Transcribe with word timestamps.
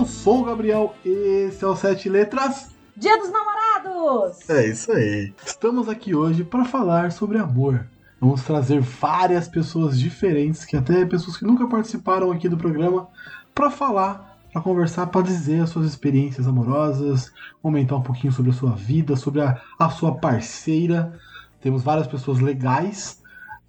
Eu 0.00 0.06
sou 0.06 0.40
o 0.40 0.44
Gabriel, 0.44 0.94
esse 1.04 1.62
é 1.62 1.68
o 1.68 1.76
Sete 1.76 2.08
Letras. 2.08 2.70
Dia 2.96 3.18
dos 3.18 3.30
Namorados! 3.30 4.48
É 4.48 4.66
isso 4.66 4.90
aí. 4.90 5.30
Estamos 5.44 5.90
aqui 5.90 6.14
hoje 6.14 6.42
para 6.42 6.64
falar 6.64 7.12
sobre 7.12 7.36
amor. 7.36 7.86
Vamos 8.18 8.42
trazer 8.42 8.80
várias 8.80 9.46
pessoas 9.46 10.00
diferentes, 10.00 10.64
que 10.64 10.74
até 10.74 11.04
pessoas 11.04 11.36
que 11.36 11.44
nunca 11.44 11.68
participaram 11.68 12.32
aqui 12.32 12.48
do 12.48 12.56
programa, 12.56 13.08
para 13.54 13.68
falar, 13.68 14.38
para 14.50 14.62
conversar, 14.62 15.06
para 15.08 15.20
dizer 15.20 15.60
as 15.60 15.68
suas 15.68 15.84
experiências 15.84 16.48
amorosas, 16.48 17.30
comentar 17.60 17.98
um 17.98 18.02
pouquinho 18.02 18.32
sobre 18.32 18.52
a 18.52 18.54
sua 18.54 18.70
vida, 18.70 19.16
sobre 19.16 19.42
a, 19.42 19.60
a 19.78 19.90
sua 19.90 20.14
parceira. 20.14 21.12
Temos 21.60 21.82
várias 21.82 22.06
pessoas 22.06 22.40
legais 22.40 23.20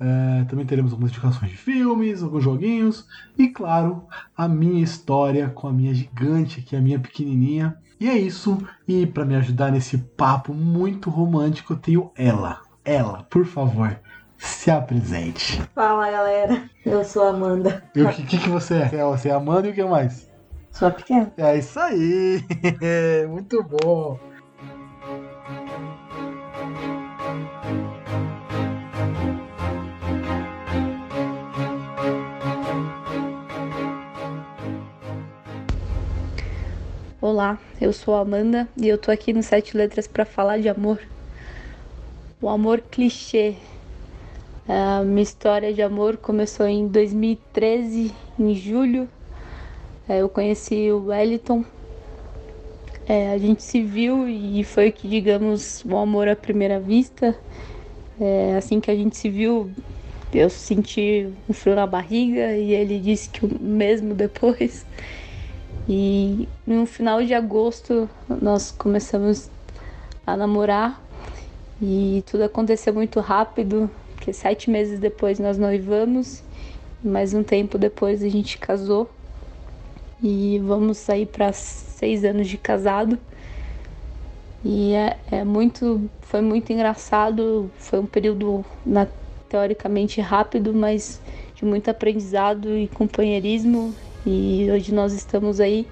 é, 0.01 0.45
também 0.45 0.65
teremos 0.65 0.91
algumas 0.91 1.11
indicações 1.11 1.51
de 1.51 1.57
filmes, 1.57 2.23
alguns 2.23 2.43
joguinhos 2.43 3.05
e, 3.37 3.47
claro, 3.47 4.07
a 4.35 4.47
minha 4.47 4.83
história 4.83 5.47
com 5.49 5.67
a 5.67 5.71
minha 5.71 5.93
gigante, 5.93 6.61
que 6.63 6.75
é 6.75 6.79
a 6.79 6.81
minha 6.81 6.99
pequenininha. 6.99 7.77
E 7.99 8.09
é 8.09 8.17
isso. 8.17 8.57
E 8.87 9.05
para 9.05 9.23
me 9.23 9.35
ajudar 9.35 9.71
nesse 9.71 9.99
papo 9.99 10.55
muito 10.55 11.11
romântico, 11.11 11.73
eu 11.73 11.77
tenho 11.77 12.11
ela. 12.17 12.61
Ela, 12.83 13.21
por 13.29 13.45
favor, 13.45 13.95
se 14.37 14.71
apresente. 14.71 15.61
Fala 15.75 16.09
galera, 16.09 16.63
eu 16.83 17.03
sou 17.03 17.27
a 17.27 17.29
Amanda. 17.29 17.83
E 17.95 18.01
o 18.01 18.09
que, 18.09 18.23
que, 18.23 18.39
que 18.39 18.49
você 18.49 18.75
é? 18.75 19.03
Você 19.03 19.29
é 19.29 19.33
Amanda 19.33 19.67
e 19.67 19.71
o 19.71 19.75
que 19.75 19.83
mais? 19.83 20.27
Sou 20.71 20.87
a 20.87 20.91
pequena. 20.91 21.31
É 21.37 21.57
isso 21.57 21.79
aí! 21.79 22.43
muito 23.29 23.63
bom! 23.63 24.30
Olá, 37.23 37.59
eu 37.79 37.93
sou 37.93 38.15
a 38.15 38.21
Amanda 38.21 38.67
e 38.75 38.87
eu 38.87 38.97
tô 38.97 39.11
aqui 39.11 39.31
no 39.31 39.43
Sete 39.43 39.77
Letras 39.77 40.07
para 40.07 40.25
falar 40.25 40.57
de 40.57 40.67
amor. 40.67 40.99
O 42.41 42.49
amor 42.49 42.81
clichê. 42.81 43.53
A 44.67 45.03
minha 45.03 45.21
história 45.21 45.71
de 45.71 45.83
amor 45.83 46.17
começou 46.17 46.65
em 46.65 46.87
2013, 46.87 48.11
em 48.39 48.55
julho. 48.55 49.07
É, 50.09 50.17
eu 50.23 50.29
conheci 50.29 50.91
o 50.91 51.09
Wellington. 51.09 51.63
É, 53.07 53.29
a 53.33 53.37
gente 53.37 53.61
se 53.61 53.83
viu 53.83 54.27
e 54.27 54.63
foi 54.63 54.91
que, 54.91 55.07
digamos, 55.07 55.85
um 55.85 55.99
amor 55.99 56.27
à 56.27 56.35
primeira 56.35 56.79
vista. 56.79 57.37
É, 58.19 58.55
assim 58.55 58.79
que 58.79 58.89
a 58.89 58.95
gente 58.95 59.15
se 59.15 59.29
viu, 59.29 59.69
eu 60.33 60.49
senti 60.49 61.29
um 61.47 61.53
frio 61.53 61.75
na 61.75 61.85
barriga 61.85 62.57
e 62.57 62.73
ele 62.73 62.99
disse 62.99 63.29
que 63.29 63.45
o 63.45 63.61
mesmo 63.61 64.15
depois. 64.15 64.87
E 65.93 66.47
no 66.65 66.85
final 66.85 67.21
de 67.21 67.33
agosto 67.33 68.09
nós 68.41 68.71
começamos 68.71 69.49
a 70.25 70.37
namorar. 70.37 71.03
E 71.81 72.23
tudo 72.31 72.45
aconteceu 72.45 72.93
muito 72.93 73.19
rápido, 73.19 73.91
porque 74.15 74.31
sete 74.31 74.69
meses 74.69 75.01
depois 75.01 75.37
nós 75.37 75.57
noivamos, 75.57 76.41
mais 77.03 77.33
um 77.33 77.43
tempo 77.43 77.77
depois 77.77 78.23
a 78.23 78.29
gente 78.29 78.57
casou. 78.57 79.11
E 80.23 80.61
vamos 80.63 80.97
sair 80.97 81.25
para 81.25 81.51
seis 81.51 82.23
anos 82.23 82.47
de 82.47 82.57
casado. 82.57 83.19
E 84.63 84.93
é, 84.93 85.17
é, 85.29 85.43
muito, 85.43 86.09
foi 86.21 86.39
muito 86.39 86.71
engraçado, 86.71 87.69
foi 87.75 87.99
um 87.99 88.05
período 88.05 88.63
na, 88.85 89.07
teoricamente 89.49 90.21
rápido, 90.21 90.73
mas 90.73 91.19
de 91.53 91.65
muito 91.65 91.89
aprendizado 91.91 92.77
e 92.77 92.87
companheirismo 92.87 93.93
e 94.25 94.69
hoje 94.71 94.93
nós 94.93 95.13
estamos 95.13 95.59
aí 95.59 95.87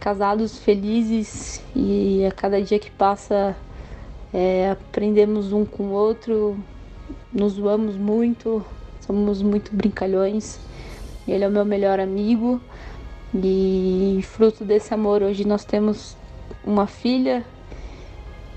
casados, 0.00 0.58
felizes 0.58 1.62
e 1.74 2.24
a 2.26 2.32
cada 2.32 2.60
dia 2.60 2.78
que 2.78 2.90
passa 2.90 3.56
é, 4.34 4.70
aprendemos 4.70 5.52
um 5.52 5.64
com 5.64 5.84
o 5.84 5.92
outro, 5.92 6.58
nos 7.32 7.54
zoamos 7.54 7.96
muito, 7.96 8.64
somos 9.00 9.42
muito 9.42 9.74
brincalhões. 9.74 10.58
Ele 11.26 11.44
é 11.44 11.48
o 11.48 11.50
meu 11.50 11.64
melhor 11.64 12.00
amigo 12.00 12.60
e 13.34 14.20
fruto 14.22 14.64
desse 14.64 14.92
amor 14.94 15.22
hoje 15.22 15.46
nós 15.46 15.64
temos 15.64 16.16
uma 16.64 16.86
filha 16.86 17.44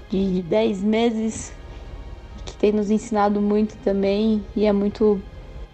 de 0.09 0.41
10 0.43 0.81
meses 0.81 1.53
que 2.45 2.55
tem 2.55 2.71
nos 2.71 2.89
ensinado 2.89 3.39
muito 3.39 3.75
também 3.83 4.43
e 4.55 4.65
é 4.65 4.73
muito 4.73 5.21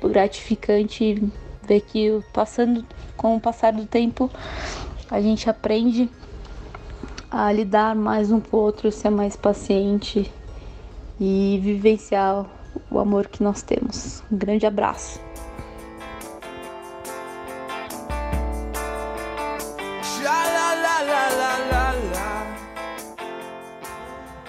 gratificante 0.01 1.23
ver 1.63 1.81
que 1.81 2.21
passando 2.33 2.85
com 3.15 3.35
o 3.35 3.39
passar 3.39 3.73
do 3.73 3.85
tempo 3.85 4.29
a 5.09 5.21
gente 5.21 5.49
aprende 5.49 6.09
a 7.29 7.51
lidar 7.51 7.95
mais 7.95 8.31
um 8.31 8.39
com 8.39 8.57
o 8.57 8.59
outro, 8.59 8.91
ser 8.91 9.09
mais 9.09 9.35
paciente 9.35 10.31
e 11.19 11.59
vivenciar 11.61 12.45
o 12.89 12.99
amor 12.99 13.27
que 13.27 13.43
nós 13.43 13.61
temos. 13.61 14.23
Um 14.31 14.37
grande 14.37 14.65
abraço. 14.65 15.19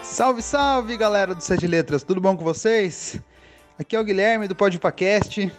Salve, 0.02 0.40
salve 0.40 0.96
galera 0.96 1.34
do 1.34 1.42
Sete 1.42 1.66
Letras, 1.66 2.02
tudo 2.02 2.22
bom 2.22 2.34
com 2.34 2.42
vocês? 2.42 3.20
Aqui 3.78 3.94
é 3.94 4.00
o 4.00 4.04
Guilherme 4.04 4.48
do 4.48 4.56
Podpacast 4.56 5.52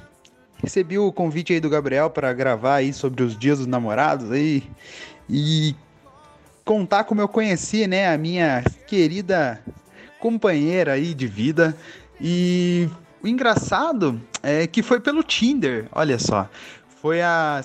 recebi 0.61 0.97
o 0.97 1.11
convite 1.11 1.53
aí 1.53 1.59
do 1.59 1.69
Gabriel 1.69 2.09
para 2.09 2.31
gravar 2.33 2.75
aí 2.75 2.93
sobre 2.93 3.23
os 3.23 3.37
dias 3.37 3.59
dos 3.59 3.67
namorados 3.67 4.31
aí 4.31 4.63
e 5.29 5.75
contar 6.63 7.05
como 7.05 7.21
eu 7.21 7.27
conheci, 7.27 7.87
né, 7.87 8.13
a 8.13 8.17
minha 8.17 8.63
querida 8.87 9.61
companheira 10.19 10.93
aí 10.93 11.13
de 11.13 11.27
vida. 11.27 11.77
E 12.19 12.89
o 13.21 13.27
engraçado 13.27 14.21
é 14.43 14.67
que 14.67 14.83
foi 14.83 14.99
pelo 14.99 15.23
Tinder, 15.23 15.87
olha 15.91 16.19
só. 16.19 16.49
Foi 17.01 17.21
há 17.21 17.61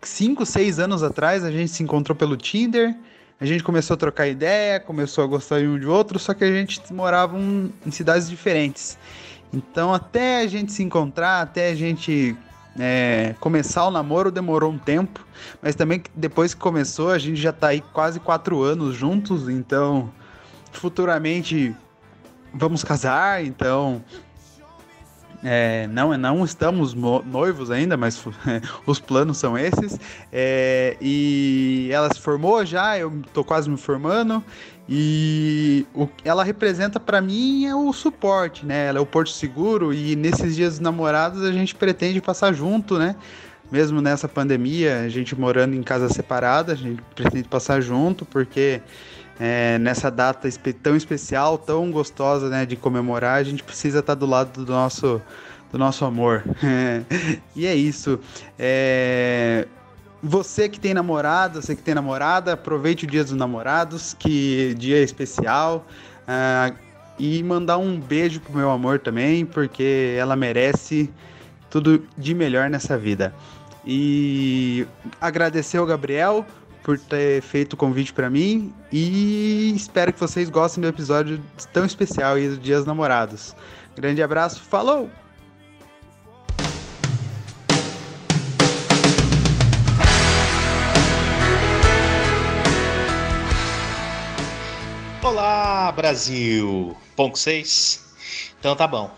5, 0.00 0.46
6 0.46 0.78
anos 0.78 1.02
atrás, 1.02 1.44
a 1.44 1.50
gente 1.50 1.70
se 1.70 1.82
encontrou 1.82 2.16
pelo 2.16 2.36
Tinder. 2.36 2.96
A 3.38 3.44
gente 3.44 3.62
começou 3.62 3.94
a 3.94 3.96
trocar 3.98 4.26
ideia, 4.28 4.80
começou 4.80 5.22
a 5.22 5.26
gostar 5.26 5.60
um 5.60 5.78
de 5.78 5.86
outro, 5.86 6.18
só 6.18 6.32
que 6.32 6.42
a 6.42 6.50
gente 6.50 6.80
morava 6.90 7.36
em 7.38 7.90
cidades 7.90 8.30
diferentes. 8.30 8.96
Então, 9.56 9.94
até 9.94 10.42
a 10.42 10.46
gente 10.46 10.70
se 10.70 10.82
encontrar, 10.82 11.40
até 11.40 11.70
a 11.70 11.74
gente 11.74 12.36
é, 12.78 13.34
começar 13.40 13.86
o 13.86 13.90
namoro 13.90 14.30
demorou 14.30 14.70
um 14.70 14.76
tempo, 14.76 15.26
mas 15.62 15.74
também 15.74 16.02
depois 16.14 16.52
que 16.52 16.60
começou, 16.60 17.10
a 17.10 17.18
gente 17.18 17.40
já 17.40 17.54
tá 17.54 17.68
aí 17.68 17.80
quase 17.80 18.20
quatro 18.20 18.62
anos 18.62 18.94
juntos, 18.94 19.48
então 19.48 20.12
futuramente 20.72 21.74
vamos 22.52 22.84
casar, 22.84 23.42
então 23.42 24.04
é, 25.42 25.86
não, 25.86 26.16
não 26.18 26.44
estamos 26.44 26.92
noivos 26.92 27.70
ainda, 27.70 27.96
mas 27.96 28.22
os 28.86 29.00
planos 29.00 29.38
são 29.38 29.56
esses. 29.56 29.98
É, 30.30 30.96
e 31.00 31.88
ela 31.92 32.12
se 32.12 32.20
formou 32.20 32.64
já, 32.66 32.98
eu 32.98 33.22
tô 33.32 33.42
quase 33.42 33.70
me 33.70 33.76
formando. 33.78 34.44
E 34.88 35.84
o, 35.92 36.08
ela 36.24 36.44
representa 36.44 37.00
para 37.00 37.20
mim 37.20 37.66
é 37.66 37.74
o 37.74 37.92
suporte, 37.92 38.64
né? 38.64 38.86
Ela 38.86 38.98
é 38.98 39.00
o 39.00 39.06
porto 39.06 39.30
seguro 39.30 39.92
e 39.92 40.14
nesses 40.14 40.54
dias 40.54 40.74
dos 40.74 40.80
namorados 40.80 41.42
a 41.42 41.50
gente 41.50 41.74
pretende 41.74 42.20
passar 42.20 42.52
junto, 42.52 42.98
né? 42.98 43.16
Mesmo 43.70 44.00
nessa 44.00 44.28
pandemia, 44.28 45.00
a 45.00 45.08
gente 45.08 45.34
morando 45.34 45.74
em 45.74 45.82
casa 45.82 46.08
separada, 46.08 46.72
a 46.72 46.76
gente 46.76 47.02
pretende 47.16 47.48
passar 47.48 47.80
junto 47.80 48.24
porque 48.24 48.80
é, 49.40 49.76
nessa 49.78 50.08
data 50.08 50.48
tão 50.82 50.96
especial, 50.96 51.58
tão 51.58 51.90
gostosa, 51.90 52.48
né, 52.48 52.64
de 52.64 52.76
comemorar, 52.76 53.38
a 53.38 53.42
gente 53.42 53.64
precisa 53.64 53.98
estar 53.98 54.14
do 54.14 54.24
lado 54.24 54.64
do 54.64 54.72
nosso 54.72 55.20
do 55.72 55.78
nosso 55.78 56.04
amor. 56.04 56.44
e 57.56 57.66
é 57.66 57.74
isso. 57.74 58.20
É, 58.56 59.66
você 60.22 60.68
que 60.68 60.80
tem 60.80 60.94
namorado, 60.94 61.60
você 61.60 61.76
que 61.76 61.82
tem 61.82 61.94
namorada, 61.94 62.52
aproveite 62.54 63.04
o 63.04 63.08
Dia 63.08 63.22
dos 63.22 63.32
Namorados, 63.32 64.14
que 64.18 64.74
dia 64.78 65.02
especial. 65.02 65.86
Uh, 66.26 66.76
e 67.18 67.42
mandar 67.42 67.78
um 67.78 67.98
beijo 67.98 68.40
pro 68.40 68.54
meu 68.54 68.70
amor 68.70 68.98
também, 68.98 69.46
porque 69.46 70.14
ela 70.18 70.36
merece 70.36 71.10
tudo 71.70 72.06
de 72.16 72.34
melhor 72.34 72.68
nessa 72.68 72.98
vida. 72.98 73.34
E 73.86 74.86
agradecer 75.20 75.78
ao 75.78 75.86
Gabriel 75.86 76.44
por 76.82 76.98
ter 76.98 77.42
feito 77.42 77.72
o 77.72 77.76
convite 77.76 78.12
para 78.12 78.30
mim 78.30 78.72
e 78.92 79.72
espero 79.74 80.12
que 80.12 80.20
vocês 80.20 80.48
gostem 80.48 80.82
do 80.82 80.88
episódio 80.88 81.42
tão 81.72 81.84
especial 81.84 82.34
aí 82.34 82.48
do 82.48 82.56
Dia 82.56 82.76
dos 82.76 82.86
Namorados. 82.86 83.56
Grande 83.96 84.22
abraço, 84.22 84.60
falou! 84.60 85.10
Olá, 95.38 95.92
Brasil! 95.92 96.96
Ponto 97.14 97.38
6? 97.38 98.02
Então 98.58 98.74
tá 98.74 98.86
bom. 98.86 99.10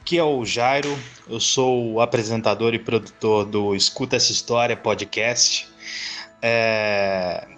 Aqui 0.00 0.16
é 0.16 0.22
o 0.22 0.44
Jairo, 0.44 0.96
eu 1.28 1.40
sou 1.40 1.94
o 1.94 2.00
apresentador 2.00 2.72
e 2.72 2.78
produtor 2.78 3.44
do 3.44 3.74
Escuta 3.74 4.14
Essa 4.14 4.30
História 4.30 4.76
podcast. 4.76 5.68
É, 6.40 7.48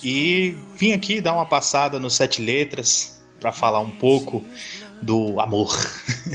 e 0.00 0.54
vim 0.76 0.92
aqui 0.92 1.20
dar 1.20 1.32
uma 1.32 1.44
passada 1.44 1.98
no 1.98 2.08
Sete 2.08 2.40
Letras 2.40 3.20
para 3.40 3.50
falar 3.50 3.80
um 3.80 3.90
pouco 3.90 4.44
do 5.02 5.40
amor, 5.40 5.76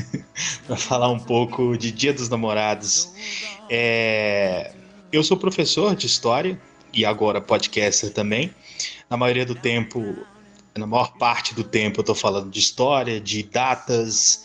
para 0.67 0.75
falar 0.75 1.07
um 1.07 1.19
pouco 1.19 1.77
de 1.77 1.93
Dia 1.93 2.11
dos 2.11 2.27
Namorados. 2.27 3.09
É, 3.69 4.73
eu 5.13 5.23
sou 5.23 5.37
professor 5.37 5.95
de 5.95 6.07
história 6.07 6.59
e 6.93 7.05
agora 7.05 7.39
podcaster 7.39 8.11
também. 8.11 8.53
Na 9.09 9.15
maioria 9.15 9.45
do 9.45 9.55
tempo, 9.55 10.25
na 10.77 10.85
maior 10.85 11.17
parte 11.17 11.53
do 11.55 11.63
tempo, 11.63 11.99
eu 11.99 12.01
estou 12.01 12.15
falando 12.15 12.49
de 12.49 12.59
história, 12.59 13.19
de 13.19 13.43
datas 13.43 14.43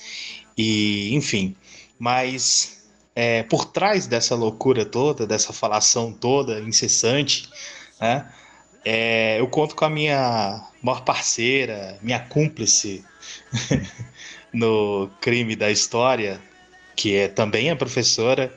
e 0.56 1.14
enfim. 1.14 1.56
Mas 1.98 2.84
é, 3.14 3.42
por 3.42 3.64
trás 3.64 4.06
dessa 4.06 4.34
loucura 4.34 4.84
toda, 4.84 5.26
dessa 5.26 5.52
falação 5.52 6.12
toda 6.12 6.60
incessante, 6.60 7.48
né? 8.00 8.32
É, 8.84 9.38
eu 9.38 9.46
conto 9.46 9.76
com 9.76 9.84
a 9.84 9.90
minha 9.90 10.66
maior 10.82 11.02
parceira, 11.02 11.98
minha 12.00 12.18
cúmplice 12.18 13.04
no 14.52 15.10
crime 15.20 15.54
da 15.54 15.70
história, 15.70 16.40
que 16.96 17.14
é 17.14 17.28
também 17.28 17.68
é 17.68 17.74
professora 17.74 18.54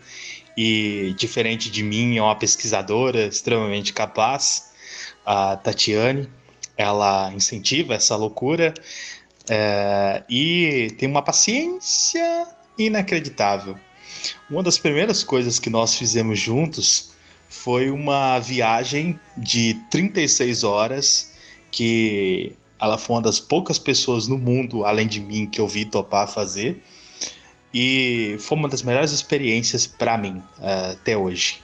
e, 0.55 1.13
diferente 1.17 1.69
de 1.69 1.83
mim, 1.83 2.17
é 2.17 2.21
uma 2.21 2.37
pesquisadora 2.37 3.25
extremamente 3.25 3.91
capaz, 3.91 4.71
a 5.25 5.57
Tatiane. 5.57 6.29
Ela 6.77 7.31
incentiva 7.33 7.93
essa 7.93 8.15
loucura 8.15 8.73
é, 9.49 10.23
e 10.29 10.93
tem 10.97 11.07
uma 11.09 11.21
paciência 11.21 12.47
inacreditável. 12.77 13.77
Uma 14.49 14.63
das 14.63 14.77
primeiras 14.77 15.23
coisas 15.23 15.59
que 15.59 15.69
nós 15.69 15.95
fizemos 15.95 16.39
juntos 16.39 17.11
foi 17.49 17.89
uma 17.89 18.39
viagem 18.39 19.19
de 19.37 19.75
36 19.91 20.63
horas 20.63 21.31
que 21.71 22.55
ela 22.79 22.97
foi 22.97 23.15
uma 23.15 23.21
das 23.21 23.39
poucas 23.39 23.79
pessoas 23.79 24.27
no 24.27 24.37
mundo, 24.37 24.85
além 24.85 25.07
de 25.07 25.19
mim, 25.19 25.45
que 25.45 25.61
eu 25.61 25.67
vi 25.67 25.85
topar 25.85 26.27
fazer. 26.27 26.81
E 27.73 28.35
foi 28.39 28.57
uma 28.57 28.67
das 28.67 28.83
melhores 28.83 29.11
experiências 29.11 29.87
para 29.87 30.17
mim 30.17 30.43
uh, 30.59 30.91
até 30.91 31.17
hoje. 31.17 31.61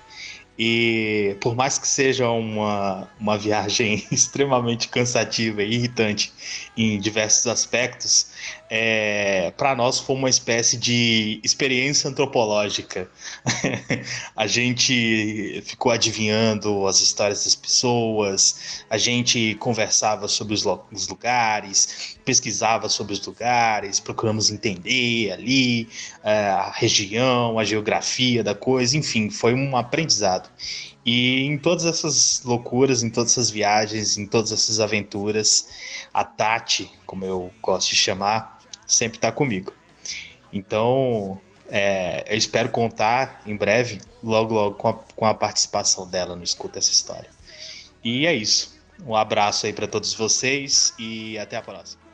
E 0.61 1.37
por 1.39 1.55
mais 1.55 1.77
que 1.77 1.87
seja 1.87 2.29
uma, 2.29 3.07
uma 3.17 3.37
viagem 3.37 4.05
extremamente 4.11 4.89
cansativa 4.89 5.63
e 5.63 5.73
irritante 5.73 6.33
em 6.75 6.99
diversos 6.99 7.47
aspectos, 7.47 8.27
é, 8.69 9.51
para 9.57 9.75
nós 9.75 9.99
foi 9.99 10.15
uma 10.15 10.29
espécie 10.29 10.77
de 10.77 11.41
experiência 11.43 12.07
antropológica. 12.07 13.09
a 14.35 14.45
gente 14.45 15.63
ficou 15.65 15.91
adivinhando 15.91 16.85
as 16.85 17.01
histórias 17.01 17.43
das 17.45 17.55
pessoas, 17.55 18.83
a 18.87 18.97
gente 18.97 19.55
conversava 19.55 20.27
sobre 20.27 20.53
os, 20.53 20.63
os 20.91 21.07
lugares, 21.07 22.17
pesquisava 22.23 22.87
sobre 22.89 23.13
os 23.13 23.25
lugares, 23.25 23.99
procuramos 23.99 24.51
entender 24.51 25.31
ali 25.31 25.89
é, 26.23 26.49
a 26.49 26.69
região, 26.69 27.57
a 27.57 27.63
geografia 27.63 28.43
da 28.43 28.53
coisa, 28.53 28.95
enfim, 28.95 29.31
foi 29.31 29.55
um 29.55 29.75
aprendizado. 29.75 30.47
E 31.03 31.41
em 31.41 31.57
todas 31.57 31.85
essas 31.85 32.43
loucuras, 32.43 33.01
em 33.01 33.09
todas 33.09 33.31
essas 33.31 33.49
viagens, 33.49 34.15
em 34.15 34.27
todas 34.27 34.51
essas 34.51 34.79
aventuras, 34.79 35.67
a 36.13 36.23
Tati, 36.23 36.91
como 37.05 37.25
eu 37.25 37.51
gosto 37.63 37.89
de 37.89 37.95
chamar, 37.95 38.58
sempre 38.89 39.17
está 39.17 39.31
comigo. 39.31 39.73
Então, 40.51 41.39
é, 41.69 42.25
eu 42.27 42.37
espero 42.37 42.69
contar 42.69 43.41
em 43.45 43.55
breve, 43.55 44.01
logo, 44.23 44.53
logo, 44.53 44.75
com 44.75 44.87
a, 44.89 44.93
com 44.93 45.25
a 45.25 45.33
participação 45.33 46.09
dela 46.09 46.35
no 46.35 46.43
Escuta 46.43 46.79
essa 46.79 46.91
história. 46.91 47.29
E 48.03 48.25
é 48.25 48.33
isso. 48.33 48.77
Um 49.05 49.15
abraço 49.15 49.65
aí 49.65 49.73
para 49.73 49.87
todos 49.87 50.13
vocês 50.13 50.93
e 50.97 51.37
até 51.37 51.55
a 51.55 51.61
próxima. 51.61 52.08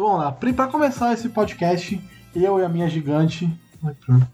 Então, 0.00 0.08
vamos 0.08 0.24
lá. 0.24 0.32
Pra 0.32 0.66
começar 0.66 1.12
esse 1.12 1.28
podcast, 1.28 2.02
eu 2.34 2.58
e 2.58 2.64
a 2.64 2.68
minha 2.70 2.88
gigante. 2.88 3.52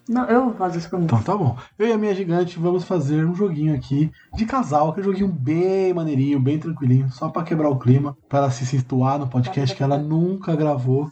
Não, 0.09 0.25
eu 0.27 0.45
vou 0.45 0.55
fazer 0.55 0.79
isso 0.79 0.89
comigo. 0.89 1.07
Então 1.07 1.21
tá 1.21 1.37
bom. 1.37 1.57
Eu 1.77 1.89
e 1.89 1.93
a 1.93 1.99
minha 1.99 2.15
gigante 2.15 2.57
vamos 2.57 2.85
fazer 2.85 3.27
um 3.27 3.35
joguinho 3.35 3.75
aqui 3.75 4.13
de 4.35 4.47
casal, 4.47 4.93
que 4.93 5.01
é 5.01 5.03
um 5.03 5.07
joguinho 5.07 5.27
bem 5.27 5.93
maneirinho, 5.93 6.39
bem 6.39 6.57
tranquilinho, 6.57 7.11
só 7.11 7.29
pra 7.31 7.43
quebrar 7.43 7.69
o 7.69 7.81
clima, 7.81 8.17
pra 8.29 8.39
ela 8.39 8.51
se 8.53 8.65
situar 8.65 9.19
no 9.19 9.27
podcast 9.27 9.75
que 9.75 9.83
ela 9.83 9.99
nunca 9.99 10.55
gravou. 10.55 11.11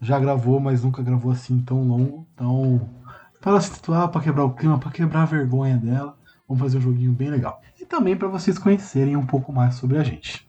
Já 0.00 0.16
gravou, 0.20 0.60
mas 0.60 0.84
nunca 0.84 1.02
gravou 1.02 1.32
assim 1.32 1.60
tão 1.60 1.82
longo. 1.82 2.24
Então, 2.34 2.88
pra 3.40 3.50
ela 3.50 3.60
se 3.60 3.74
situar, 3.74 4.06
pra 4.10 4.20
quebrar 4.20 4.44
o 4.44 4.54
clima, 4.54 4.78
pra 4.78 4.92
quebrar 4.92 5.22
a 5.22 5.26
vergonha 5.26 5.76
dela, 5.76 6.16
vamos 6.46 6.62
fazer 6.62 6.78
um 6.78 6.82
joguinho 6.82 7.10
bem 7.10 7.30
legal. 7.30 7.60
E 7.80 7.84
também 7.84 8.16
pra 8.16 8.28
vocês 8.28 8.60
conhecerem 8.60 9.16
um 9.16 9.26
pouco 9.26 9.52
mais 9.52 9.74
sobre 9.74 9.98
a 9.98 10.04
gente. 10.04 10.48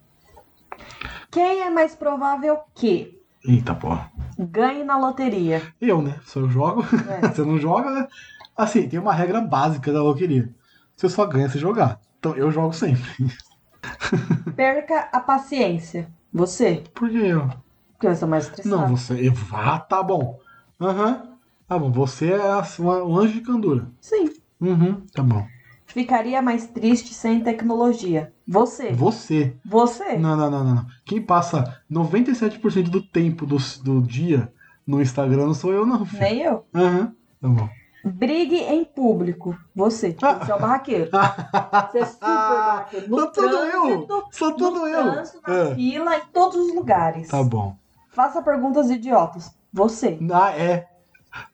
Quem 1.31 1.61
é 1.61 1.69
mais 1.71 1.95
provável 1.95 2.59
que 2.75 3.18
Eita 3.45 3.73
porra. 3.73 4.11
ganhe 4.37 4.83
na 4.83 4.97
loteria? 4.97 5.61
Eu, 5.79 6.01
né? 6.01 6.19
Se 6.25 6.37
eu 6.37 6.49
jogo, 6.49 6.83
É. 7.09 7.27
você 7.29 7.41
não 7.43 7.57
joga, 7.57 7.89
né? 7.91 8.07
Assim, 8.55 8.87
tem 8.87 8.99
uma 8.99 9.13
regra 9.13 9.39
básica 9.41 9.91
da 9.93 10.01
loteria. 10.03 10.49
Você 10.95 11.07
só 11.09 11.25
ganha 11.25 11.49
se 11.49 11.57
jogar. 11.57 11.99
Então 12.19 12.35
eu 12.35 12.51
jogo 12.51 12.73
sempre. 12.73 13.01
Perca 14.55 15.09
a 15.11 15.19
paciência. 15.19 16.11
Você? 16.33 16.83
Por 16.93 17.09
que 17.09 17.17
eu? 17.17 17.49
Porque 17.93 18.07
eu 18.07 18.15
sou 18.15 18.27
mais 18.27 18.45
estressado. 18.45 18.75
Não, 18.75 18.95
você. 18.95 19.31
Ah, 19.53 19.79
tá 19.79 20.03
bom. 20.03 20.39
Aham. 20.79 21.37
Tá 21.67 21.77
bom. 21.79 21.91
Você 21.91 22.33
é 22.33 22.41
a- 22.41 22.63
um 23.05 23.17
anjo 23.17 23.33
de 23.33 23.41
candura. 23.41 23.87
Sim. 24.01 24.29
Uhum, 24.59 25.05
tá 25.13 25.23
bom. 25.23 25.45
Ficaria 25.89 26.41
mais 26.41 26.67
triste 26.67 27.13
sem 27.13 27.41
tecnologia. 27.41 28.31
Você? 28.47 28.91
Você. 28.93 29.55
Você? 29.65 30.17
Não, 30.17 30.35
não, 30.37 30.49
não, 30.49 30.63
não. 30.63 30.85
Quem 31.05 31.21
passa 31.21 31.81
97% 31.91 32.83
do 32.89 33.01
tempo 33.01 33.45
do, 33.45 33.57
do 33.83 34.01
dia 34.01 34.51
no 34.85 35.01
Instagram 35.01 35.47
não 35.47 35.53
sou 35.53 35.73
eu, 35.73 35.85
não, 35.85 36.05
filho. 36.05 36.21
Nem 36.21 36.41
eu. 36.41 36.65
Aham. 36.73 37.13
Tá 37.41 37.47
bom. 37.47 37.69
Brigue 38.05 38.55
em 38.57 38.85
público. 38.85 39.57
Você. 39.75 40.15
Ah. 40.21 40.35
Você 40.35 40.51
é 40.51 40.55
o 40.55 40.59
barraqueiro. 40.59 41.09
Você 41.91 41.99
é 41.99 42.05
super 42.05 42.27
barraqueiro. 42.27 43.09
No 43.09 43.17
Sou 43.17 43.31
tudo 43.31 43.55
eu. 43.55 44.07
Sou 44.31 44.53
tudo 44.55 44.79
no 44.79 44.87
eu. 44.87 45.11
trânsito, 45.11 45.41
na 45.45 45.53
É. 45.55 45.75
fila, 45.75 46.17
em 46.17 46.21
todos 46.31 46.55
os 46.55 46.73
lugares. 46.75 47.27
Tá 47.27 47.43
bom. 47.43 47.75
Faça 48.09 48.41
perguntas 48.41 48.89
idiotas. 48.89 49.51
Você. 49.73 50.17
Ah, 50.31 50.51
é. 50.51 50.87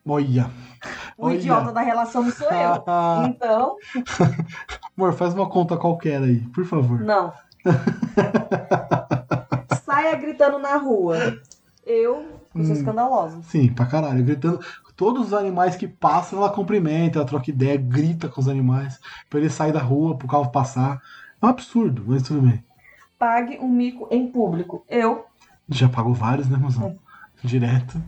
Olha. 0.06 0.50
O 1.18 1.26
Olha. 1.26 1.34
idiota 1.36 1.72
da 1.72 1.80
relação 1.80 2.22
não 2.22 2.30
sou 2.32 2.48
eu. 2.50 2.84
Então, 3.28 3.76
Amor, 4.96 5.12
faz 5.14 5.34
uma 5.34 5.48
conta 5.48 5.76
qualquer 5.76 6.22
aí, 6.22 6.40
por 6.54 6.64
favor. 6.64 7.00
não. 7.00 7.32
Saia 9.84 10.14
gritando 10.16 10.58
na 10.58 10.76
rua. 10.76 11.38
Eu 11.84 12.40
sou 12.52 12.62
Hum. 12.62 12.72
escandalosa. 12.72 13.40
Sim, 13.42 13.72
pra 13.72 13.86
caralho. 13.86 14.24
Gritando. 14.24 14.60
Todos 14.96 15.26
os 15.28 15.34
animais 15.34 15.76
que 15.76 15.86
passam, 15.86 16.38
ela 16.38 16.48
cumprimenta, 16.50 17.18
ela 17.18 17.26
troca 17.26 17.50
ideia, 17.50 17.76
grita 17.76 18.28
com 18.28 18.40
os 18.40 18.48
animais. 18.48 18.98
Pra 19.28 19.38
ele 19.38 19.50
sair 19.50 19.72
da 19.72 19.80
rua, 19.80 20.16
pro 20.16 20.26
carro 20.26 20.50
passar. 20.50 21.00
É 21.40 21.46
um 21.46 21.50
absurdo, 21.50 22.02
mas 22.06 22.22
tudo 22.22 22.40
bem. 22.40 22.64
Pague 23.18 23.58
um 23.60 23.68
mico 23.68 24.08
em 24.10 24.26
público. 24.30 24.84
Eu, 24.88 25.26
Já 25.68 25.88
pagou 25.88 26.14
vários, 26.14 26.48
né, 26.48 26.56
mozão? 26.56 26.98
Direto. 27.44 28.02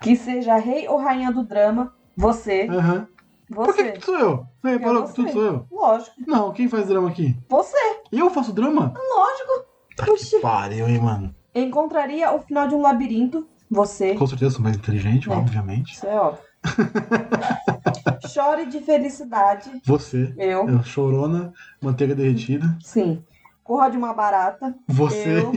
que 0.00 0.14
seja 0.16 0.56
rei 0.56 0.86
ou 0.88 0.98
rainha 1.02 1.32
do 1.32 1.42
drama. 1.42 1.92
Você. 2.18 2.66
Aham. 2.68 3.06
Por 3.54 3.74
que 3.74 3.82
Você. 3.82 3.92
que 3.92 4.04
sou 4.04 4.18
eu? 4.18 4.46
Você 4.62 4.78
não 4.80 5.06
que 5.06 5.14
tudo 5.14 5.32
sou 5.32 5.42
eu. 5.44 5.66
Lógico. 5.70 6.16
Não, 6.26 6.52
quem 6.52 6.68
faz 6.68 6.86
drama 6.88 7.08
aqui? 7.08 7.36
Você. 7.48 7.76
Eu 8.12 8.28
faço 8.28 8.52
drama? 8.52 8.92
Lógico. 9.16 10.12
Oxi. 10.12 10.40
Pariu, 10.40 10.88
hein, 10.88 10.98
mano. 11.00 11.34
Encontraria 11.54 12.32
o 12.34 12.40
final 12.40 12.66
de 12.66 12.74
um 12.74 12.82
labirinto. 12.82 13.46
Você. 13.70 14.14
Com 14.14 14.26
certeza 14.26 14.56
sou 14.56 14.62
mais 14.62 14.76
inteligente, 14.76 15.30
É. 15.30 15.32
obviamente. 15.32 15.94
Isso 15.94 16.06
é 16.06 16.20
óbvio. 16.20 16.42
Chore 18.28 18.66
de 18.66 18.80
felicidade. 18.80 19.70
Você. 19.84 20.34
Eu. 20.36 20.68
Eu, 20.68 20.82
chorona, 20.82 21.52
manteiga 21.80 22.14
derretida. 22.14 22.76
Sim. 22.82 23.22
Corra 23.68 23.90
de 23.90 23.98
uma 23.98 24.14
barata. 24.14 24.74
Você. 24.88 25.40
Eu. 25.40 25.52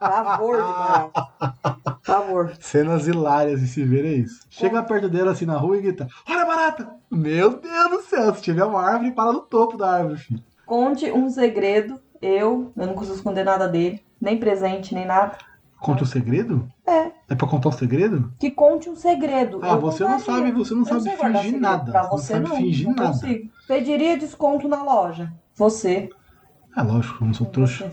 Pavor 0.00 0.56
de 0.56 0.62
barata. 0.62 1.28
Pavor. 2.06 2.52
Cenas 2.58 3.06
hilárias 3.06 3.60
de 3.60 3.66
se 3.68 3.84
ver 3.84 4.06
é 4.06 4.12
isso. 4.14 4.40
Chega 4.48 4.82
perto 4.82 5.10
dela 5.10 5.32
assim 5.32 5.44
na 5.44 5.58
rua 5.58 5.76
e 5.76 5.82
grita: 5.82 6.08
Olha 6.26 6.40
a 6.40 6.46
barata! 6.46 6.88
Meu 7.10 7.60
Deus 7.60 7.90
do 7.90 8.00
céu, 8.00 8.34
se 8.34 8.40
tiver 8.40 8.64
uma 8.64 8.80
árvore, 8.82 9.12
para 9.12 9.30
no 9.30 9.40
topo 9.42 9.76
da 9.76 9.90
árvore, 9.98 10.16
filho. 10.16 10.42
Conte 10.64 11.12
um 11.12 11.28
segredo. 11.28 12.00
Eu. 12.22 12.72
Eu 12.74 12.86
não 12.86 12.94
consigo 12.94 13.16
esconder 13.16 13.44
nada 13.44 13.68
dele. 13.68 14.02
Nem 14.18 14.38
presente, 14.38 14.94
nem 14.94 15.04
nada. 15.04 15.36
Conta 15.78 16.02
um 16.02 16.06
segredo? 16.06 16.66
É. 16.86 17.10
É 17.28 17.34
pra 17.34 17.46
contar 17.46 17.68
um 17.68 17.72
segredo? 17.72 18.32
Que 18.38 18.50
conte 18.50 18.88
um 18.88 18.96
segredo. 18.96 19.60
Ah, 19.62 19.72
Eu 19.72 19.80
você 19.82 20.02
não 20.02 20.18
sabe, 20.18 20.50
você 20.50 20.72
não 20.72 20.80
Eu 20.80 20.86
sabe 20.86 21.10
fingir 21.14 21.60
nada. 21.60 21.92
Pra 21.92 22.04
não 22.04 22.10
você 22.12 22.32
sabe 22.32 22.48
não, 22.48 22.56
fingir 22.56 22.86
não 22.88 22.94
nada. 22.94 23.08
consigo. 23.10 23.50
Pediria 23.68 24.16
desconto 24.16 24.66
na 24.66 24.82
loja. 24.82 25.30
Você. 25.54 26.08
É 26.76 26.82
lógico, 26.82 27.22
eu 27.22 27.26
não 27.26 27.34
sou 27.34 27.46
trouxa. 27.46 27.92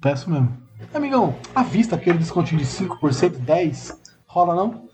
Peço 0.00 0.30
mesmo. 0.30 0.56
Amigão, 0.94 1.34
à 1.54 1.62
vista 1.62 1.96
aquele 1.96 2.18
descontinho 2.18 2.60
de 2.60 2.66
5%, 2.66 3.38
10%, 3.38 3.96
rola 4.26 4.54
não? 4.54 4.88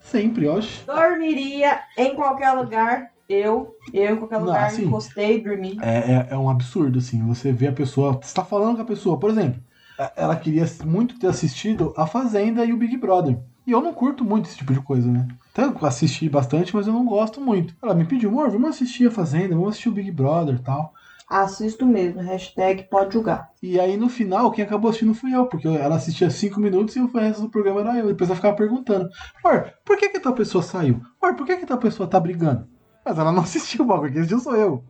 Sempre, 0.00 0.48
hoje. 0.48 0.82
Dormiria 0.86 1.80
em 1.96 2.14
qualquer 2.14 2.52
lugar. 2.52 3.10
Eu, 3.28 3.74
eu 3.92 4.14
em 4.14 4.16
qualquer 4.18 4.38
Não, 4.38 4.46
lugar, 4.46 4.66
assim, 4.66 4.84
encostei, 4.84 5.42
dormi. 5.42 5.78
É, 5.80 6.12
é, 6.12 6.26
é 6.30 6.36
um 6.36 6.50
absurdo, 6.50 6.98
assim. 6.98 7.26
Você 7.26 7.52
vê 7.52 7.68
a 7.68 7.72
pessoa. 7.72 8.12
Você 8.22 8.34
tá 8.34 8.44
falando 8.44 8.76
com 8.76 8.82
a 8.82 8.86
pessoa, 8.86 9.18
por 9.18 9.30
exemplo, 9.30 9.62
a- 9.98 10.12
ela 10.14 10.36
queria 10.36 10.66
muito 10.84 11.18
ter 11.18 11.26
assistido 11.28 11.94
A 11.96 12.06
Fazenda 12.06 12.64
e 12.66 12.72
o 12.72 12.76
Big 12.76 12.96
Brother. 12.98 13.38
E 13.66 13.70
eu 13.72 13.80
não 13.80 13.94
curto 13.94 14.22
muito 14.22 14.46
esse 14.46 14.58
tipo 14.58 14.74
de 14.74 14.80
coisa, 14.80 15.10
né? 15.10 15.26
Até 15.52 15.64
eu 15.64 15.74
assisti 15.86 16.28
bastante, 16.28 16.74
mas 16.76 16.86
eu 16.86 16.92
não 16.92 17.06
gosto 17.06 17.40
muito. 17.40 17.74
Ela 17.82 17.94
me 17.94 18.04
pediu, 18.04 18.28
amor, 18.28 18.50
vamos 18.50 18.68
assistir 18.70 19.06
A 19.08 19.10
Fazenda, 19.10 19.54
vamos 19.54 19.70
assistir 19.70 19.88
o 19.88 19.92
Big 19.92 20.10
Brother 20.10 20.56
e 20.56 20.58
tal. 20.58 20.92
Assisto 21.28 21.86
mesmo. 21.86 22.20
Hashtag 22.20 22.84
pode 22.90 23.14
julgar. 23.14 23.50
E 23.62 23.80
aí 23.80 23.96
no 23.96 24.08
final, 24.08 24.50
quem 24.50 24.64
acabou 24.64 24.90
assistindo 24.90 25.14
fui 25.14 25.34
eu, 25.34 25.46
porque 25.46 25.66
ela 25.66 25.96
assistia 25.96 26.30
cinco 26.30 26.60
minutos 26.60 26.94
e 26.96 27.00
o 27.00 27.10
resto 27.10 27.42
do 27.42 27.50
programa 27.50 27.80
era 27.80 27.98
eu. 27.98 28.08
Depois 28.08 28.28
ela 28.28 28.36
ficava 28.36 28.56
perguntando: 28.56 29.08
Amor, 29.42 29.72
por 29.84 29.96
que 29.96 30.08
que 30.10 30.20
tal 30.20 30.34
pessoa 30.34 30.62
saiu? 30.62 31.00
Amor, 31.20 31.34
por 31.36 31.46
que 31.46 31.56
que 31.56 31.66
tal 31.66 31.78
pessoa 31.78 32.08
tá 32.08 32.20
brigando? 32.20 32.68
Mas 33.04 33.18
ela 33.18 33.32
não 33.32 33.42
assistiu 33.44 33.84
o 33.84 33.88
bagulho, 33.88 34.12
quem 34.12 34.20
assistiu 34.20 34.40
sou 34.40 34.54
eu. 34.56 34.84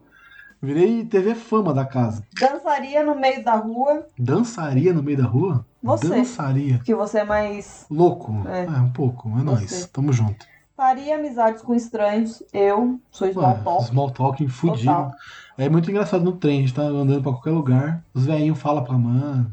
Virei 0.60 1.04
TV 1.04 1.34
fama 1.34 1.74
da 1.74 1.84
casa. 1.84 2.24
Dançaria 2.38 3.04
no 3.04 3.14
meio 3.14 3.44
da 3.44 3.54
rua. 3.54 4.06
Dançaria 4.18 4.94
no 4.94 5.02
meio 5.02 5.18
da 5.18 5.24
rua? 5.24 5.66
Você. 5.82 6.08
Dançaria. 6.08 6.78
Que 6.82 6.94
você 6.94 7.18
é 7.18 7.24
mais. 7.24 7.84
Louco. 7.90 8.32
É. 8.48 8.64
É, 8.64 8.80
um 8.80 8.90
pouco, 8.90 9.28
é 9.38 9.42
nóis. 9.42 9.86
Tamo 9.92 10.10
junto. 10.10 10.46
Faria 10.74 11.16
amizades 11.16 11.60
com 11.60 11.74
estranhos. 11.74 12.42
Eu 12.52 12.98
sou 13.10 13.30
small 13.30 13.50
Ué, 13.50 13.60
talk. 13.62 13.84
small 13.84 14.10
talking 14.10 14.48
fudido. 14.48 14.86
Total. 14.86 15.12
É 15.56 15.68
muito 15.68 15.90
engraçado 15.90 16.24
no 16.24 16.32
trem, 16.32 16.58
a 16.58 16.60
gente 16.62 16.74
tá 16.74 16.82
andando 16.82 17.22
pra 17.22 17.32
qualquer 17.32 17.50
lugar. 17.50 18.04
Os 18.12 18.26
velhinhos 18.26 18.58
falam 18.58 18.82
pra 18.82 18.98
mano. 18.98 19.50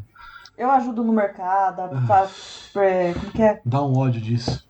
Eu 0.57 0.69
ajudo 0.71 1.03
no 1.03 1.13
mercado. 1.13 1.81
Ah. 1.81 2.01
Faço, 2.07 2.79
é, 2.79 3.13
como 3.13 3.31
que 3.31 3.41
é? 3.41 3.61
Dá 3.65 3.81
um 3.83 3.97
ódio 3.97 4.21
disso. 4.21 4.67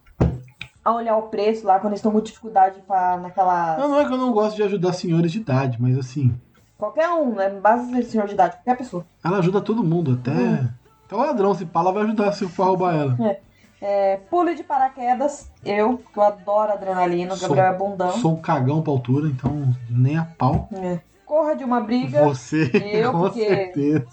A 0.84 0.94
olhar 0.94 1.16
o 1.18 1.24
preço 1.24 1.66
lá 1.66 1.80
quando 1.80 1.94
eles 1.94 2.00
estão 2.00 2.12
com 2.12 2.22
dificuldade 2.22 2.82
pra, 2.88 3.18
naquela. 3.18 3.78
Não, 3.78 3.90
não 3.90 4.00
é 4.00 4.06
que 4.06 4.12
eu 4.14 4.18
não 4.18 4.32
gosto 4.32 4.56
de 4.56 4.64
ajudar 4.64 4.94
senhores 4.94 5.32
de 5.32 5.40
idade, 5.40 5.78
mas 5.80 5.98
assim, 5.98 6.36
Qualquer 6.82 7.10
um, 7.10 7.36
né? 7.36 7.48
Base 7.48 7.94
de 7.94 8.04
senhor 8.06 8.26
de 8.26 8.34
idade, 8.34 8.56
qualquer 8.56 8.76
pessoa. 8.76 9.06
ela 9.24 9.38
ajuda 9.38 9.62
todo 9.62 9.84
mundo, 9.84 10.18
até. 10.20 10.32
Hum. 10.32 10.68
Até 11.06 11.16
o 11.16 11.20
ladrão, 11.20 11.54
se 11.54 11.64
pá, 11.64 11.82
ela 11.82 11.92
vai 11.92 12.04
ajudar 12.04 12.32
se 12.32 12.48
for 12.48 12.66
roubar 12.66 12.96
ela. 12.96 13.38
É, 13.80 14.18
pule 14.32 14.56
de 14.56 14.64
paraquedas. 14.64 15.52
Eu, 15.64 16.00
que 16.00 16.18
eu 16.18 16.24
adoro 16.24 16.72
adrenalina. 16.72 17.36
O 17.36 17.40
Gabriel 17.40 17.66
é 17.68 17.78
bundão. 17.78 18.12
Sou 18.14 18.34
um 18.34 18.42
cagão 18.42 18.82
pra 18.82 18.92
altura, 18.92 19.28
então 19.28 19.76
nem 19.92 20.18
a 20.18 20.26
pau. 20.26 20.68
É. 20.74 21.00
Corra 21.32 21.56
de 21.56 21.64
uma 21.64 21.80
briga. 21.80 22.26
Você, 22.26 22.70
Eu, 22.94 23.14
com 23.16 23.20
porque- 23.22 23.48
certeza. 23.48 24.06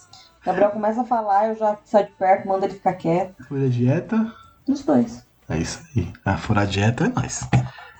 Gabriel 0.46 0.70
começa 0.70 1.00
a 1.00 1.04
falar, 1.04 1.48
eu 1.48 1.56
já 1.56 1.76
saio 1.84 2.06
de 2.06 2.12
perto, 2.12 2.46
mando 2.46 2.64
ele 2.64 2.74
ficar 2.74 2.92
quieto. 2.92 3.34
Foi 3.48 3.66
a 3.66 3.68
dieta. 3.68 4.32
Os 4.68 4.84
dois. 4.84 5.26
É 5.48 5.58
isso 5.58 5.82
aí. 5.96 6.12
A 6.24 6.36
furar 6.36 6.64
dieta 6.64 7.06
é 7.06 7.08
nóis. 7.08 7.40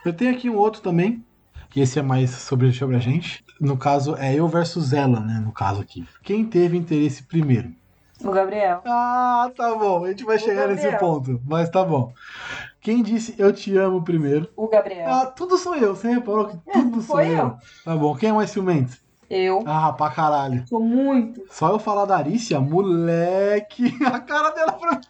Eu 0.06 0.12
tenho 0.12 0.30
aqui 0.32 0.48
um 0.48 0.56
outro 0.56 0.80
também, 0.80 1.24
que 1.68 1.80
esse 1.80 1.98
é 1.98 2.02
mais 2.02 2.30
sobre, 2.30 2.70
sobre 2.72 2.94
a 2.94 3.00
gente. 3.00 3.44
No 3.60 3.76
caso, 3.76 4.14
é 4.14 4.36
eu 4.36 4.46
versus 4.46 4.92
ela, 4.92 5.18
né? 5.18 5.42
No 5.44 5.50
caso 5.50 5.80
aqui. 5.80 6.06
Quem 6.22 6.44
teve 6.44 6.76
interesse 6.76 7.24
primeiro? 7.24 7.72
O 8.22 8.30
Gabriel. 8.30 8.82
Ah, 8.86 9.50
tá 9.56 9.74
bom. 9.74 10.04
A 10.04 10.10
gente 10.10 10.22
vai 10.24 10.36
O 10.36 10.40
chegar 10.40 10.68
nesse 10.68 10.88
Gabriel. 10.88 11.00
ponto. 11.00 11.42
Mas 11.44 11.68
tá 11.70 11.84
bom. 11.84 12.12
Quem 12.80 13.02
disse 13.02 13.34
eu 13.36 13.52
te 13.52 13.76
amo 13.76 14.00
primeiro? 14.04 14.48
O 14.56 14.68
Gabriel. 14.68 15.08
Ah, 15.12 15.26
tudo 15.26 15.58
sou 15.58 15.74
eu. 15.74 15.96
Você 15.96 16.08
reparou 16.08 16.46
que 16.50 16.56
tudo 16.72 17.02
sou 17.02 17.20
eu. 17.20 17.36
eu. 17.36 17.56
Tá 17.84 17.96
bom. 17.96 18.14
Quem 18.14 18.28
é 18.28 18.32
mais 18.32 18.50
ciumento? 18.50 18.96
Eu. 19.30 19.62
Ah, 19.66 19.92
pra 19.92 20.10
caralho. 20.10 20.64
Sou 20.66 20.80
muito. 20.80 21.42
Só 21.50 21.70
eu 21.70 21.78
falar 21.78 22.06
da 22.06 22.16
Arícia, 22.16 22.58
moleque. 22.60 23.94
A 24.04 24.18
cara 24.20 24.50
dela 24.50 24.72
pra 24.72 24.92
mim. 24.92 25.00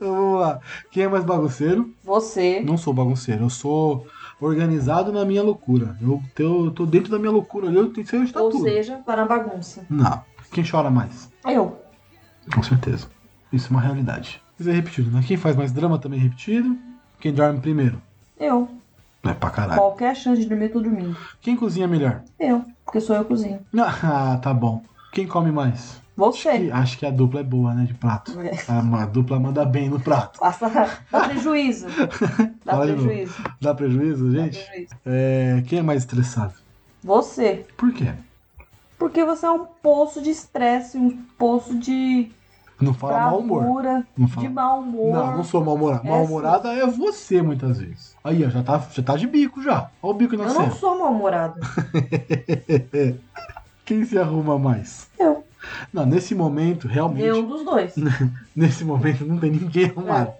Vamos 0.00 0.40
lá. 0.40 0.60
Quem 0.90 1.02
é 1.04 1.08
mais 1.08 1.24
bagunceiro? 1.24 1.92
Você. 2.02 2.60
Não 2.60 2.78
sou 2.78 2.94
bagunceiro. 2.94 3.44
Eu 3.44 3.50
sou 3.50 4.06
organizado 4.40 5.12
na 5.12 5.24
minha 5.24 5.42
loucura. 5.42 5.96
Eu, 6.00 6.22
eu 6.38 6.70
tô 6.70 6.86
dentro 6.86 7.10
da 7.10 7.18
minha 7.18 7.30
loucura 7.30 7.68
ali. 7.68 7.76
Eu 7.76 7.92
tenho 7.92 8.04
que 8.04 8.10
ser 8.10 8.18
onde 8.18 8.32
tá 8.32 8.40
Ou 8.40 8.52
seja, 8.52 8.98
para 9.04 9.22
a 9.22 9.26
bagunça. 9.26 9.84
Não. 9.90 10.22
Quem 10.52 10.64
chora 10.64 10.90
mais? 10.90 11.30
Eu. 11.44 11.76
Com 12.54 12.62
certeza. 12.62 13.08
Isso 13.52 13.68
é 13.68 13.70
uma 13.70 13.80
realidade. 13.80 14.40
Isso 14.58 14.70
é 14.70 14.72
repetido, 14.72 15.10
né? 15.10 15.22
Quem 15.26 15.36
faz 15.36 15.54
mais 15.56 15.72
drama 15.72 15.98
também 15.98 16.18
é 16.18 16.22
repetido. 16.22 16.76
Quem 17.20 17.32
dorme 17.32 17.60
primeiro? 17.60 18.00
Eu. 18.38 18.68
É 19.30 19.34
pra 19.34 19.50
caralho. 19.50 19.80
Qualquer 19.80 20.14
chance 20.16 20.40
de 20.40 20.48
dormir, 20.48 20.66
eu 20.66 20.72
tô 20.72 20.80
dormindo. 20.80 21.16
Quem 21.40 21.56
cozinha 21.56 21.86
melhor? 21.88 22.22
Eu. 22.38 22.64
Porque 22.84 23.00
sou 23.00 23.16
eu 23.16 23.22
que 23.22 23.28
cozinho. 23.30 23.60
Ah, 23.76 24.38
tá 24.40 24.52
bom. 24.54 24.82
Quem 25.12 25.26
come 25.26 25.50
mais? 25.50 26.00
Você. 26.16 26.56
E 26.64 26.72
acho 26.72 26.98
que 26.98 27.04
a 27.04 27.10
dupla 27.10 27.40
é 27.40 27.42
boa, 27.42 27.74
né? 27.74 27.84
De 27.84 27.92
prato. 27.92 28.38
É. 28.40 28.56
A, 28.68 29.02
a 29.02 29.06
dupla 29.06 29.38
manda 29.38 29.64
bem 29.66 29.90
no 29.90 30.00
prato. 30.00 30.38
Passa. 30.40 30.68
Dá 31.10 31.20
prejuízo. 31.28 31.86
Dá 32.64 32.72
Fala 32.72 32.86
prejuízo. 32.86 33.44
Dá 33.60 33.74
prejuízo, 33.74 34.32
Dá 34.32 34.40
gente? 34.42 34.64
prejuízo. 34.64 34.94
É, 35.04 35.62
quem 35.66 35.78
é 35.80 35.82
mais 35.82 36.02
estressado? 36.02 36.54
Você. 37.04 37.66
Por 37.76 37.92
quê? 37.92 38.12
Porque 38.98 39.24
você 39.24 39.44
é 39.44 39.50
um 39.50 39.66
poço 39.66 40.22
de 40.22 40.30
estresse, 40.30 40.96
um 40.96 41.10
poço 41.38 41.78
de 41.78 42.30
Não 42.80 42.92
fala 42.92 43.30
mau 43.30 43.38
humor. 43.38 43.62
Não 44.16 44.26
de 44.26 44.32
fala. 44.32 44.50
mau 44.50 44.80
humor. 44.80 45.14
Não, 45.14 45.36
não 45.38 45.44
sou 45.44 45.64
mal-humorado. 45.64 46.06
É 46.06 46.10
Mal-humorada 46.10 46.72
é 46.74 46.86
você, 46.86 47.40
muitas 47.40 47.78
vezes. 47.78 48.14
Aí, 48.22 48.44
ó, 48.44 48.50
já 48.50 48.62
tá, 48.62 48.82
já 48.92 49.02
tá 49.02 49.16
de 49.16 49.26
bico 49.26 49.62
já. 49.62 49.88
Olha 50.02 50.10
o 50.10 50.14
bico 50.14 50.34
Eu 50.34 50.38
não 50.38 50.44
nascendo. 50.46 50.74
sou 50.74 50.98
mal-humorado. 50.98 51.58
Quem 53.84 54.04
se 54.04 54.18
arruma 54.18 54.58
mais? 54.58 55.08
Eu. 55.18 55.44
Não, 55.92 56.06
nesse 56.06 56.34
momento, 56.34 56.86
realmente, 56.86 57.22
Nenhum 57.22 57.46
dos 57.46 57.64
dois. 57.64 57.94
nesse 58.54 58.84
momento 58.84 59.24
não 59.24 59.38
tem 59.38 59.50
ninguém 59.50 59.86
arrumado. 59.86 60.32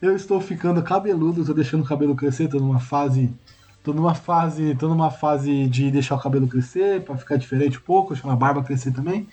Eu 0.00 0.16
estou 0.16 0.40
ficando 0.40 0.82
cabeludo, 0.82 1.44
tô 1.44 1.52
deixando 1.52 1.82
o 1.82 1.86
cabelo 1.86 2.16
crescer, 2.16 2.48
tô 2.48 2.58
numa 2.58 2.80
fase. 2.80 3.30
Tô 3.82 3.92
numa 3.92 4.14
fase. 4.14 4.74
Tô 4.76 4.88
numa 4.88 5.10
fase 5.10 5.66
de 5.66 5.90
deixar 5.90 6.14
o 6.14 6.20
cabelo 6.20 6.48
crescer, 6.48 7.02
pra 7.02 7.16
ficar 7.16 7.36
diferente 7.36 7.78
um 7.78 7.82
pouco, 7.82 8.14
deixar 8.14 8.32
a 8.32 8.36
barba 8.36 8.62
crescer 8.62 8.92
também. 8.92 9.28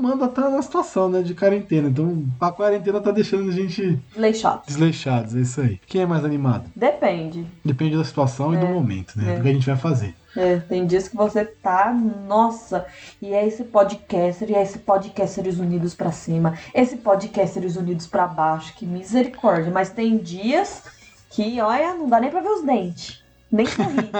Manda 0.00 0.28
tá 0.28 0.48
na 0.48 0.62
situação, 0.62 1.08
né, 1.08 1.22
de 1.22 1.34
quarentena. 1.34 1.88
Então, 1.88 2.24
a 2.40 2.52
quarentena 2.52 3.00
tá 3.00 3.10
deixando 3.10 3.48
a 3.48 3.52
gente 3.52 3.98
Leixado. 4.16 4.62
desleixados, 4.66 5.34
é 5.34 5.40
isso 5.40 5.60
aí. 5.60 5.80
Quem 5.86 6.02
é 6.02 6.06
mais 6.06 6.24
animado? 6.24 6.70
Depende. 6.74 7.44
Depende 7.64 7.96
da 7.96 8.04
situação 8.04 8.54
e 8.54 8.56
do 8.56 8.66
momento, 8.66 9.18
né? 9.18 9.32
é. 9.32 9.36
Do 9.36 9.42
que 9.42 9.48
a 9.48 9.52
gente 9.52 9.66
vai 9.66 9.76
fazer. 9.76 10.14
É, 10.36 10.58
tem 10.60 10.86
dias 10.86 11.08
que 11.08 11.16
você 11.16 11.44
tá, 11.44 11.92
nossa, 11.92 12.86
e 13.20 13.32
é 13.34 13.44
esse 13.44 13.64
podcaster, 13.64 14.48
e 14.48 14.54
é 14.54 14.62
esse 14.62 14.78
podcasters 14.78 15.58
unidos 15.58 15.94
pra 15.96 16.12
cima, 16.12 16.56
esse 16.72 16.98
podcasters 16.98 17.74
unidos 17.74 18.06
pra 18.06 18.28
baixo, 18.28 18.72
que 18.76 18.86
misericórdia. 18.86 19.72
Mas 19.72 19.90
tem 19.90 20.16
dias 20.16 20.84
que, 21.30 21.60
olha, 21.60 21.94
não 21.94 22.08
dá 22.08 22.20
nem 22.20 22.30
pra 22.30 22.40
ver 22.40 22.50
os 22.50 22.64
dentes. 22.64 23.24
Nem 23.50 23.66
sorrir, 23.66 24.10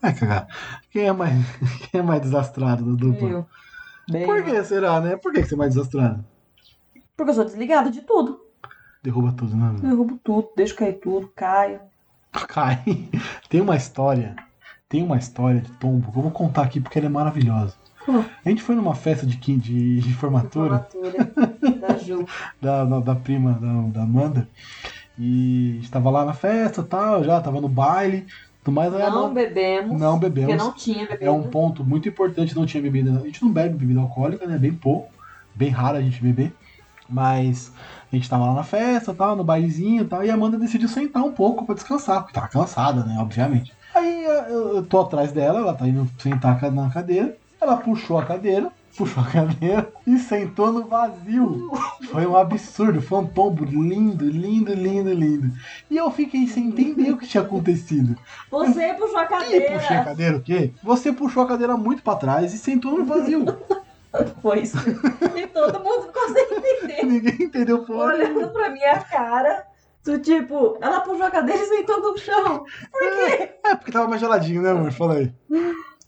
Ai, 0.00 0.14
cagar. 0.14 0.46
Quem 0.90 1.02
é 1.02 1.12
mais, 1.12 1.34
quem 1.90 2.00
é 2.00 2.02
mais 2.02 2.22
desastrado 2.22 2.82
do 2.84 2.96
duplo? 2.96 3.28
viu? 3.28 3.46
Bem, 4.10 4.26
Por 4.26 4.42
que 4.42 4.64
será, 4.64 5.00
né? 5.00 5.16
Por 5.16 5.32
que 5.32 5.42
você 5.42 5.54
é 5.54 5.56
mais 5.56 5.74
desastrado? 5.74 6.24
Porque 7.16 7.30
eu 7.30 7.34
sou 7.34 7.44
desligada 7.44 7.90
de 7.90 8.02
tudo. 8.02 8.40
Derruba 9.02 9.32
tudo, 9.32 9.56
né? 9.56 9.74
Derrubo 9.80 10.18
tudo, 10.22 10.48
deixo 10.56 10.74
cair 10.74 10.94
tudo, 10.94 11.28
caio. 11.34 11.80
Cai. 12.48 12.82
Tem 13.48 13.60
uma 13.60 13.76
história. 13.76 14.34
Tem 14.88 15.02
uma 15.02 15.16
história 15.16 15.60
de 15.60 15.70
tombo 15.72 16.10
que 16.10 16.18
eu 16.18 16.22
vou 16.22 16.30
contar 16.30 16.62
aqui 16.62 16.80
porque 16.80 16.98
ela 16.98 17.06
é 17.06 17.10
maravilhosa. 17.10 17.74
Hum. 18.08 18.24
A 18.44 18.48
gente 18.48 18.62
foi 18.62 18.74
numa 18.74 18.94
festa 18.94 19.26
de, 19.26 19.36
de, 19.36 20.00
de 20.00 20.14
formatura 20.14 20.86
Formatura 20.90 21.78
da 21.80 21.96
Ju. 21.96 22.26
da, 22.60 22.84
da, 22.84 23.00
da 23.00 23.14
prima 23.14 23.52
da, 23.54 23.98
da 23.98 24.02
Amanda. 24.02 24.48
E 25.18 25.78
estava 25.80 26.10
lá 26.10 26.24
na 26.24 26.34
festa 26.34 26.80
e 26.80 26.84
tal, 26.84 27.22
já 27.24 27.40
tava 27.40 27.60
no 27.60 27.68
baile. 27.68 28.26
Aí 28.66 29.02
a 29.02 29.10
Não 29.10 29.18
Amanda- 29.26 29.34
bebemos. 29.34 30.00
não 30.00 30.18
Porque 30.18 30.30
bebemos. 30.40 30.64
não 30.64 30.72
tinha 30.72 31.06
bebida. 31.06 31.24
É 31.24 31.30
um 31.30 31.42
ponto 31.44 31.84
muito 31.84 32.08
importante, 32.08 32.56
não 32.56 32.64
tinha 32.64 32.82
bebida. 32.82 33.10
A 33.12 33.20
gente 33.24 33.42
não 33.42 33.50
bebe 33.52 33.74
bebida 33.76 34.00
alcoólica, 34.00 34.46
né? 34.46 34.56
Bem 34.56 34.72
pouco. 34.72 35.10
Bem 35.54 35.68
raro 35.68 35.98
a 35.98 36.00
gente 36.00 36.22
beber. 36.22 36.52
Mas 37.08 37.70
a 38.10 38.16
gente 38.16 38.28
tava 38.30 38.46
lá 38.46 38.54
na 38.54 38.62
festa, 38.62 39.12
tal, 39.12 39.36
no 39.36 39.44
bailezinho 39.44 40.02
e 40.02 40.06
tal, 40.06 40.24
e 40.24 40.30
a 40.30 40.34
Amanda 40.34 40.56
decidiu 40.56 40.88
sentar 40.88 41.22
um 41.22 41.32
pouco 41.32 41.66
pra 41.66 41.74
descansar, 41.74 42.20
porque 42.22 42.32
tava 42.32 42.48
cansada, 42.48 43.04
né? 43.04 43.16
Obviamente. 43.20 43.72
Aí 43.94 44.24
eu, 44.24 44.76
eu 44.76 44.86
tô 44.86 45.00
atrás 45.00 45.30
dela, 45.30 45.60
ela 45.60 45.74
tá 45.74 45.86
indo 45.86 46.08
sentar 46.18 46.60
na 46.72 46.88
cadeira. 46.90 47.36
Ela 47.60 47.76
puxou 47.76 48.18
a 48.18 48.24
cadeira, 48.24 48.70
puxou 48.96 49.22
a 49.24 49.26
cadeira 49.26 49.92
e 50.06 50.18
sentou 50.18 50.72
no 50.72 50.84
vazio. 50.86 51.70
Foi 52.10 52.26
um 52.26 52.36
absurdo, 52.36 53.00
foi 53.02 53.18
um 53.18 53.26
tombo 53.26 53.64
lindo, 53.64 54.24
lindo, 54.28 54.72
lindo, 54.72 55.12
lindo. 55.12 55.52
E 55.90 55.96
eu 55.96 56.10
fiquei 56.10 56.46
sem 56.46 56.68
entender 56.68 57.10
o 57.12 57.16
que 57.18 57.26
tinha 57.26 57.42
acontecido. 57.42 58.16
Você 58.50 58.94
puxou 58.94 59.18
a 59.18 59.26
Que 59.26 59.34
cadeira. 59.34 59.78
puxei 59.78 59.96
a 59.96 60.04
cadeira 60.04 60.36
o 60.36 60.42
quê? 60.42 60.72
Você 60.82 61.12
puxou 61.12 61.42
a 61.42 61.48
cadeira 61.48 61.76
muito 61.76 62.02
pra 62.02 62.16
trás 62.16 62.54
e 62.54 62.58
sentou 62.58 62.98
no 62.98 63.04
vazio. 63.04 63.44
Foi 64.40 64.60
isso. 64.60 64.76
E 65.36 65.46
todo 65.48 65.80
mundo 65.82 66.06
ficou 66.06 66.28
sem 66.28 66.44
entender. 66.56 67.02
Ninguém 67.06 67.46
entendeu 67.48 67.84
porra. 67.84 68.14
Olhando 68.14 68.48
pra 68.50 68.70
minha 68.70 69.00
cara. 69.00 69.66
Do 70.04 70.18
tipo, 70.18 70.76
ela 70.82 71.00
puxou 71.00 71.24
a 71.26 71.30
cadeira 71.30 71.60
e 71.62 71.66
sentou 71.66 71.98
no 72.00 72.16
chão. 72.18 72.64
Por 72.92 73.00
quê? 73.00 73.54
É 73.64 73.74
porque 73.74 73.90
tava 73.90 74.06
mais 74.06 74.20
geladinho, 74.20 74.60
né, 74.62 74.70
amor? 74.70 74.92
Fala 74.92 75.14
aí. 75.14 75.32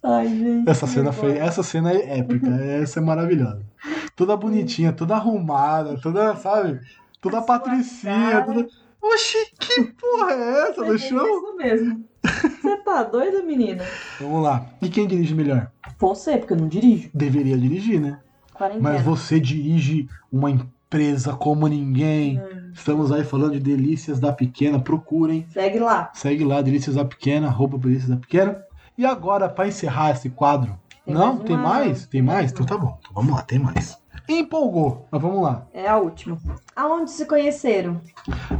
Ai, 0.03 0.27
gente. 0.27 0.69
Essa 0.69 0.87
cena 0.87 1.11
foi, 1.11 1.37
essa 1.37 1.63
cena 1.63 1.91
é 1.91 2.19
épica, 2.19 2.49
essa 2.49 2.99
é 2.99 3.03
maravilhosa. 3.03 3.61
Toda 4.15 4.37
bonitinha, 4.37 4.93
toda 4.93 5.15
arrumada, 5.15 5.97
toda, 5.99 6.35
sabe? 6.35 6.79
Toda 7.21 7.41
patricinha, 7.41 8.43
toda. 8.45 8.67
Oxi, 9.01 9.37
que 9.59 9.83
porra 9.83 10.31
é 10.31 10.69
essa 10.69 10.83
no 10.83 10.95
É 10.95 10.97
chão? 10.97 11.25
Isso 11.25 11.55
mesmo. 11.55 12.05
Você 12.23 12.77
tá 12.77 13.03
doida, 13.03 13.41
menina? 13.43 13.83
Vamos 14.19 14.43
lá. 14.43 14.65
E 14.81 14.89
quem 14.89 15.07
dirige 15.07 15.33
melhor? 15.33 15.71
Você, 15.99 16.37
porque 16.37 16.53
eu 16.53 16.57
não 16.57 16.67
dirijo. 16.67 17.09
Deveria 17.13 17.57
dirigir, 17.57 17.99
né? 18.01 18.19
Quarentena. 18.53 18.89
Mas 18.89 19.01
você 19.01 19.39
dirige 19.39 20.07
uma 20.31 20.49
empresa 20.49 21.33
como 21.33 21.67
ninguém. 21.67 22.39
Hum. 22.39 22.71
Estamos 22.73 23.11
aí 23.11 23.23
falando 23.23 23.53
de 23.53 23.59
Delícias 23.59 24.19
da 24.19 24.33
Pequena. 24.33 24.79
Procurem. 24.79 25.47
Segue 25.49 25.79
lá. 25.79 26.11
Segue 26.13 26.43
lá, 26.43 26.61
Delícias 26.61 26.95
da 26.95 27.05
Pequena, 27.05 27.47
arroba 27.47 27.77
Delícias 27.77 28.09
da 28.09 28.17
Pequena. 28.17 28.63
E 28.97 29.05
agora, 29.05 29.47
para 29.47 29.67
encerrar 29.67 30.11
esse 30.11 30.29
quadro. 30.29 30.77
Tem 31.05 31.13
Não? 31.13 31.35
mais 31.35 31.43
tem 31.45 31.55
uma- 31.55 31.63
mais? 31.69 32.05
Tem 32.07 32.21
mais? 32.21 32.51
Então 32.51 32.65
tá 32.65 32.77
bom. 32.77 32.97
Então 32.99 33.11
vamos 33.13 33.31
lá, 33.33 33.41
tem 33.43 33.59
mais. 33.59 33.97
Empolgou. 34.27 35.07
Mas 35.09 35.21
vamos 35.21 35.41
lá. 35.41 35.65
É 35.73 35.87
a 35.87 35.97
última. 35.97 36.37
Aonde 36.75 37.11
se 37.11 37.25
conheceram? 37.25 38.01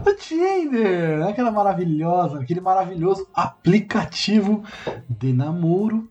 O 0.05 0.13
Tinder, 0.15 1.19
né? 1.19 1.29
aquela 1.29 1.51
maravilhosa, 1.51 2.39
aquele 2.39 2.61
maravilhoso 2.61 3.27
aplicativo 3.33 4.63
de 5.09 5.33
namoro, 5.33 6.07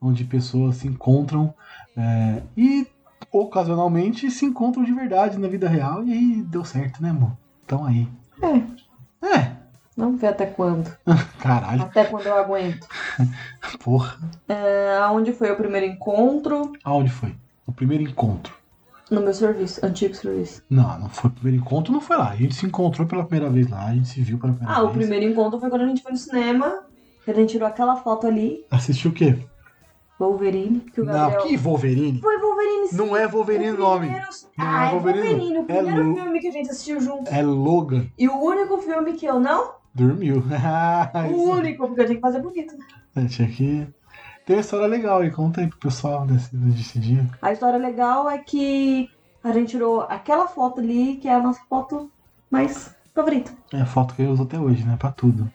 onde 0.00 0.24
pessoas 0.24 0.76
se 0.78 0.88
encontram 0.88 1.54
é, 1.96 2.42
e 2.56 2.86
ocasionalmente 3.30 4.30
se 4.30 4.44
encontram 4.44 4.82
de 4.82 4.92
verdade 4.92 5.38
na 5.38 5.46
vida 5.46 5.68
real. 5.68 6.02
E 6.04 6.12
aí 6.12 6.42
deu 6.42 6.64
certo, 6.64 7.00
né, 7.00 7.10
amor? 7.10 7.32
Então 7.64 7.84
aí. 7.84 8.08
É. 8.42 9.26
É, 9.36 9.52
Vamos 9.96 10.20
ver 10.20 10.26
até 10.28 10.44
quando. 10.46 10.94
caralho, 11.40 11.82
Até 11.82 12.04
quando 12.04 12.26
eu 12.26 12.36
aguento. 12.36 12.86
porra. 13.82 14.18
É, 14.48 14.98
aonde 15.02 15.32
foi 15.32 15.50
o 15.50 15.56
primeiro 15.56 15.86
encontro? 15.86 16.72
Aonde 16.84 17.10
foi? 17.10 17.34
O 17.66 17.72
primeiro 17.72 18.04
encontro. 18.04 18.54
No 19.10 19.20
meu 19.20 19.32
serviço, 19.32 19.84
antigo 19.86 20.14
serviço. 20.14 20.62
Não, 20.68 20.98
não 20.98 21.08
foi 21.08 21.30
o 21.30 21.32
primeiro 21.32 21.58
encontro, 21.62 21.92
não 21.92 22.00
foi 22.00 22.16
lá. 22.16 22.30
A 22.30 22.36
gente 22.36 22.54
se 22.54 22.66
encontrou 22.66 23.06
pela 23.06 23.24
primeira 23.24 23.48
vez 23.52 23.68
lá, 23.70 23.86
a 23.86 23.94
gente 23.94 24.08
se 24.08 24.20
viu 24.20 24.36
pela 24.38 24.52
primeira 24.52 24.76
Ah, 24.78 24.80
vez. 24.82 24.90
o 24.90 24.94
primeiro 24.98 25.24
encontro 25.26 25.60
foi 25.60 25.70
quando 25.70 25.82
a 25.82 25.86
gente 25.86 26.02
foi 26.02 26.12
no 26.12 26.18
cinema. 26.18 26.82
Que 27.24 27.30
a 27.30 27.34
gente 27.34 27.50
tirou 27.50 27.66
aquela 27.66 27.96
foto 27.96 28.26
ali, 28.26 28.64
Assistiu 28.70 29.10
o 29.10 29.14
quê? 29.14 29.36
Wolverine. 30.18 30.80
Que 30.80 31.00
o 31.00 31.04
Não, 31.04 31.12
Gabriel... 31.12 31.42
que 31.42 31.56
Wolverine? 31.56 32.20
Foi 32.20 32.38
Wolverine 32.38 32.88
sim. 32.88 32.96
Não 32.96 33.16
é 33.16 33.26
Wolverine 33.28 33.70
o 33.72 33.78
nome. 33.78 34.06
primeiro- 34.06 34.26
Não 34.56 34.66
ah, 34.66 34.84
é 34.84 34.88
é 34.88 34.90
Wolverine, 34.92 35.22
Wolverine. 35.28 35.54
não. 35.54 35.60
O 35.62 35.64
primeiro 35.66 36.00
É 36.00 36.14
filme 36.14 36.40
que 36.40 36.48
a 36.48 36.52
gente 36.52 36.70
assistiu 36.70 37.00
junto. 37.00 37.28
É 37.30 37.42
Logan. 37.42 38.06
E 38.18 38.28
o 38.28 38.36
único 38.40 38.78
filme 38.78 39.12
que 39.14 39.26
eu 39.26 39.38
não? 39.40 39.72
Dormiu. 39.96 40.42
O 41.32 41.52
único, 41.52 41.86
porque 41.86 42.02
eu 42.02 42.06
tinha 42.06 42.16
que 42.16 42.20
fazer 42.20 42.42
bonito, 42.42 42.76
né? 42.76 42.84
É, 43.16 43.24
tinha 43.26 43.48
que. 43.48 43.88
Tem 44.44 44.56
uma 44.56 44.60
história 44.60 44.86
legal 44.86 45.20
aí, 45.20 45.30
conta 45.30 45.62
aí 45.62 45.66
pro 45.66 45.78
pessoal 45.78 46.26
desse, 46.26 46.54
desse 46.54 46.98
dia. 47.00 47.26
A 47.40 47.50
história 47.50 47.78
legal 47.78 48.28
é 48.28 48.38
que 48.38 49.10
a 49.42 49.52
gente 49.52 49.70
tirou 49.70 50.02
aquela 50.02 50.46
foto 50.46 50.80
ali, 50.80 51.16
que 51.16 51.26
é 51.26 51.34
a 51.34 51.42
nossa 51.42 51.60
foto 51.68 52.10
mais 52.50 52.94
favorita. 53.14 53.50
É 53.72 53.80
a 53.80 53.86
foto 53.86 54.14
que 54.14 54.22
eu 54.22 54.30
uso 54.30 54.42
até 54.42 54.58
hoje, 54.58 54.84
né? 54.84 54.96
Pra 54.98 55.10
tudo. 55.10 55.50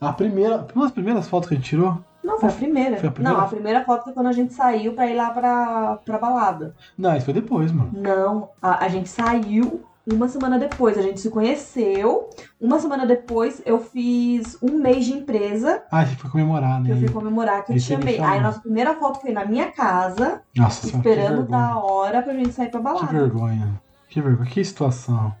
A 0.00 0.12
primeira. 0.12 0.66
Uma 0.74 0.84
das 0.86 0.92
primeiras 0.92 1.28
fotos 1.28 1.48
que 1.48 1.54
a 1.54 1.56
gente 1.56 1.68
tirou? 1.68 1.98
Não, 2.24 2.40
foi 2.40 2.48
a 2.48 2.52
primeira. 2.52 2.96
Foi 2.96 3.08
a 3.08 3.12
primeira? 3.12 3.38
Não, 3.38 3.44
a 3.44 3.48
primeira 3.48 3.84
foto 3.84 4.04
foi 4.04 4.12
quando 4.12 4.26
a 4.26 4.32
gente 4.32 4.52
saiu 4.52 4.94
pra 4.94 5.06
ir 5.06 5.14
lá 5.14 5.30
pra, 5.30 5.96
pra 6.04 6.18
balada. 6.18 6.74
Não, 6.98 7.16
isso 7.16 7.24
foi 7.24 7.34
depois, 7.34 7.70
mano. 7.70 7.90
Não, 7.94 8.50
a, 8.60 8.84
a 8.84 8.88
gente 8.88 9.08
saiu 9.08 9.84
uma 10.06 10.28
semana 10.28 10.58
depois. 10.58 10.96
A 10.96 11.02
gente 11.02 11.20
se 11.20 11.30
conheceu. 11.30 12.30
Uma 12.60 12.78
semana 12.78 13.04
depois 13.06 13.60
eu 13.66 13.80
fiz 13.80 14.56
um 14.62 14.78
mês 14.78 15.04
de 15.04 15.12
empresa 15.12 15.82
Ah, 15.90 15.98
a 15.98 16.04
gente 16.04 16.20
foi 16.20 16.30
comemorar, 16.30 16.82
que 16.82 16.90
eu 16.90 16.94
né? 16.94 17.00
fui 17.00 17.10
comemorar, 17.10 17.64
que 17.64 17.72
eu 17.72 17.74
Aí 17.74 17.80
te 17.80 17.86
você 17.86 17.94
chamou. 17.94 18.28
Aí 18.30 18.38
a 18.38 18.42
nossa 18.42 18.60
primeira 18.60 18.94
foto 18.94 19.20
foi 19.20 19.32
na 19.32 19.44
minha 19.44 19.70
casa, 19.72 20.42
Nossa 20.56 20.88
que 20.88 20.96
esperando 20.96 21.42
da 21.48 21.76
hora 21.78 22.22
pra 22.22 22.32
gente 22.34 22.52
sair 22.52 22.70
pra 22.70 22.78
Que 22.80 22.84
balada. 22.84 23.06
vergonha. 23.06 23.80
Que 24.08 24.20
vergonha. 24.20 24.48
Que 24.50 24.64
situação. 24.64 25.34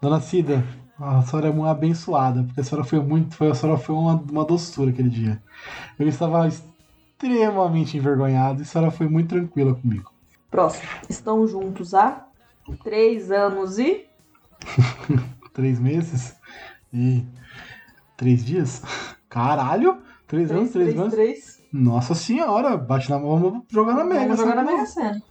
Dona 0.00 0.20
Cida, 0.20 0.64
a 1.00 1.22
senhora 1.22 1.48
é 1.48 1.52
muito 1.52 1.66
abençoada, 1.68 2.42
porque 2.44 2.60
a 2.60 2.64
senhora 2.64 2.86
foi 2.86 3.00
muito. 3.00 3.34
Foi, 3.34 3.50
a 3.50 3.54
senhora 3.54 3.78
foi 3.78 3.94
uma, 3.94 4.14
uma 4.30 4.44
doçura 4.44 4.90
aquele 4.90 5.10
dia. 5.10 5.42
Eu 5.98 6.06
estava 6.08 6.46
extremamente 6.46 7.96
envergonhado 7.96 8.60
e 8.60 8.62
a 8.62 8.64
senhora 8.64 8.90
foi 8.90 9.08
muito 9.08 9.28
tranquila 9.30 9.74
comigo. 9.74 10.10
Próximo. 10.50 10.88
Estão 11.08 11.46
juntos 11.46 11.94
há 11.94 12.24
três 12.76 13.30
anos 13.30 13.78
e. 13.78 14.06
Três 15.52 15.80
meses 15.80 16.36
e 16.92 17.24
três 18.16 18.44
dias? 18.44 18.82
Caralho! 19.28 19.98
Três 20.28 20.50
anos, 20.52 20.70
três, 20.70 20.96
anos? 20.96 21.12
três. 21.12 21.62
Nossa 21.72 22.14
senhora, 22.14 22.76
bate 22.76 23.10
na 23.10 23.18
mão, 23.18 23.38
vamos 23.40 23.64
jogar 23.68 23.94
na 23.94 24.04
Mega. 24.04 24.36
Vamos 24.36 24.38
jogar 24.38 24.54
na 24.54 24.62
essa 24.62 24.72
Mega. 24.72 24.86
Sena. 24.86 25.22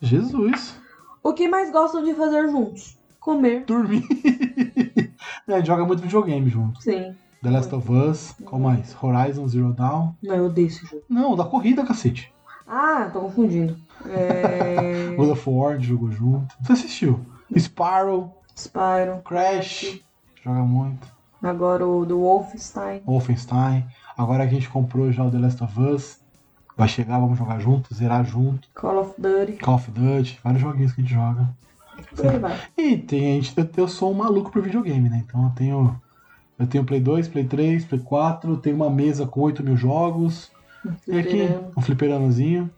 Jesus. 0.00 0.76
O 1.22 1.32
que 1.32 1.46
mais 1.48 1.70
gostam 1.70 2.02
de 2.02 2.14
fazer 2.14 2.48
juntos? 2.48 2.98
Comer. 3.20 3.64
Dormir. 3.64 4.02
É, 5.46 5.54
a 5.54 5.56
gente 5.58 5.66
joga 5.66 5.84
muito 5.84 6.00
videogame 6.00 6.48
junto. 6.48 6.80
Sim. 6.80 7.14
The 7.42 7.50
Last 7.50 7.74
of 7.74 7.90
Us, 7.90 8.34
qual 8.44 8.60
mais? 8.60 8.96
Horizon 9.02 9.48
Zero 9.48 9.72
Dawn. 9.72 10.12
Não, 10.22 10.34
eu 10.36 10.44
odeio 10.46 10.68
esse 10.68 10.86
jogo. 10.86 11.02
Não, 11.08 11.34
da 11.34 11.44
corrida, 11.44 11.84
cacete. 11.84 12.32
Ah, 12.66 13.10
tô 13.12 13.20
confundindo. 13.20 13.76
É... 14.06 15.14
God 15.16 15.30
of 15.30 15.50
War, 15.50 15.80
jogou 15.80 16.10
junto. 16.10 16.54
Você 16.60 16.72
assistiu? 16.72 17.20
Sparrow, 17.56 18.40
Spyro. 18.56 19.22
Crash, 19.24 20.00
joga 20.44 20.60
muito. 20.60 21.06
Agora 21.42 21.86
o 21.86 22.04
do 22.04 22.20
Wolfenstein. 22.20 23.02
Wolfenstein. 23.06 23.86
Agora 24.16 24.46
que 24.46 24.50
a 24.50 24.54
gente 24.54 24.68
comprou 24.68 25.10
já 25.10 25.24
o 25.24 25.30
The 25.30 25.38
Last 25.38 25.64
of 25.64 25.80
Us. 25.80 26.20
Vai 26.76 26.88
chegar, 26.88 27.18
vamos 27.18 27.38
jogar 27.38 27.58
junto, 27.58 27.94
zerar 27.94 28.24
junto. 28.24 28.68
Call 28.74 29.00
of 29.00 29.20
Duty. 29.20 29.52
Call 29.54 29.74
of 29.74 29.90
Duty, 29.90 30.38
vários 30.42 30.62
joguinhos 30.62 30.92
que 30.92 31.00
a 31.00 31.04
gente 31.04 31.14
joga. 31.14 31.48
E 32.76 32.96
tem, 32.96 33.38
a 33.38 33.42
gente, 33.42 33.54
eu, 33.76 33.88
sou 33.88 34.10
um 34.10 34.14
maluco 34.14 34.50
por 34.50 34.62
videogame, 34.62 35.08
né? 35.08 35.22
Então 35.26 35.44
eu 35.44 35.50
tenho. 35.50 36.00
Eu 36.58 36.66
tenho 36.66 36.84
Play 36.84 37.00
2, 37.00 37.28
Play 37.28 37.44
3, 37.44 37.84
Play 37.86 38.00
4, 38.00 38.56
tenho 38.58 38.76
uma 38.76 38.90
mesa 38.90 39.26
com 39.26 39.40
8 39.40 39.62
mil 39.62 39.76
jogos. 39.76 40.50
E 41.08 41.18
aqui, 41.18 41.48
um 41.76 41.80
fliperamazinho. 41.80 42.70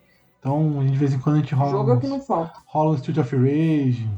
Então, 0.42 0.84
de 0.84 0.96
vez 0.96 1.14
em 1.14 1.20
quando 1.20 1.36
a 1.36 1.38
gente 1.38 1.54
rola. 1.54 1.70
Jogo 1.70 1.90
é 1.92 1.94
o 1.94 2.00
que 2.00 2.06
uns- 2.06 2.10
não 2.10 2.20
falta. 2.20 2.52
rola 2.66 2.90
um 2.90 2.94
Street 2.96 3.18
of 3.18 3.36
Rage, 3.36 4.10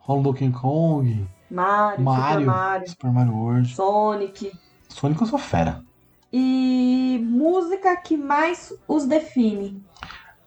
rola 0.00 0.18
um 0.18 0.22
Donkey 0.24 0.50
Kong, 0.50 1.28
Mario, 1.48 2.04
Mario, 2.04 2.40
Super 2.40 2.46
Mario. 2.46 2.88
Super 2.90 3.12
Mario 3.12 3.32
World. 3.36 3.74
Sonic. 3.74 4.52
Sonic 4.88 5.20
eu 5.20 5.26
sou 5.28 5.38
fera. 5.38 5.84
E 6.32 7.24
música 7.30 7.96
que 7.96 8.16
mais 8.16 8.72
os 8.88 9.06
define. 9.06 9.80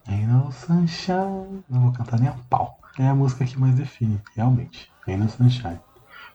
Ain't 0.06 0.26
no 0.26 0.52
Sunshine. 0.52 1.64
Não 1.68 1.80
vou 1.80 1.92
cantar 1.92 2.20
nem 2.20 2.28
a 2.28 2.34
pau. 2.50 2.78
É 2.98 3.08
a 3.08 3.14
música 3.14 3.46
que 3.46 3.58
mais 3.58 3.74
define, 3.74 4.20
realmente. 4.36 4.92
Ain't 5.08 5.18
no 5.22 5.30
Sunshine. 5.30 5.80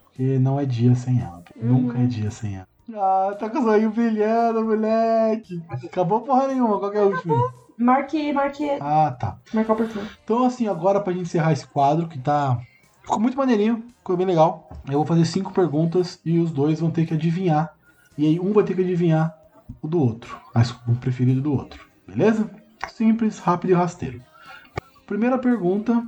Porque 0.02 0.38
não 0.40 0.58
é 0.58 0.64
dia 0.66 0.96
sem 0.96 1.20
ela. 1.20 1.44
Nunca 1.54 1.98
é 1.98 2.06
dia 2.06 2.32
sem 2.32 2.56
ela. 2.56 2.66
Ah, 2.94 3.36
tá 3.38 3.48
com 3.48 3.58
o 3.60 3.62
zoinho 3.62 3.90
brilhando, 3.90 4.64
moleque. 4.64 5.62
Acabou 5.68 6.22
porra 6.22 6.48
nenhuma, 6.48 6.78
qual 6.80 6.90
que 6.90 6.98
é 6.98 7.02
o 7.02 7.10
último? 7.14 7.36
Marque, 7.78 8.32
marque, 8.32 8.68
Ah, 8.80 9.12
tá. 9.18 9.38
marcar 9.54 9.72
oportuno. 9.74 10.08
Então, 10.24 10.44
assim, 10.44 10.66
agora 10.66 11.00
pra 11.00 11.12
gente 11.12 11.22
encerrar 11.22 11.52
esse 11.52 11.66
quadro, 11.66 12.08
que 12.08 12.18
tá. 12.18 12.58
Ficou 13.02 13.20
muito 13.20 13.38
maneirinho, 13.38 13.84
ficou 13.98 14.16
bem 14.16 14.26
legal. 14.26 14.68
Eu 14.86 14.94
vou 14.98 15.06
fazer 15.06 15.24
cinco 15.24 15.52
perguntas 15.52 16.20
e 16.24 16.38
os 16.38 16.50
dois 16.50 16.80
vão 16.80 16.90
ter 16.90 17.06
que 17.06 17.14
adivinhar. 17.14 17.72
E 18.16 18.26
aí, 18.26 18.40
um 18.40 18.52
vai 18.52 18.64
ter 18.64 18.74
que 18.74 18.82
adivinhar 18.82 19.34
o 19.80 19.86
do 19.88 20.00
outro, 20.00 20.38
mas 20.54 20.70
o 20.86 20.94
preferido 21.00 21.40
do 21.40 21.52
outro, 21.52 21.86
beleza? 22.06 22.50
Simples, 22.88 23.38
rápido 23.38 23.70
e 23.70 23.74
rasteiro. 23.74 24.20
Primeira 25.06 25.38
pergunta 25.38 26.04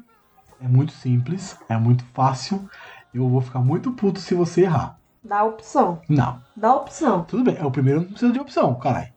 é 0.60 0.66
muito 0.68 0.92
simples, 0.92 1.56
é 1.68 1.76
muito 1.76 2.04
fácil. 2.12 2.68
Eu 3.14 3.28
vou 3.28 3.40
ficar 3.40 3.60
muito 3.60 3.92
puto 3.92 4.18
se 4.20 4.34
você 4.34 4.62
errar. 4.62 4.98
Dá 5.22 5.44
opção. 5.44 6.00
Não, 6.08 6.40
Dá 6.56 6.74
opção. 6.74 7.24
tudo 7.24 7.44
bem, 7.44 7.56
é 7.58 7.64
o 7.64 7.70
primeiro, 7.70 8.00
não 8.00 8.08
precisa 8.08 8.32
de 8.32 8.40
opção, 8.40 8.74
caralho. 8.74 9.12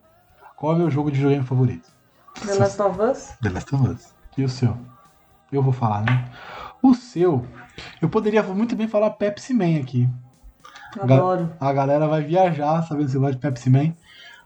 Qual 0.55 0.71
é 0.73 0.75
o 0.75 0.77
meu 0.79 0.89
jogo 0.91 1.09
de 1.09 1.17
videogame 1.17 1.45
favorito? 1.45 1.89
The 2.45 2.55
Last 2.55 2.81
of 2.81 3.01
Us. 3.01 3.33
The 3.41 3.49
Last 3.49 3.75
of 3.75 3.87
Us. 3.87 4.13
E 4.37 4.43
o 4.43 4.49
seu? 4.49 4.77
Eu 5.51 5.61
vou 5.61 5.73
falar, 5.73 6.01
né? 6.01 6.29
O 6.81 6.93
seu, 6.93 7.45
eu 8.01 8.09
poderia 8.09 8.43
muito 8.43 8.75
bem 8.75 8.87
falar 8.87 9.11
Pepsi 9.11 9.53
Man 9.53 9.79
aqui. 9.79 10.09
Adoro. 10.99 11.51
A 11.59 11.71
galera 11.71 12.07
vai 12.07 12.23
viajar 12.23 12.81
sabendo 12.83 13.05
que 13.05 13.11
você 13.11 13.19
gosta 13.19 13.35
de 13.35 13.39
Pepsi 13.41 13.69
Man. 13.69 13.93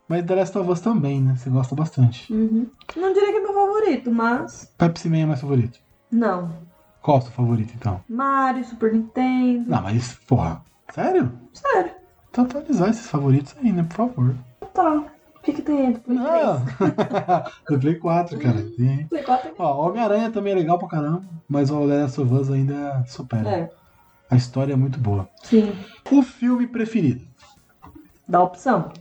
Mas 0.08 0.26
The 0.26 0.36
Last 0.36 0.58
of 0.58 0.70
Us 0.70 0.80
também, 0.80 1.22
né? 1.22 1.36
Você 1.36 1.50
gosta 1.50 1.76
bastante. 1.76 2.32
Uhum. 2.32 2.70
Não 2.96 3.14
diria 3.14 3.32
que 3.32 3.38
é 3.38 3.42
meu 3.42 3.54
favorito, 3.54 4.12
mas. 4.12 4.74
Pepsi 4.78 5.10
Man 5.10 5.18
é 5.18 5.26
mais 5.26 5.42
favorito. 5.42 5.80
Não. 6.10 6.50
Qual 7.02 7.18
é 7.18 7.20
o 7.20 7.24
seu 7.24 7.32
favorito, 7.32 7.74
então? 7.76 8.02
Mario, 8.08 8.64
Super 8.64 8.94
Nintendo. 8.94 9.70
Não, 9.70 9.82
mas, 9.82 10.14
porra, 10.28 10.62
sério? 10.94 11.32
Sério. 11.54 11.92
Então 12.30 12.46
atualizar 12.46 12.90
esses 12.90 13.08
favoritos 13.08 13.56
aí, 13.58 13.72
né? 13.72 13.84
Por 13.84 13.96
favor. 13.96 14.36
Tá. 14.74 15.04
O 15.48 15.50
que, 15.50 15.54
que 15.54 15.62
tem? 15.62 15.94
Do 15.94 16.00
Play! 16.02 16.18
Do 17.70 17.80
Play 17.80 17.96
4, 17.96 18.38
cara. 18.40 18.62
Tem. 18.76 18.98
3? 18.98 19.08
Play 19.08 19.24
4 19.24 19.54
Ó, 19.58 19.88
Homem-Aranha 19.88 20.30
também 20.30 20.52
é 20.52 20.56
legal 20.58 20.78
pra 20.78 20.90
caramba. 20.90 21.24
Mas 21.48 21.70
o 21.72 21.80
Last 21.86 22.20
of 22.20 22.34
Us 22.34 22.50
ainda 22.52 23.04
supera. 23.08 23.50
é. 23.50 23.70
A 24.30 24.36
história 24.36 24.74
é 24.74 24.76
muito 24.76 25.00
boa. 25.00 25.30
Sim. 25.44 25.74
O 26.12 26.22
filme 26.22 26.68
preferido? 26.68 27.26
Dá 28.28 28.42
opção. 28.44 28.92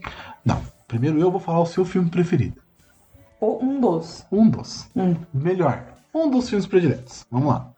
Não. 0.45 0.61
Primeiro 0.87 1.19
eu 1.19 1.29
vou 1.29 1.39
falar 1.41 1.59
o 1.59 1.65
seu 1.65 1.83
filme 1.83 2.09
preferido. 2.09 2.61
Ou 3.41 3.61
um 3.61 3.81
dos. 3.81 4.25
Um 4.31 4.49
dos. 4.49 4.89
Hum. 4.95 5.15
Melhor. 5.33 5.83
Um 6.15 6.29
dos 6.29 6.47
filmes 6.47 6.65
prediletos. 6.65 7.25
Vamos 7.29 7.49
lá. 7.49 7.69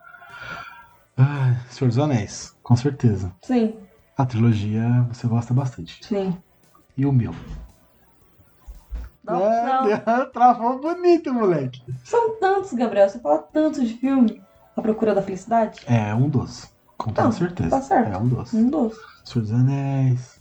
Ah, 1.18 1.56
Senhor 1.70 1.90
dos 1.90 1.98
Anéis, 1.98 2.56
com 2.62 2.76
certeza. 2.78 3.34
Sim, 3.42 3.74
A 4.16 4.26
trilogia 4.28 5.06
você 5.12 5.28
gosta 5.28 5.52
bastante. 5.54 6.06
sim. 6.06 6.38
E 6.96 7.06
o 7.06 7.12
meu? 7.12 7.34
Dá 9.30 9.38
opção. 9.38 10.14
É, 10.22 10.26
travou 10.34 10.80
bonito, 10.80 11.34
moleque. 11.34 11.82
São 12.04 12.38
tantos, 12.40 12.74
Gabriel. 12.74 13.10
Você 13.10 13.20
fala 13.20 13.40
tanto 13.40 13.84
de 13.86 13.94
filme. 13.96 14.42
A 14.76 14.82
Procura 14.82 15.14
da 15.14 15.22
Felicidade? 15.22 15.82
É, 15.88 16.14
um 16.16 16.30
dos. 16.30 16.72
Com 16.98 17.12
toda 17.12 17.24
Não, 17.24 17.32
certeza. 17.32 17.70
tá 17.70 17.82
certo. 17.82 18.14
É 18.14 18.18
um 18.18 18.28
dos. 18.28 18.54
Um 18.54 18.70
dos. 18.70 18.94
Senhor 19.24 19.42
dos 19.44 19.52
Anéis. 19.54 20.40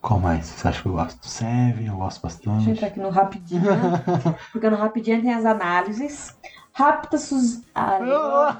Qual 0.00 0.18
mais? 0.18 0.46
Você 0.46 0.68
acha 0.68 0.80
que 0.82 0.88
eu 0.88 0.92
gosto? 0.92 1.28
Seven, 1.28 1.86
eu 1.86 1.96
gosto 1.96 2.22
Deixa 2.22 2.38
eu 2.46 2.52
bastante. 2.52 2.70
entrar 2.70 2.88
aqui 2.88 3.00
no 3.00 3.10
Rapidinho. 3.10 3.62
porque 4.50 4.70
no 4.70 4.76
Rapidinho 4.76 5.20
tem 5.20 5.34
as 5.34 5.44
análises. 5.44 6.34
Rápida, 6.72 7.18
sus... 7.18 7.60
ah, 7.74 7.98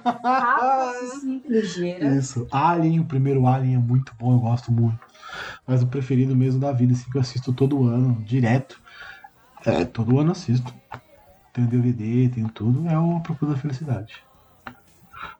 rápida, 0.04 1.08
sucinta 1.10 1.46
e 1.48 1.50
ligeira. 1.50 2.06
Isso. 2.08 2.46
Alien, 2.50 3.00
o 3.00 3.04
primeiro 3.06 3.46
Alien 3.46 3.76
é 3.76 3.78
muito 3.78 4.12
bom, 4.18 4.34
eu 4.34 4.40
gosto 4.40 4.70
muito. 4.70 4.98
Mas 5.66 5.82
o 5.82 5.86
preferido 5.86 6.34
mesmo 6.36 6.60
da 6.60 6.72
vida, 6.72 6.92
assim, 6.92 7.08
que 7.10 7.16
eu 7.16 7.20
assisto 7.20 7.52
todo 7.52 7.86
ano, 7.86 8.20
direto. 8.24 8.78
É, 9.64 9.84
todo 9.84 10.18
ano 10.18 10.32
assisto. 10.32 10.72
Tenho 11.52 11.66
DVD, 11.66 12.28
tenho 12.28 12.48
tudo, 12.48 12.88
é 12.88 12.98
o 12.98 13.20
Procura 13.20 13.52
da 13.52 13.58
Felicidade. 13.58 14.22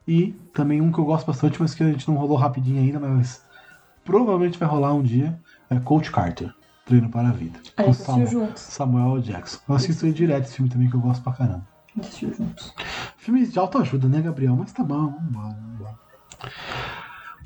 E 0.07 0.33
também 0.53 0.81
um 0.81 0.91
que 0.91 0.99
eu 0.99 1.05
gosto 1.05 1.25
bastante, 1.25 1.59
mas 1.61 1.73
que 1.73 1.83
a 1.83 1.91
gente 1.91 2.07
não 2.07 2.17
rolou 2.17 2.37
rapidinho 2.37 2.81
ainda, 2.81 2.99
mas 2.99 3.45
provavelmente 4.03 4.57
vai 4.57 4.67
rolar 4.67 4.93
um 4.93 5.01
dia, 5.01 5.39
é 5.69 5.79
Coach 5.79 6.11
Carter, 6.11 6.53
Treino 6.85 7.09
para 7.09 7.29
a 7.29 7.31
Vida. 7.31 7.59
A 7.77 7.83
com 7.83 7.93
Samuel, 7.93 8.27
juntos. 8.27 8.61
Samuel 8.61 9.21
Jackson. 9.21 9.59
Eu 9.67 9.75
assisto 9.75 10.05
ele 10.05 10.13
direto 10.13 10.45
esse 10.45 10.55
filme 10.55 10.69
também, 10.69 10.89
que 10.89 10.95
eu 10.95 11.01
gosto 11.01 11.23
pra 11.23 11.33
caramba. 11.33 11.67
Assistiu 11.99 12.33
juntos. 12.33 12.73
Filmes 13.17 13.51
de 13.51 13.59
autoajuda, 13.59 14.07
né, 14.07 14.21
Gabriel? 14.21 14.55
Mas 14.55 14.71
tá 14.71 14.83
bom, 14.83 15.07
vambora, 15.07 15.55
vambora. 15.55 15.99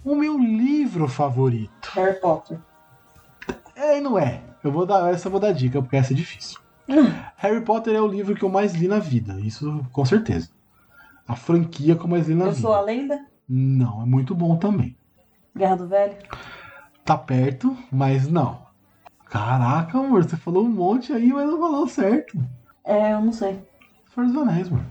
O 0.03 0.15
meu 0.15 0.37
livro 0.37 1.07
favorito. 1.07 1.91
Harry 1.93 2.19
Potter. 2.19 2.59
É 3.75 3.97
e 3.97 4.01
não 4.01 4.17
é. 4.17 4.41
Eu 4.63 4.71
vou 4.71 4.85
dar, 4.85 5.11
essa 5.13 5.27
eu 5.27 5.31
vou 5.31 5.39
dar 5.39 5.51
dica, 5.51 5.81
porque 5.81 5.95
essa 5.95 6.13
é 6.13 6.15
difícil. 6.15 6.59
Harry 7.37 7.61
Potter 7.61 7.95
é 7.95 8.01
o 8.01 8.07
livro 8.07 8.35
que 8.35 8.43
eu 8.43 8.49
mais 8.49 8.73
li 8.73 8.87
na 8.87 8.99
vida, 8.99 9.39
isso 9.41 9.85
com 9.91 10.05
certeza. 10.05 10.49
A 11.27 11.35
franquia 11.35 11.95
que 11.95 12.03
eu 12.03 12.07
mais 12.07 12.27
li 12.27 12.35
na 12.35 12.45
Eu 12.45 12.51
vida. 12.51 12.61
sou 12.61 12.73
a 12.73 12.81
lenda. 12.81 13.25
Não, 13.47 14.01
é 14.01 14.05
muito 14.05 14.35
bom 14.35 14.57
também. 14.57 14.95
Guerra 15.55 15.75
do 15.75 15.87
Velho. 15.87 16.15
Tá 17.03 17.17
perto, 17.17 17.75
mas 17.91 18.27
não. 18.27 18.65
Caraca, 19.25 19.97
amor, 19.97 20.23
você 20.23 20.37
falou 20.37 20.65
um 20.65 20.69
monte 20.69 21.11
aí, 21.11 21.31
mas 21.33 21.47
não 21.49 21.59
falou 21.59 21.87
certo. 21.87 22.37
É, 22.83 23.13
eu 23.13 23.21
não 23.21 23.31
sei. 23.33 23.59
Senhor 24.13 24.27
dos 24.27 24.37
Anéis, 24.37 24.69
mano. 24.69 24.85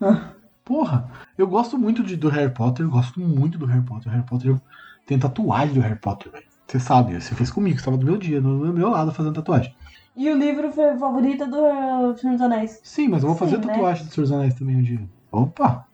Ah, 0.00 0.32
Porra, 0.64 1.10
eu 1.36 1.46
gosto 1.48 1.76
muito 1.78 2.02
de, 2.02 2.16
do 2.16 2.28
Harry 2.28 2.52
Potter, 2.52 2.84
eu 2.86 2.90
gosto 2.90 3.18
muito 3.20 3.58
do 3.58 3.66
Harry 3.66 3.84
Potter. 3.84 4.08
O 4.08 4.14
Harry 4.14 4.26
Potter, 4.26 4.50
eu 4.50 4.60
tenho 5.06 5.20
tatuagem 5.20 5.74
do 5.74 5.80
Harry 5.80 5.98
Potter, 5.98 6.30
velho. 6.30 6.44
Você 6.66 6.78
sabe, 6.78 7.20
você 7.20 7.34
fez 7.34 7.50
comigo, 7.50 7.78
você 7.78 7.84
tava 7.84 7.96
do 7.96 8.06
meu 8.06 8.16
dia, 8.16 8.40
do 8.40 8.72
meu 8.72 8.90
lado 8.90 9.12
fazendo 9.12 9.34
tatuagem. 9.34 9.74
E 10.20 10.28
o 10.30 10.36
livro 10.36 10.70
fa- 10.70 10.98
favorito 10.98 11.46
do 11.46 12.14
Senhor 12.18 12.32
dos 12.34 12.42
Anéis? 12.42 12.78
Sim, 12.82 13.08
mas 13.08 13.22
eu 13.22 13.28
vou 13.30 13.38
fazer 13.38 13.56
Sim, 13.58 13.66
né? 13.66 13.72
tatuagem 13.72 14.04
do 14.04 14.12
Senhor 14.12 14.24
dos 14.24 14.32
Anéis 14.32 14.54
também 14.54 14.76
um 14.76 14.82
dia. 14.82 15.08
Opa! 15.32 15.86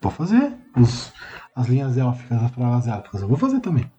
Vou 0.00 0.12
fazer. 0.12 0.52
Os, 0.76 1.12
as 1.56 1.66
linhas 1.66 1.98
élficas, 1.98 2.40
as 2.40 2.50
palavras 2.52 2.86
élficas, 2.86 3.20
eu 3.22 3.26
vou 3.28 3.36
fazer 3.36 3.58
também. 3.58 3.90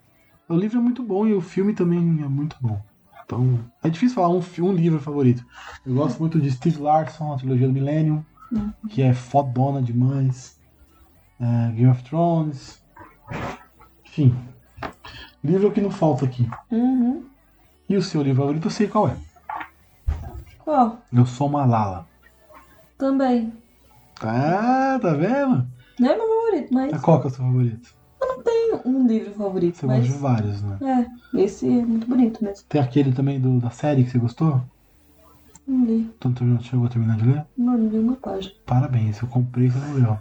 O 0.48 0.56
livro 0.56 0.78
é 0.78 0.82
muito 0.82 1.04
bom 1.04 1.28
e 1.28 1.34
o 1.34 1.42
filme 1.42 1.74
também 1.74 2.00
é 2.24 2.28
muito 2.28 2.56
bom. 2.62 2.80
Então, 3.26 3.60
é 3.84 3.90
difícil 3.90 4.16
falar 4.16 4.30
um, 4.30 4.42
um 4.60 4.72
livro 4.72 5.00
favorito. 5.00 5.44
Eu 5.86 5.96
gosto 5.96 6.20
muito 6.20 6.40
de 6.40 6.50
Steve 6.52 6.80
Larson, 6.80 7.34
a 7.34 7.38
trilogia 7.38 7.68
do 7.68 7.74
Millennium, 7.74 8.24
Uhum. 8.52 8.72
que 8.90 9.02
é 9.02 9.14
fodona 9.14 9.82
demais. 9.82 10.58
É, 11.42 11.72
Game 11.74 11.90
of 11.90 12.02
Thrones. 12.04 12.82
Enfim. 14.06 14.34
Livro 15.44 15.72
que 15.72 15.82
não 15.82 15.92
falta 15.92 16.24
aqui. 16.26 16.48
Uhum. 16.72 17.26
E 17.90 17.98
o 17.98 18.02
seu 18.02 18.22
livro 18.22 18.42
favorito 18.44 18.68
eu 18.68 18.72
sei 18.72 18.88
qual 18.88 19.10
é. 19.10 19.18
Qual? 20.66 20.98
Eu 21.14 21.26
sou 21.26 21.48
Malala. 21.48 22.08
Também. 22.98 23.54
Ah, 24.22 24.98
tá 25.02 25.14
vendo? 25.14 25.68
Não 26.00 26.10
é 26.10 26.16
meu 26.18 26.28
favorito, 26.28 26.74
mas 26.74 27.02
Qual 27.02 27.22
que 27.22 27.28
é 27.28 27.30
o 27.30 27.34
seu 27.34 27.46
favorito? 27.46 27.96
tem 28.44 28.80
um 28.86 29.08
livro 29.08 29.34
favorito. 29.34 29.78
Você 29.78 29.86
mas... 29.86 30.00
gosta 30.00 30.14
de 30.14 30.20
vários, 30.20 30.62
né? 30.62 30.78
É, 31.34 31.40
esse 31.40 31.68
é 31.68 31.86
muito 31.86 32.08
bonito 32.08 32.44
mesmo. 32.44 32.66
Tem 32.68 32.82
aquele 32.82 33.12
também 33.14 33.40
do, 33.40 33.60
da 33.60 33.70
série 33.70 34.04
que 34.04 34.10
você 34.12 34.20
gostou? 34.20 34.62
Não 35.68 35.86
li. 35.86 36.12
Então 36.18 36.34
terminou- 36.34 36.62
chegou 36.62 36.86
a 36.86 36.90
terminar 36.90 37.18
de 37.18 37.26
ler? 37.26 37.46
Não, 37.58 37.78
não 37.78 37.88
li 37.90 37.98
uma 38.00 38.16
página. 38.16 38.54
Parabéns, 38.66 39.22
eu 39.22 39.28
comprei 39.28 39.68
e 39.68 39.72
você 39.72 39.80
não 39.80 39.94
leu. 39.94 40.20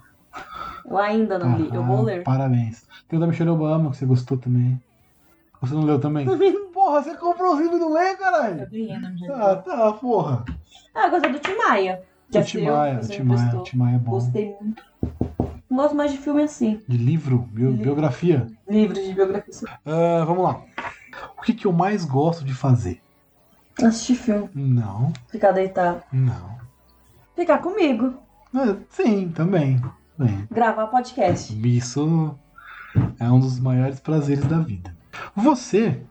Eu 0.87 0.99
ainda 0.99 1.39
não 1.39 1.57
li. 1.59 1.69
Eu 1.75 1.85
vou 1.85 1.99
Ah, 1.99 2.03
ler. 2.03 2.23
Parabéns. 2.23 2.87
Tem 3.09 3.17
o 3.19 3.21
da 3.21 3.27
Michelle 3.27 3.51
Obama 3.51 3.91
que 3.91 3.97
você 3.97 4.07
gostou 4.07 4.37
também. 4.39 4.81
Você 5.61 5.75
não 5.75 5.83
leu 5.85 5.99
também? 5.99 6.27
porra, 6.73 7.03
você 7.03 7.15
comprou 7.17 7.55
os 7.55 7.61
livros 7.61 7.77
e 7.79 7.81
não 7.81 7.93
lê, 7.93 8.13
Eu 8.13 8.17
caralho? 8.19 8.69
ganhei, 8.71 8.99
não, 8.99 9.17
já 9.17 9.35
Ah, 9.35 9.55
li. 9.55 9.63
tá, 9.63 9.93
porra. 9.93 10.45
Ah, 10.95 11.07
eu 11.07 11.11
gostei 11.11 11.33
do 11.33 11.39
Tim 11.39 11.55
Maia. 11.57 12.03
O 12.03 12.39
o 12.39 12.43
você 12.43 12.43
Timaya, 12.43 12.95
emprestou. 12.95 13.61
o 13.61 13.63
Timaya 13.65 13.97
é 13.97 13.99
bom. 13.99 14.11
Gostei 14.13 14.57
muito. 14.61 14.83
Não 15.71 15.77
gosto 15.79 15.95
mais 15.95 16.13
de 16.13 16.19
filme 16.19 16.43
assim. 16.43 16.81
De 16.89 16.97
livro, 16.97 17.39
bio- 17.39 17.71
Livro. 17.71 17.85
biografia. 17.85 18.47
Livros 18.69 19.05
de 19.05 19.13
biografia. 19.15 19.55
Ah, 19.87 20.25
vamos 20.25 20.43
lá. 20.45 20.63
O 21.39 21.43
que, 21.43 21.53
que 21.55 21.67
eu 21.67 21.73
mais 21.73 22.05
gosto 22.05 22.45
de 22.45 22.53
fazer? 22.55 23.01
Assistir 23.83 24.15
filme. 24.17 24.49
Não, 24.55 25.13
Ficar 25.29 25.53
deitado. 25.53 26.03
não. 26.13 26.55
Ficar 27.37 27.59
comigo. 27.59 28.15
Ah, 28.55 28.77
sim, 28.89 29.29
também. 29.31 29.81
também. 30.17 30.47
Gravar 30.51 30.87
podcast. 30.89 31.53
Isso 31.69 32.37
é 33.19 33.31
um 33.31 33.41
dos 33.41 33.59
maiores 33.59 33.99
prazeres 33.99 34.45
da 34.47 34.59
vida. 34.61 34.95
Você, 35.35 36.03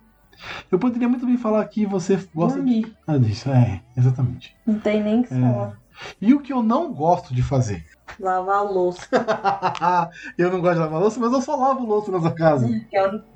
eu 0.72 0.80
poderia 0.80 1.08
muito 1.10 1.26
bem 1.26 1.38
falar 1.38 1.66
que 1.66 1.86
você 1.86 2.16
gosta 2.34 2.60
de. 2.62 2.82
Dormir. 2.82 2.98
Ah, 3.08 3.18
disso, 3.18 3.50
é, 3.50 3.82
exatamente. 3.96 4.56
Não 4.66 4.80
tem 4.80 5.04
nem 5.04 5.24
que 5.24 5.34
É. 5.34 5.40
falar. 5.40 5.78
E 6.22 6.34
o 6.34 6.40
que 6.42 6.52
eu 6.52 6.64
não 6.64 6.94
gosto 6.94 7.34
de 7.34 7.44
fazer? 7.44 7.84
Lavar 8.20 8.58
a 8.58 8.62
louça. 8.62 9.08
eu 10.38 10.52
não 10.52 10.62
gosto 10.62 10.76
de 10.76 10.80
lavar 10.82 11.00
louça, 11.02 11.20
mas 11.20 11.32
eu 11.34 11.42
só 11.42 11.56
lavo 11.56 11.86
louça 11.86 12.12
na 12.12 12.20
sua 12.20 12.32
casa. 12.32 12.68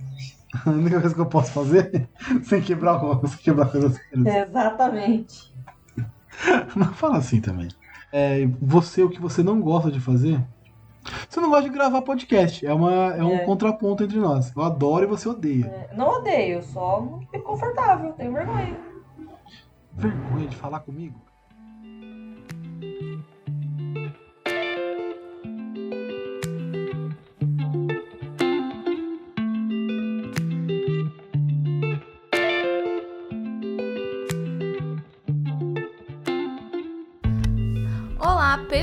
O- 0.64 0.70
A 0.70 0.72
única 0.72 1.00
coisa 1.02 1.14
que 1.14 1.22
eu 1.22 1.26
posso 1.26 1.52
fazer 1.52 2.10
sem 2.44 2.62
quebrar 2.62 3.04
o 3.04 3.28
sem 3.28 3.38
quebrar 3.40 3.70
coisas. 3.70 4.00
Exatamente. 4.26 5.54
Não 6.76 6.94
fala 6.94 7.18
assim 7.18 7.42
também. 7.42 7.68
É, 8.12 8.46
você, 8.62 9.04
o 9.04 9.10
que 9.10 9.20
você 9.20 9.44
não 9.44 9.60
gosta 9.60 9.92
de 9.92 10.00
fazer? 10.00 10.42
Você 11.30 11.40
não 11.40 11.50
gosta 11.50 11.64
de 11.64 11.70
gravar 11.76 12.02
podcast. 12.02 12.66
É, 12.66 12.74
uma, 12.74 12.92
é 13.16 13.24
um 13.24 13.36
É. 13.36 13.46
contraponto 13.46 14.04
entre 14.04 14.18
nós. 14.20 14.54
Eu 14.56 14.62
adoro 14.64 15.04
e 15.06 15.08
você 15.08 15.28
odeia. 15.30 15.66
É, 15.66 15.96
Não 15.96 16.08
odeio, 16.20 16.62
só 16.64 17.02
não 17.02 17.20
fico 17.32 17.44
confortável. 17.44 18.14
Tenho 18.14 18.34
vergonha. 18.34 18.78
Vergonha 19.94 20.48
de 20.48 20.56
falar 20.56 20.80
comigo? 20.82 21.20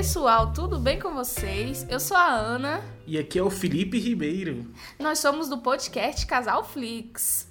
Pessoal, 0.05 0.53
tudo 0.53 0.79
bem 0.79 1.01
com 1.01 1.15
vocês? 1.15 1.87
Eu 1.89 1.99
sou 1.99 2.15
a 2.15 2.29
Ana, 2.29 2.83
E 3.07 3.19
aqui 3.19 3.39
é 3.39 3.43
o 3.43 3.49
Felipe 3.49 3.99
Ribeiro. 3.99 4.71
nós 4.99 5.19
somos 5.19 5.49
do 5.49 5.57
podcast 5.57 6.27
Casal 6.27 6.63
Flix. 6.63 7.49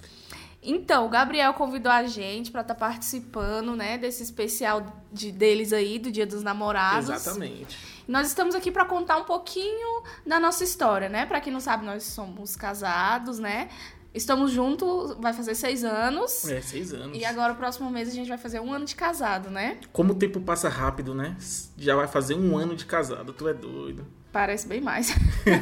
Então, 0.62 1.04
o 1.04 1.08
Gabriel 1.08 1.52
convidou 1.54 1.90
a 1.90 2.04
gente 2.04 2.52
para 2.52 2.60
estar 2.60 2.76
participando, 2.76 3.74
né, 3.74 3.98
desse 3.98 4.22
especial 4.22 4.86
de, 5.12 5.32
deles 5.32 5.72
aí, 5.72 5.98
do 5.98 6.12
Dia 6.12 6.24
dos 6.24 6.44
Namorados. 6.44 7.10
Exatamente. 7.10 7.76
Nós 8.06 8.28
estamos 8.28 8.54
aqui 8.54 8.70
para 8.70 8.84
contar 8.84 9.16
um 9.16 9.24
pouquinho 9.24 10.04
da 10.24 10.38
nossa 10.38 10.62
história, 10.62 11.08
né? 11.08 11.26
Para 11.26 11.40
quem 11.40 11.52
não 11.52 11.60
sabe, 11.60 11.84
nós 11.84 12.04
somos 12.04 12.54
casados, 12.54 13.40
né? 13.40 13.68
Estamos 14.14 14.52
juntos, 14.52 15.16
vai 15.18 15.32
fazer 15.32 15.56
seis 15.56 15.82
anos. 15.82 16.48
É, 16.48 16.60
seis 16.60 16.92
anos. 16.92 17.18
E 17.18 17.24
agora, 17.24 17.52
o 17.52 17.56
próximo 17.56 17.90
mês, 17.90 18.08
a 18.08 18.12
gente 18.12 18.28
vai 18.28 18.38
fazer 18.38 18.60
um 18.60 18.72
ano 18.72 18.84
de 18.84 18.94
casado, 18.94 19.50
né? 19.50 19.78
Como 19.92 20.12
o 20.12 20.14
tempo 20.14 20.40
passa 20.40 20.68
rápido, 20.68 21.12
né? 21.14 21.36
Já 21.76 21.96
vai 21.96 22.06
fazer 22.06 22.34
um 22.34 22.56
ano 22.56 22.76
de 22.76 22.86
casado, 22.86 23.32
tu 23.32 23.48
é 23.48 23.52
doido. 23.52 24.06
Parece 24.30 24.66
bem 24.68 24.80
mais. 24.80 25.12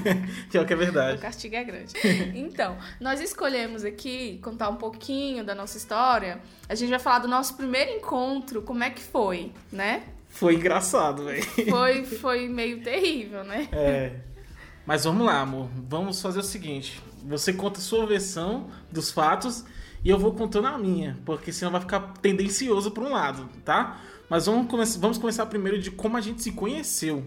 Pior 0.51 0.67
que 0.67 0.73
é 0.73 0.77
O 0.77 0.79
verdade. 0.79 1.19
castigo 1.21 1.55
é 1.55 1.65
grande. 1.65 1.95
Então, 2.35 2.77
nós 3.01 3.21
escolhemos 3.21 3.85
aqui 3.85 4.38
contar 4.43 4.69
um 4.69 4.77
pouquinho 4.77 5.45
da 5.45 5.55
nossa 5.55 5.77
história. 5.77 6.41
A 6.69 6.75
gente 6.75 6.91
vai 6.91 6.99
falar 6.99 7.21
do 7.21 7.29
nosso 7.29 7.55
primeiro 7.57 7.91
encontro, 7.91 8.62
como 8.62 8.83
é 8.85 8.91
que 8.91 9.01
foi, 9.03 9.53
né? 9.71 10.03
Foi 10.29 10.55
engraçado, 10.55 11.25
velho. 11.25 11.43
Foi, 11.71 12.05
foi 12.05 12.49
meio 12.49 12.83
terrível, 12.83 13.45
né? 13.45 13.69
É. 13.73 14.12
Mas 14.87 15.05
vamos 15.05 15.25
lá, 15.27 15.41
amor. 15.41 15.69
Vamos 15.88 16.21
fazer 16.21 16.41
o 16.41 16.43
seguinte. 16.43 17.01
Você 17.24 17.52
conta 17.52 17.78
a 17.78 17.82
sua 17.82 18.06
versão 18.06 18.68
dos 18.90 19.11
fatos 19.11 19.64
e 20.04 20.11
eu 20.11 20.18
vou 20.18 20.32
contando 20.32 20.66
a 20.66 20.78
minha. 20.78 21.18
Porque 21.24 21.52
senão 21.52 21.72
vai 21.72 21.80
ficar 21.80 22.00
tendencioso 22.20 22.90
para 22.90 23.04
um 23.04 23.12
lado, 23.12 23.48
tá? 23.64 24.00
mas 24.32 24.46
vamos, 24.46 24.66
come 24.66 24.82
vamos 24.98 25.18
começar 25.18 25.44
primeiro 25.44 25.78
de 25.78 25.90
como 25.90 26.16
a 26.16 26.20
gente 26.22 26.42
se 26.42 26.52
conheceu. 26.52 27.22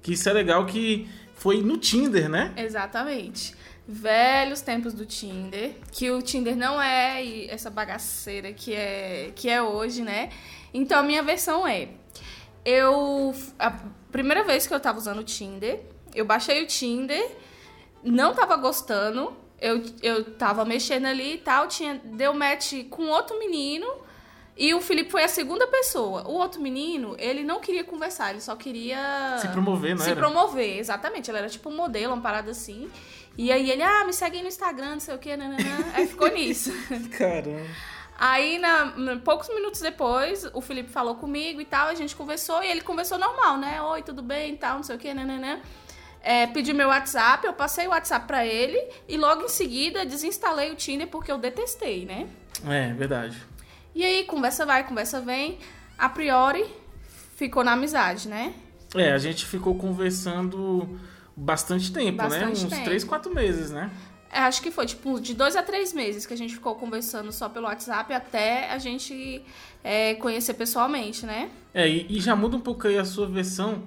Que 0.00 0.12
isso 0.12 0.28
é 0.28 0.32
legal 0.32 0.64
que 0.64 1.08
foi 1.34 1.60
no 1.60 1.76
Tinder, 1.76 2.28
né? 2.28 2.52
Exatamente. 2.56 3.52
Velhos 3.84 4.60
tempos 4.60 4.94
do 4.94 5.04
Tinder, 5.04 5.72
que 5.90 6.08
o 6.08 6.22
Tinder 6.22 6.56
não 6.56 6.80
é 6.80 7.46
essa 7.46 7.68
bagaceira 7.68 8.52
que 8.52 8.72
é, 8.72 9.32
que 9.34 9.48
é 9.48 9.60
hoje, 9.60 10.02
né? 10.02 10.30
Então 10.72 11.00
a 11.00 11.02
minha 11.02 11.20
versão 11.20 11.66
é: 11.66 11.88
eu. 12.64 13.34
A 13.58 13.72
primeira 14.12 14.44
vez 14.44 14.68
que 14.68 14.72
eu 14.72 14.78
tava 14.78 14.98
usando 14.98 15.18
o 15.18 15.24
Tinder, 15.24 15.80
eu 16.14 16.24
baixei 16.24 16.62
o 16.62 16.66
Tinder, 16.68 17.28
não 18.02 18.34
tava 18.34 18.56
gostando, 18.56 19.36
eu, 19.60 19.82
eu 20.02 20.32
tava 20.34 20.64
mexendo 20.64 21.06
ali 21.06 21.34
e 21.34 21.38
tal, 21.38 21.66
tinha, 21.68 22.00
deu 22.04 22.34
match 22.34 22.84
com 22.90 23.06
outro 23.08 23.38
menino. 23.38 23.86
E 24.58 24.72
o 24.72 24.80
Felipe 24.80 25.10
foi 25.10 25.22
a 25.22 25.28
segunda 25.28 25.66
pessoa. 25.66 26.26
O 26.26 26.32
outro 26.32 26.62
menino, 26.62 27.14
ele 27.18 27.44
não 27.44 27.60
queria 27.60 27.84
conversar, 27.84 28.30
ele 28.30 28.40
só 28.40 28.56
queria. 28.56 29.36
Se 29.38 29.48
promover, 29.48 29.94
não 29.94 30.02
Se 30.02 30.10
era? 30.10 30.18
promover, 30.18 30.78
exatamente. 30.78 31.30
Ele 31.30 31.38
era 31.38 31.48
tipo 31.48 31.68
um 31.68 31.76
modelo, 31.76 32.14
uma 32.14 32.22
parada 32.22 32.50
assim. 32.52 32.90
E 33.36 33.52
aí 33.52 33.70
ele, 33.70 33.82
ah, 33.82 34.04
me 34.06 34.14
segue 34.14 34.38
aí 34.38 34.42
no 34.42 34.48
Instagram, 34.48 34.92
não 34.92 35.00
sei 35.00 35.14
o 35.14 35.18
quê, 35.18 35.36
nananã. 35.36 35.92
Aí 35.92 36.06
ficou 36.06 36.28
nisso. 36.32 36.72
Caramba. 37.18 37.66
Aí, 38.18 38.58
na, 38.58 38.94
poucos 39.22 39.46
minutos 39.50 39.80
depois, 39.80 40.48
o 40.54 40.62
Felipe 40.62 40.90
falou 40.90 41.16
comigo 41.16 41.60
e 41.60 41.66
tal, 41.66 41.88
a 41.88 41.94
gente 41.94 42.16
conversou 42.16 42.62
e 42.62 42.66
ele 42.66 42.80
conversou 42.80 43.18
normal, 43.18 43.58
né? 43.58 43.82
Oi, 43.82 44.00
tudo 44.02 44.22
bem 44.22 44.54
e 44.54 44.56
tal, 44.56 44.76
não 44.76 44.82
sei 44.82 44.96
o 44.96 44.98
quê, 44.98 45.12
nananã. 45.12 45.60
É, 46.26 46.44
pedi 46.44 46.72
meu 46.72 46.88
WhatsApp, 46.88 47.46
eu 47.46 47.52
passei 47.52 47.86
o 47.86 47.90
WhatsApp 47.90 48.26
pra 48.26 48.44
ele 48.44 48.82
e 49.08 49.16
logo 49.16 49.44
em 49.44 49.48
seguida 49.48 50.04
desinstalei 50.04 50.72
o 50.72 50.74
Tinder 50.74 51.06
porque 51.06 51.30
eu 51.30 51.38
detestei, 51.38 52.04
né? 52.04 52.26
É, 52.68 52.92
verdade. 52.94 53.40
E 53.94 54.04
aí, 54.04 54.24
conversa 54.24 54.66
vai, 54.66 54.82
conversa 54.84 55.20
vem. 55.20 55.60
A 55.96 56.08
priori, 56.08 56.66
ficou 57.36 57.62
na 57.62 57.74
amizade, 57.74 58.26
né? 58.26 58.52
É, 58.96 59.12
a 59.12 59.18
gente 59.18 59.46
ficou 59.46 59.76
conversando 59.76 60.98
bastante 61.36 61.92
tempo, 61.92 62.20
né? 62.20 62.28
Bastante 62.28 62.64
Uns 62.64 62.70
tempo. 62.70 62.84
três, 62.84 63.04
quatro 63.04 63.32
meses, 63.32 63.70
né? 63.70 63.88
É, 64.28 64.40
acho 64.40 64.60
que 64.60 64.72
foi, 64.72 64.84
tipo, 64.84 65.20
de 65.20 65.32
dois 65.32 65.54
a 65.54 65.62
três 65.62 65.92
meses 65.92 66.26
que 66.26 66.34
a 66.34 66.36
gente 66.36 66.54
ficou 66.54 66.74
conversando 66.74 67.30
só 67.30 67.48
pelo 67.48 67.66
WhatsApp 67.66 68.12
até 68.12 68.68
a 68.72 68.78
gente 68.78 69.40
é, 69.84 70.14
conhecer 70.16 70.54
pessoalmente, 70.54 71.24
né? 71.24 71.50
É, 71.72 71.88
e, 71.88 72.16
e 72.16 72.20
já 72.20 72.34
muda 72.34 72.56
um 72.56 72.60
pouco 72.60 72.88
aí 72.88 72.98
a 72.98 73.04
sua 73.04 73.28
versão, 73.28 73.84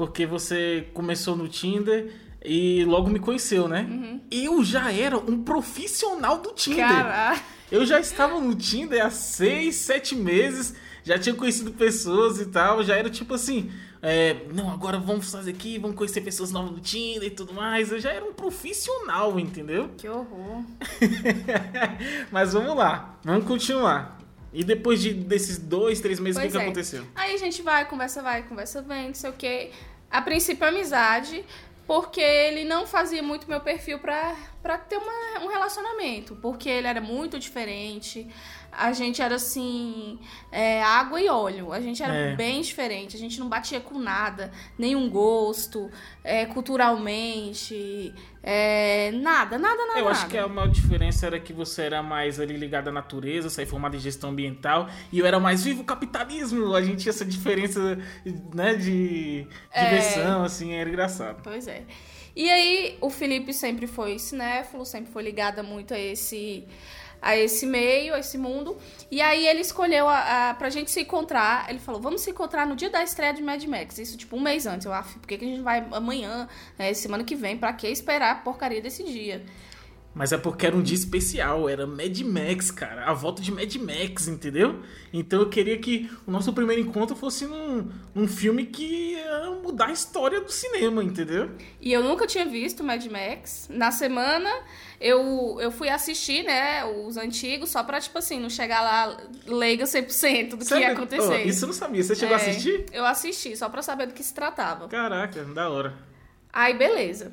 porque 0.00 0.24
você 0.24 0.88
começou 0.94 1.36
no 1.36 1.46
Tinder 1.46 2.10
e 2.42 2.86
logo 2.86 3.10
me 3.10 3.18
conheceu, 3.18 3.68
né? 3.68 3.86
Uhum. 3.86 4.20
Eu 4.30 4.64
já 4.64 4.90
era 4.90 5.18
um 5.18 5.44
profissional 5.44 6.38
do 6.38 6.54
Tinder. 6.54 6.88
Cara, 6.88 7.38
Eu 7.70 7.84
já 7.84 8.00
estava 8.00 8.40
no 8.40 8.54
Tinder 8.54 9.04
há 9.04 9.10
seis, 9.10 9.74
sete 9.74 10.16
meses, 10.16 10.74
já 11.04 11.18
tinha 11.18 11.34
conhecido 11.34 11.72
pessoas 11.72 12.40
e 12.40 12.46
tal, 12.46 12.82
já 12.82 12.96
era 12.96 13.10
tipo 13.10 13.34
assim, 13.34 13.70
é, 14.00 14.38
não, 14.54 14.70
agora 14.70 14.98
vamos 14.98 15.30
fazer 15.30 15.50
aqui, 15.50 15.78
vamos 15.78 15.98
conhecer 15.98 16.22
pessoas 16.22 16.50
novas 16.50 16.70
no 16.70 16.80
Tinder 16.80 17.24
e 17.24 17.30
tudo 17.30 17.52
mais. 17.52 17.92
Eu 17.92 18.00
já 18.00 18.10
era 18.10 18.24
um 18.24 18.32
profissional, 18.32 19.38
entendeu? 19.38 19.90
que 19.98 20.08
horror. 20.08 20.64
Mas 22.32 22.54
vamos 22.54 22.74
lá, 22.74 23.18
vamos 23.22 23.44
continuar. 23.44 24.18
E 24.52 24.64
depois 24.64 25.00
de, 25.00 25.14
desses 25.14 25.58
dois, 25.58 26.00
três 26.00 26.18
meses, 26.18 26.36
o 26.36 26.40
que, 26.40 26.46
Pois 26.46 26.52
que 26.52 26.58
é. 26.58 26.62
aconteceu? 26.64 27.04
Aí 27.14 27.34
a 27.34 27.36
gente 27.36 27.62
vai, 27.62 27.84
conversa 27.88 28.20
vai, 28.20 28.42
conversa 28.42 28.82
vem, 28.82 29.08
não 29.08 29.14
sei 29.14 29.30
o 29.30 29.32
quê. 29.32 29.70
A 30.10 30.20
princípio, 30.20 30.66
amizade, 30.66 31.44
porque 31.86 32.20
ele 32.20 32.64
não 32.64 32.86
fazia 32.86 33.22
muito 33.22 33.48
meu 33.48 33.60
perfil 33.60 33.98
pra 33.98 34.78
ter 34.88 34.96
uma, 34.96 35.44
um 35.44 35.48
relacionamento. 35.48 36.36
Porque 36.36 36.68
ele 36.68 36.86
era 36.86 37.00
muito 37.00 37.38
diferente. 37.38 38.28
A 38.72 38.92
gente 38.92 39.20
era 39.20 39.34
assim, 39.34 40.18
é, 40.50 40.82
água 40.82 41.20
e 41.20 41.28
óleo. 41.28 41.72
A 41.72 41.80
gente 41.80 42.02
era 42.02 42.14
É. 42.14 42.36
bem 42.36 42.60
diferente. 42.60 43.16
A 43.16 43.18
gente 43.18 43.38
não 43.40 43.48
batia 43.48 43.80
com 43.80 43.98
nada, 43.98 44.50
nenhum 44.78 45.10
gosto, 45.10 45.90
é, 46.22 46.46
culturalmente, 46.46 48.14
é, 48.42 49.10
nada, 49.12 49.58
nada, 49.58 49.86
nada. 49.86 49.98
Eu 49.98 50.08
acho 50.08 50.22
nada. 50.22 50.30
que 50.32 50.38
a 50.38 50.48
maior 50.48 50.68
diferença 50.68 51.26
era 51.26 51.38
que 51.40 51.52
você 51.52 51.82
era 51.82 52.02
mais 52.02 52.38
ali 52.40 52.56
ligado 52.56 52.88
à 52.88 52.92
natureza, 52.92 53.50
sair 53.50 53.66
formado 53.66 53.96
em 53.96 54.00
gestão 54.00 54.30
ambiental, 54.30 54.88
e 55.12 55.18
eu 55.18 55.26
era 55.26 55.38
mais 55.40 55.64
vivo 55.64 55.82
o 55.82 55.84
capitalismo. 55.84 56.74
A 56.74 56.82
gente 56.82 57.02
tinha 57.02 57.10
essa 57.10 57.24
diferença, 57.24 57.98
né, 58.54 58.74
de 58.74 59.46
É. 59.72 59.84
diversão, 59.84 60.42
assim, 60.44 60.72
era 60.74 60.88
engraçado. 60.88 61.40
Pois 61.42 61.66
é. 61.66 61.82
E 62.34 62.48
aí, 62.48 62.96
o 63.00 63.10
Felipe 63.10 63.52
sempre 63.52 63.86
foi 63.88 64.18
cinéfilo, 64.18 64.86
sempre 64.86 65.12
foi 65.12 65.22
ligado 65.22 65.64
muito 65.64 65.92
a 65.92 65.98
esse, 65.98 66.64
a 67.20 67.36
esse 67.36 67.66
meio, 67.66 68.14
a 68.14 68.18
esse 68.18 68.38
mundo. 68.38 68.76
E 69.10 69.20
aí, 69.20 69.46
ele 69.46 69.60
escolheu 69.60 70.08
a, 70.08 70.50
a, 70.50 70.54
pra 70.54 70.70
gente 70.70 70.90
se 70.90 71.00
encontrar. 71.00 71.68
Ele 71.68 71.78
falou: 71.78 72.00
vamos 72.00 72.20
se 72.20 72.30
encontrar 72.30 72.66
no 72.66 72.76
dia 72.76 72.90
da 72.90 73.02
estreia 73.02 73.32
de 73.32 73.42
Mad 73.42 73.62
Max. 73.64 73.98
Isso, 73.98 74.16
tipo, 74.16 74.36
um 74.36 74.40
mês 74.40 74.66
antes. 74.66 74.86
Eu 74.86 74.92
acho, 74.92 75.18
por 75.18 75.26
que, 75.26 75.38
que 75.38 75.44
a 75.44 75.48
gente 75.48 75.62
vai 75.62 75.86
amanhã, 75.92 76.48
é, 76.78 76.92
semana 76.94 77.24
que 77.24 77.34
vem? 77.34 77.56
Pra 77.56 77.72
que 77.72 77.88
esperar 77.88 78.32
a 78.32 78.34
porcaria 78.36 78.80
desse 78.80 79.02
dia? 79.04 79.44
Mas 80.12 80.32
é 80.32 80.36
porque 80.38 80.66
era 80.66 80.76
um 80.76 80.82
dia 80.82 80.96
especial, 80.96 81.68
era 81.68 81.86
Mad 81.86 82.18
Max, 82.22 82.72
cara. 82.72 83.04
A 83.04 83.12
volta 83.12 83.40
de 83.40 83.52
Mad 83.52 83.72
Max, 83.76 84.26
entendeu? 84.26 84.82
Então 85.12 85.40
eu 85.40 85.48
queria 85.48 85.78
que 85.78 86.10
o 86.26 86.32
nosso 86.32 86.52
primeiro 86.52 86.82
encontro 86.82 87.14
fosse 87.14 87.46
num, 87.46 87.88
num 88.12 88.26
filme 88.26 88.66
que 88.66 89.12
ia 89.12 89.50
mudar 89.62 89.86
a 89.86 89.92
história 89.92 90.40
do 90.40 90.50
cinema, 90.50 91.02
entendeu? 91.04 91.50
E 91.80 91.92
eu 91.92 92.02
nunca 92.02 92.26
tinha 92.26 92.44
visto 92.44 92.82
Mad 92.82 93.04
Max. 93.06 93.68
Na 93.70 93.92
semana, 93.92 94.50
eu, 95.00 95.56
eu 95.60 95.70
fui 95.70 95.88
assistir, 95.88 96.42
né, 96.42 96.84
os 96.84 97.16
antigos, 97.16 97.70
só 97.70 97.84
pra, 97.84 98.00
tipo 98.00 98.18
assim, 98.18 98.40
não 98.40 98.50
chegar 98.50 98.82
lá 98.82 99.16
leiga 99.46 99.84
100% 99.84 100.56
do 100.56 100.64
que 100.64 100.74
ia 100.74 100.90
acontecer. 100.90 101.22
Oh, 101.44 101.48
isso 101.48 101.64
eu 101.64 101.68
não 101.68 101.74
sabia. 101.74 102.02
Você 102.02 102.16
chegou 102.16 102.34
a 102.34 102.40
É, 102.40 102.42
assistir? 102.50 102.84
Eu 102.92 103.06
assisti, 103.06 103.56
só 103.56 103.68
pra 103.68 103.80
saber 103.80 104.06
do 104.08 104.12
que 104.14 104.24
se 104.24 104.34
tratava. 104.34 104.88
Caraca, 104.88 105.44
da 105.44 105.70
hora. 105.70 105.94
Aí, 106.52 106.74
beleza. 106.76 107.32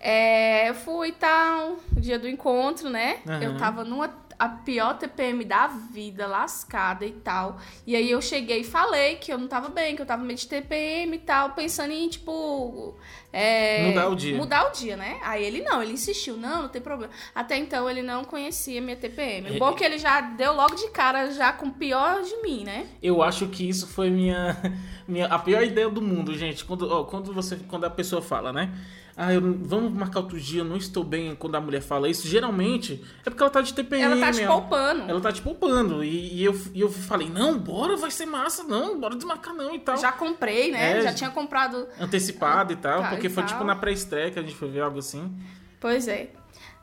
É, 0.00 0.70
eu 0.70 0.74
fui 0.74 1.08
e 1.08 1.12
tal, 1.12 1.76
dia 1.92 2.18
do 2.18 2.26
encontro, 2.26 2.88
né? 2.88 3.18
Aham. 3.26 3.42
Eu 3.42 3.58
tava 3.58 3.84
numa 3.84 4.08
a 4.40 4.48
pior 4.48 4.96
TPM 4.96 5.44
da 5.44 5.66
vida, 5.66 6.26
lascada 6.26 7.04
e 7.04 7.12
tal. 7.12 7.58
E 7.86 7.94
aí 7.94 8.10
eu 8.10 8.22
cheguei 8.22 8.60
e 8.60 8.64
falei 8.64 9.16
que 9.16 9.30
eu 9.30 9.36
não 9.36 9.46
tava 9.46 9.68
bem, 9.68 9.94
que 9.94 10.00
eu 10.00 10.06
tava 10.06 10.24
meio 10.24 10.38
de 10.38 10.48
TPM 10.48 11.14
e 11.14 11.20
tal, 11.20 11.50
pensando 11.50 11.92
em, 11.92 12.08
tipo. 12.08 12.96
É, 13.32 13.86
Mudar 13.88 14.08
o 14.08 14.16
dia. 14.16 14.36
Mudar 14.36 14.68
o 14.68 14.72
dia, 14.72 14.96
né? 14.96 15.18
Aí 15.22 15.44
ele 15.44 15.62
não, 15.62 15.82
ele 15.82 15.92
insistiu, 15.92 16.36
não, 16.36 16.62
não 16.62 16.68
tem 16.68 16.82
problema. 16.82 17.12
Até 17.34 17.56
então 17.56 17.88
ele 17.88 18.02
não 18.02 18.24
conhecia 18.24 18.80
minha 18.80 18.96
TPM. 18.96 19.56
O 19.56 19.58
bom 19.58 19.70
é 19.70 19.74
que 19.74 19.84
ele 19.84 19.98
já 19.98 20.20
deu 20.20 20.52
logo 20.52 20.74
de 20.74 20.88
cara, 20.90 21.30
já 21.30 21.52
com 21.52 21.66
o 21.66 21.72
pior 21.72 22.22
de 22.22 22.36
mim, 22.42 22.64
né? 22.64 22.86
Eu 23.02 23.22
acho 23.22 23.46
que 23.46 23.68
isso 23.68 23.86
foi 23.86 24.10
minha, 24.10 24.56
minha 25.06 25.26
a 25.26 25.38
pior 25.38 25.62
ideia 25.62 25.88
do 25.88 26.02
mundo, 26.02 26.36
gente. 26.36 26.64
Quando, 26.64 26.90
ó, 26.90 27.04
quando 27.04 27.32
você 27.32 27.56
quando 27.68 27.84
a 27.84 27.90
pessoa 27.90 28.20
fala, 28.20 28.52
né? 28.52 28.72
Ah, 29.16 29.34
eu, 29.34 29.42
vamos 29.42 29.92
marcar 29.92 30.20
outro 30.20 30.40
dia, 30.40 30.62
eu 30.62 30.64
não 30.64 30.76
estou 30.76 31.04
bem 31.04 31.34
quando 31.34 31.54
a 31.54 31.60
mulher 31.60 31.82
fala 31.82 32.08
isso. 32.08 32.26
Geralmente 32.26 33.04
é 33.20 33.28
porque 33.28 33.42
ela 33.42 33.50
tá 33.50 33.60
de 33.60 33.74
TPM. 33.74 34.02
Ela 34.02 34.16
tá 34.16 34.32
te 34.32 34.42
ela- 34.42 34.52
poupando. 34.54 35.10
Ela 35.10 35.20
tá 35.20 35.30
te 35.30 35.42
poupando. 35.42 36.02
E, 36.02 36.36
e 36.36 36.44
eu, 36.44 36.58
e 36.72 36.80
eu 36.80 36.88
falei, 36.90 37.28
não, 37.28 37.58
bora, 37.58 37.96
vai 37.96 38.10
ser 38.10 38.24
massa, 38.24 38.64
não, 38.64 38.98
bora 38.98 39.14
desmarcar 39.14 39.52
não 39.54 39.74
e 39.74 39.78
tal. 39.78 39.98
Já 39.98 40.10
comprei, 40.10 40.70
né? 40.70 40.98
É, 40.98 41.02
já 41.02 41.12
tinha 41.12 41.28
comprado 41.28 41.86
Antecipado 42.00 42.72
e 42.72 42.76
tal, 42.76 43.02
Tá, 43.02 43.10
porque 43.20 43.34
foi 43.34 43.42
tal. 43.42 43.52
tipo 43.52 43.64
na 43.64 43.76
pré-estreia 43.76 44.30
que 44.30 44.38
a 44.38 44.42
gente 44.42 44.54
foi 44.54 44.68
ver 44.68 44.80
algo 44.80 44.98
assim. 44.98 45.32
Pois 45.80 46.08
é. 46.08 46.30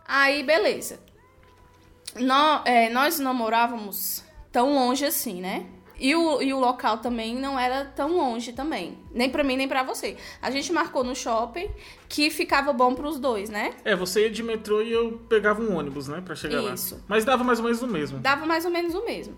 Aí, 0.07 0.43
beleza. 0.43 0.99
Nó- 2.19 2.61
é, 2.65 2.89
nós 2.89 3.19
não 3.19 3.33
morávamos 3.33 4.23
tão 4.51 4.73
longe 4.73 5.05
assim, 5.05 5.41
né? 5.41 5.65
E 5.99 6.15
o, 6.15 6.41
e 6.41 6.53
o 6.53 6.59
local 6.59 6.99
também 6.99 7.35
não 7.35 7.59
era 7.59 7.83
tão 7.85 8.15
longe 8.15 8.53
também. 8.53 8.97
Nem 9.11 9.29
pra 9.29 9.43
mim, 9.43 9.57
nem 9.57 9.67
pra 9.67 9.81
você. 9.81 10.15
A 10.41 10.51
gente 10.51 10.71
marcou 10.71 11.03
no 11.03 11.15
shopping 11.15 11.69
que 12.07 12.29
ficava 12.29 12.71
bom 12.71 12.93
pros 12.93 13.19
dois, 13.19 13.49
né? 13.49 13.73
É, 13.83 13.95
você 13.95 14.21
ia 14.23 14.29
de 14.29 14.43
metrô 14.43 14.81
e 14.81 14.91
eu 14.91 15.19
pegava 15.27 15.61
um 15.61 15.75
ônibus, 15.75 16.07
né, 16.07 16.21
pra 16.23 16.35
chegar 16.35 16.61
Isso. 16.71 16.95
lá. 16.95 17.01
Mas 17.07 17.25
dava 17.25 17.43
mais 17.43 17.57
ou 17.59 17.65
menos 17.65 17.81
o 17.81 17.87
mesmo. 17.87 18.19
Dava 18.19 18.45
mais 18.45 18.63
ou 18.63 18.71
menos 18.71 18.93
o 18.93 19.03
mesmo. 19.03 19.35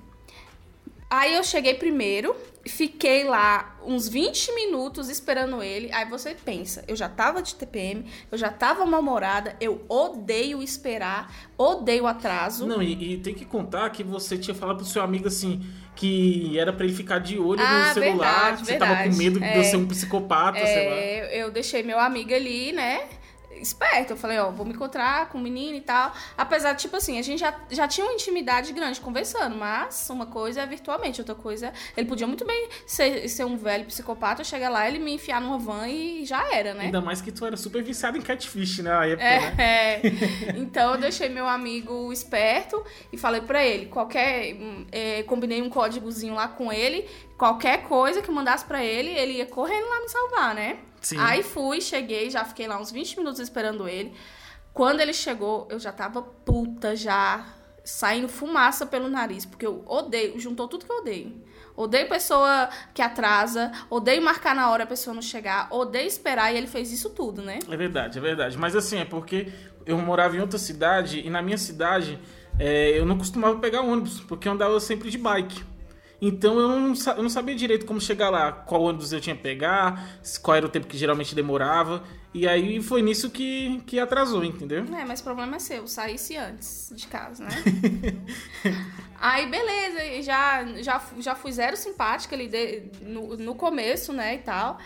Aí 1.10 1.34
eu 1.34 1.44
cheguei 1.44 1.74
primeiro, 1.74 2.36
fiquei 2.68 3.24
lá 3.24 3.76
uns 3.84 4.08
20 4.08 4.54
minutos 4.54 5.10
esperando 5.10 5.64
ele. 5.64 5.92
Aí 5.92 6.06
você 6.08 6.36
pensa, 6.36 6.84
eu 6.88 6.96
já 6.96 7.10
tava 7.10 7.42
de 7.42 7.56
TPM, 7.56 8.06
eu 8.32 8.38
já 8.38 8.50
tava 8.52 8.86
mal-humorada, 8.86 9.56
eu 9.60 9.84
odeio 9.90 10.62
esperar, 10.62 11.34
odeio 11.58 12.06
atraso. 12.06 12.68
Não, 12.68 12.82
e, 12.82 13.14
e 13.14 13.18
tem 13.18 13.34
que 13.34 13.44
contar 13.44 13.90
que 13.90 14.04
você 14.04 14.38
tinha 14.38 14.54
falado 14.54 14.78
pro 14.78 14.86
seu 14.86 15.02
amigo 15.02 15.28
assim 15.28 15.62
que 15.96 16.58
era 16.58 16.72
pra 16.72 16.86
ele 16.86 16.94
ficar 16.94 17.20
de 17.20 17.38
olho 17.38 17.60
Ah, 17.62 17.88
no 17.90 17.94
celular, 17.94 18.16
verdade, 18.54 18.62
que 18.62 18.68
você 18.68 18.78
tava 18.78 18.92
com 18.92 18.98
verdade. 19.02 19.18
medo 19.18 19.40
de 19.40 19.46
É. 19.46 19.58
eu 19.58 19.64
ser 19.66 19.76
um 19.78 19.86
psicopata, 19.88 20.60
sei 20.60 20.90
lá. 20.90 20.96
É, 20.96 21.44
eu 21.44 21.52
deixei 21.52 21.84
meu 21.84 22.00
amigo 22.00 22.34
ali, 22.34 22.72
né? 22.72 23.02
Esperto. 23.62 24.12
Eu 24.14 24.18
falei, 24.18 24.40
ó, 24.40 24.50
vou 24.52 24.66
me 24.66 24.74
encontrar 24.74 25.30
com 25.30 25.38
o 25.38 25.42
menino 25.42 25.76
e 25.78 25.82
tal. 25.82 26.14
Apesar, 26.38 26.76
tipo 26.76 26.96
assim, 26.96 27.20
a 27.20 27.22
gente 27.22 27.40
já, 27.40 27.54
já 27.70 27.88
tinha 27.88 28.06
uma 28.06 28.14
intimidade 28.14 28.72
grande 28.74 29.00
conversando, 29.00 29.56
mas 29.56 30.10
uma 30.10 30.26
coisa 30.26 30.62
é 30.62 30.66
virtualmente, 30.66 31.22
outra 31.22 31.36
coisa. 31.36 31.74
Ele 31.96 32.08
podia 32.08 32.28
muito 32.28 32.46
bem 32.46 32.70
ser, 32.86 33.28
ser 33.28 33.46
um 33.46 33.58
velho 33.58 33.86
psicopata, 33.86 34.42
eu 34.42 34.46
chegar 34.46 34.70
lá, 34.70 34.88
ele 34.88 35.00
me 35.00 35.14
enfiar 35.14 35.42
numa 35.42 35.58
van 35.58 35.88
e 35.88 36.26
já 36.26 36.54
era, 36.54 36.74
né? 36.74 36.86
Ainda 36.86 37.02
mais 37.02 37.22
que 37.22 37.32
tu 37.32 37.46
era 37.46 37.58
super 37.58 37.84
viciado 37.84 38.18
em 38.18 38.22
catfish, 38.22 38.80
né? 38.80 38.90
Na 38.92 39.06
época, 39.06 39.24
É, 39.24 39.40
né? 39.40 39.56
é. 39.60 40.02
Então 40.58 40.94
eu 40.94 41.00
deixei 41.00 41.30
meu 41.30 41.48
amigo 41.48 42.12
esperto 42.12 42.84
e 43.12 43.18
falei 43.18 43.42
pra 43.42 43.64
ele, 43.66 43.86
qualquer. 43.88 44.56
é, 44.92 45.24
combinei 45.24 45.62
um 45.62 45.70
códigozinho 45.70 46.34
lá 46.34 46.48
com 46.48 46.72
ele, 46.72 47.08
qualquer 47.38 47.84
coisa 47.84 48.22
que 48.22 48.30
eu 48.30 48.34
mandasse 48.34 48.66
pra 48.66 48.84
ele, 48.84 49.10
ele 49.12 49.34
ia 49.34 49.46
correndo 49.46 49.88
lá 49.88 50.02
me 50.02 50.10
salvar, 50.10 50.56
né? 50.56 50.78
Sim. 51.02 51.18
Aí 51.20 51.44
fui, 51.44 51.82
cheguei, 51.82 52.30
já 52.30 52.44
fiquei 52.46 52.68
lá 52.68 52.80
uns 52.80 52.92
20 52.92 53.18
minutos 53.18 53.40
esperando 53.40 53.88
ele. 53.88 54.14
Quando 54.74 55.00
ele 55.00 55.14
chegou, 55.14 55.68
eu 55.70 55.80
já 55.80 55.92
tava 55.92 56.22
puta, 56.22 56.96
já 56.96 57.46
saindo 57.84 58.28
fumaça 58.28 58.86
pelo 58.86 59.10
nariz, 59.10 59.46
porque 59.46 59.66
eu 59.66 59.84
odeio, 59.88 60.40
juntou 60.40 60.68
tudo 60.68 60.86
que 60.86 60.92
eu 60.92 60.98
odeio. 60.98 61.44
Odeio 61.76 62.10
pessoa 62.10 62.70
que 62.94 63.02
atrasa, 63.02 63.72
odeio 63.90 64.22
marcar 64.22 64.54
na 64.54 64.70
hora 64.70 64.84
a 64.84 64.88
pessoa 64.88 65.14
não 65.14 65.22
chegar, 65.22 65.68
odeio 65.72 66.08
esperar 66.08 66.54
e 66.54 66.58
ele 66.58 66.68
fez 66.68 66.92
isso 66.92 67.10
tudo, 67.10 67.42
né? 67.42 67.60
É 67.70 67.78
verdade, 67.78 68.18
é 68.18 68.22
verdade. 68.22 68.58
Mas 68.58 68.76
assim, 68.76 68.98
é 68.98 69.06
porque 69.06 69.52
eu 69.86 69.98
morava 69.98 70.36
em 70.36 70.42
outra 70.42 70.60
cidade 70.60 71.22
e 71.26 71.30
na 71.30 71.42
minha 71.42 71.58
cidade 71.58 72.20
é, 72.60 73.00
eu 73.00 73.06
não 73.06 73.18
costumava 73.18 73.58
pegar 73.60 73.82
ônibus, 73.82 74.20
porque 74.20 74.48
eu 74.48 74.52
andava 74.52 74.80
sempre 74.80 75.10
de 75.10 75.18
bike. 75.18 75.64
Então 76.22 76.60
eu 76.60 76.68
não, 76.68 76.94
eu 77.16 77.24
não 77.24 77.30
sabia 77.30 77.56
direito 77.56 77.86
como 77.86 78.00
chegar 78.02 78.30
lá, 78.30 78.52
qual 78.52 78.82
ônibus 78.82 79.14
eu 79.14 79.22
tinha 79.22 79.36
que 79.36 79.42
pegar, 79.42 80.20
qual 80.42 80.58
era 80.58 80.66
o 80.66 80.70
tempo 80.70 80.86
que 80.88 80.98
geralmente 80.98 81.34
demorava. 81.34 82.04
E 82.34 82.48
aí 82.48 82.82
foi 82.82 83.02
nisso 83.02 83.30
que, 83.30 83.82
que 83.88 84.00
atrasou, 84.00 84.44
entendeu? 84.44 84.84
É, 84.96 85.06
mas 85.06 85.22
o 85.22 85.24
problema 85.24 85.56
é 85.56 85.60
seu, 85.60 85.88
saísse 85.88 86.36
antes 86.38 86.92
de 86.96 87.08
casa, 87.08 87.44
né? 87.44 87.50
Aí, 89.22 89.50
beleza, 89.50 90.22
já, 90.24 90.66
já, 90.82 91.02
já 91.20 91.36
fui 91.36 91.52
zero 91.52 91.76
simpática 91.76 92.36
ali 92.36 92.48
de- 92.48 92.84
no, 93.02 93.36
no 93.36 93.54
começo, 93.56 94.14
né, 94.14 94.36
e 94.36 94.38
tal. 94.40 94.78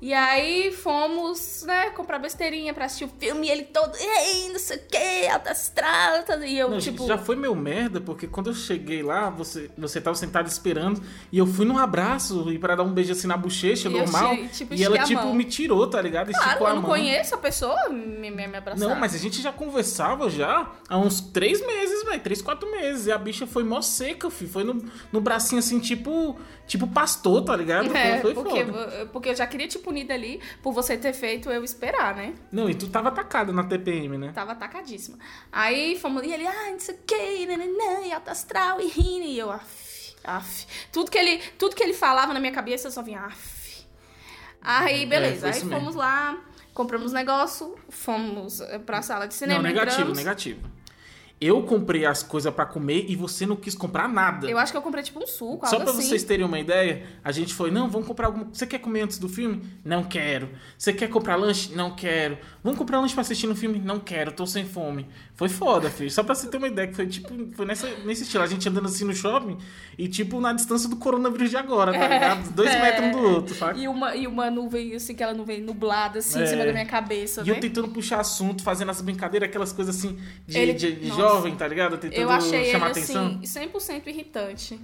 E 0.00 0.14
aí 0.14 0.70
fomos, 0.70 1.64
né, 1.66 1.90
comprar 1.90 2.18
besteirinha 2.20 2.72
pra 2.72 2.84
assistir 2.84 3.04
o 3.04 3.10
filme 3.18 3.48
e 3.48 3.50
ele 3.50 3.64
todo, 3.64 3.96
ei, 3.96 4.48
não 4.52 4.58
sei 4.58 4.76
o 4.76 4.80
que, 4.86 5.26
alta 5.26 5.50
astral, 5.50 6.22
tá- 6.22 6.36
e 6.46 6.56
eu, 6.56 6.70
Não, 6.70 6.78
tipo... 6.78 7.04
já 7.06 7.18
foi 7.18 7.34
meu 7.34 7.54
merda, 7.54 8.00
porque 8.00 8.26
quando 8.28 8.50
eu 8.50 8.54
cheguei 8.54 9.02
lá, 9.02 9.28
você, 9.28 9.68
você 9.76 10.00
tava 10.00 10.14
sentado 10.14 10.46
esperando, 10.46 11.02
e 11.32 11.38
eu 11.38 11.46
fui 11.46 11.66
num 11.66 11.76
abraço 11.78 12.50
e 12.52 12.58
para 12.60 12.76
dar 12.76 12.84
um 12.84 12.92
beijo 12.92 13.10
assim 13.12 13.26
na 13.26 13.36
bochecha, 13.36 13.88
E 13.88 13.92
eu 13.92 13.98
normal. 13.98 14.36
tipo, 14.52 14.72
e 14.74 14.84
ela, 14.84 14.98
tipo, 15.02 15.34
me 15.34 15.44
tirou, 15.44 15.86
tá 15.88 16.00
ligado? 16.00 16.30
Claro, 16.30 16.46
Esticou 16.46 16.66
a 16.66 16.70
eu 16.70 16.74
não 16.76 16.82
mão. 16.82 16.90
conheço 16.92 17.34
a 17.34 17.38
pessoa, 17.38 17.88
me, 17.88 18.30
me, 18.30 18.46
me 18.46 18.56
abraçar. 18.56 18.88
Não, 18.88 18.94
mas 18.94 19.14
a 19.14 19.18
gente 19.18 19.42
já 19.42 19.52
conversava 19.52 20.30
já 20.30 20.70
há 20.88 20.96
uns 20.96 21.20
três 21.20 21.60
meses, 21.66 22.04
velho. 22.04 22.20
Três, 22.20 22.40
quatro 22.40 22.70
meses. 22.70 23.06
E 23.06 23.12
a 23.12 23.18
bicha 23.18 23.46
foi 23.46 23.64
mó 23.64 23.80
seca, 23.82 24.30
filho. 24.30 24.50
Foi 24.50 24.62
no, 24.64 24.80
no 25.12 25.20
bracinho 25.20 25.58
assim, 25.58 25.78
tipo. 25.80 26.36
Tipo 26.66 26.86
pastor, 26.86 27.42
tá 27.44 27.56
ligado? 27.56 27.96
É, 27.96 28.20
foi 28.20 28.34
porque, 28.34 28.64
foda. 28.66 29.08
porque 29.10 29.28
eu 29.30 29.34
já 29.34 29.46
queria 29.46 29.66
te 29.66 29.78
punir 29.88 30.06
dali 30.06 30.40
por 30.62 30.72
você 30.72 30.96
ter 30.98 31.12
feito 31.14 31.50
eu 31.50 31.64
esperar, 31.64 32.14
né? 32.14 32.34
Não, 32.52 32.68
e 32.68 32.74
tu 32.74 32.88
tava 32.88 33.08
atacada 33.08 33.52
na 33.52 33.64
TPM, 33.64 34.18
né? 34.18 34.32
Tava 34.34 34.52
atacadíssima. 34.52 35.18
Aí 35.50 35.98
fomos, 35.98 36.22
e 36.22 36.30
ele, 36.32 36.46
ah, 36.46 36.70
não 36.70 36.78
sei 36.78 36.94
o 36.94 36.98
que, 37.06 37.46
nananã, 37.46 38.06
e 38.06 38.12
alto 38.12 38.28
astral, 38.30 38.80
e 38.80 38.86
rindo, 38.86 39.26
e 39.26 39.38
eu, 39.38 39.50
af, 39.50 40.14
af. 40.24 40.66
Tudo 40.92 41.10
que 41.10 41.16
ele, 41.18 41.38
tudo 41.58 41.74
que 41.74 41.82
ele 41.82 41.94
falava 41.94 42.34
na 42.34 42.40
minha 42.40 42.52
cabeça, 42.52 42.88
eu 42.88 42.92
só 42.92 43.02
vinha, 43.02 43.20
af. 43.22 43.86
Aí, 44.60 45.06
beleza, 45.06 45.40
foi 45.40 45.50
aí 45.50 45.56
isso 45.56 45.66
mesmo. 45.66 45.80
fomos 45.80 45.94
lá, 45.94 46.38
compramos 46.74 47.12
negócio, 47.12 47.76
fomos 47.88 48.60
eh, 48.60 48.78
pra 48.78 49.00
sala 49.02 49.26
de 49.26 49.34
cinema, 49.34 49.62
Não, 49.62 49.68
negativo, 49.68 49.92
entramos. 50.00 50.18
negativo. 50.18 50.60
Eu 51.40 51.62
comprei 51.62 52.04
as 52.04 52.22
coisas 52.22 52.52
pra 52.52 52.66
comer 52.66 53.06
e 53.08 53.14
você 53.14 53.46
não 53.46 53.54
quis 53.54 53.74
comprar 53.74 54.08
nada. 54.08 54.48
Eu 54.50 54.58
acho 54.58 54.72
que 54.72 54.78
eu 54.78 54.82
comprei 54.82 55.04
tipo 55.04 55.22
um 55.22 55.26
suco, 55.26 55.68
Só 55.68 55.78
pra 55.78 55.90
assim. 55.90 56.02
vocês 56.02 56.24
terem 56.24 56.44
uma 56.44 56.58
ideia, 56.58 57.04
a 57.22 57.30
gente 57.30 57.54
foi, 57.54 57.70
não, 57.70 57.88
vamos 57.88 58.08
comprar 58.08 58.26
alguma... 58.26 58.46
Você 58.52 58.66
quer 58.66 58.78
comer 58.80 59.02
antes 59.02 59.18
do 59.18 59.28
filme? 59.28 59.62
Não 59.84 60.02
quero. 60.02 60.48
Você 60.76 60.92
quer 60.92 61.08
comprar 61.08 61.36
lanche? 61.36 61.72
Não 61.76 61.94
quero. 61.94 62.38
Vamos 62.64 62.76
comprar 62.76 62.98
lanche 63.00 63.14
pra 63.14 63.20
assistir 63.20 63.46
no 63.46 63.54
filme? 63.54 63.78
Não 63.78 64.00
quero, 64.00 64.32
tô 64.32 64.44
sem 64.46 64.64
fome. 64.64 65.06
Foi 65.36 65.48
foda, 65.48 65.88
filho. 65.88 66.10
Só 66.10 66.24
pra 66.24 66.34
você 66.34 66.48
ter 66.48 66.56
uma 66.56 66.66
ideia, 66.66 66.88
que 66.88 66.94
foi 66.96 67.06
tipo, 67.06 67.28
foi 67.54 67.64
nessa, 67.66 67.88
nesse 68.04 68.24
estilo. 68.24 68.42
A 68.42 68.46
gente 68.48 68.68
andando 68.68 68.86
assim 68.86 69.04
no 69.04 69.14
shopping 69.14 69.56
e 69.96 70.08
tipo 70.08 70.40
na 70.40 70.52
distância 70.52 70.88
do 70.88 70.96
coronavírus 70.96 71.50
de 71.50 71.56
agora, 71.56 71.92
tá 71.92 72.08
ligado? 72.08 72.50
Dois 72.52 72.70
É. 72.70 72.82
metros 72.82 73.06
um 73.06 73.10
do 73.12 73.18
outro, 73.34 73.54
sabe? 73.54 73.80
E 73.82 73.86
uma, 73.86 74.16
e 74.16 74.26
uma 74.26 74.50
nuvem, 74.50 74.92
assim, 74.96 75.12
aquela 75.12 75.32
nuvem 75.34 75.62
nublada, 75.62 76.18
assim, 76.18 76.40
em 76.40 76.42
É. 76.42 76.46
cima 76.46 76.64
da 76.66 76.72
minha 76.72 76.86
cabeça, 76.86 77.42
E 77.42 77.44
né? 77.44 77.50
eu 77.52 77.60
tentando 77.60 77.86
puxar 77.88 78.18
assunto, 78.18 78.64
fazendo 78.64 78.90
as 78.90 79.00
brincadeiras, 79.00 79.48
aquelas 79.48 79.72
coisas 79.72 79.96
assim 79.96 80.18
de, 80.44 80.58
Ele- 80.58 80.72
de- 80.72 80.92
de. 80.96 81.27
Jovem, 81.34 81.56
tá 81.56 81.66
ligado? 81.68 81.98
Tentando 81.98 82.20
Eu 82.20 82.30
achei 82.30 82.60
ele, 82.60 82.70
chamar 82.72 82.90
atenção. 82.90 83.40
assim, 83.42 83.68
100% 83.68 84.06
irritante. 84.06 84.80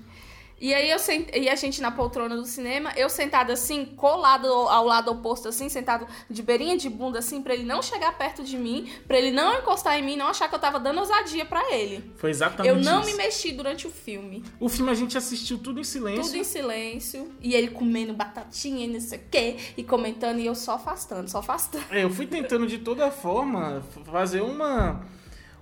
E 0.61 0.73
aí 0.73 0.89
eu 0.89 0.99
sent... 0.99 1.29
e 1.35 1.49
a 1.49 1.55
gente 1.57 1.83
na 1.83 1.91
poltrona 1.91 2.37
do 2.37 2.45
cinema, 2.47 2.93
eu 2.97 3.11
sentada 3.11 3.53
assim, 3.53 3.85
colado 3.85 4.47
ao 4.47 4.87
lado 4.87 5.11
oposto 5.11 5.49
assim, 5.49 5.69
sentado 5.69 6.07
de 6.31 6.43
beirinha 6.43 6.77
de 6.77 6.89
bunda 6.89 7.19
assim, 7.19 7.43
pra 7.43 7.55
ele 7.55 7.65
não 7.65 7.83
chegar 7.83 8.17
perto 8.17 8.43
de 8.43 8.57
mim, 8.57 8.89
pra 9.07 9.19
ele 9.19 9.31
não 9.31 9.59
encostar 9.59 9.99
em 9.99 10.03
mim, 10.03 10.17
não 10.17 10.29
achar 10.29 10.49
que 10.49 10.55
eu 10.55 10.59
tava 10.59 10.79
dando 10.79 11.01
ousadia 11.01 11.45
pra 11.45 11.73
ele. 11.73 12.11
Foi 12.17 12.31
exatamente 12.31 12.69
Eu 12.69 12.83
não 12.83 13.01
isso. 13.01 13.11
me 13.11 13.17
mexi 13.17 13.53
durante 13.53 13.87
o 13.87 13.91
filme. 13.91 14.45
O 14.61 14.69
filme 14.69 14.91
a 14.91 14.95
gente 14.95 15.19
assistiu 15.19 15.59
tudo 15.59 15.81
em 15.81 15.85
silêncio. 15.85 16.23
Tudo 16.23 16.37
em 16.37 16.45
silêncio. 16.45 17.33
E 17.43 17.55
ele 17.55 17.69
comendo 17.69 18.15
batatinha 18.15 18.87
e 18.87 18.89
não 18.89 19.01
sei 19.01 19.19
o 19.19 19.23
quê. 19.31 19.57
E 19.77 19.83
comentando 19.83 20.39
e 20.39 20.47
eu 20.47 20.55
só 20.55 20.77
afastando, 20.77 21.29
só 21.29 21.41
afastando. 21.41 21.85
É, 21.91 22.05
eu 22.05 22.11
fui 22.11 22.27
tentando 22.27 22.67
de 22.67 22.79
toda 22.79 23.11
forma 23.11 23.83
fazer 24.07 24.41
uma. 24.41 25.05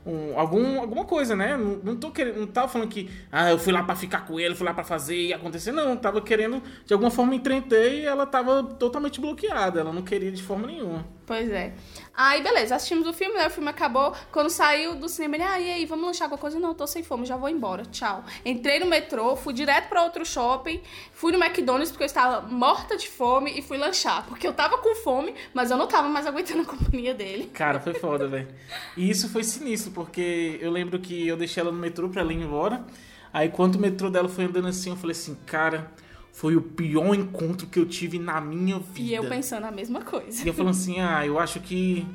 Um- 0.04 0.38
algum, 0.38 0.80
alguma 0.80 1.04
coisa, 1.04 1.34
né? 1.36 1.56
Não, 1.56 1.80
não 1.82 1.96
tô 1.96 2.10
querendo. 2.10 2.38
Não 2.40 2.46
tava 2.46 2.68
falando 2.68 2.88
que. 2.88 3.08
Ah, 3.30 3.50
eu 3.50 3.58
fui 3.58 3.72
lá 3.72 3.82
pra 3.82 3.94
ficar 3.96 4.26
com 4.26 4.38
ele, 4.40 4.54
fui 4.54 4.66
lá 4.66 4.74
pra 4.74 4.84
fazer 4.84 5.16
e 5.16 5.32
acontecer. 5.32 5.72
Não, 5.72 5.96
tava 5.96 6.20
querendo 6.20 6.62
de 6.84 6.92
alguma 6.92 7.10
forma 7.10 7.34
entreter 7.34 7.94
e 8.00 8.04
ela 8.04 8.26
tava 8.26 8.62
totalmente 8.62 9.20
bloqueada. 9.20 9.80
Ela 9.80 9.92
não 9.92 10.02
queria 10.02 10.30
de 10.32 10.42
forma 10.42 10.66
nenhuma. 10.66 11.04
Pois 11.26 11.50
é. 11.50 11.72
Aí, 12.14 12.42
beleza, 12.42 12.74
assistimos 12.74 13.06
o 13.06 13.12
filme, 13.12 13.34
né? 13.34 13.46
O 13.46 13.50
filme 13.50 13.70
acabou. 13.70 14.14
Quando 14.30 14.50
saiu 14.50 14.94
do 14.94 15.08
cinema, 15.08 15.36
ele, 15.36 15.44
ah, 15.44 15.60
e 15.60 15.70
aí, 15.70 15.86
vamos 15.86 16.04
lanchar 16.04 16.26
alguma 16.26 16.38
coisa? 16.38 16.60
Não, 16.60 16.74
tô 16.74 16.86
sem 16.86 17.02
fome, 17.02 17.24
já 17.24 17.36
vou 17.36 17.48
embora. 17.48 17.84
Tchau. 17.86 18.22
Entrei 18.44 18.78
no 18.78 18.86
metrô, 18.86 19.34
fui 19.34 19.54
direto 19.54 19.88
pra 19.88 20.02
outro 20.02 20.24
shopping, 20.24 20.82
fui 21.12 21.32
no 21.32 21.42
McDonald's 21.42 21.90
porque 21.90 22.04
eu 22.04 22.06
estava 22.06 22.46
morta 22.46 22.96
de 22.96 23.08
fome 23.08 23.58
e 23.58 23.62
fui 23.62 23.78
lanchar. 23.78 24.26
Porque 24.26 24.46
eu 24.46 24.52
tava 24.52 24.76
com 24.78 24.94
fome, 24.96 25.34
mas 25.54 25.70
eu 25.70 25.76
não 25.76 25.86
tava 25.86 26.08
mais 26.08 26.26
aguentando 26.26 26.62
a 26.62 26.66
companhia 26.66 27.14
dele. 27.14 27.50
Cara, 27.52 27.80
foi 27.80 27.94
foda, 27.94 28.28
velho. 28.28 28.48
E 28.96 29.08
isso 29.08 29.28
foi 29.30 29.42
sinistro, 29.42 29.90
porque 29.92 30.58
eu 30.60 30.70
lembro 30.70 30.98
que 30.98 31.26
eu 31.26 31.36
deixei 31.36 31.62
ela 31.62 31.72
no 31.72 31.78
metrô 31.78 32.10
pra 32.10 32.20
ela 32.20 32.32
ir 32.32 32.42
embora. 32.42 32.84
Aí 33.32 33.48
quando 33.48 33.76
o 33.76 33.80
metrô 33.80 34.10
dela 34.10 34.28
foi 34.28 34.44
andando 34.44 34.68
assim, 34.68 34.90
eu 34.90 34.96
falei 34.96 35.12
assim, 35.12 35.34
cara, 35.46 35.90
foi 36.32 36.56
o 36.56 36.62
pior 36.62 37.14
encontro 37.14 37.66
que 37.66 37.78
eu 37.78 37.86
tive 37.86 38.18
na 38.18 38.40
minha 38.40 38.78
vida. 38.78 39.00
E 39.00 39.14
eu 39.14 39.24
pensando 39.28 39.64
a 39.64 39.70
mesma 39.70 40.00
coisa. 40.02 40.42
E 40.44 40.48
eu 40.48 40.54
falando 40.54 40.70
assim, 40.70 40.98
ah, 41.00 41.24
eu 41.26 41.38
acho 41.38 41.60
que. 41.60 42.06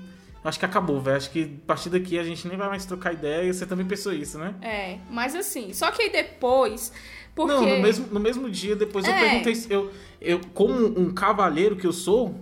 eu 0.43 0.49
Acho 0.49 0.57
que 0.59 0.65
acabou, 0.65 0.99
velho. 0.99 1.17
Acho 1.17 1.29
que 1.29 1.43
a 1.63 1.67
partir 1.67 1.89
daqui 1.89 2.17
a 2.17 2.23
gente 2.23 2.47
nem 2.47 2.57
vai 2.57 2.67
mais 2.67 2.83
trocar 2.85 3.13
ideia. 3.13 3.47
E 3.49 3.53
você 3.53 3.65
também 3.65 3.85
pensou 3.85 4.11
isso, 4.13 4.37
né? 4.39 4.55
É, 4.61 4.97
mas 5.09 5.35
assim, 5.35 5.71
só 5.73 5.91
que 5.91 6.01
aí 6.01 6.09
depois. 6.11 6.91
Porque. 7.35 7.53
Não, 7.53 7.61
no 7.61 7.79
mesmo, 7.81 8.07
no 8.11 8.19
mesmo 8.19 8.49
dia, 8.49 8.75
depois 8.75 9.05
eu 9.05 9.13
É. 9.13 9.19
perguntei. 9.19 9.53
se- 9.55 9.71
Eu, 9.71 9.91
eu, 10.19 10.41
como 10.53 10.73
um 10.99 11.13
cavalheiro 11.13 11.75
que 11.75 11.85
eu 11.85 11.93
sou, 11.93 12.35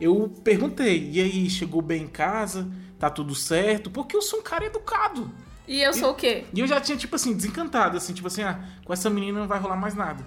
eu 0.00 0.32
perguntei. 0.42 1.08
E 1.12 1.20
aí, 1.20 1.48
chegou 1.48 1.80
bem 1.80 2.02
em 2.02 2.08
casa? 2.08 2.68
Tá 2.98 3.08
tudo 3.08 3.34
certo? 3.34 3.90
Porque 3.90 4.16
eu 4.16 4.22
sou 4.22 4.40
um 4.40 4.42
cara 4.42 4.64
educado. 4.64 5.30
E 5.68 5.80
eu 5.80 5.94
sou 5.94 6.10
o 6.10 6.14
quê? 6.14 6.44
E 6.52 6.60
eu 6.60 6.66
já 6.66 6.80
tinha, 6.80 6.96
tipo 6.98 7.14
assim, 7.16 7.34
desencantado, 7.34 7.96
assim, 7.96 8.12
tipo 8.12 8.26
assim, 8.26 8.42
ah, 8.42 8.60
com 8.84 8.92
essa 8.92 9.08
menina 9.08 9.40
não 9.40 9.46
vai 9.48 9.58
rolar 9.58 9.76
mais 9.76 9.94
nada. 9.94 10.24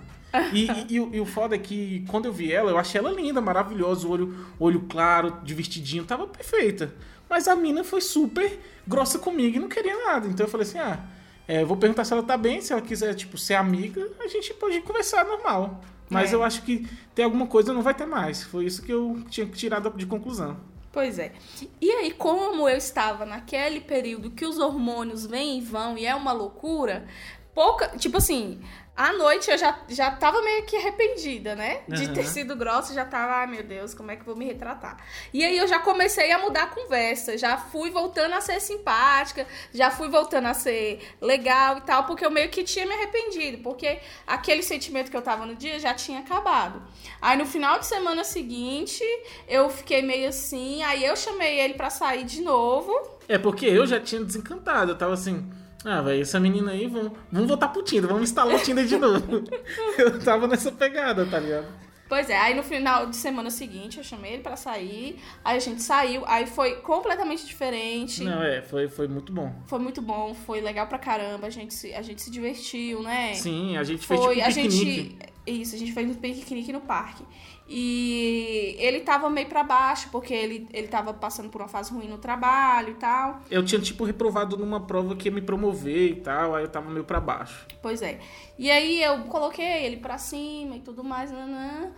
E, 0.54 0.66
e- 0.66 0.86
e 0.96 1.00
o- 1.00 1.16
e 1.16 1.20
o 1.20 1.26
foda 1.26 1.56
é 1.56 1.60
que 1.60 2.06
quando 2.10 2.26
eu 2.26 2.34
vi 2.34 2.52
ela, 2.52 2.70
eu 2.72 2.78
achei 2.78 3.00
ela 3.00 3.12
linda, 3.12 3.40
maravilhosa, 3.42 4.08
olho, 4.08 4.36
olho 4.60 4.82
claro, 4.90 5.40
de 5.44 5.54
vestidinho, 5.54 6.04
tava 6.06 6.28
perfeita. 6.28 6.94
Mas 7.30 7.48
a 7.48 7.56
mina 7.56 7.84
foi 7.84 8.02
super 8.02 8.60
grossa 8.88 9.20
comigo 9.20 9.58
e 9.58 9.60
não 9.60 9.68
queria 9.70 10.06
nada. 10.06 10.28
Então 10.28 10.46
eu 10.46 10.50
falei 10.50 10.66
assim, 10.68 10.78
ah, 10.80 11.00
é, 11.48 11.63
vou 11.66 11.76
perguntar 11.78 12.04
se 12.06 12.13
ela 12.13 12.24
tá 12.24 12.38
bem, 12.38 12.62
se 12.62 12.72
ela 12.74 12.82
quiser, 12.82 13.13
tipo, 13.16 13.38
ser 13.38 13.56
amiga, 13.56 14.10
a 14.20 14.28
gente 14.28 14.54
pode 14.54 14.80
conversar 14.82 15.26
normal. 15.26 15.82
Mas 16.10 16.32
É. 16.32 16.36
eu 16.36 16.44
acho 16.44 16.62
que 16.62 16.88
tem 17.13 17.26
alguma 17.26 17.48
coisa 17.48 17.74
não 17.74 17.82
vai 17.82 17.94
ter 17.94 18.06
mais. 18.06 18.43
Foi 18.43 18.66
isso 18.66 18.82
que 18.82 18.91
eu 18.93 19.22
tinha 19.30 19.45
que 19.45 19.58
tirar 19.58 19.82
de 19.82 20.06
conclusão. 20.06 20.58
Pois 20.91 21.20
é. 21.20 21.34
E 21.82 21.91
aí, 21.91 22.12
como 22.12 22.68
eu 22.68 22.78
estava 22.78 23.26
naquele 23.26 23.82
período 23.82 24.32
que 24.32 24.45
os 24.45 24.58
hormônios 24.58 25.26
vêm 25.26 25.58
e 25.60 25.62
vão 25.62 25.97
e 25.97 26.06
é 26.06 26.16
uma 26.16 26.32
loucura, 26.32 27.06
pouca. 27.58 27.88
Tipo 27.97 28.18
assim, 28.18 28.62
à 28.95 29.12
noite 29.14 29.49
eu 29.49 29.58
já, 29.58 29.80
já 29.89 30.12
tava 30.12 30.43
meio 30.43 30.64
que 30.66 30.78
arrependida, 30.78 31.55
né? 31.55 31.82
De 31.88 32.03
Aham. 32.03 32.14
ter 32.14 32.24
sido 32.26 32.55
grossa, 32.55 32.93
já 32.93 33.03
tava, 33.03 33.34
ai 33.34 33.47
meu 33.47 33.64
Deus, 33.64 33.95
como 33.95 34.12
é 34.12 34.16
que 34.16 34.22
eu 34.22 34.26
vou 34.28 34.36
me 34.36 34.45
retratar? 34.45 34.97
E 35.34 35.43
aí 35.43 35.58
eu 35.58 35.68
já 35.68 35.80
comecei 35.80 36.32
a 36.32 36.38
mudar 36.38 36.66
a 36.66 36.68
conversa, 36.68 37.36
já 37.36 37.58
fui 37.58 37.89
voltando 37.89 38.36
a 38.36 38.41
ser 38.41 38.62
simpática, 38.62 39.47
já 39.74 39.89
fui 39.89 40.08
voltando 40.08 40.45
a 40.45 40.53
ser 40.53 40.99
legal 41.20 41.80
e 41.80 41.82
tal, 41.82 42.03
porque 42.03 42.24
eu 42.24 42.30
meio 42.30 42.49
que 42.49 42.64
tinha 42.64 42.86
me 42.86 42.93
arrependido, 42.93 43.58
porque 43.64 44.01
aquele 44.28 44.62
sentimento 44.62 45.10
que 45.10 45.18
eu 45.18 45.24
tava 45.24 45.43
no 45.43 45.55
dia 45.55 45.80
já 45.80 45.95
tinha 45.95 46.20
acabado. 46.20 46.84
Aí 47.20 47.36
no 47.39 47.45
final 47.47 47.80
de 47.80 47.88
semana 47.88 48.24
seguinte, 48.24 49.03
eu 49.47 49.68
fiquei 49.72 50.03
meio 50.03 50.30
assim, 50.30 50.84
aí 50.84 51.03
eu 51.03 51.16
chamei 51.16 51.60
ele 51.60 51.74
pra 51.74 51.89
sair 51.89 52.24
de 52.24 52.39
novo. 52.43 52.93
É 53.28 53.39
porque 53.39 53.66
eu 53.66 53.88
já 53.88 53.99
tinha 53.99 54.24
desencantado. 54.24 54.91
Eu 54.91 54.97
tava 54.97 55.14
assim, 55.14 55.49
ah, 55.88 56.02
velho, 56.02 56.22
essa 56.22 56.40
menina 56.40 56.72
aí, 56.72 56.86
vamos, 56.88 57.14
vamos 57.32 57.48
voltar 57.48 57.70
pro 57.70 57.82
Tinder, 57.82 58.10
vamos 58.10 58.30
instalar 58.30 58.56
o 58.56 58.60
Tinder 58.60 58.86
de 58.86 58.98
novo. 58.98 59.44
eu 59.98 60.20
tava 60.20 60.46
nessa 60.46 60.70
pegada, 60.70 61.26
tá 61.26 61.40
ligado? 61.40 61.66
Pois 62.10 62.30
é, 62.30 62.38
aí 62.38 62.54
no 62.54 62.64
final 62.64 63.08
de 63.08 63.16
semana 63.16 63.50
seguinte 63.50 63.98
eu 63.98 64.04
chamei 64.04 64.34
ele 64.34 64.44
pra 64.44 64.56
sair, 64.56 65.18
aí 65.44 65.58
a 65.58 65.60
gente 65.60 65.82
saiu, 65.82 66.24
aí 66.26 66.46
foi 66.46 66.76
completamente 66.76 67.46
diferente. 67.46 68.24
Não, 68.24 68.42
é, 68.44 68.62
foi, 68.62 68.88
foi 68.88 69.08
muito 69.08 69.32
bom. 69.32 69.54
Foi 69.66 69.80
muito 69.80 70.02
bom, 70.02 70.34
foi 70.34 70.62
legal 70.62 70.88
pra 70.88 70.98
caramba, 70.98 71.48
a 71.48 71.50
gente 71.50 71.74
se, 71.74 71.94
a 71.94 72.02
gente 72.02 72.22
se 72.22 72.32
divertiu, 72.32 73.02
né? 73.02 73.34
Sim, 73.34 73.78
a 73.78 73.84
gente 73.84 74.06
fez 74.06 74.20
Foi, 74.20 74.36
tipo 74.36 74.46
um 74.46 74.48
a 74.48 74.50
gente. 74.50 75.18
Isso, 75.46 75.76
a 75.76 75.80
gente 75.80 75.94
fez 75.94 76.10
um 76.10 76.14
piquenique 76.14 76.74
no 76.74 76.82
parque. 76.82 77.24
E 77.70 78.76
ele 78.80 79.01
tava 79.01 79.30
meio 79.30 79.47
pra 79.47 79.63
baixo, 79.63 80.07
porque 80.11 80.34
ele, 80.34 80.68
ele 80.72 80.88
tava 80.88 81.13
passando 81.13 81.49
por 81.49 81.61
uma 81.61 81.68
fase 81.68 81.91
ruim 81.91 82.07
no 82.07 82.18
trabalho 82.18 82.91
e 82.91 82.95
tal. 82.95 83.41
Eu 83.51 83.63
tinha, 83.65 83.82
tipo, 83.82 84.05
reprovado 84.05 84.55
numa 84.57 84.80
prova 84.80 85.15
que 85.15 85.28
ia 85.28 85.34
me 85.34 85.41
promover 85.41 86.11
e 86.11 86.15
tal, 86.15 86.55
aí 86.55 86.63
eu 86.63 86.70
tava 86.70 86.89
meio 86.89 87.03
pra 87.03 87.20
baixo. 87.20 87.65
Pois 87.82 88.01
é. 88.01 88.20
E 88.57 88.72
aí 88.72 89.03
eu 89.03 89.24
coloquei 89.26 89.86
ele 89.86 89.97
pra 89.97 90.18
cima 90.18 90.78
e 90.78 90.80
tudo 90.80 91.03
mais, 91.03 91.32
nanã. 91.32 91.91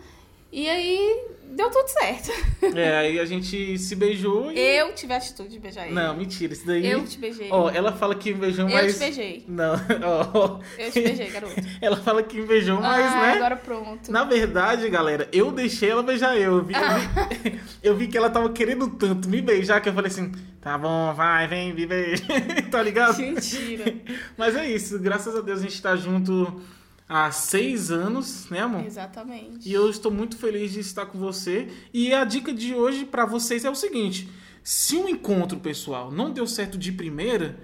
E 0.51 0.67
aí 0.67 1.27
deu 1.51 1.69
tudo 1.69 1.87
certo. 1.87 2.31
É, 2.75 2.97
aí 2.97 3.19
a 3.19 3.25
gente 3.25 3.77
se 3.77 3.95
beijou 3.95 4.51
e. 4.51 4.59
Eu 4.59 4.93
tive 4.93 5.13
a 5.13 5.17
atitude 5.17 5.49
de 5.49 5.59
beijar 5.59 5.85
ele. 5.85 5.93
Não, 5.93 6.15
mentira, 6.15 6.53
isso 6.53 6.65
daí. 6.65 6.89
Eu 6.89 7.03
te 7.05 7.17
beijei. 7.17 7.49
Ó, 7.51 7.69
ela 7.69 7.91
fala 7.91 8.15
que 8.15 8.33
me 8.33 8.39
beijou, 8.39 8.67
Eu 8.67 8.73
mas. 8.73 8.93
te 8.93 8.99
beijei. 8.99 9.45
Não, 9.47 9.73
ó. 10.33 10.59
Eu 10.77 10.91
te 10.91 11.01
beijei, 11.01 11.29
garoto. 11.29 11.53
Ela 11.81 11.97
fala 11.97 12.23
que 12.23 12.39
me 12.39 12.45
beijou, 12.45 12.79
mas, 12.79 13.13
ah, 13.13 13.21
né? 13.21 13.33
agora 13.33 13.55
pronto. 13.55 14.11
Na 14.11 14.23
verdade, 14.23 14.89
galera, 14.89 15.27
eu 15.31 15.51
deixei 15.51 15.89
ela 15.89 16.03
beijar 16.03 16.35
eu. 16.37 16.57
Eu 16.57 16.63
vi, 16.63 16.73
eu 16.73 16.81
vi, 16.81 17.59
eu 17.83 17.95
vi 17.95 18.07
que 18.07 18.17
ela 18.17 18.29
tava 18.29 18.49
querendo 18.51 18.89
tanto 18.89 19.29
me 19.29 19.41
beijar 19.41 19.81
que 19.81 19.89
eu 19.89 19.93
falei 19.93 20.11
assim: 20.11 20.31
tá 20.61 20.77
bom, 20.77 21.13
vai, 21.13 21.47
vem, 21.47 21.73
me 21.73 21.85
beija. 21.85 22.23
tá 22.71 22.81
ligado? 22.81 23.17
Mentira. 23.19 23.93
Mas 24.37 24.55
é 24.55 24.69
isso, 24.69 24.99
graças 24.99 25.35
a 25.35 25.41
Deus 25.41 25.59
a 25.59 25.63
gente 25.63 25.81
tá 25.81 25.95
junto 25.95 26.61
há 27.09 27.31
seis 27.31 27.89
anos, 27.89 28.47
né, 28.51 28.59
amor? 28.59 28.85
Exatamente. 28.85 29.67
E 29.67 29.73
eu 29.73 29.89
estou 29.89 30.11
muito 30.11 30.37
feliz 30.37 30.71
de 30.71 30.79
estar 30.79 31.07
com 31.07 31.17
você. 31.17 31.67
E 31.91 32.13
a 32.13 32.23
dica 32.23 32.53
de 32.53 32.75
hoje 32.75 33.03
pra 33.03 33.25
vocês 33.25 33.65
é 33.65 33.69
o 33.69 33.75
seguinte: 33.75 34.29
se 34.63 34.95
um 34.95 35.09
encontro 35.09 35.59
pessoal 35.59 36.11
não 36.11 36.31
deu 36.31 36.45
certo 36.45 36.77
de 36.77 36.91
primeira, 36.91 37.59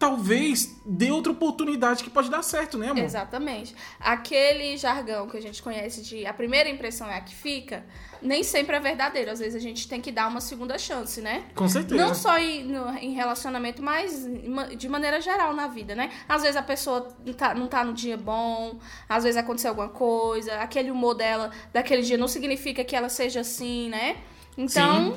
talvez 0.00 0.80
dê 0.84 1.10
outra 1.10 1.30
oportunidade 1.30 2.02
que 2.02 2.08
pode 2.08 2.30
dar 2.30 2.42
certo, 2.42 2.78
né, 2.78 2.88
amor? 2.88 3.04
Exatamente. 3.04 3.76
Aquele 4.00 4.76
jargão 4.78 5.28
que 5.28 5.36
a 5.36 5.42
gente 5.42 5.62
conhece 5.62 6.00
de 6.02 6.26
a 6.26 6.32
primeira 6.32 6.70
impressão 6.70 7.06
é 7.08 7.18
a 7.18 7.20
que 7.20 7.34
fica, 7.34 7.84
nem 8.22 8.42
sempre 8.42 8.74
é 8.74 8.80
verdadeiro. 8.80 9.30
Às 9.30 9.38
vezes 9.40 9.54
a 9.54 9.58
gente 9.58 9.86
tem 9.86 10.00
que 10.00 10.10
dar 10.10 10.26
uma 10.28 10.40
segunda 10.40 10.78
chance, 10.78 11.20
né? 11.20 11.44
Com 11.54 11.68
certeza. 11.68 12.02
Não 12.02 12.14
só 12.14 12.38
em, 12.38 12.64
no- 12.64 12.96
em 12.96 13.12
relacionamento, 13.12 13.82
mas 13.82 14.26
de 14.76 14.88
maneira 14.88 15.20
geral 15.20 15.52
na 15.54 15.66
vida, 15.66 15.94
né? 15.94 16.10
Às 16.26 16.40
vezes 16.42 16.56
a 16.56 16.62
pessoa 16.62 17.14
não 17.24 17.34
tá, 17.34 17.54
não 17.54 17.68
tá 17.68 17.84
no 17.84 17.92
dia 17.92 18.16
bom, 18.16 18.78
às 19.06 19.22
vezes 19.24 19.36
aconteceu 19.36 19.68
alguma 19.70 19.90
coisa, 19.90 20.54
aquele 20.60 20.90
humor 20.90 21.14
dela 21.14 21.50
daquele 21.74 22.00
dia 22.00 22.16
não 22.16 22.26
significa 22.26 22.82
que 22.82 22.96
ela 22.96 23.10
seja 23.10 23.40
assim, 23.40 23.90
né? 23.90 24.16
Então. 24.56 25.14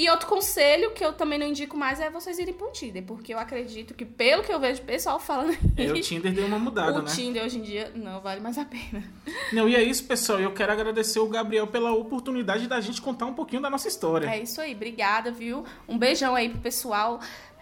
E 0.00 0.08
outro 0.08 0.26
conselho 0.26 0.92
que 0.92 1.04
eu 1.04 1.12
também 1.12 1.38
não 1.38 1.46
indico 1.46 1.76
mais 1.76 2.00
é 2.00 2.08
vocês 2.08 2.38
irem 2.38 2.54
pro 2.54 2.72
Tinder, 2.72 3.02
porque 3.02 3.34
eu 3.34 3.38
acredito 3.38 3.92
que, 3.92 4.06
pelo 4.06 4.42
que 4.42 4.50
eu 4.50 4.58
vejo 4.58 4.80
o 4.80 4.84
pessoal 4.86 5.20
falando 5.20 5.54
É, 5.76 5.92
o 5.92 6.00
Tinder 6.00 6.32
deu 6.32 6.46
uma 6.46 6.58
mudada, 6.58 7.00
o 7.00 7.02
né? 7.02 7.10
Tinder 7.10 7.44
hoje 7.44 7.58
em 7.58 7.60
dia 7.60 7.92
não 7.94 8.18
vale 8.18 8.40
mais 8.40 8.56
a 8.56 8.64
pena. 8.64 9.04
Não, 9.52 9.68
e 9.68 9.76
é 9.76 9.82
isso, 9.82 10.02
pessoal. 10.04 10.40
Eu 10.40 10.54
quero 10.54 10.72
agradecer 10.72 11.18
o 11.18 11.26
Gabriel 11.26 11.66
pela 11.66 11.92
oportunidade 11.92 12.66
da 12.66 12.80
gente 12.80 13.02
contar 13.02 13.26
um 13.26 13.34
pouquinho 13.34 13.60
da 13.60 13.68
nossa 13.68 13.88
história. 13.88 14.26
É 14.26 14.42
isso 14.42 14.58
aí, 14.62 14.74
obrigada, 14.74 15.30
viu? 15.30 15.66
Um 15.86 15.98
beijão 15.98 16.34
aí 16.34 16.48
pro 16.48 16.60
pessoal 16.60 17.20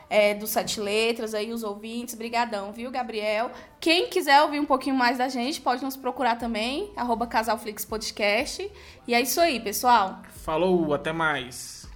é, 0.09 0.33
do 0.33 0.47
Sete 0.47 0.79
Letras, 0.79 1.35
aí 1.35 1.53
os 1.53 1.65
ouvintes, 1.65 2.15
brigadão, 2.15 2.71
viu, 2.71 2.89
Gabriel? 2.89 3.51
Quem 3.81 4.07
quiser 4.07 4.41
ouvir 4.43 4.61
um 4.61 4.65
pouquinho 4.65 4.95
mais 4.95 5.19
da 5.19 5.29
gente, 5.29 5.61
pode 5.61 5.83
nos 5.83 5.97
procurar 5.97 6.37
também, 6.37 6.93
arroba 6.95 7.27
Casalflix 7.27 7.85
Podcast. 7.85 8.71
E 9.09 9.13
é 9.13 9.21
isso 9.21 9.41
aí, 9.41 9.59
pessoal. 9.59 10.23
Falou, 10.45 10.95
até 10.95 11.13
mais. 11.13 11.88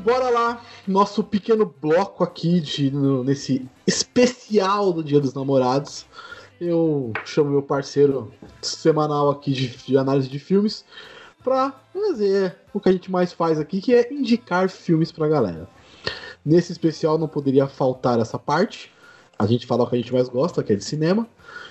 Bora 0.00 0.28
lá. 0.30 0.62
Nosso 0.86 1.22
pequeno 1.22 1.72
bloco 1.80 2.24
aqui 2.24 2.60
de, 2.60 2.90
no- 2.90 3.22
nesse 3.22 3.68
especial 3.86 4.92
do 4.92 5.04
Dia 5.04 5.20
dos 5.20 5.34
Namorados. 5.34 6.06
Eu 6.60 7.12
chamo 7.24 7.50
meu 7.50 7.62
parceiro 7.62 8.32
semanal 8.60 9.30
aqui 9.30 9.52
de, 9.52 9.68
de 9.68 9.96
análise 9.96 10.28
de 10.28 10.38
filmes 10.38 10.84
pra 11.42 11.72
fazer 11.92 12.54
o 12.74 12.80
que 12.80 12.88
a 12.88 12.92
gente 12.92 13.10
mais 13.10 13.32
faz 13.32 13.58
aqui, 13.58 13.80
que 13.80 13.94
é 13.94 14.12
indicar 14.12 14.68
filmes 14.68 15.10
pra 15.10 15.26
galera. 15.28 15.68
Nesse 16.44 16.72
especial 16.72 17.16
não 17.18 17.28
poderia 17.28 17.66
faltar 17.66 18.18
essa 18.18 18.38
parte. 18.38 18.92
A 19.38 19.46
gente 19.46 19.66
fala 19.66 19.84
o 19.84 19.86
que 19.88 19.94
a 19.96 19.98
gente 19.98 20.12
mais 20.12 20.28
gosta, 20.28 20.62
que 20.62 20.72
é 20.72 20.76
de 20.76 20.84
cinema. 20.84 21.26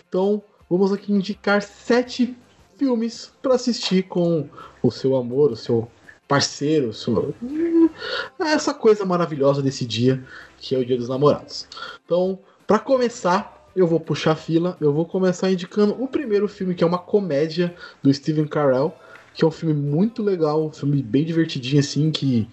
Então, 0.08 0.42
vamos 0.68 0.92
aqui 0.92 1.14
indicar 1.14 1.62
sete 1.62 2.36
filmes 2.76 3.32
pra 3.44 3.56
assistir 3.56 4.04
com 4.08 4.48
o 4.82 4.90
seu 4.90 5.16
amor, 5.16 5.52
o 5.52 5.56
seu 5.56 5.88
parceiro, 6.28 6.94
sua... 8.38 8.50
essa 8.50 8.74
coisa 8.74 9.06
maravilhosa 9.06 9.62
desse 9.62 9.86
dia, 9.86 10.24
que 10.58 10.76
é 10.76 10.78
o 10.78 10.86
Dia 10.86 10.98
dos 10.98 11.10
Namorados. 11.10 11.68
Então, 12.06 12.40
pra 12.66 12.80
começar, 12.80 13.68
eu 13.76 13.88
vou 13.88 14.00
puxar 14.00 14.32
a 14.32 14.36
fila, 14.36 14.78
eu 14.80 14.94
vou 14.94 15.06
começar 15.06 15.52
indicando 15.52 16.02
o 16.02 16.08
primeiro 16.08 16.48
filme, 16.48 16.76
que 16.76 16.84
é 16.84 16.88
uma 16.88 16.98
comédia 16.98 17.76
do 18.02 18.14
Steven 18.14 18.48
Carell, 18.48 18.94
que 19.34 19.44
é 19.44 19.48
um 19.48 19.52
filme 19.52 19.74
muito 19.74 20.24
legal, 20.24 20.66
um 20.66 20.72
filme 20.72 21.02
bem 21.02 21.24
divertidinho 21.24 21.80
assim, 21.80 22.12
que 22.12 22.48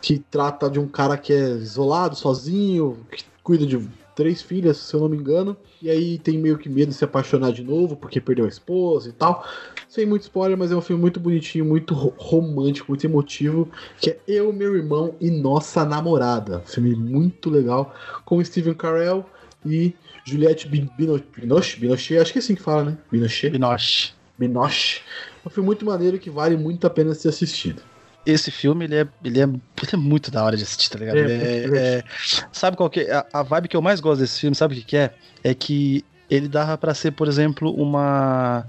que 0.00 0.18
trata 0.18 0.70
de 0.70 0.78
um 0.78 0.86
cara 0.86 1.16
que 1.16 1.32
é 1.32 1.48
isolado, 1.56 2.14
sozinho, 2.14 3.04
que 3.10 3.24
cuida 3.42 3.66
de 3.66 3.76
três 4.16 4.42
filhas, 4.42 4.78
se 4.78 4.94
eu 4.94 5.00
não 5.00 5.08
me 5.08 5.16
engano, 5.16 5.56
e 5.80 5.88
aí 5.88 6.18
tem 6.18 6.38
meio 6.38 6.56
que 6.58 6.68
medo 6.68 6.88
de 6.88 6.94
se 6.94 7.04
apaixonar 7.04 7.52
de 7.52 7.62
novo 7.62 7.94
porque 7.96 8.20
perdeu 8.20 8.46
a 8.46 8.48
esposa 8.48 9.10
e 9.10 9.12
tal. 9.12 9.46
Sem 9.88 10.04
muito 10.06 10.22
spoiler, 10.22 10.58
mas 10.58 10.72
é 10.72 10.74
um 10.76 10.80
filme 10.80 11.00
muito 11.00 11.20
bonitinho, 11.20 11.64
muito 11.64 11.94
ro- 11.94 12.12
romântico, 12.16 12.90
muito 12.90 13.04
emotivo, 13.06 13.68
que 14.00 14.10
é 14.10 14.18
Eu, 14.26 14.52
Meu 14.52 14.74
Irmão 14.74 15.14
e 15.20 15.30
Nossa 15.30 15.84
Namorada. 15.84 16.58
Um 16.64 16.66
filme 16.66 16.96
muito 16.96 17.48
legal, 17.50 17.94
com 18.24 18.42
Steven 18.42 18.74
Carell 18.74 19.24
e 19.64 19.94
Juliette 20.24 20.66
Bi- 20.66 20.90
Bino- 20.96 21.22
Binoche, 21.36 21.78
Binoche, 21.78 22.16
acho 22.18 22.32
que 22.32 22.38
é 22.38 22.42
assim 22.42 22.54
que 22.54 22.62
fala, 22.62 22.84
né? 22.84 22.98
Binoche, 23.12 23.50
Binoche. 23.50 24.12
Binoche. 24.38 25.02
É 25.44 25.48
um 25.48 25.50
filme 25.50 25.66
muito 25.66 25.84
maneiro 25.86 26.18
que 26.18 26.28
vale 26.30 26.56
muito 26.56 26.86
a 26.86 26.90
pena 26.90 27.14
ser 27.14 27.28
assistido. 27.28 27.82
Esse 28.26 28.50
filme, 28.50 28.84
ele 28.86 28.96
é, 28.96 29.08
ele, 29.24 29.40
é, 29.40 29.44
ele 29.44 29.60
é 29.92 29.96
muito 29.96 30.30
da 30.32 30.42
hora 30.44 30.56
de 30.56 30.64
assistir, 30.64 30.90
tá 30.90 30.98
ligado? 30.98 31.16
É, 31.16 31.22
é- 31.22 31.98
é- 31.98 32.04
sabe 32.52 32.76
qual 32.76 32.90
que 32.90 33.00
é? 33.00 33.12
A, 33.14 33.26
a 33.34 33.42
vibe 33.44 33.68
que 33.68 33.76
eu 33.76 33.80
mais 33.82 34.00
gosto 34.00 34.20
desse 34.20 34.40
filme, 34.40 34.56
sabe 34.56 34.74
o 34.74 34.76
que, 34.78 34.84
que 34.84 34.96
é? 34.96 35.14
É 35.44 35.54
que 35.54 36.04
ele 36.28 36.48
dava 36.48 36.76
pra 36.76 36.92
ser, 36.92 37.12
por 37.12 37.28
exemplo, 37.28 37.72
uma, 37.72 38.66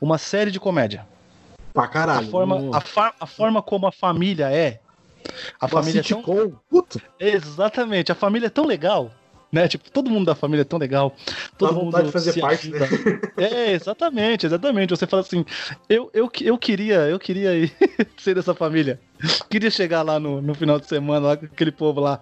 uma 0.00 0.16
série 0.16 0.52
de 0.52 0.60
comédia. 0.60 1.04
Pra 1.74 1.84
A 1.84 1.88
caralho. 1.88 2.30
forma, 2.30 2.54
um- 2.56 2.74
a, 2.74 2.80
fa- 2.80 3.14
a 3.18 3.26
forma 3.26 3.60
como 3.60 3.86
a 3.86 3.92
família 3.92 4.48
é. 4.52 4.80
A 5.60 5.66
uma 5.66 5.68
família 5.68 6.00
é 6.00 6.02
tão, 6.04 6.18
sitcom, 6.18 6.52
puta, 6.70 7.00
Exatamente, 7.18 8.10
a 8.12 8.14
família 8.14 8.46
é 8.46 8.50
tão 8.50 8.64
legal. 8.64 9.10
Né? 9.52 9.66
Tipo, 9.66 9.90
todo 9.90 10.08
mundo 10.08 10.26
da 10.26 10.34
família 10.36 10.62
é 10.62 10.64
tão 10.64 10.78
legal. 10.78 11.14
Todo 11.58 11.74
Dá 11.74 11.80
vontade 11.80 12.06
de 12.06 12.12
fazer 12.12 12.40
parte, 12.40 12.68
né? 12.70 12.78
ajuda. 12.84 13.20
É, 13.36 13.72
exatamente, 13.72 14.46
exatamente. 14.46 14.90
Você 14.90 15.06
fala 15.08 15.22
assim, 15.22 15.44
eu, 15.88 16.08
eu, 16.14 16.30
eu 16.42 16.56
queria, 16.56 17.08
eu 17.08 17.18
queria 17.18 17.54
ir 17.56 17.72
ser 18.16 18.34
dessa 18.34 18.54
família. 18.54 19.00
Queria 19.50 19.70
chegar 19.70 20.02
lá 20.02 20.20
no, 20.20 20.40
no 20.40 20.54
final 20.54 20.78
de 20.78 20.86
semana, 20.86 21.26
lá 21.26 21.36
com 21.36 21.46
aquele 21.46 21.72
povo 21.72 22.00
lá, 22.00 22.20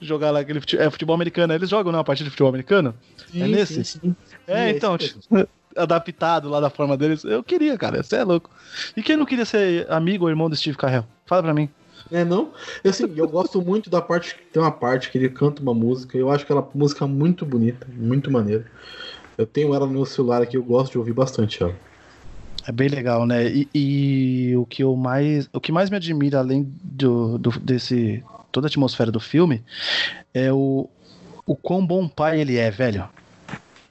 jogar 0.00 0.30
lá 0.30 0.40
aquele 0.40 0.60
fute- 0.60 0.78
é, 0.78 0.88
futebol 0.88 1.14
americano. 1.14 1.52
Eles 1.52 1.68
jogam, 1.68 1.90
não, 1.90 1.98
a 1.98 2.04
partida 2.04 2.26
de 2.26 2.30
futebol 2.30 2.50
americano? 2.50 2.94
É 3.34 3.46
nesse? 3.48 3.84
sim. 3.84 4.14
É, 4.46 4.70
Sim, 4.70 4.76
então, 4.76 4.96
tipo, 4.96 5.18
adaptado 5.76 6.48
lá 6.48 6.60
da 6.60 6.70
forma 6.70 6.96
deles. 6.96 7.24
Eu 7.24 7.42
queria, 7.42 7.76
cara. 7.76 8.02
Você 8.02 8.16
é 8.16 8.24
louco. 8.24 8.48
E 8.96 9.02
quem 9.02 9.16
não 9.16 9.26
queria 9.26 9.44
ser 9.44 9.90
amigo 9.90 10.24
ou 10.24 10.30
irmão 10.30 10.48
do 10.48 10.54
Steve 10.56 10.76
Carell? 10.76 11.04
Fala 11.26 11.42
pra 11.42 11.54
mim. 11.54 11.68
É, 12.10 12.24
não? 12.24 12.52
Eu, 12.82 12.90
assim, 12.90 13.12
eu 13.16 13.28
gosto 13.28 13.62
muito 13.62 13.88
da 13.88 14.00
parte. 14.00 14.36
Tem 14.52 14.60
uma 14.60 14.72
parte 14.72 15.10
que 15.10 15.18
ele 15.18 15.28
canta 15.28 15.62
uma 15.62 15.74
música. 15.74 16.18
Eu 16.18 16.30
acho 16.30 16.44
aquela 16.44 16.68
música 16.74 17.06
muito 17.06 17.46
bonita, 17.46 17.86
muito 17.96 18.30
maneira. 18.30 18.64
Eu 19.38 19.46
tenho 19.46 19.74
ela 19.74 19.86
no 19.86 19.92
meu 19.92 20.04
celular 20.04 20.42
aqui, 20.42 20.56
eu 20.56 20.62
gosto 20.62 20.92
de 20.92 20.98
ouvir 20.98 21.12
bastante 21.12 21.62
ela. 21.62 21.74
É 22.66 22.72
bem 22.72 22.88
legal, 22.88 23.26
né? 23.26 23.46
E, 23.48 23.68
e 23.74 24.56
o 24.56 24.66
que 24.66 24.82
eu 24.82 24.94
mais, 24.94 25.48
o 25.52 25.60
que 25.60 25.72
mais 25.72 25.88
me 25.88 25.96
admira 25.96 26.38
além 26.38 26.70
do, 26.82 27.38
do, 27.38 27.50
desse 27.58 28.22
toda 28.52 28.66
a 28.66 28.68
atmosfera 28.68 29.10
do 29.10 29.20
filme 29.20 29.62
é 30.34 30.52
o, 30.52 30.88
o 31.46 31.56
quão 31.56 31.86
bom 31.86 32.06
pai 32.08 32.40
ele 32.40 32.56
é, 32.56 32.70
velho. 32.70 33.08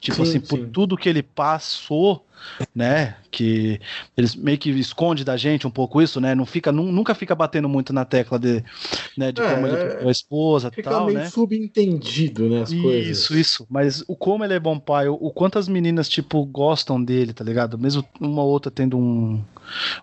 Tipo 0.02 0.24
Sim, 0.24 0.30
assim, 0.30 0.40
por 0.40 0.58
sim. 0.58 0.70
tudo 0.72 0.98
que 0.98 1.10
ele 1.10 1.22
passou, 1.22 2.26
né? 2.74 3.18
Que 3.32 3.80
eles 4.16 4.36
meio 4.36 4.58
que 4.58 4.70
esconde 4.70 5.24
da 5.24 5.36
gente 5.36 5.68
um 5.68 5.72
pouco 5.72 6.02
isso, 6.02 6.22
né? 6.22 6.34
Não 6.34 6.46
fica, 6.46 6.72
nu- 6.72 6.92
nunca 6.92 7.14
fica 7.14 7.36
batendo 7.36 7.68
muito 7.68 7.92
na 7.92 8.06
tecla 8.06 8.40
de, 8.40 8.64
né, 9.18 9.32
de 9.32 9.42
É, 9.42 9.52
como 9.52 9.68
ele 9.68 9.76
é. 9.76 10.08
a 10.08 10.12
esposa 10.12 10.72
Fica 10.72 10.90
tal, 10.90 11.08
meio 11.08 11.20
né? 11.20 11.30
subentendido, 11.30 12.50
né? 12.50 12.62
As 12.62 12.74
coisas. 12.74 13.18
Isso, 13.18 13.38
isso. 13.38 13.68
Mas 13.70 14.04
o 14.08 14.16
como 14.16 14.44
ele 14.44 14.54
é 14.54 14.60
bom 14.60 14.80
pai, 14.80 15.08
o, 15.08 15.14
o 15.16 15.32
quanto 15.32 15.58
as 15.60 15.68
meninas, 15.68 16.08
tipo, 16.08 16.46
gostam 16.46 17.04
dele, 17.04 17.34
tá 17.34 17.44
ligado? 17.44 17.78
Mesmo 17.78 18.04
uma 18.20 18.42
ou 18.44 18.50
outra 18.50 18.72
tendo 18.72 18.98
um, 18.98 19.44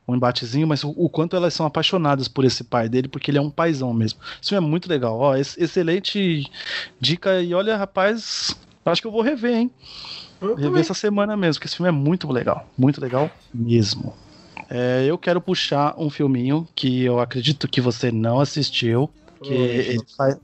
um 0.07 0.15
embatezinho, 0.17 0.67
mas 0.67 0.85
o, 0.85 0.91
o 0.91 1.09
quanto 1.09 1.37
elas 1.37 1.55
são 1.55 1.67
apaixonadas 1.67 2.29
por 2.29 2.45
esse 2.45 2.65
pai 2.65 2.89
dele, 2.89 3.09
porque 3.09 3.31
ele 3.31 3.39
é 3.39 3.41
um 3.41 3.51
paizão 3.51 3.93
mesmo. 3.93 4.21
Isso 4.41 4.55
é 4.55 4.61
muito 4.61 4.89
legal. 4.89 5.19
Ó, 5.19 5.37
ex- 5.37 5.57
excelente 5.59 6.51
dica. 7.01 7.43
E 7.43 7.55
olha, 7.55 7.77
rapaz, 7.77 8.55
acho 8.93 9.01
que 9.01 9.07
eu 9.07 9.13
vou 9.13 9.23
rever, 9.23 9.55
hein? 9.55 9.71
Eu 10.41 10.49
Rever 10.49 10.65
também. 10.65 10.81
essa 10.81 10.95
semana 10.95 11.37
mesmo, 11.37 11.55
porque 11.55 11.67
esse 11.67 11.77
filme 11.77 11.89
é 11.89 11.93
muito 11.93 12.31
legal. 12.31 12.69
Muito 12.77 13.01
legal 13.01 13.31
mesmo. 13.53 14.15
É, 14.69 15.05
eu 15.07 15.17
quero 15.17 15.41
puxar 15.41 15.95
um 15.97 16.11
filminho 16.11 16.67
que 16.75 17.03
eu 17.03 17.21
acredito 17.21 17.69
que 17.69 17.81
você 17.81 18.11
não 18.11 18.41
assistiu. 18.41 19.09
Que 19.43 19.53
ele 19.55 20.01
faz... 20.17 20.39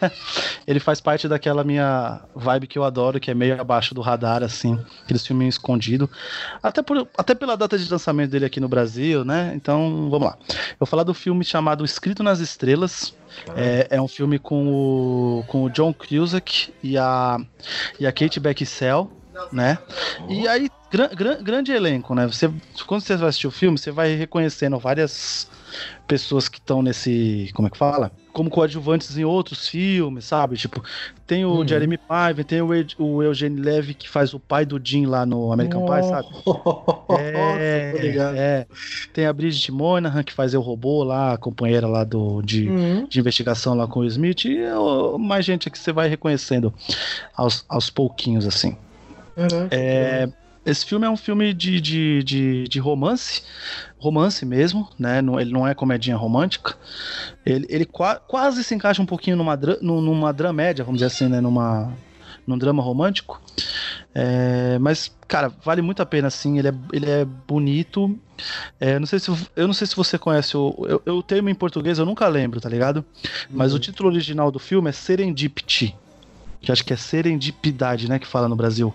ele 0.66 0.80
faz 0.80 1.00
parte 1.00 1.28
daquela 1.28 1.64
minha 1.64 2.20
vibe 2.34 2.66
que 2.66 2.78
eu 2.78 2.84
adoro, 2.84 3.18
que 3.18 3.30
é 3.30 3.34
meio 3.34 3.60
abaixo 3.60 3.94
do 3.94 4.00
radar, 4.00 4.42
assim, 4.42 4.78
aqueles 5.02 5.26
filminhos 5.26 5.54
escondidos. 5.54 6.08
Até, 6.62 6.82
por, 6.82 7.08
até 7.16 7.34
pela 7.34 7.56
data 7.56 7.78
de 7.78 7.90
lançamento 7.90 8.30
dele 8.30 8.44
aqui 8.44 8.60
no 8.60 8.68
Brasil, 8.68 9.24
né? 9.24 9.52
Então, 9.54 10.08
vamos 10.10 10.28
lá. 10.28 10.36
Eu 10.48 10.76
vou 10.80 10.86
falar 10.86 11.02
do 11.02 11.14
filme 11.14 11.44
chamado 11.44 11.84
Escrito 11.84 12.22
nas 12.22 12.40
Estrelas. 12.40 13.14
É, 13.54 13.88
é 13.90 14.00
um 14.00 14.08
filme 14.08 14.38
com 14.38 14.68
o, 14.68 15.44
com 15.46 15.64
o 15.64 15.70
John 15.70 15.92
Cusack 15.92 16.72
e 16.82 16.96
a, 16.96 17.38
e 18.00 18.06
a 18.06 18.12
Kate 18.12 18.40
Beckinsale, 18.40 19.08
né? 19.52 19.78
E 20.28 20.48
aí, 20.48 20.70
gran, 20.90 21.08
gran- 21.08 21.42
grande 21.42 21.72
elenco, 21.72 22.14
né? 22.14 22.26
Você, 22.26 22.50
quando 22.86 23.02
você 23.02 23.16
vai 23.16 23.28
assistir 23.28 23.46
o 23.46 23.50
filme, 23.50 23.76
você 23.76 23.90
vai 23.90 24.14
reconhecendo 24.14 24.78
várias 24.78 25.48
pessoas 26.06 26.48
que 26.48 26.58
estão 26.58 26.82
nesse. 26.82 27.50
Como 27.54 27.68
é 27.68 27.70
que 27.70 27.76
fala? 27.76 28.10
Como 28.36 28.50
coadjuvantes 28.50 29.16
em 29.16 29.24
outros 29.24 29.66
filmes, 29.66 30.26
sabe? 30.26 30.58
Tipo, 30.58 30.82
tem 31.26 31.46
o 31.46 31.52
Uhum. 31.52 31.66
Jeremy 31.66 31.96
Piven, 31.96 32.44
tem 32.44 32.60
o, 32.60 32.74
Ed- 32.74 32.94
o 32.98 33.22
Eugene 33.22 33.58
Levy 33.58 33.94
que 33.94 34.06
faz 34.10 34.34
o 34.34 34.38
pai 34.38 34.66
do 34.66 34.78
Jim 34.82 35.06
lá 35.06 35.24
no 35.24 35.50
American 35.50 35.86
Pie, 35.86 36.02
sabe? 36.02 36.28
É, 37.18 37.92
é. 38.36 38.66
Tem 39.14 39.24
a 39.26 39.32
Bridget 39.32 39.72
Moynihan 39.72 40.22
que 40.22 40.34
faz 40.34 40.52
o 40.52 40.60
robô 40.60 41.02
lá, 41.02 41.32
a 41.32 41.38
companheira 41.38 41.86
lá 41.86 42.04
do, 42.04 42.42
de, 42.42 42.68
Uhum. 42.68 43.06
de 43.08 43.18
investigação 43.20 43.74
lá 43.74 43.86
com 43.86 44.00
o 44.00 44.04
Smith 44.04 44.44
e 44.44 44.58
mais 45.18 45.44
gente 45.46 45.70
que 45.70 45.78
você 45.78 45.90
vai 45.92 46.06
reconhecendo 46.08 46.74
aos, 47.34 47.64
aos 47.70 47.88
pouquinhos, 47.88 48.46
assim. 48.46 48.76
Caraca. 49.34 49.68
É, 49.70 50.28
esse 50.64 50.84
filme 50.84 51.06
é 51.06 51.10
um 51.10 51.16
filme 51.16 51.54
de, 51.54 51.80
de, 51.80 52.22
de, 52.24 52.64
de 52.68 52.78
romance, 52.80 53.42
romance 53.98 54.44
mesmo, 54.44 54.88
né? 54.98 55.18
Ele 55.40 55.52
não 55.52 55.66
é 55.66 55.74
comedinha 55.74 56.16
romântica. 56.16 56.76
Ele, 57.44 57.66
ele 57.68 57.84
qua- 57.84 58.16
quase 58.16 58.62
se 58.62 58.74
encaixa 58.74 59.00
um 59.02 59.06
pouquinho 59.06 59.36
numa, 59.36 59.56
numa 59.80 60.32
dramédia, 60.32 60.84
vamos 60.84 60.98
dizer 60.98 61.06
assim, 61.06 61.28
né? 61.28 61.40
Numa, 61.40 61.92
num 62.46 62.58
drama 62.58 62.82
romântico. 62.82 63.40
É, 64.14 64.78
mas, 64.80 65.10
cara, 65.28 65.50
vale 65.64 65.82
muito 65.82 66.00
a 66.02 66.06
pena, 66.06 66.28
assim. 66.28 66.58
Ele 66.58 66.68
é, 66.68 66.74
ele 66.92 67.10
é 67.10 67.24
bonito. 67.24 68.18
É, 68.78 68.98
não 68.98 69.06
sei 69.06 69.18
se, 69.18 69.30
eu 69.54 69.66
não 69.66 69.74
sei 69.74 69.86
se 69.86 69.96
você 69.96 70.18
conhece 70.18 70.56
o, 70.56 70.74
eu, 70.88 71.02
eu- 71.06 71.16
o 71.18 71.22
termo 71.22 71.48
em 71.48 71.54
português, 71.54 71.98
eu 71.98 72.04
nunca 72.06 72.26
lembro, 72.28 72.60
tá 72.60 72.68
ligado? 72.68 73.04
Mas 73.50 73.72
o 73.72 73.78
título 73.78 74.08
original 74.10 74.50
do 74.50 74.58
filme 74.58 74.88
é 74.90 74.92
Serendipity. 74.92 75.94
Que 76.60 76.72
acho 76.72 76.84
que 76.84 76.92
é 76.92 76.96
serendipidade, 76.96 78.08
né? 78.08 78.18
Que 78.18 78.26
fala 78.26 78.48
no 78.48 78.56
Brasil 78.56 78.94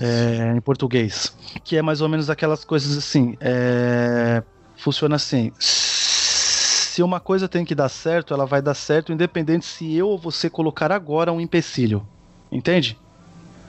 é, 0.00 0.54
em 0.56 0.60
português. 0.60 1.34
Que 1.64 1.76
é 1.76 1.82
mais 1.82 2.00
ou 2.00 2.08
menos 2.08 2.28
aquelas 2.28 2.64
coisas 2.64 2.96
assim. 2.96 3.36
é, 3.40 4.42
funciona 4.76 5.16
assim. 5.16 5.52
Se 5.58 7.02
uma 7.02 7.20
coisa 7.20 7.48
tem 7.48 7.64
que 7.64 7.74
dar 7.74 7.88
certo, 7.88 8.34
ela 8.34 8.44
vai 8.44 8.60
dar 8.60 8.74
certo, 8.74 9.12
independente 9.12 9.64
se 9.64 9.94
eu 9.94 10.08
ou 10.08 10.18
você 10.18 10.50
colocar 10.50 10.92
agora 10.92 11.32
um 11.32 11.40
empecilho. 11.40 12.06
Entende? 12.50 12.98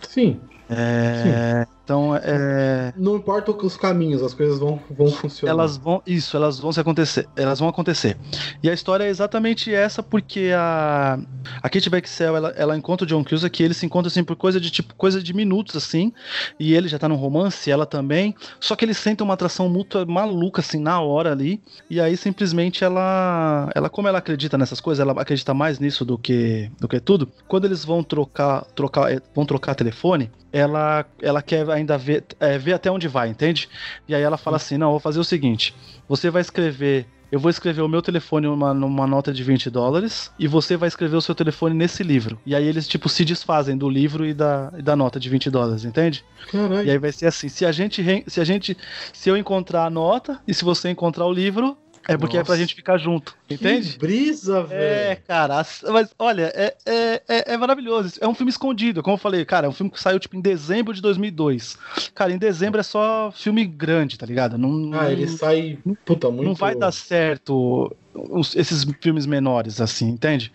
Sim. 0.01 0.41
É, 0.69 1.65
então, 1.83 2.15
é, 2.15 2.93
Não 2.95 3.17
importa 3.17 3.51
os 3.51 3.75
caminhos, 3.75 4.23
as 4.23 4.33
coisas 4.33 4.57
vão, 4.57 4.79
vão 4.89 5.07
funcionar. 5.11 5.51
elas 5.51 5.75
vão. 5.75 6.01
Isso, 6.07 6.37
elas 6.37 6.57
vão 6.57 6.71
se 6.71 6.79
acontecer. 6.79 7.27
Elas 7.35 7.59
vão 7.59 7.67
acontecer. 7.67 8.17
E 8.61 8.69
a 8.69 8.73
história 8.73 9.03
é 9.03 9.09
exatamente 9.09 9.73
essa, 9.73 10.01
porque 10.01 10.51
a. 10.55 11.19
A 11.61 11.69
Kate 11.69 11.89
Beckinsale, 11.89 12.37
ela, 12.37 12.49
ela 12.55 12.77
encontra 12.77 13.03
o 13.03 13.07
John 13.07 13.23
Cusack, 13.23 13.57
que 13.57 13.63
eles 13.63 13.75
se 13.75 13.85
encontram 13.85 14.07
assim 14.07 14.23
por 14.23 14.37
coisa 14.37 14.61
de 14.61 14.71
tipo, 14.71 14.95
coisa 14.95 15.21
de 15.21 15.33
minutos, 15.33 15.75
assim. 15.75 16.13
E 16.57 16.73
ele 16.73 16.87
já 16.87 16.97
tá 16.97 17.09
num 17.09 17.15
romance, 17.15 17.69
ela 17.69 17.85
também. 17.85 18.33
Só 18.61 18.77
que 18.77 18.85
eles 18.85 18.97
sentem 18.97 19.25
uma 19.25 19.33
atração 19.33 19.67
mútua 19.67 20.05
maluca, 20.05 20.61
assim, 20.61 20.79
na 20.79 21.01
hora 21.01 21.33
ali. 21.33 21.61
E 21.89 21.99
aí, 21.99 22.15
simplesmente, 22.15 22.83
ela. 22.83 23.69
Ela, 23.75 23.89
como 23.89 24.07
ela 24.07 24.19
acredita 24.19 24.57
nessas 24.57 24.79
coisas, 24.79 25.01
ela 25.01 25.21
acredita 25.21 25.53
mais 25.53 25.79
nisso 25.79 26.05
do 26.05 26.17
que, 26.17 26.71
do 26.79 26.87
que 26.87 27.01
tudo. 27.01 27.29
Quando 27.45 27.65
eles 27.65 27.83
vão 27.83 28.01
trocar, 28.03 28.63
trocar, 28.73 29.11
eh, 29.11 29.21
vão 29.35 29.45
trocar 29.45 29.75
telefone, 29.75 30.31
ela, 30.53 31.03
ela 31.19 31.41
quer 31.41 31.65
ainda 31.73 31.97
ver, 31.97 32.25
é, 32.39 32.57
ver 32.57 32.73
até 32.73 32.91
onde 32.91 33.07
vai, 33.07 33.29
entende? 33.29 33.69
E 34.07 34.15
aí 34.15 34.21
ela 34.21 34.37
fala 34.37 34.57
assim: 34.57 34.77
não, 34.77 34.91
vou 34.91 34.99
fazer 34.99 35.19
o 35.19 35.23
seguinte: 35.23 35.75
você 36.07 36.29
vai 36.29 36.41
escrever. 36.41 37.05
Eu 37.31 37.39
vou 37.39 37.49
escrever 37.49 37.81
o 37.81 37.87
meu 37.87 37.99
telefone 37.99 38.45
numa, 38.45 38.75
numa 38.75 39.07
nota 39.07 39.33
de 39.33 39.43
20 39.43 39.67
dólares 39.71 40.31
e 40.37 40.47
você 40.47 40.77
vai 40.77 40.87
escrever 40.87 41.15
o 41.15 41.21
seu 41.21 41.33
telefone 41.33 41.73
nesse 41.73 42.03
livro. 42.03 42.39
E 42.45 42.53
aí 42.53 42.63
eles, 42.63 42.87
tipo, 42.87 43.09
se 43.09 43.25
desfazem 43.25 43.75
do 43.75 43.89
livro 43.89 44.23
e 44.23 44.35
da, 44.35 44.71
e 44.77 44.83
da 44.83 44.95
nota 44.95 45.19
de 45.19 45.29
20 45.31 45.49
dólares, 45.49 45.83
entende? 45.83 46.23
Caralho. 46.51 46.85
E 46.85 46.91
aí 46.91 46.97
vai 46.99 47.11
ser 47.11 47.25
assim: 47.25 47.49
se 47.49 47.65
a 47.65 47.71
gente. 47.71 48.03
Se 48.27 48.39
a 48.39 48.43
gente. 48.43 48.77
Se 49.11 49.29
eu 49.29 49.35
encontrar 49.35 49.85
a 49.85 49.89
nota 49.89 50.39
e 50.47 50.53
se 50.53 50.63
você 50.63 50.91
encontrar 50.91 51.25
o 51.25 51.33
livro, 51.33 51.75
é 52.07 52.17
porque 52.17 52.37
é 52.37 52.43
pra 52.43 52.51
Nossa. 52.53 52.61
gente 52.61 52.75
ficar 52.75 52.97
junto. 52.97 53.35
Entende? 53.49 53.93
Que 53.93 53.97
brisa, 53.99 54.59
É, 54.69 55.05
velho. 55.09 55.21
cara, 55.27 55.59
as- 55.59 55.83
mas 55.89 56.13
olha, 56.19 56.51
é, 56.55 56.75
é, 56.85 57.21
é, 57.27 57.53
é 57.53 57.57
maravilhoso. 57.57 58.17
É 58.21 58.27
um 58.27 58.33
filme 58.35 58.49
escondido, 58.49 59.01
como 59.03 59.15
eu 59.15 59.19
falei, 59.19 59.45
cara, 59.45 59.67
é 59.67 59.69
um 59.69 59.73
filme 59.73 59.91
que 59.91 59.99
saiu 60.01 60.19
tipo 60.19 60.35
em 60.35 60.41
dezembro 60.41 60.93
de 60.93 61.01
2002. 61.01 61.77
Cara, 62.15 62.31
em 62.31 62.37
dezembro 62.37 62.79
é 62.79 62.83
só 62.83 63.31
filme 63.35 63.65
grande, 63.65 64.17
tá 64.17 64.25
ligado? 64.25 64.57
Não, 64.57 64.99
Ah, 64.99 65.11
ele 65.11 65.27
sai. 65.27 65.77
Puta, 66.05 66.29
muito. 66.29 66.47
não 66.47 66.55
vai 66.55 66.75
dar 66.75 66.91
certo 66.91 67.95
os- 68.15 68.55
esses 68.55 68.85
filmes 69.01 69.25
menores, 69.25 69.81
assim, 69.81 70.09
entende? 70.09 70.51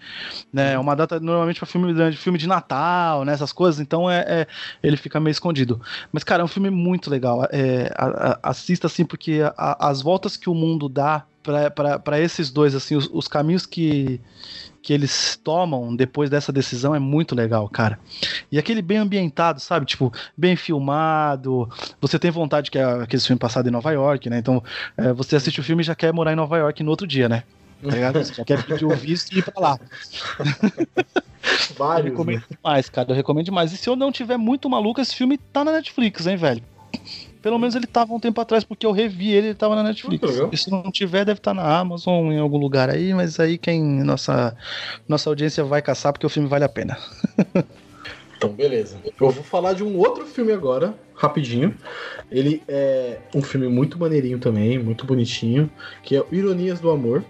Né, 0.52 0.72
é 0.74 0.78
uma 0.78 0.94
data 0.94 1.18
normalmente 1.20 1.59
pra 1.59 1.66
filme 1.66 1.92
grande, 1.92 2.16
filme 2.16 2.38
de 2.38 2.46
Natal, 2.46 3.24
né, 3.24 3.32
essas 3.32 3.52
coisas, 3.52 3.80
então 3.80 4.11
é, 4.11 4.24
é- 4.26 4.46
ele 4.82 4.96
fica 4.96 5.18
meio 5.20 5.32
escondido. 5.32 5.80
Mas, 6.12 6.24
cara, 6.24 6.42
é 6.42 6.44
um 6.44 6.48
filme 6.48 6.70
muito 6.70 7.11
legal. 7.11 7.46
É, 7.50 7.92
a- 7.96 8.06
a- 8.44 8.50
assista, 8.50 8.86
assim, 8.86 9.04
porque 9.04 9.40
a- 9.56 9.88
as 9.88 10.02
voltas 10.02 10.36
que 10.36 10.48
o 10.50 10.54
mundo 10.54 10.88
dá 10.88 11.24
pra 12.04 12.20
esses 12.20 12.50
dois, 12.50 12.74
assim, 12.74 12.94
os, 12.96 13.09
os 13.11 13.26
caminhos 13.26 13.64
que, 13.64 14.20
que 14.82 14.92
eles 14.92 15.38
tomam 15.42 15.94
depois 15.94 16.30
dessa 16.30 16.52
decisão 16.52 16.94
é 16.94 16.98
muito 16.98 17.34
legal, 17.34 17.68
cara. 17.68 17.98
E 18.50 18.58
aquele 18.58 18.80
bem 18.82 18.98
ambientado, 18.98 19.60
sabe? 19.60 19.86
Tipo, 19.86 20.12
bem 20.36 20.56
filmado. 20.56 21.68
Você 22.00 22.18
tem 22.18 22.30
vontade 22.30 22.70
que 22.70 22.78
é 22.78 22.84
aquele 22.84 23.22
filme 23.22 23.38
passado 23.38 23.68
em 23.68 23.72
Nova 23.72 23.90
York, 23.90 24.30
né? 24.30 24.38
Então, 24.38 24.62
é, 24.96 25.12
você 25.12 25.36
assiste 25.36 25.60
o 25.60 25.64
filme 25.64 25.82
e 25.82 25.86
já 25.86 25.94
quer 25.94 26.12
morar 26.12 26.32
em 26.32 26.36
Nova 26.36 26.56
York 26.56 26.82
no 26.82 26.90
outro 26.90 27.06
dia, 27.06 27.28
né? 27.28 27.42
Tá 27.82 27.90
ligado? 27.90 28.18
Você 28.18 28.34
já 28.34 28.44
quer 28.44 28.62
pedir 28.64 28.84
o 28.84 28.96
visto 28.96 29.32
e 29.32 29.38
ir 29.38 29.44
pra 29.44 29.60
lá. 29.60 29.78
Eu 31.70 31.76
Vários. 31.76 32.04
né? 32.04 32.10
recomendo 32.10 32.44
demais, 32.50 32.88
cara. 32.88 33.10
Eu 33.10 33.14
recomendo 33.14 33.44
demais. 33.44 33.72
E 33.72 33.76
se 33.76 33.88
eu 33.88 33.96
não 33.96 34.12
tiver 34.12 34.36
muito 34.36 34.68
maluco, 34.68 35.00
esse 35.00 35.14
filme 35.14 35.38
tá 35.38 35.64
na 35.64 35.72
Netflix, 35.72 36.26
hein, 36.26 36.36
velho? 36.36 36.62
Pelo 37.43 37.59
menos 37.59 37.74
ele 37.74 37.86
tava 37.86 38.12
um 38.12 38.20
tempo 38.20 38.41
atrás, 38.41 38.64
porque 38.64 38.84
eu 38.84 38.93
revi 38.93 39.32
ele, 39.32 39.49
ele 39.49 39.55
tava 39.55 39.76
na 39.76 39.82
Netflix. 39.82 40.22
E 40.53 40.57
se 40.57 40.70
não 40.70 40.91
tiver, 40.91 41.24
deve 41.24 41.39
estar 41.39 41.55
na 41.55 41.78
Amazon, 41.78 42.32
em 42.32 42.39
algum 42.39 42.59
lugar 42.59 42.91
aí, 42.91 43.14
mas 43.14 43.39
aí 43.39 43.57
quem. 43.57 43.82
Nossa, 44.03 44.57
nossa 45.07 45.30
audiência 45.30 45.62
vai 45.64 45.80
caçar 45.80 46.12
porque 46.12 46.26
o 46.26 46.30
filme 46.30 46.49
vale 46.49 46.64
a 46.64 46.68
pena. 46.68 46.99
Então, 48.39 48.51
beleza. 48.51 48.97
Eu 49.05 49.30
vou 49.32 49.43
falar 49.43 49.72
de 49.72 49.82
um 49.82 49.99
outro 49.99 50.24
filme 50.24 50.53
agora, 50.53 50.95
rapidinho. 51.12 51.74
Ele 52.30 52.62
é 52.68 53.18
um 53.34 53.43
filme 53.43 53.66
muito 53.66 53.99
maneirinho 53.99 54.39
também, 54.39 54.78
muito 54.78 55.05
bonitinho, 55.05 55.68
que 56.05 56.16
é 56.16 56.24
Ironias 56.30 56.78
do 56.78 56.89
Amor. 56.89 57.24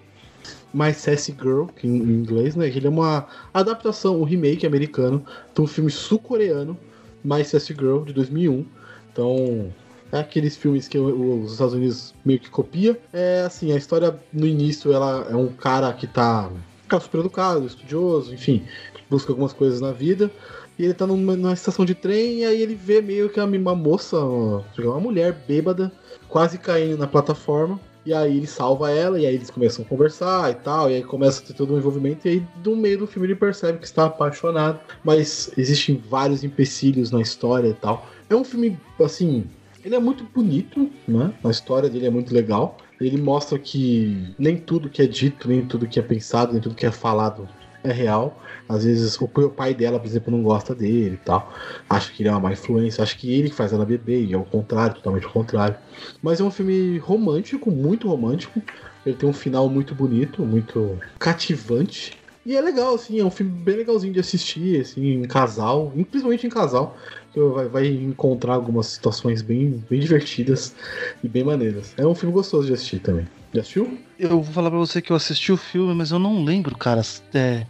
My 0.73 0.93
Sassy 0.93 1.35
Girl, 1.41 1.65
que 1.65 1.87
em 1.87 1.97
inglês, 1.97 2.55
né? 2.55 2.69
Ele 2.69 2.87
é 2.87 2.91
uma 2.91 3.27
adaptação, 3.55 4.21
um 4.21 4.25
remake 4.25 4.67
americano 4.67 5.25
de 5.55 5.63
um 5.63 5.67
filme 5.67 5.91
sul-coreano 5.91 6.79
My 7.25 7.43
Sassy 7.43 7.73
Girl, 7.73 8.03
de 8.03 8.13
2001. 8.13 8.67
Então, 9.11 9.73
é 10.13 10.19
aqueles 10.21 10.57
filmes 10.57 10.89
que 10.89 10.99
os 10.99 11.53
Estados 11.53 11.75
Unidos 11.75 12.15
meio 12.25 12.41
que 12.41 12.51
copia. 12.51 12.99
É 13.13 13.43
assim, 13.47 13.73
a 13.73 13.77
história 13.77 14.19
no 14.33 14.47
início 14.47 14.93
ela 14.93 15.27
é 15.31 15.37
um 15.37 15.49
cara 15.49 15.93
que 15.93 16.07
tá, 16.07 16.51
cara 16.89 17.03
super 17.03 17.21
educado, 17.21 17.67
estudioso, 17.67 18.33
enfim, 18.33 18.65
busca 19.11 19.33
algumas 19.33 19.53
coisas 19.53 19.81
na 19.81 19.93
vida. 19.93 20.31
E 20.79 20.85
ele 20.85 20.95
tá 20.95 21.07
numa, 21.07 21.37
numa 21.37 21.53
estação 21.53 21.85
de 21.85 21.95
trem 21.95 22.41
e 22.41 22.45
aí 22.45 22.63
ele 22.63 22.75
vê 22.75 23.03
meio 23.03 23.29
que 23.29 23.41
uma 23.41 23.75
moça, 23.75 24.19
uma 24.19 25.01
mulher 25.01 25.33
bêbada, 25.47 25.93
quase 26.29 26.57
caindo 26.57 26.97
na 26.97 27.07
plataforma. 27.07 27.81
E 28.07 28.15
aí 28.15 28.39
ele 28.39 28.47
salva 28.47 28.91
ela, 28.91 29.21
e 29.21 29.27
aí 29.27 29.35
eles 29.35 29.51
começam 29.51 29.85
a 29.85 29.89
conversar 29.89 30.51
e 30.51 30.55
tal, 30.55 30.91
e 30.91 30.95
aí 30.95 31.03
começa 31.03 31.43
a 31.43 31.47
ter 31.47 31.53
todo 31.53 31.75
um 31.75 31.77
envolvimento, 31.77 32.27
e 32.27 32.31
aí 32.31 32.47
no 32.65 32.75
meio 32.75 33.01
do 33.01 33.07
filme 33.07 33.27
ele 33.27 33.35
percebe 33.35 33.77
que 33.77 33.85
está 33.85 34.07
apaixonado, 34.07 34.81
mas 35.05 35.51
existem 35.59 36.03
vários 36.09 36.43
empecilhos 36.43 37.11
na 37.11 37.21
história 37.21 37.69
e 37.69 37.75
tal. 37.75 38.07
É 38.31 38.35
um 38.35 38.45
filme, 38.45 38.79
assim, 39.05 39.45
ele 39.89 39.97
é 39.97 39.99
muito 39.99 40.25
bonito, 40.25 40.91
né? 41.07 41.33
A 41.43 41.51
história 41.51 41.89
dele 41.89 42.07
é 42.07 42.11
muito 42.11 42.33
legal. 42.33 42.77
Ele 43.01 43.17
mostra 43.17 43.59
que 43.59 44.35
nem 44.39 44.57
tudo 44.57 44.91
que 44.91 45.01
é 45.01 45.07
dito, 45.07 45.49
nem 45.49 45.65
tudo 45.65 45.89
que 45.89 45.99
é 45.99 46.03
pensado, 46.03 46.53
nem 46.53 46.61
tudo 46.61 46.75
que 46.75 46.85
é 46.85 46.93
falado 46.93 47.49
é 47.83 47.91
real. 47.91 48.43
Às 48.69 48.85
vezes 48.85 49.19
o 49.19 49.29
pai 49.49 49.73
dela, 49.73 49.99
por 49.99 50.07
exemplo, 50.07 50.31
não 50.31 50.43
gosta 50.43 50.75
dele 50.75 51.15
e 51.15 51.25
tal. 51.25 51.51
Acha 51.89 52.13
que 52.13 52.23
ele 52.23 52.29
é 52.29 52.33
uma 52.33 52.41
má 52.41 52.53
influência, 52.53 53.03
acha 53.03 53.17
que 53.17 53.33
ele 53.33 53.51
faz 53.51 53.73
ela 53.73 53.87
beber, 53.87 54.25
e 54.25 54.35
é 54.35 54.37
o 54.37 54.45
contrário, 54.45 54.97
totalmente 54.97 55.27
o 55.27 55.31
contrário. 55.31 55.77
Mas 56.21 56.41
é 56.41 56.45
um 56.45 56.51
filme 56.51 56.99
romântico, 56.99 57.71
muito 57.71 58.09
romântico. 58.09 58.61
Ele 59.07 59.17
tem 59.17 59.29
um 59.29 59.33
final 59.33 59.71
muito 59.71 59.95
bonito, 59.95 60.45
muito 60.45 60.99
cativante. 61.19 62.18
E 62.49 62.57
é 62.57 62.63
legal, 62.63 62.95
assim, 62.95 63.21
é 63.21 63.25
um 63.27 63.31
filme 63.31 63.53
bem 63.53 63.77
legalzinho 63.77 64.11
de 64.11 64.21
assistir, 64.21 64.81
assim, 64.81 65.07
em 65.07 65.25
casal, 65.25 65.93
principalmente 66.11 66.47
em 66.47 66.49
casal, 66.49 66.97
que 67.31 67.39
vai, 67.39 67.69
vai 67.69 67.87
encontrar 67.89 68.55
algumas 68.55 68.87
situações 68.87 69.43
bem, 69.43 69.85
bem 69.91 70.01
divertidas 70.01 70.75
e 71.23 71.29
bem 71.29 71.45
maneiras. 71.45 71.93
É 71.99 72.07
um 72.07 72.15
filme 72.15 72.33
gostoso 72.33 72.67
de 72.67 72.73
assistir 72.73 73.01
também. 73.01 73.29
Já 73.53 73.61
assistiu? 73.61 73.99
Eu 74.19 74.41
vou 74.41 74.45
falar 74.45 74.71
pra 74.71 74.79
você 74.79 75.03
que 75.03 75.13
eu 75.13 75.17
assisti 75.17 75.53
o 75.53 75.59
filme, 75.59 75.93
mas 75.95 76.11
eu 76.11 76.19
não 76.19 76.43
lembro, 76.43 76.75
cara. 76.77 77.03
É, 77.35 77.67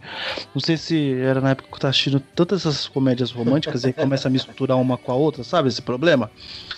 não 0.55 0.61
sei 0.61 0.77
se 0.77 1.13
era 1.13 1.41
na 1.41 1.49
época 1.49 1.67
que 1.67 1.75
eu 1.75 1.79
tava 1.79 1.89
assistindo 1.89 2.21
tantas 2.33 2.61
essas 2.65 2.87
comédias 2.87 3.31
românticas 3.31 3.83
e 3.83 3.87
aí 3.87 3.93
começa 3.93 4.29
a 4.29 4.31
misturar 4.31 4.77
uma 4.77 4.97
com 4.97 5.11
a 5.11 5.15
outra, 5.15 5.43
sabe 5.43 5.67
esse 5.67 5.81
problema? 5.81 6.31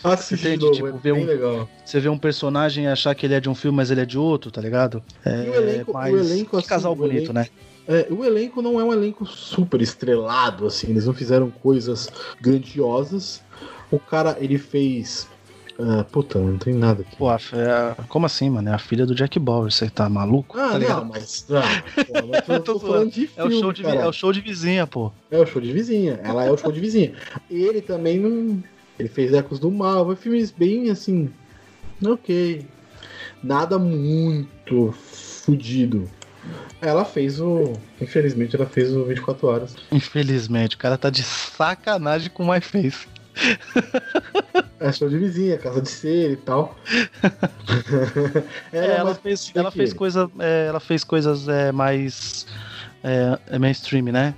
Assiste 0.03 0.41
Entende? 0.47 0.65
novo, 0.65 0.75
Tipo, 0.75 0.87
é 0.87 0.91
ver 0.93 1.11
um- 1.13 1.23
legal. 1.23 1.69
Você 1.85 1.99
vê 1.99 2.09
um 2.09 2.17
personagem 2.17 2.85
e 2.85 2.87
achar 2.87 3.13
que 3.13 3.27
ele 3.27 3.35
é 3.35 3.39
de 3.39 3.47
um 3.47 3.53
filme, 3.55 3.75
mas 3.77 3.91
ele 3.91 4.01
é 4.01 4.05
de 4.07 4.17
outro, 4.17 4.49
tá 4.49 4.59
ligado? 4.59 5.03
É, 5.23 5.45
E 5.45 5.49
o 5.49 5.55
elenco- 5.55 5.91
o 5.91 5.93
mas 5.93 6.31
elenco, 6.31 6.49
que 6.51 6.57
assim, 6.57 6.67
casal 6.67 6.93
o 6.93 6.95
bonito, 6.95 7.31
elenco- 7.31 7.33
né? 7.33 7.47
É, 7.91 8.07
o 8.09 8.23
elenco 8.23 8.61
não 8.61 8.79
é 8.79 8.83
um 8.85 8.93
elenco 8.93 9.25
super 9.25 9.81
estrelado, 9.81 10.65
assim, 10.65 10.89
eles 10.89 11.05
não 11.05 11.13
fizeram 11.13 11.51
coisas 11.51 12.09
grandiosas. 12.39 13.43
O 13.91 13.99
cara, 13.99 14.37
ele 14.39 14.57
fez. 14.57 15.27
ah, 15.77 16.05
puta, 16.05 16.39
não 16.39 16.57
tem 16.57 16.73
nada 16.73 17.01
aqui. 17.01 17.17
Pô, 17.17 17.27
como 18.07 18.25
assim, 18.25 18.49
mano? 18.49 18.69
É 18.69 18.73
a 18.73 18.77
filha 18.77 19.05
do 19.05 19.13
Jack 19.13 19.37
Bauer, 19.37 19.69
você 19.69 19.89
tá 19.89 20.07
maluco? 20.07 20.57
Ah, 20.57 20.71
tá 20.71 20.79
não, 20.79 21.03
mas. 21.03 21.45
Não, 21.49 21.61
pô, 21.61 22.27
mas 22.29 22.45
tô 22.63 22.73
tô 22.75 22.79
falando 22.79 23.11
de 23.11 23.29
É 23.35 23.43
o, 23.43 23.47
filme, 23.47 23.61
show 23.61 23.73
de, 23.73 23.85
é 23.85 24.07
o 24.07 24.13
show 24.13 24.31
de 24.31 24.39
vizinha, 24.39 24.87
pô. 24.87 25.11
É 25.29 25.37
o 25.37 25.45
show 25.45 25.61
de 25.61 25.73
vizinha. 25.73 26.17
Ela 26.23 26.45
é 26.45 26.51
o 26.51 26.57
show 26.57 26.71
de 26.71 26.79
vizinha. 26.79 27.13
Ele 27.49 27.81
também 27.81 28.17
não. 28.17 28.63
Ele 28.97 29.09
fez 29.09 29.33
Ecos 29.33 29.59
do 29.59 29.69
Mal. 29.69 30.05
Foi 30.05 30.15
filmes 30.15 30.49
bem 30.49 30.89
assim. 30.89 31.29
Ok. 32.05 32.65
Nada 33.43 33.77
muito 33.77 34.93
fudido. 34.93 36.07
Ela 36.81 37.05
fez 37.05 37.39
o. 37.39 37.73
Infelizmente, 38.01 38.55
ela 38.55 38.65
fez 38.65 38.91
o 38.91 39.05
24 39.05 39.47
Horas. 39.47 39.75
Infelizmente, 39.91 40.75
o 40.75 40.79
cara 40.79 40.97
tá 40.97 41.09
de 41.09 41.21
sacanagem 41.23 42.29
com 42.31 42.43
o 42.43 42.51
My 42.51 42.59
Face. 42.59 43.07
É 44.79 44.91
show 44.91 45.07
de 45.07 45.17
vizinha, 45.17 45.57
casa 45.57 45.81
de 45.81 45.89
ser 45.89 46.31
e 46.31 46.35
tal. 46.37 46.75
É, 48.73 48.77
ela, 48.77 48.93
é 48.93 48.97
ela 48.97 49.15
fez, 49.15 49.51
ela 49.55 49.71
fez 49.71 49.93
coisa, 49.93 50.29
é, 50.39 50.65
ela 50.67 50.79
fez 50.79 51.03
coisas 51.03 51.47
é, 51.47 51.71
mais 51.71 52.45
é, 53.03 53.37
é 53.47 53.59
mainstream, 53.59 54.05
né? 54.05 54.33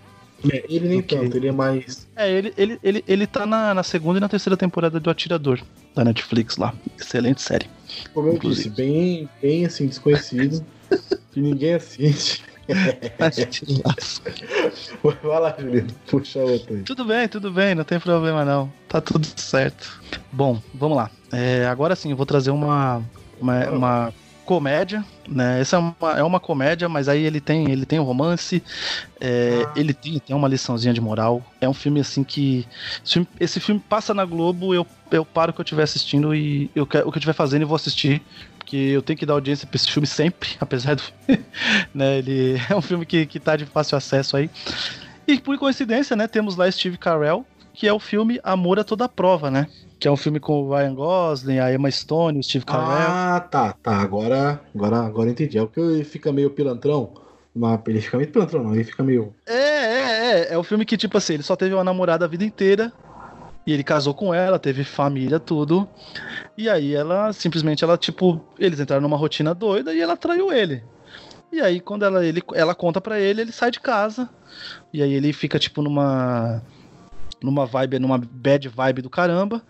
É, 0.51 0.63
ele 0.67 0.87
nem 0.89 0.99
Ok. 0.99 1.17
tanto, 1.17 1.37
ele 1.37 1.47
é 1.47 1.51
mais. 1.51 2.07
É, 2.15 2.29
ele, 2.29 2.53
ele, 2.57 2.79
ele, 2.83 3.03
ele 3.07 3.27
tá 3.27 3.45
na, 3.45 3.73
na 3.73 3.83
segunda 3.83 4.17
e 4.17 4.21
na 4.21 4.29
terceira 4.29 4.57
temporada 4.57 4.99
do 4.99 5.09
Atirador, 5.09 5.61
da 5.95 6.03
Netflix 6.03 6.57
lá. 6.57 6.73
Excelente 6.99 7.41
série. 7.41 7.67
Como 8.13 8.27
eu 8.27 8.33
Inclusive. 8.33 8.69
disse, 8.69 8.81
bem, 8.81 9.29
bem 9.41 9.65
assim, 9.65 9.87
desconhecido. 9.87 10.63
Que 11.31 11.41
ninguém 11.41 11.73
assiste. 11.75 12.43
Vai 15.03 15.39
lá, 15.39 15.55
Juliano, 15.59 15.87
puxa 16.07 16.39
outra 16.39 16.75
aí. 16.75 16.83
tudo 16.83 17.05
bem, 17.05 17.27
tudo 17.27 17.51
bem, 17.51 17.75
não 17.75 17.83
tem 17.83 17.99
problema 17.99 18.45
não. 18.45 18.71
Tá 18.87 19.01
tudo 19.01 19.27
certo. 19.35 20.01
Bom, 20.31 20.61
vamos 20.73 20.97
lá. 20.97 21.09
É, 21.31 21.65
agora 21.67 21.95
sim, 21.95 22.11
eu 22.11 22.17
vou 22.17 22.25
trazer 22.25 22.51
uma, 22.51 23.01
uma, 23.39 23.69
uma 23.69 24.13
comédia, 24.45 25.03
né? 25.27 25.59
Essa 25.59 25.75
é 25.77 25.79
uma, 25.79 25.95
é 26.19 26.23
uma 26.23 26.39
comédia, 26.39 26.87
mas 26.87 27.07
aí 27.09 27.23
ele 27.25 27.41
tem, 27.41 27.69
ele 27.71 27.85
tem 27.85 27.99
um 27.99 28.03
romance, 28.03 28.63
é, 29.19 29.63
Ah. 29.67 29.73
ele 29.75 29.93
tem, 29.93 30.19
tem 30.19 30.35
uma 30.35 30.47
liçãozinha 30.47 30.93
de 30.93 31.01
moral. 31.01 31.43
É 31.59 31.67
um 31.67 31.73
filme 31.73 31.99
assim 31.99 32.23
que. 32.23 32.65
Esse 33.03 33.13
filme, 33.13 33.27
esse 33.39 33.59
filme 33.59 33.81
passa 33.89 34.13
na 34.13 34.25
Globo, 34.25 34.73
eu, 34.73 34.85
eu 35.11 35.25
paro 35.25 35.51
o 35.51 35.53
que 35.53 35.61
eu 35.61 35.63
estiver 35.63 35.83
assistindo 35.83 36.33
e 36.35 36.69
eu, 36.75 36.85
quero- 36.85 37.07
o 37.07 37.11
que 37.11 37.17
eu 37.17 37.19
estiver 37.19 37.33
fazendo 37.33 37.63
eu 37.63 37.67
vou 37.67 37.75
assistir. 37.75 38.21
Porque 38.63 38.77
eu 38.77 39.01
tenho 39.01 39.19
que 39.19 39.25
dar 39.25 39.33
audiência 39.33 39.67
pra 39.67 39.75
esse 39.75 39.91
filme 39.91 40.07
sempre, 40.07 40.49
apesar 40.59 40.95
do. 40.95 41.03
né, 41.93 42.17
ele 42.17 42.55
é 42.69 42.75
um 42.75 42.81
filme 42.81 43.05
que, 43.05 43.25
que 43.25 43.39
tá 43.39 43.55
de 43.55 43.65
fácil 43.65 43.97
acesso 43.97 44.37
aí. 44.37 44.49
E 45.27 45.39
por 45.39 45.57
coincidência, 45.57 46.15
né, 46.15 46.27
temos 46.27 46.55
lá 46.55 46.69
Steve 46.71 46.97
Carell, 46.97 47.45
que 47.73 47.87
é 47.87 47.93
o 47.93 47.99
filme 47.99 48.39
Amor 48.43 48.79
a 48.79 48.83
Toda 48.83 49.07
Prova, 49.07 49.51
né? 49.51 49.67
Que 49.99 50.07
é 50.07 50.11
um 50.11 50.17
filme 50.17 50.39
com 50.39 50.63
o 50.63 50.75
Ryan 50.75 50.93
Gosling, 50.95 51.59
a 51.59 51.73
Emma 51.73 51.89
Stone, 51.89 52.39
o 52.39 52.43
Steve 52.43 52.65
Carell. 52.65 52.87
Ah, 52.87 53.39
tá, 53.39 53.73
tá. 53.73 53.95
Agora, 53.97 54.59
agora, 54.73 54.97
agora 54.97 55.29
entendi. 55.29 55.57
É 55.57 55.61
o 55.61 55.67
que 55.67 55.79
ele 55.79 56.03
fica 56.03 56.31
meio 56.31 56.49
pilantrão. 56.49 57.13
Uma, 57.55 57.81
ele 57.87 58.01
fica 58.01 58.17
meio 58.17 58.29
pilantrão, 58.29 58.63
não. 58.63 58.73
Ele 58.73 58.83
fica 58.83 59.01
meio. 59.01 59.33
É, 59.45 59.53
é, 59.53 60.31
é. 60.49 60.53
É 60.53 60.57
o 60.57 60.63
filme 60.63 60.83
que, 60.85 60.97
tipo 60.97 61.17
assim, 61.17 61.35
ele 61.35 61.43
só 61.43 61.55
teve 61.55 61.73
uma 61.73 61.85
namorada 61.85 62.25
a 62.25 62.27
vida 62.27 62.43
inteira. 62.43 62.91
E 63.65 63.71
ele 63.71 63.83
casou 63.83 64.13
com 64.13 64.33
ela, 64.33 64.59
teve 64.59 64.83
família, 64.83 65.39
tudo. 65.39 65.87
E 66.57 66.69
aí 66.69 66.93
ela, 66.93 67.31
simplesmente, 67.31 67.83
ela, 67.83 67.97
tipo, 67.97 68.43
eles 68.59 68.79
entraram 68.79 69.01
numa 69.01 69.17
rotina 69.17 69.53
doida 69.53 69.93
e 69.93 70.01
ela 70.01 70.17
traiu 70.17 70.51
ele. 70.51 70.83
E 71.51 71.61
aí, 71.61 71.79
quando 71.79 72.03
ela, 72.03 72.25
ele, 72.25 72.41
ela 72.55 72.73
conta 72.73 72.99
pra 72.99 73.19
ele, 73.19 73.41
ele 73.41 73.51
sai 73.51 73.69
de 73.71 73.79
casa. 73.79 74.27
E 74.91 75.01
aí 75.03 75.13
ele 75.13 75.31
fica, 75.31 75.59
tipo, 75.59 75.81
numa. 75.81 76.61
Numa 77.41 77.65
vibe, 77.65 77.99
numa 77.99 78.17
bad 78.17 78.69
vibe 78.69 79.01
do 79.01 79.09
caramba. 79.09 79.61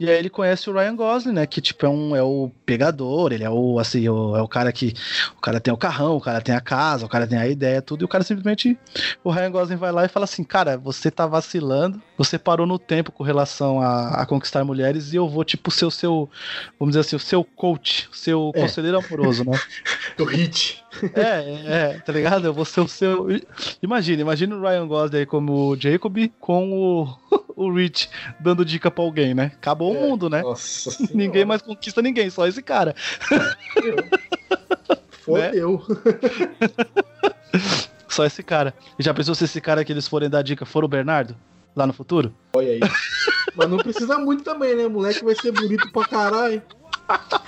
E 0.00 0.08
aí 0.08 0.16
ele 0.16 0.30
conhece 0.30 0.70
o 0.70 0.72
Ryan 0.72 0.96
Gosling, 0.96 1.34
né? 1.34 1.46
Que 1.46 1.60
tipo 1.60 1.84
é 1.84 1.88
um 1.90 2.16
é 2.16 2.22
o 2.22 2.50
pegador, 2.64 3.32
ele 3.32 3.44
é 3.44 3.50
o 3.50 3.78
assim, 3.78 4.08
o, 4.08 4.34
é 4.34 4.40
o 4.40 4.48
cara 4.48 4.72
que 4.72 4.94
o 5.36 5.40
cara 5.42 5.60
tem 5.60 5.74
o 5.74 5.76
carrão, 5.76 6.16
o 6.16 6.20
cara 6.22 6.40
tem 6.40 6.54
a 6.54 6.60
casa, 6.60 7.04
o 7.04 7.08
cara 7.08 7.26
tem 7.26 7.38
a 7.38 7.46
ideia, 7.46 7.82
tudo, 7.82 8.02
e 8.02 8.06
o 8.06 8.08
cara 8.08 8.24
simplesmente 8.24 8.78
o 9.22 9.30
Ryan 9.30 9.50
Gosling 9.50 9.76
vai 9.76 9.92
lá 9.92 10.06
e 10.06 10.08
fala 10.08 10.24
assim: 10.24 10.42
"Cara, 10.42 10.78
você 10.78 11.10
tá 11.10 11.26
vacilando, 11.26 12.00
você 12.16 12.38
parou 12.38 12.66
no 12.66 12.78
tempo 12.78 13.12
com 13.12 13.22
relação 13.22 13.78
a, 13.82 14.22
a 14.22 14.26
conquistar 14.26 14.64
mulheres 14.64 15.12
e 15.12 15.16
eu 15.16 15.28
vou 15.28 15.44
tipo 15.44 15.70
ser 15.70 15.84
o 15.84 15.90
seu, 15.90 16.30
vamos 16.78 16.92
dizer 16.94 17.00
assim, 17.00 17.16
o 17.16 17.18
seu 17.20 17.44
coach, 17.44 18.08
o 18.10 18.16
seu 18.16 18.52
É. 18.54 18.60
conselheiro 18.62 18.96
amoroso, 18.98 19.44
né? 19.44 19.60
O 20.18 20.24
hit. 20.24 20.82
É, 21.14 21.94
é, 21.94 22.00
tá 22.00 22.12
ligado? 22.12 22.46
Eu 22.46 22.52
vou 22.54 22.64
ser 22.64 22.80
o 22.80 22.88
seu. 22.88 23.26
Imagina, 23.82 24.22
imagina 24.22 24.56
o 24.56 24.60
Ryan 24.60 24.86
Gosling 24.86 25.18
aí 25.18 25.26
como 25.26 25.68
o 25.70 25.76
Jacob 25.76 26.16
com 26.40 26.72
o, 26.72 27.16
o 27.54 27.72
Rich 27.72 28.10
dando 28.40 28.64
dica 28.64 28.90
pra 28.90 29.04
alguém, 29.04 29.32
né? 29.34 29.52
Acabou 29.54 29.94
É. 29.94 29.98
o 29.98 30.00
mundo, 30.00 30.28
né? 30.28 30.42
Nossa. 30.42 30.90
Ninguém 31.14 31.44
mais 31.44 31.62
conquista 31.62 32.02
ninguém, 32.02 32.28
só 32.30 32.46
esse 32.46 32.60
cara. 32.62 32.94
Fodeu. 35.24 35.82
Só 38.08 38.24
esse 38.24 38.42
cara. 38.42 38.74
E 38.98 39.02
já 39.04 39.14
pensou 39.14 39.36
se 39.36 39.44
esse 39.44 39.60
cara 39.60 39.84
que 39.84 39.92
eles 39.92 40.08
forem 40.08 40.28
dar 40.28 40.42
dica 40.42 40.66
for 40.66 40.82
o 40.84 40.88
Bernardo? 40.88 41.36
Lá 41.76 41.86
no 41.86 41.92
futuro? 41.92 42.34
Olha 42.54 42.72
aí. 42.72 42.80
Mas 43.54 43.70
não 43.70 43.78
precisa 43.78 44.18
muito 44.18 44.42
também, 44.42 44.74
né? 44.74 44.86
O 44.86 44.90
moleque 44.90 45.24
vai 45.24 45.36
ser 45.36 45.52
bonito 45.52 45.88
pra 45.92 46.04
caralho. 46.04 46.60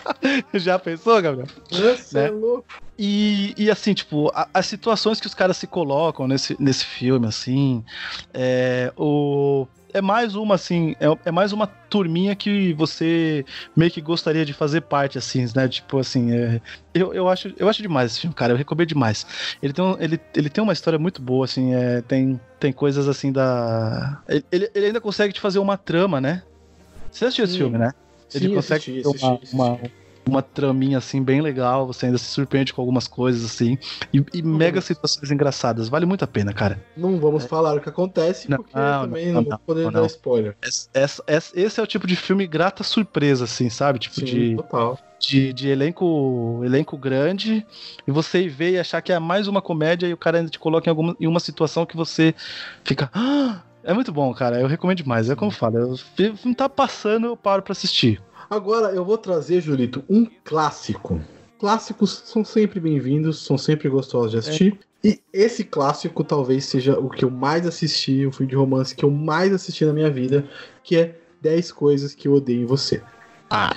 já 0.55 0.79
pensou, 0.79 1.21
Gabriel? 1.21 1.49
Nossa, 1.71 2.21
Né? 2.21 2.27
é 2.27 2.31
louco. 2.31 2.67
E, 2.99 3.55
e 3.57 3.71
assim, 3.71 3.95
tipo, 3.95 4.31
a- 4.35 4.49
as 4.53 4.67
situações 4.67 5.21
que 5.21 5.27
os 5.27 5.35
caras 5.35 5.57
se 5.57 5.67
colocam 5.67 6.29
nesse, 6.29 6.57
nesse 6.61 6.85
filme, 6.85 7.27
assim, 7.27 7.83
é, 8.35 8.93
o, 8.97 9.67
é 9.93 10.01
mais 10.01 10.35
uma, 10.37 10.55
assim, 10.55 10.95
é, 11.01 11.07
é 11.25 11.33
mais 11.33 11.53
uma 11.53 11.67
turminha 11.67 12.37
que 12.37 12.73
você 12.75 13.45
meio 13.75 13.91
que 13.91 14.01
gostaria 14.01 14.45
de 14.45 14.53
fazer 14.53 14.83
parte, 14.83 15.19
assim, 15.19 15.45
né? 15.57 15.67
Tipo, 15.69 15.99
assim, 15.99 16.33
é, 16.33 16.61
eu, 16.95 17.13
eu, 17.15 17.29
acho, 17.29 17.53
eu 17.57 17.69
acho 17.69 17.83
demais 17.83 18.13
esse 18.13 18.21
filme, 18.21 18.35
cara, 18.37 18.53
eu 18.53 18.57
recomendo 18.57 18.89
demais. 18.89 19.27
Ele 19.63 19.73
tem, 19.73 19.85
um- 19.85 19.97
ele, 19.99 20.21
ele 20.37 20.51
tem 20.51 20.63
uma 20.63 20.73
história 20.73 20.99
muito 20.99 21.21
boa, 21.21 21.47
assim, 21.47 21.75
é, 21.75 22.03
tem, 22.03 22.39
tem 22.61 22.73
coisas, 22.73 23.09
assim, 23.09 23.33
da... 23.33 24.23
Ele, 24.29 24.71
ele- 24.75 24.87
ainda 24.87 25.01
consegue 25.01 25.33
te 25.33 25.41
fazer 25.41 25.59
uma 25.59 25.77
trama, 25.77 26.21
né? 26.21 26.43
Você 27.11 27.25
assistiu 27.25 27.45
esse 27.45 27.55
Sim. 27.55 27.59
filme, 27.61 27.79
né? 27.79 27.91
Ele 28.35 28.49
Sim, 28.49 28.55
consegue 28.55 28.81
assisti, 28.81 29.03
ter 29.03 29.09
uma, 29.09 29.35
assisti, 29.35 29.55
uma, 29.55 29.81
uma 30.27 30.43
traminha 30.43 30.99
assim 30.99 31.23
bem 31.23 31.41
legal, 31.41 31.87
você 31.87 32.07
ainda 32.07 32.19
se 32.19 32.27
surpreende 32.27 32.73
com 32.73 32.81
algumas 32.81 33.07
coisas 33.09 33.45
assim, 33.45 33.77
e, 34.13 34.25
e 34.33 34.43
mega 34.43 34.81
situações 34.81 35.31
engraçadas. 35.31 35.89
Vale 35.89 36.07
muito 36.07 36.25
a 36.25 36.29
pena, 36.29 36.53
cara. 36.53 36.83
Não 36.97 37.19
vamos 37.19 37.45
falar 37.47 37.77
o 37.77 37.81
que 37.81 37.89
acontece, 37.89 38.49
Não, 38.51 38.59
porque 38.59 38.77
não, 38.77 39.01
também 39.03 39.27
não, 39.27 39.35
não, 39.35 39.43
não, 39.43 39.51
vou 39.51 39.59
poder 39.67 39.91
dar 39.91 40.07
spoiler. 40.07 40.57
Essa- 40.95 41.23
essa- 41.27 41.53
esse 41.61 41.81
é 41.81 41.83
o 41.83 41.87
tipo 41.87 42.07
de 42.07 42.17
filme 42.17 42.47
grata 42.47 42.83
surpresa, 42.85 43.45
assim, 43.45 43.69
sabe? 43.69 43.99
Tipo 43.99 44.21
Sim, 44.21 44.25
de, 44.27 44.57
total. 44.57 44.99
de, 45.19 45.53
de 45.53 45.69
elenco 45.69 46.61
elenco 46.65 46.97
grande 46.97 47.67
e 48.07 48.11
você 48.11 48.49
ver 48.49 48.73
e 48.73 48.79
achar 48.79 49.03
que 49.03 49.13
é 49.13 49.19
mais 49.19 49.49
uma 49.49 49.61
comédia 49.61 50.07
e 50.07 50.13
o 50.13 50.17
cara 50.17 50.39
ainda 50.39 50.51
te 50.51 50.59
coloca 50.59 50.89
em, 50.89 50.91
alguma, 50.91 51.17
em 51.21 51.27
uma 51.27 51.41
situação 51.41 51.85
que 51.85 51.97
você 51.97 52.35
fica. 52.85 53.11
"Ah!" 53.13 53.63
É 53.85 53.93
muito 53.93 54.13
bom, 54.13 54.33
cara. 54.33 54.61
Eu 54.61 54.67
recomendo 54.67 54.99
demais. 54.99 55.29
É 55.29 55.35
como 55.35 55.51
eu 55.51 55.55
falo. 55.55 55.79
Eu, 56.19 56.35
não 56.45 56.55
tá 56.55 56.69
passando, 56.69 57.27
eu 57.27 57.37
paro 57.37 57.63
pra 57.63 57.73
assistir. 57.73 58.23
Agora 58.49 58.95
eu 58.95 59.05
vou 59.05 59.19
trazer, 59.19 59.61
Julito, 59.61 60.05
um 60.09 60.27
clássico. 60.45 61.21
Clássicos 61.59 62.23
são 62.27 62.45
sempre 62.45 62.81
bem-vindos, 62.81 63.45
são 63.45 63.57
sempre 63.57 63.89
gostosos 63.89 64.33
de 64.33 64.39
assistir. 64.39 64.79
E 65.05 65.21
esse 65.33 65.65
clássico 65.65 66.23
talvez 66.23 66.65
seja 66.67 66.99
o 66.99 67.09
que 67.09 67.25
eu 67.25 67.31
mais 67.31 67.67
assisti, 67.67 68.25
o 68.27 68.33
filme 68.33 68.51
de 68.51 68.57
romance 68.57 68.95
que 68.95 69.05
eu 69.05 69.11
mais 69.11 69.53
assisti 69.53 69.85
na 69.85 69.93
minha 69.93 70.11
vida, 70.11 70.47
que 70.85 70.97
é 70.97 71.19
10 71.41 71.73
Coisas 71.73 72.15
que 72.15 72.29
Eu 72.29 72.35
Odeio 72.35 72.63
em 72.63 72.67
Você. 72.67 73.03
Ah, 73.51 73.75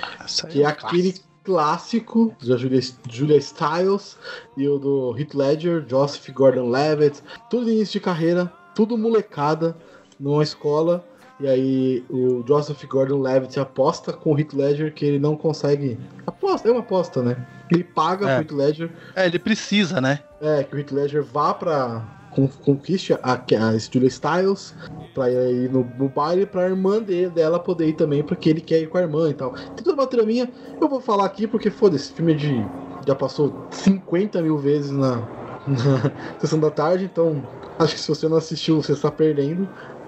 Que 0.50 0.62
é 0.62 0.66
um 0.66 0.70
aquele 0.70 1.12
clássico. 1.14 1.28
clássico 1.44 2.36
da 2.46 2.58
Julia, 2.58 2.82
Julia 3.10 3.42
Stiles 3.42 4.18
e 4.56 4.68
o 4.68 4.78
do 4.78 5.16
Heath 5.18 5.34
Ledger, 5.34 5.86
Joseph 5.88 6.30
Gordon-Levitt, 6.30 7.22
tudo 7.50 7.70
início 7.70 7.94
de 7.94 8.00
carreira, 8.02 8.52
tudo 8.76 8.98
molecada 8.98 9.76
numa 10.20 10.44
escola. 10.44 11.04
E 11.40 11.48
aí 11.48 12.06
o 12.10 12.44
Joseph 12.48 12.82
Gordon-Levitt 12.86 13.60
aposta 13.60 14.14
com 14.14 14.34
o 14.34 14.40
Heath 14.40 14.54
Ledger 14.54 14.94
que 14.94 15.06
ele 15.06 15.20
não 15.20 15.36
consegue. 15.36 16.00
Aposta, 16.26 16.70
é 16.70 16.72
uma 16.72 16.80
aposta, 16.80 17.22
né? 17.22 17.36
Ele 17.70 17.84
paga 17.84 18.30
É. 18.30 18.34
pro 18.36 18.44
Heath 18.44 18.52
Ledger, 18.52 18.90
É, 19.16 19.26
ele 19.26 19.40
precisa, 19.40 20.00
né? 20.00 20.20
é, 20.40 20.64
que 20.64 20.74
o 20.76 20.80
Heath 20.80 20.92
Ledger 20.92 21.24
vá 21.24 21.54
pra 21.54 22.04
con- 22.34 22.48
conquiste 22.64 23.14
a, 23.14 23.20
a 23.34 23.78
Julia 23.78 24.08
Styles 24.08 24.74
pra 25.14 25.30
ir 25.30 25.70
no, 25.72 25.84
no 25.98 26.08
baile 26.08 26.46
pra 26.46 26.68
irmã 26.70 27.02
dele, 27.02 27.30
dela 27.30 27.60
poder 27.60 27.88
ir 27.90 27.94
também, 27.94 28.24
porque 28.24 28.50
ele 28.50 28.62
quer 28.62 28.82
ir 28.82 28.88
com 28.88 28.98
a 28.98 29.02
irmã 29.02 29.30
e 29.30 29.34
tal. 29.34 29.52
Tem 29.76 29.84
toda 29.84 30.02
uma 30.02 30.08
traminha, 30.08 30.50
eu 30.80 30.88
vou 30.88 31.02
falar 31.02 31.26
aqui 31.26 31.48
porque 31.48 31.70
foda-se, 31.70 32.06
esse 32.06 32.14
filme 32.14 32.32
é 32.34 32.36
de. 32.36 32.66
já 33.06 33.14
passou 33.16 33.54
50 33.72 34.42
mil 34.42 34.58
vezes 34.58 34.92
na, 34.92 35.22
na 35.68 36.12
sessão 36.40 36.60
da 36.60 36.70
tarde, 36.72 37.06
então 37.06 37.42
acho 37.80 37.94
que 37.96 38.00
se 38.00 38.08
você 38.08 38.28
não 38.30 38.38
assistiu, 38.38 38.82
você 38.82 38.94
está 38.94 39.12
perdendo. 39.12 39.68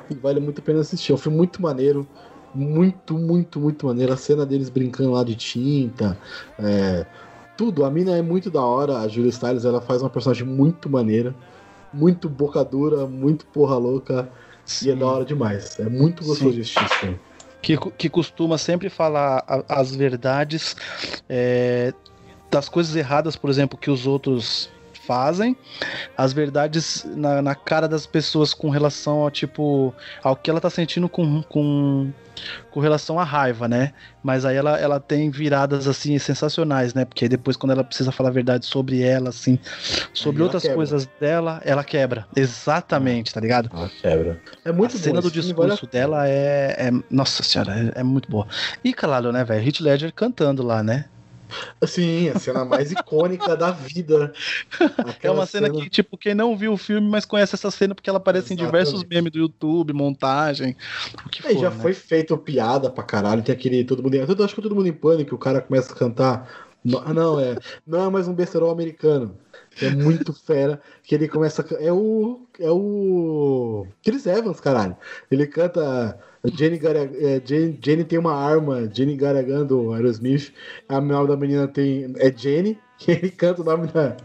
E 0.09 0.15
vale 0.15 0.39
muito 0.39 0.59
a 0.59 0.63
pena 0.63 0.79
assistir. 0.79 1.11
É 1.11 1.15
um 1.15 1.17
filme 1.17 1.37
muito 1.37 1.61
maneiro. 1.61 2.07
Muito, 2.53 3.13
muito, 3.17 3.59
muito 3.59 3.85
maneiro. 3.85 4.13
A 4.13 4.17
cena 4.17 4.45
deles 4.45 4.69
brincando 4.69 5.11
lá 5.11 5.23
de 5.23 5.35
tinta. 5.35 6.17
é, 6.59 7.05
tudo. 7.55 7.83
A 7.85 7.89
mina 7.89 8.15
é 8.15 8.21
muito 8.21 8.51
da 8.51 8.61
hora. 8.61 8.99
A 8.99 9.07
Julia 9.07 9.31
Stiles 9.31 9.65
ela 9.65 9.81
faz 9.81 10.01
uma 10.01 10.09
personagem 10.09 10.45
muito 10.45 10.89
maneira. 10.89 11.33
Muito 11.93 12.29
boca 12.29 12.63
dura, 12.63 13.07
muito 13.07 13.45
porra 13.47 13.77
louca. 13.77 14.29
E 14.83 14.91
é 14.91 14.95
da 14.95 15.05
hora 15.07 15.25
demais. 15.25 15.79
É 15.79 15.85
muito 15.89 16.23
gostoso 16.23 16.49
Sim. 16.51 16.55
de 16.55 16.61
assistir 16.61 17.19
que, 17.61 17.75
que 17.97 18.09
costuma 18.09 18.57
sempre 18.57 18.89
falar 18.89 19.43
a- 19.47 19.63
as 19.79 19.93
verdades 19.95 20.75
é, 21.27 21.93
das 22.51 22.69
coisas 22.69 22.95
erradas, 22.95 23.35
por 23.35 23.49
exemplo, 23.49 23.77
que 23.77 23.89
os 23.89 24.05
outros 24.05 24.69
fazem, 25.07 25.55
as 26.17 26.33
verdades 26.33 27.07
na, 27.15 27.41
na 27.41 27.55
cara 27.55 27.87
das 27.87 28.05
pessoas 28.05 28.53
com 28.53 28.69
relação 28.69 29.19
ao 29.19 29.31
tipo 29.31 29.95
ao 30.21 30.35
que 30.35 30.49
ela 30.49 30.59
tá 30.59 30.69
sentindo 30.69 31.07
com, 31.07 31.41
com, 31.43 32.11
com 32.69 32.79
relação 32.81 33.17
à 33.17 33.23
raiva, 33.23 33.69
né? 33.69 33.93
Mas 34.21 34.43
aí 34.43 34.57
ela, 34.57 34.77
ela 34.77 34.99
tem 34.99 35.29
viradas 35.31 35.87
assim 35.87 36.19
sensacionais, 36.19 36.93
né? 36.93 37.05
Porque 37.05 37.23
aí 37.23 37.29
depois 37.29 37.55
quando 37.55 37.71
ela 37.71 37.85
precisa 37.85 38.11
falar 38.11 38.29
a 38.29 38.33
verdade 38.33 38.65
sobre 38.65 39.01
ela, 39.01 39.29
assim, 39.29 39.57
sobre 40.13 40.43
outras 40.43 40.63
quebra. 40.63 40.75
coisas 40.75 41.09
dela, 41.19 41.61
ela 41.63 41.83
quebra. 41.85 42.27
Exatamente, 42.35 43.33
tá 43.33 43.39
ligado? 43.39 43.69
Ela 43.73 43.89
quebra. 43.89 44.41
É 44.65 44.71
muito 44.73 44.97
a 44.97 44.99
cena 44.99 45.21
do 45.21 45.29
vale 45.29 45.41
discurso 45.41 45.87
dela 45.87 46.27
é, 46.27 46.75
é- 46.77 47.03
Nossa 47.09 47.41
senhora, 47.43 47.93
é, 47.95 48.01
é 48.01 48.03
muito 48.03 48.29
boa. 48.29 48.45
E 48.83 48.93
claro, 48.93 49.31
né, 49.31 49.45
velho? 49.45 49.65
Heath 49.65 49.79
Ledger 49.79 50.13
cantando 50.13 50.61
lá, 50.63 50.83
né? 50.83 51.05
Sim, 51.85 52.29
a 52.29 52.39
cena 52.39 52.65
mais 52.65 52.91
icônica 52.91 53.55
da 53.55 53.71
vida. 53.71 54.33
É 55.21 55.31
uma 55.31 55.45
cena, 55.45 55.69
que, 55.69 55.89
tipo, 55.89 56.17
quem 56.17 56.33
não 56.35 56.57
viu 56.57 56.73
o 56.73 56.77
filme, 56.77 57.07
mas 57.09 57.25
conhece 57.25 57.55
essa 57.55 57.71
cena 57.71 57.95
porque 57.95 58.09
ela 58.09 58.17
aparece 58.17 58.53
em 58.53 58.57
diversos 58.57 58.95
Exatamente. 58.95 59.15
memes 59.15 59.31
do 59.31 59.39
YouTube, 59.39 59.93
montagem, 59.93 60.75
o 61.25 61.29
que 61.29 61.45
É, 61.47 61.53
for, 61.53 61.61
já 61.61 61.69
né? 61.69 61.75
foi 61.81 61.93
feito 61.93 62.37
piada 62.37 62.89
pra 62.89 63.03
caralho. 63.03 63.41
Tem 63.43 63.53
aquele 63.53 63.83
todo 63.83 64.03
mundo. 64.03 64.15
Eu 64.15 64.45
acho 64.45 64.55
que 64.55 64.61
todo 64.61 64.75
mundo 64.75 64.87
em 64.87 64.93
pânico. 64.93 65.35
O 65.35 65.39
cara 65.39 65.61
começa 65.61 65.93
a 65.93 65.95
cantar. 65.95 66.67
Não, 66.83 67.01
não, 67.13 67.39
é. 67.39 67.55
Não 67.85 68.05
é 68.05 68.09
mais 68.09 68.27
um 68.27 68.33
besterol 68.33 68.71
americano. 68.71 69.37
É 69.81 69.89
muito 69.89 70.33
fera. 70.33 70.81
Que 71.03 71.15
ele 71.15 71.27
começa 71.27 71.65
É 71.79 71.91
o. 71.91 72.45
É 72.59 72.69
o. 72.71 73.85
Chris 74.03 74.25
Evans, 74.25 74.59
caralho. 74.59 74.95
Ele 75.29 75.45
canta. 75.47 76.17
Jenny, 76.45 76.77
Gara- 76.77 77.09
é, 77.13 77.41
Jenny, 77.43 77.79
Jenny 77.83 78.03
tem 78.03 78.19
uma 78.19 78.33
arma. 78.33 78.89
Jenny 78.93 79.15
Garagan 79.15 79.65
do 79.65 79.93
Aerosmith. 79.93 80.53
A 80.87 80.99
nome 81.01 81.27
da 81.27 81.37
menina 81.37 81.67
tem. 81.67 82.13
É 82.17 82.31
Jenny. 82.35 82.77
E 83.07 83.11
ele 83.11 83.29
canta 83.29 83.61
o 83.61 83.63
nome 83.63 83.85
da. 83.87 84.17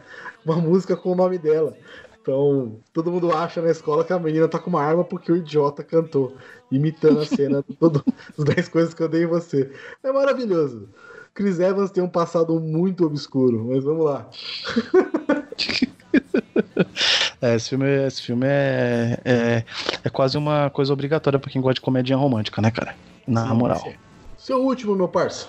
Uma 0.47 0.57
música 0.57 0.97
com 0.97 1.13
o 1.13 1.15
nome 1.15 1.37
dela. 1.37 1.77
Então, 2.23 2.81
todo 2.91 3.13
mundo 3.13 3.31
acha 3.31 3.61
na 3.61 3.71
escola 3.71 4.03
que 4.03 4.15
a 4.15 4.19
menina 4.19 4.49
tá 4.49 4.59
com 4.59 4.71
uma 4.71 4.81
arma 4.83 5.05
porque 5.05 5.31
o 5.31 5.37
idiota 5.37 5.85
cantou, 5.85 6.35
imitando 6.71 7.21
a 7.21 7.27
cena 7.27 7.63
todo, 7.79 8.03
das 8.39 8.47
10 8.55 8.69
coisas 8.69 8.95
que 8.95 9.03
eu 9.03 9.09
dei 9.09 9.25
em 9.25 9.27
você. 9.27 9.71
É 10.03 10.11
maravilhoso. 10.11 10.89
Chris 11.35 11.61
Evans 11.61 11.91
tem 11.91 12.03
um 12.03 12.09
passado 12.09 12.59
muito 12.61 13.05
obscuro, 13.05 13.67
mas 13.69 13.85
vamos 13.85 14.07
lá. 14.07 14.31
É, 17.41 17.57
esse 17.57 17.71
filme, 17.71 17.87
esse 18.07 18.23
filme 18.23 18.47
é, 18.47 19.19
é, 19.25 19.65
é 20.05 20.09
quase 20.09 20.39
uma 20.39 20.71
coisa 20.71 20.93
obrigatória 20.93 21.41
pra 21.41 21.51
quem 21.51 21.61
gosta 21.61 21.75
de 21.75 21.81
comédia 21.81 22.17
romântica, 22.17 22.63
né, 22.63 22.71
cara? 22.71 22.95
Na 23.27 23.49
Sim, 23.49 23.55
moral. 23.55 23.93
Seu 24.39 24.63
último, 24.63 24.95
meu 24.95 25.09
parça. 25.09 25.49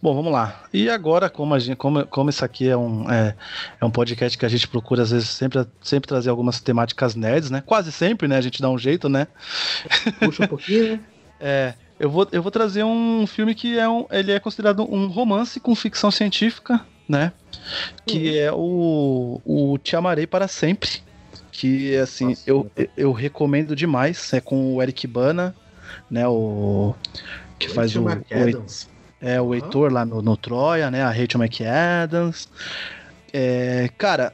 Bom, 0.00 0.14
vamos 0.14 0.32
lá. 0.32 0.64
E 0.72 0.88
agora, 0.88 1.28
como, 1.28 1.54
a 1.54 1.58
gente, 1.58 1.76
como, 1.76 2.06
como 2.06 2.30
isso 2.30 2.42
aqui 2.42 2.66
é 2.66 2.76
um, 2.76 3.10
é, 3.10 3.36
é 3.78 3.84
um 3.84 3.90
podcast 3.90 4.38
que 4.38 4.46
a 4.46 4.48
gente 4.48 4.66
procura, 4.66 5.02
às 5.02 5.10
vezes, 5.10 5.28
sempre, 5.28 5.66
sempre 5.82 6.08
trazer 6.08 6.30
algumas 6.30 6.60
temáticas 6.60 7.14
nerds, 7.14 7.50
né? 7.50 7.62
Quase 7.64 7.92
sempre, 7.92 8.26
né? 8.26 8.38
A 8.38 8.40
gente 8.40 8.62
dá 8.62 8.70
um 8.70 8.78
jeito, 8.78 9.08
né? 9.10 9.26
Puxa 10.18 10.44
um 10.44 10.48
pouquinho, 10.48 10.92
né? 10.92 11.00
É, 11.44 11.74
eu 11.98 12.08
vou, 12.08 12.24
eu 12.30 12.40
vou 12.40 12.52
trazer 12.52 12.84
um 12.84 13.26
filme 13.26 13.52
que 13.52 13.76
é 13.76 13.88
um, 13.88 14.06
ele 14.12 14.30
é 14.30 14.38
considerado 14.38 14.84
um 14.88 15.08
romance 15.08 15.58
com 15.58 15.74
ficção 15.74 16.08
científica, 16.08 16.86
né? 17.08 17.32
Que 18.06 18.38
é 18.38 18.52
o, 18.52 19.40
o 19.44 19.78
Te 19.78 19.96
Amarei 19.96 20.26
para 20.26 20.48
Sempre. 20.48 20.90
Que, 21.50 21.96
assim, 21.96 22.28
Nossa, 22.28 22.42
eu, 22.46 22.70
eu 22.96 23.12
recomendo 23.12 23.76
demais. 23.76 24.32
É 24.32 24.40
com 24.40 24.74
o 24.74 24.82
Eric 24.82 25.06
Bana, 25.06 25.54
né? 26.10 26.26
O 26.26 26.94
que 27.58 27.68
faz 27.68 27.94
o, 27.94 28.04
Rachel 28.04 28.20
o, 28.20 28.40
McAdams. 28.40 28.88
é, 29.20 29.40
o 29.40 29.54
Heitor 29.54 29.92
lá 29.92 30.04
no, 30.04 30.22
no 30.22 30.36
Troia, 30.36 30.90
né? 30.90 31.02
A 31.02 31.10
Rachel 31.10 31.40
McAdams. 31.40 32.48
É, 33.32 33.88
cara, 33.96 34.32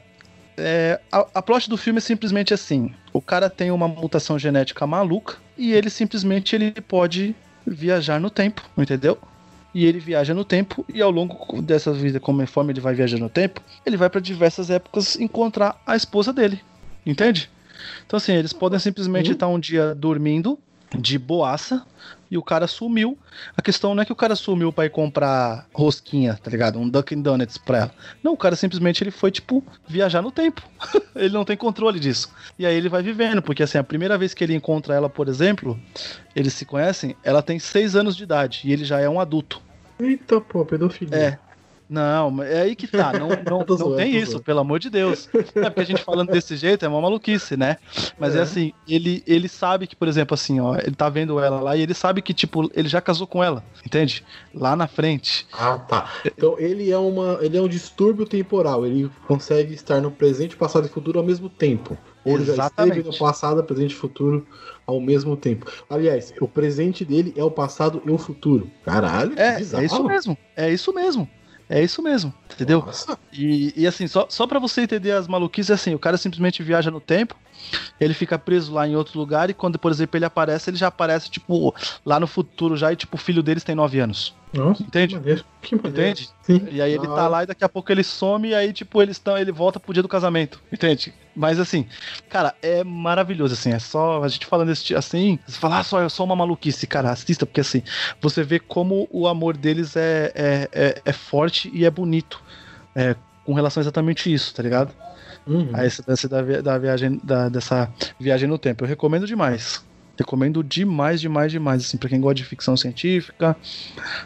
é, 0.57 0.99
a, 1.11 1.25
a 1.35 1.41
plot 1.41 1.69
do 1.69 1.77
filme 1.77 1.97
é 1.97 2.01
simplesmente 2.01 2.53
assim: 2.53 2.93
o 3.13 3.21
cara 3.21 3.49
tem 3.49 3.71
uma 3.71 3.87
mutação 3.87 4.37
genética 4.37 4.85
maluca 4.85 5.37
e 5.57 5.73
ele 5.73 5.89
simplesmente 5.89 6.55
ele 6.55 6.71
pode 6.71 7.35
viajar 7.65 8.19
no 8.19 8.29
tempo, 8.29 8.63
entendeu? 8.77 9.17
E 9.73 9.85
ele 9.85 9.99
viaja 9.99 10.33
no 10.33 10.43
tempo 10.43 10.83
e 10.91 11.01
ao 11.01 11.11
longo 11.11 11.61
dessa 11.61 11.93
vida, 11.93 12.19
conforme 12.19 12.73
ele 12.73 12.81
vai 12.81 12.95
viajando 12.95 13.23
no 13.23 13.29
tempo, 13.29 13.61
ele 13.85 13.97
vai 13.97 14.09
para 14.09 14.19
diversas 14.19 14.69
épocas 14.69 15.15
encontrar 15.15 15.79
a 15.85 15.95
esposa 15.95 16.33
dele, 16.33 16.59
entende? 17.05 17.49
Então 18.05 18.17
assim, 18.17 18.33
eles 18.33 18.51
podem 18.51 18.79
simplesmente 18.79 19.27
Uhum. 19.27 19.33
estar 19.33 19.47
um 19.47 19.59
dia 19.59 19.93
dormindo 19.93 20.59
de 20.97 21.17
boaça 21.17 21.85
e 22.31 22.37
o 22.37 22.43
cara 22.43 22.67
sumiu. 22.67 23.17
A 23.55 23.61
questão 23.61 23.95
não 23.95 24.03
é 24.03 24.05
que 24.05 24.11
o 24.11 24.15
cara 24.15 24.35
sumiu 24.35 24.71
pra 24.71 24.85
ir 24.85 24.89
comprar 24.89 25.67
rosquinha, 25.73 26.37
tá 26.41 26.49
ligado? 26.49 26.79
Um 26.79 26.87
Dunkin' 26.87 27.21
Donuts 27.21 27.57
pra 27.57 27.77
ela. 27.79 27.91
Não, 28.23 28.33
o 28.33 28.37
cara 28.37 28.55
simplesmente 28.55 29.03
ele 29.03 29.11
foi, 29.11 29.31
tipo, 29.31 29.63
viajar 29.87 30.21
no 30.21 30.31
tempo. 30.31 30.61
ele 31.15 31.33
não 31.33 31.45
tem 31.45 31.57
controle 31.57 31.99
disso. 31.99 32.31
E 32.57 32.65
aí 32.65 32.75
ele 32.75 32.89
vai 32.89 33.01
vivendo, 33.01 33.41
porque 33.41 33.63
assim, 33.63 33.77
a 33.77 33.83
primeira 33.83 34.17
vez 34.17 34.33
que 34.33 34.43
ele 34.43 34.55
encontra 34.55 34.93
ela, 34.93 35.09
por 35.09 35.27
exemplo, 35.27 35.79
eles 36.35 36.53
se 36.53 36.65
conhecem, 36.65 37.15
ela 37.23 37.41
tem 37.41 37.59
seis 37.59 37.95
anos 37.95 38.15
de 38.15 38.23
idade 38.23 38.61
e 38.65 38.71
ele 38.71 38.85
já 38.85 38.99
é 38.99 39.09
um 39.09 39.19
adulto. 39.19 39.61
Eita, 39.99 40.39
pô, 40.39 40.65
pedofilia. 40.65 41.17
É. 41.17 41.39
Não, 41.89 42.43
é 42.43 42.61
aí 42.61 42.75
que 42.75 42.85
tá. 42.87 43.11
Não, 43.13 43.29
não, 43.43 43.65
não 43.67 43.77
zoando, 43.77 43.95
tem 43.95 44.15
isso, 44.15 44.31
zoando. 44.33 44.43
pelo 44.43 44.59
amor 44.59 44.77
de 44.79 44.89
Deus. 44.91 45.27
É 45.55 45.69
porque 45.69 45.79
a 45.81 45.85
gente 45.85 46.03
falando 46.03 46.31
desse 46.31 46.55
jeito 46.55 46.85
é 46.85 46.87
uma 46.87 47.01
maluquice, 47.01 47.57
né? 47.57 47.77
Mas 48.19 48.35
é, 48.35 48.39
É. 48.39 48.41
assim, 48.43 48.73
ele, 48.87 49.23
ele 49.25 49.47
sabe 49.49 49.87
que, 49.87 49.95
por 49.95 50.07
exemplo, 50.07 50.35
assim, 50.35 50.59
ó, 50.59 50.75
ele 50.77 50.95
tá 50.95 51.09
vendo 51.09 51.39
ela 51.39 51.59
lá 51.59 51.75
e 51.75 51.81
ele 51.81 51.93
sabe 51.95 52.21
que, 52.21 52.33
tipo, 52.33 52.69
ele 52.75 52.87
já 52.87 53.01
casou 53.01 53.25
com 53.25 53.43
ela, 53.43 53.63
entende? 53.85 54.23
Lá 54.53 54.75
na 54.75 54.87
frente. 54.87 55.47
Ah, 55.51 55.79
tá. 55.79 56.09
Então 56.25 56.55
ele 56.59 56.91
é 56.91 56.97
uma, 56.97 57.39
ele 57.41 57.57
é 57.57 57.61
um 57.61 57.67
distúrbio 57.67 58.25
temporal. 58.25 58.85
Ele 58.85 59.09
consegue 59.27 59.73
estar 59.73 59.99
no 59.99 60.11
presente, 60.11 60.55
passado 60.55 60.85
e 60.85 60.89
futuro 60.89 61.17
ao 61.19 61.25
mesmo 61.25 61.49
tempo. 61.49 61.97
Ou 62.23 62.35
ele 62.35 62.45
já 62.53 62.67
esteve 62.67 63.01
no 63.01 63.17
passado, 63.17 63.63
presente 63.63 63.91
e 63.91 63.95
futuro 63.95 64.45
ao 64.85 64.99
mesmo 64.99 65.35
tempo. 65.37 65.65
Aliás, 65.89 66.33
o 66.39 66.47
presente 66.47 67.03
dele 67.05 67.33
é 67.35 67.43
o 67.43 67.49
passado 67.49 68.01
e 68.05 68.11
o 68.11 68.17
futuro. 68.17 68.69
Caralho, 68.83 69.31
que 69.35 69.41
É, 69.41 69.57
bizarro. 69.57 69.81
é 69.81 69.85
isso 69.85 70.03
mesmo. 70.03 70.37
É 70.55 70.69
isso 70.71 70.93
mesmo. 70.93 71.27
É 71.69 71.83
isso 71.83 72.01
mesmo, 72.01 72.33
entendeu? 72.51 72.79
E, 73.31 73.73
e 73.77 73.85
assim, 73.85 74.07
só, 74.07 74.25
só 74.27 74.47
pra 74.47 74.57
você 74.57 74.81
entender 74.81 75.11
as 75.11 75.27
maluquices, 75.27 75.69
assim, 75.69 75.93
o 75.93 75.99
cara 75.99 76.17
simplesmente 76.17 76.63
viaja 76.63 76.89
no 76.89 76.99
tempo, 76.99 77.35
ele 77.99 78.15
fica 78.15 78.39
preso 78.39 78.73
lá 78.73 78.87
em 78.87 78.95
outro 78.95 79.19
lugar, 79.19 79.51
e 79.51 79.53
quando, 79.53 79.77
por 79.77 79.91
exemplo, 79.91 80.17
ele 80.17 80.25
aparece, 80.25 80.71
ele 80.71 80.77
já 80.77 80.87
aparece, 80.87 81.29
tipo, 81.29 81.73
lá 82.03 82.19
no 82.19 82.25
futuro 82.25 82.75
já, 82.75 82.91
e 82.91 82.95
tipo, 82.95 83.15
o 83.15 83.19
filho 83.19 83.43
deles 83.43 83.63
tem 83.63 83.75
9 83.75 83.99
anos. 83.99 84.33
Nossa, 84.51 84.81
Entende? 84.81 85.13
Que 85.13 85.19
maneiro. 85.19 85.45
Que 85.61 85.75
maneiro. 85.75 85.99
Entende? 85.99 86.29
Sim. 86.41 86.67
E 86.71 86.81
aí 86.81 86.91
ele 86.91 87.07
Da 87.07 87.15
tá 87.15 87.27
lá 87.27 87.43
e 87.43 87.45
daqui 87.45 87.63
a 87.63 87.69
pouco 87.69 87.91
ele 87.91 88.03
some 88.03 88.49
e 88.49 88.55
aí, 88.55 88.73
tipo, 88.73 89.01
eles 89.01 89.17
estão, 89.17 89.37
ele 89.37 89.51
volta 89.51 89.79
pro 89.79 89.93
dia 89.93 90.01
do 90.01 90.09
casamento. 90.09 90.61
Entende? 90.71 91.13
Mas 91.35 91.59
assim, 91.59 91.85
cara, 92.29 92.55
é 92.61 92.83
maravilhoso, 92.83 93.53
assim. 93.53 93.71
É 93.71 93.79
só 93.79 94.23
a 94.23 94.27
gente 94.27 94.45
falando 94.45 94.71
esse, 94.71 94.95
assim, 94.95 95.37
você 95.45 95.59
fala, 95.59 95.79
ah, 95.79 95.83
só, 95.83 96.01
é 96.01 96.09
só 96.09 96.23
uma 96.23 96.35
maluquice, 96.35 96.87
cara, 96.87 97.11
assista, 97.11 97.45
porque 97.45 97.61
assim, 97.61 97.83
você 98.19 98.43
vê 98.43 98.59
como 98.59 99.07
o 99.11 99.27
amor 99.27 99.55
deles 99.55 99.95
é, 99.95 100.31
é, 100.33 100.69
é, 100.71 101.01
é 101.05 101.13
forte 101.13 101.69
e 101.73 101.85
é 101.85 101.91
bonito. 101.91 102.41
É, 102.95 103.15
com 103.45 103.53
relação 103.53 103.81
a 103.81 103.83
exatamente 103.83 104.31
isso, 104.31 104.53
tá 104.53 104.61
ligado? 104.61 104.93
Uhum. 105.47 105.69
A 105.73 105.85
esse 105.85 106.03
lance 106.07 106.27
da, 106.27 106.41
da 106.61 106.77
viagem, 106.77 107.19
da, 107.23 107.49
dessa 107.49 107.91
viagem 108.19 108.47
no 108.47 108.59
tempo. 108.59 108.83
Eu 108.83 108.87
recomendo 108.87 109.25
demais. 109.25 109.83
Recomendo 110.19 110.61
demais, 110.61 111.21
demais, 111.21 111.49
demais, 111.51 111.81
assim, 111.81 111.97
pra 111.97 112.09
quem 112.09 112.19
gosta 112.19 112.35
de 112.35 112.43
ficção 112.43 112.75
científica, 112.75 113.55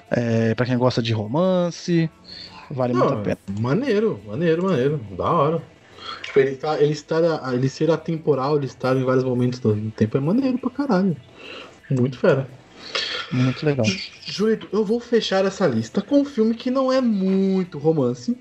é, 0.10 0.56
para 0.56 0.66
quem 0.66 0.78
gosta 0.78 1.04
de 1.04 1.14
romance, 1.14 2.10
vale 2.70 2.94
muito 2.94 3.14
a 3.14 3.16
Não, 3.16 3.24
pena. 3.24 3.38
Maneiro, 3.60 4.20
maneiro, 4.26 4.64
maneiro. 4.64 5.00
Da 5.16 5.32
hora. 5.32 5.62
Tipo, 6.24 6.40
ele, 6.40 6.56
tá, 6.56 6.82
ele, 6.82 6.94
estar, 6.94 7.54
ele 7.54 7.70
ser 7.70 7.92
atemporal, 7.92 8.58
ele 8.58 8.66
estar 8.66 8.98
em 8.98 9.04
vários 9.04 9.24
momentos 9.24 9.60
do 9.60 9.76
tempo 9.92 10.18
é 10.18 10.20
maneiro 10.20 10.58
pra 10.58 10.72
caralho. 10.72 11.16
Muito 11.88 12.18
fera. 12.18 12.48
Muito 13.32 13.64
legal. 13.66 13.86
Julito, 14.26 14.68
eu 14.72 14.84
vou 14.84 15.00
fechar 15.00 15.46
essa 15.46 15.68
lista 15.68 16.02
com 16.02 16.22
um 16.22 16.26
filme 16.26 16.56
que 16.56 16.72
não 16.72 16.92
é 16.92 17.02
muito 17.02 17.78
romance, 17.78 18.36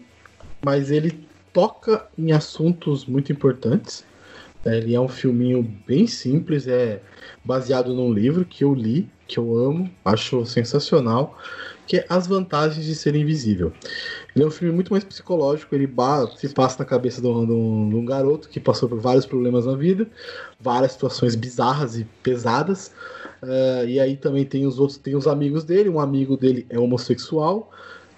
mas 0.65 0.91
ele 0.91 1.27
toca 1.53 2.07
em 2.17 2.33
assuntos 2.33 3.05
muito 3.05 3.31
importantes. 3.31 4.05
É, 4.65 4.79
Ele 4.79 4.95
é 4.95 5.01
um 5.01 5.09
filminho 5.09 5.63
bem 5.87 6.07
simples, 6.07 6.67
é 6.67 7.01
baseado 7.45 7.93
num 7.95 8.13
livro 8.13 8.45
que 8.45 8.65
eu 8.65 8.75
li, 8.75 9.09
que 9.27 9.39
eu 9.39 9.57
amo, 9.57 9.91
acho 10.05 10.45
sensacional, 10.45 11.37
que 11.87 11.97
é 11.97 12.07
As 12.09 12.27
Vantagens 12.27 12.85
de 12.85 12.95
Ser 12.95 13.15
Invisível. 13.17 13.73
Ele 14.35 14.45
é 14.45 14.47
um 14.47 14.51
filme 14.51 14.73
muito 14.73 14.93
mais 14.93 15.05
psicológico, 15.05 15.75
ele 15.75 15.91
se 16.37 16.49
passa 16.51 16.79
na 16.81 16.85
cabeça 16.85 17.21
de 17.21 17.27
um- 17.27 17.89
de 17.89 17.97
um 17.97 18.05
garoto 18.05 18.49
que 18.49 18.61
passou 18.61 18.89
por 18.89 19.01
vários 19.01 19.27
problemas 19.27 19.67
na 19.67 19.75
vida, 19.75 20.07
várias 20.61 20.93
situações 20.93 21.35
bizarras 21.35 21.99
e 21.99 22.05
pesadas. 22.23 22.93
Uh, 23.43 23.85
e 23.89 23.99
aí 23.99 24.17
também 24.17 24.45
tem 24.45 24.67
os 24.67 24.79
outros, 24.79 24.97
tem 24.99 25.17
os 25.17 25.27
amigos 25.27 25.65
dele, 25.65 25.89
um 25.89 25.99
amigo 25.99 26.37
dele 26.37 26.65
é 26.71 26.79
homossexual 26.79 27.71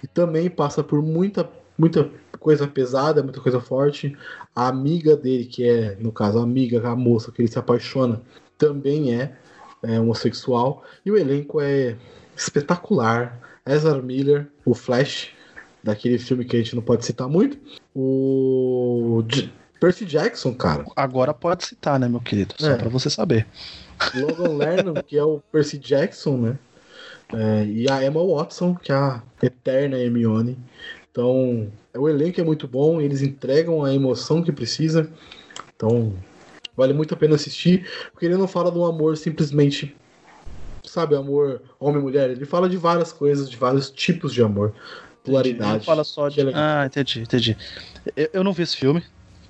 e 0.03 0.07
também 0.07 0.49
passa 0.49 0.83
por 0.83 1.01
muita, 1.01 1.49
muita 1.77 2.07
coisa 2.45 2.67
pesada, 2.67 3.23
muita 3.23 3.41
coisa 3.41 3.59
forte. 3.59 4.15
A 4.55 4.67
amiga 4.67 5.17
dele, 5.17 5.45
que 5.45 5.67
é, 5.67 5.95
no 5.99 6.11
caso, 6.11 6.37
a 6.37 6.43
amiga, 6.43 6.87
a 6.87 6.95
moça 6.95 7.31
que 7.31 7.41
ele 7.41 7.49
se 7.51 7.57
apaixona, 7.57 8.21
também 8.55 9.15
é, 9.19 9.35
é 9.81 9.99
homossexual. 9.99 10.83
E 11.03 11.09
o 11.09 11.17
elenco 11.17 11.59
é 11.59 11.95
espetacular. 12.37 13.39
Ezra 13.65 13.99
Miller, 13.99 14.47
o 14.63 14.75
Flash, 14.75 15.29
daquele 15.83 16.19
filme 16.19 16.45
que 16.45 16.55
a 16.55 16.59
gente 16.59 16.75
não 16.75 16.83
pode 16.83 17.03
citar 17.03 17.27
muito. 17.27 17.57
O 17.95 19.23
J- 19.27 19.49
Percy 19.79 20.05
Jackson, 20.05 20.53
cara. 20.53 20.85
Agora 20.95 21.33
pode 21.33 21.65
citar, 21.65 21.99
né, 21.99 22.07
meu 22.07 22.19
querido? 22.21 22.53
Só 22.59 22.69
É. 22.69 22.75
pra 22.75 22.89
você 22.89 23.09
saber. 23.09 23.47
Logan 24.13 24.55
Lerman, 24.55 24.93
que 25.07 25.17
é 25.17 25.23
o 25.23 25.41
Percy 25.51 25.79
Jackson, 25.79 26.37
né? 26.37 26.59
É, 27.33 27.65
e 27.65 27.89
a 27.89 28.05
Emma 28.05 28.23
Watson, 28.23 28.75
que 28.75 28.91
é 28.91 28.95
a 28.95 29.23
eterna 29.41 29.97
Hermione. 29.97 30.59
Então, 31.11 31.71
o 31.97 32.09
elenco 32.09 32.39
é 32.39 32.43
muito 32.43 32.67
bom, 32.67 32.99
eles 33.01 33.21
entregam 33.21 33.83
a 33.83 33.93
emoção 33.93 34.41
que 34.41 34.51
precisa. 34.51 35.09
Então, 35.75 36.13
vale 36.75 36.93
muito 36.93 37.13
a 37.13 37.17
pena 37.17 37.35
assistir, 37.35 37.87
porque 38.11 38.25
ele 38.25 38.37
não 38.37 38.47
fala 38.47 38.71
de 38.71 38.77
um 38.77 38.85
amor 38.85 39.17
simplesmente, 39.17 39.95
sabe, 40.83 41.15
amor 41.15 41.61
homem-mulher. 41.79 42.29
Ele 42.29 42.45
fala 42.45 42.69
de 42.69 42.77
várias 42.77 43.11
coisas, 43.11 43.49
de 43.49 43.57
vários 43.57 43.89
tipos 43.89 44.33
de 44.33 44.41
amor. 44.41 44.69
Ele 45.25 45.33
não 45.33 45.33
Polaridade. 45.33 45.85
fala 45.85 46.03
só 46.03 46.27
é 46.27 46.29
de. 46.29 46.43
legal. 46.43 46.61
Ah, 46.63 46.85
entendi, 46.85 47.21
entendi. 47.21 47.57
Eu, 48.15 48.29
eu 48.33 48.43
não 48.43 48.53
vi 48.53 48.61
esse 48.63 48.77
filme, 48.77 49.03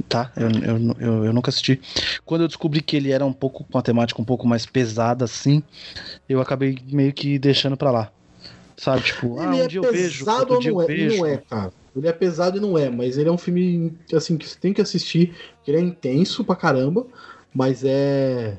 tá? 0.07 0.31
Eu, 0.37 0.49
eu, 0.49 0.95
eu, 0.99 1.25
eu 1.25 1.33
nunca 1.33 1.49
assisti. 1.49 1.81
Quando 2.23 2.41
eu 2.41 2.47
descobri 2.47 2.81
que 2.81 2.95
ele 2.95 3.11
era 3.11 3.25
um 3.25 3.33
pouco 3.33 3.65
com 3.65 3.77
a 3.77 3.81
temática 3.81 4.21
um 4.21 4.25
pouco 4.25 4.47
mais 4.47 4.65
pesada, 4.65 5.25
assim, 5.25 5.61
eu 6.29 6.39
acabei 6.39 6.77
meio 6.87 7.11
que 7.11 7.37
deixando 7.37 7.75
pra 7.75 7.91
lá. 7.91 8.11
Sabe, 8.77 9.03
tipo, 9.03 9.39
ah, 9.39 9.45
Ele 9.45 9.61
um 9.61 9.65
é 9.65 9.67
dia 9.67 9.79
eu 9.79 9.91
vejo, 9.91 10.29
outro 10.29 10.53
ou 10.55 10.59
dia 10.59 10.71
não 10.71 10.81
eu 10.81 10.87
é? 10.89 10.93
Ele 10.93 11.07
vejo. 11.09 11.17
não 11.17 11.25
é, 11.25 11.37
cara. 11.37 11.73
Ele 11.95 12.07
é 12.07 12.11
pesado 12.11 12.57
e 12.57 12.59
não 12.59 12.77
é, 12.77 12.89
mas 12.89 13.17
ele 13.17 13.29
é 13.29 13.31
um 13.31 13.37
filme 13.37 13.93
assim 14.13 14.37
que 14.37 14.45
você 14.47 14.57
tem 14.59 14.73
que 14.73 14.81
assistir. 14.81 15.33
que 15.63 15.71
Ele 15.71 15.77
é 15.77 15.81
intenso 15.81 16.43
pra 16.43 16.55
caramba, 16.55 17.05
mas 17.53 17.83
é. 17.85 18.57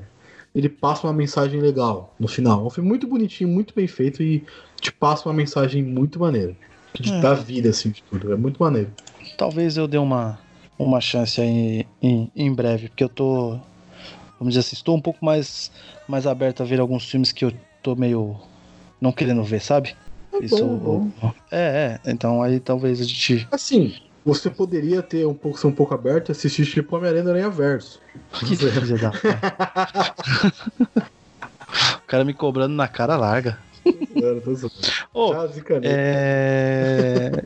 Ele 0.55 0.69
passa 0.69 1.05
uma 1.05 1.13
mensagem 1.13 1.61
legal 1.61 2.15
no 2.19 2.27
final. 2.27 2.61
É 2.61 2.63
um 2.63 2.69
filme 2.71 2.89
muito 2.89 3.05
bonitinho, 3.05 3.47
muito 3.47 3.75
bem 3.75 3.87
feito 3.87 4.23
e 4.23 4.43
te 4.81 4.91
passa 4.91 5.29
uma 5.29 5.35
mensagem 5.35 5.83
muito 5.83 6.19
maneira. 6.19 6.55
Te 6.93 7.07
É. 7.07 7.21
dá 7.21 7.35
vida, 7.35 7.69
assim, 7.69 7.91
de 7.91 8.01
tudo. 8.03 8.33
É 8.33 8.35
muito 8.35 8.57
maneiro. 8.61 8.91
Talvez 9.37 9.77
eu 9.77 9.87
dê 9.87 9.99
uma, 9.99 10.39
uma 10.79 10.99
chance 10.99 11.39
aí 11.39 11.85
em, 12.01 12.31
em 12.35 12.51
breve, 12.51 12.87
porque 12.89 13.03
eu 13.03 13.09
tô. 13.09 13.59
Vamos 14.39 14.53
dizer 14.53 14.61
assim, 14.61 14.75
estou 14.75 14.95
um 14.95 15.01
pouco 15.01 15.23
mais, 15.23 15.71
mais 16.07 16.25
aberto 16.25 16.61
a 16.61 16.65
ver 16.65 16.79
alguns 16.79 17.07
filmes 17.07 17.31
que 17.31 17.45
eu 17.45 17.53
tô 17.83 17.95
meio. 17.95 18.35
não 18.99 19.11
querendo 19.11 19.43
ver, 19.43 19.61
sabe? 19.61 19.95
É 20.41 20.47
bom, 20.47 20.75
é 20.75 20.77
bom. 20.77 21.11
É, 21.51 21.99
é. 22.05 22.11
Então 22.11 22.41
aí 22.41 22.59
talvez 22.59 23.01
a 23.01 23.03
gente. 23.03 23.47
Assim, 23.51 23.95
você 24.25 24.49
poderia 24.49 25.01
ter 25.01 25.25
um 25.25 25.33
pouco, 25.33 25.57
ser 25.57 25.67
um 25.67 25.71
pouco 25.71 25.93
aberto 25.93 26.29
e 26.29 26.31
assistir 26.31 26.65
tipo 26.65 26.95
Homem-Aranha 26.95 27.23
do 27.23 27.29
Aranha 27.29 27.49
Verso. 27.49 27.99
Que 28.45 28.55
filha 28.55 28.97
da. 28.97 29.11
o 31.97 32.01
cara 32.07 32.23
me 32.25 32.33
cobrando 32.33 32.75
na 32.75 32.87
cara 32.87 33.15
larga. 33.15 33.57
Ô, 35.13 35.31
Ah, 35.33 35.47
zicanei. 35.47 35.89
é... 35.91 37.43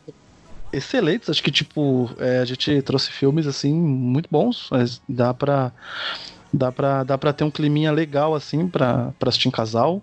Excelentes, 0.74 1.30
acho 1.30 1.44
que 1.44 1.52
tipo, 1.52 2.10
é, 2.18 2.39
a 2.39 2.46
gente 2.46 2.82
trouxe 2.82 3.12
filmes 3.12 3.46
assim 3.46 3.74
muito 3.74 4.30
bons, 4.32 4.70
mas 4.72 5.02
dá 5.08 5.34
pra 5.34 5.72
dá 6.54 6.72
pra, 6.72 7.04
dá 7.04 7.18
pra 7.18 7.34
ter 7.34 7.44
um 7.44 7.52
climinha 7.52 7.92
legal 7.92 8.34
assim 8.34 8.68
pra, 8.68 9.12
pra 9.20 9.30
assistir 9.30 9.50
em 9.50 9.52
casal. 9.52 10.02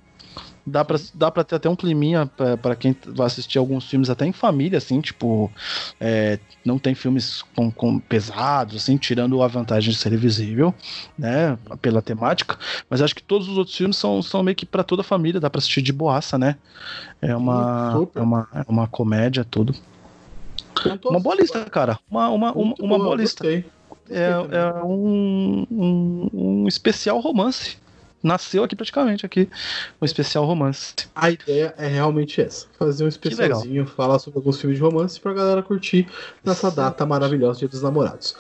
Dá 0.69 0.85
pra, 0.85 0.99
dá 1.15 1.31
pra 1.31 1.45
ter 1.45 1.57
até 1.57 1.69
um 1.69 1.77
climinha 1.77 2.27
pra, 2.27 2.57
pra 2.57 2.77
quem 2.77 2.95
vai 3.07 3.27
assistir 3.27 3.59
alguns 3.59 3.85
filmes 3.89 4.11
até 4.11 4.27
em 4.27 4.33
família, 4.33 4.79
assim, 4.79 5.01
tipo, 5.01 5.51
é, 6.01 6.39
não 6.65 6.79
tem 6.79 6.95
filmes 6.95 7.43
com, 7.57 7.71
com 7.71 7.99
pesados, 7.99 8.77
assim, 8.77 8.97
tirando 8.97 9.43
a 9.43 9.49
vantagem 9.49 9.93
de 9.93 9.99
ser 9.99 10.13
invisível, 10.13 10.75
né, 11.19 11.59
pela 11.81 12.03
temática, 12.03 12.59
mas 12.89 13.01
acho 13.01 13.15
que 13.15 13.23
todos 13.23 13.49
os 13.49 13.59
outros 13.59 13.77
filmes 13.77 13.97
são, 13.97 14.23
são 14.23 14.43
meio 14.43 14.57
que 14.57 14.67
pra 14.67 14.85
toda 14.85 15.03
a 15.03 15.05
família, 15.05 15.41
dá 15.41 15.49
pra 15.49 15.59
assistir 15.59 15.83
de 15.83 15.93
boaça, 15.93 16.39
né, 16.39 16.57
é 17.21 17.35
uma, 17.35 17.93
super. 17.93 18.21
é 18.21 18.23
uma, 18.23 18.49
é 18.53 18.65
uma 18.69 18.87
comédia, 18.87 19.45
tudo. 19.45 19.75
Uma 21.05 21.21
boa 21.21 21.35
lista, 21.35 21.65
cara, 21.65 21.99
uma, 22.11 22.29
uma, 22.29 22.53
uma, 22.53 22.75
uma 22.79 22.99
boa, 22.99 23.17
lista. 23.17 23.47
É, 24.11 24.31
é 24.31 24.85
um, 24.85 25.67
um, 25.71 26.31
um 26.33 26.69
especial 26.69 27.19
romance. 27.21 27.77
Nasceu 28.23 28.65
aqui 28.65 28.75
praticamente, 28.75 29.25
aqui, 29.25 29.49
um 30.03 30.05
especial 30.05 30.45
romance. 30.45 30.95
A 31.15 31.31
ideia 31.31 31.73
é 31.79 31.87
realmente 31.87 32.41
essa: 32.41 32.67
fazer 32.77 33.05
um 33.05 33.09
especialzinho, 33.09 33.87
falar 33.87 34.19
sobre 34.19 34.39
alguns 34.39 34.61
filmes 34.61 34.77
de 34.77 34.83
romance 34.85 35.21
pra 35.21 35.33
galera 35.33 35.63
curtir 35.63 36.09
nessa 36.45 36.69
data 36.71 37.07
maravilhosa 37.07 37.61
Dia 37.61 37.69
dos 37.69 37.81
Namorados. 37.81 38.35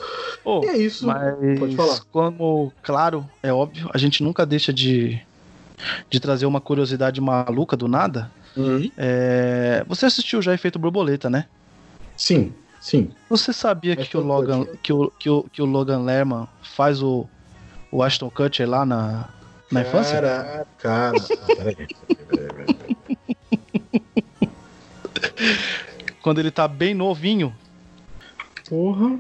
Oh, 0.44 0.62
E 0.64 0.66
é 0.66 0.76
isso. 0.76 1.06
mas, 1.06 1.58
pode 1.60 1.76
falar. 1.76 2.00
como, 2.10 2.72
claro, 2.82 3.24
é 3.40 3.52
óbvio, 3.52 3.88
a 3.94 3.98
gente 3.98 4.22
nunca 4.22 4.44
deixa 4.44 4.72
de, 4.72 5.20
de 6.10 6.18
trazer 6.18 6.46
uma 6.46 6.60
curiosidade 6.60 7.20
maluca 7.20 7.76
do 7.76 7.86
nada. 7.86 8.30
É, 8.96 9.84
você 9.86 10.06
assistiu 10.06 10.42
já 10.42 10.52
Efeito 10.52 10.78
Borboleta, 10.80 11.30
né? 11.30 11.46
Sim, 12.16 12.52
sim. 12.80 13.10
Você 13.30 13.52
sabia 13.52 13.94
que, 13.94 14.16
o 14.16 14.20
Logan, 14.20 14.66
que, 14.82 14.92
o, 14.92 15.12
que, 15.16 15.30
o, 15.30 15.44
que 15.44 15.62
o 15.62 15.64
Logan 15.64 16.00
Lerman 16.00 16.48
faz 16.62 17.00
o, 17.00 17.28
o 17.92 18.02
Ashton 18.02 18.28
Kutcher 18.28 18.68
lá 18.68 18.84
na, 18.84 19.28
na 19.70 19.82
infância? 19.82 20.20
Cara, 20.20 20.66
cara. 20.78 21.16
ah, 21.18 21.46
peraí, 21.56 21.74
peraí, 21.76 21.86
peraí, 22.26 22.74
peraí. 22.74 22.96
Quando 26.22 26.38
ele 26.40 26.50
tá 26.50 26.66
bem 26.68 26.94
novinho, 26.94 27.54
Porra. 28.68 29.18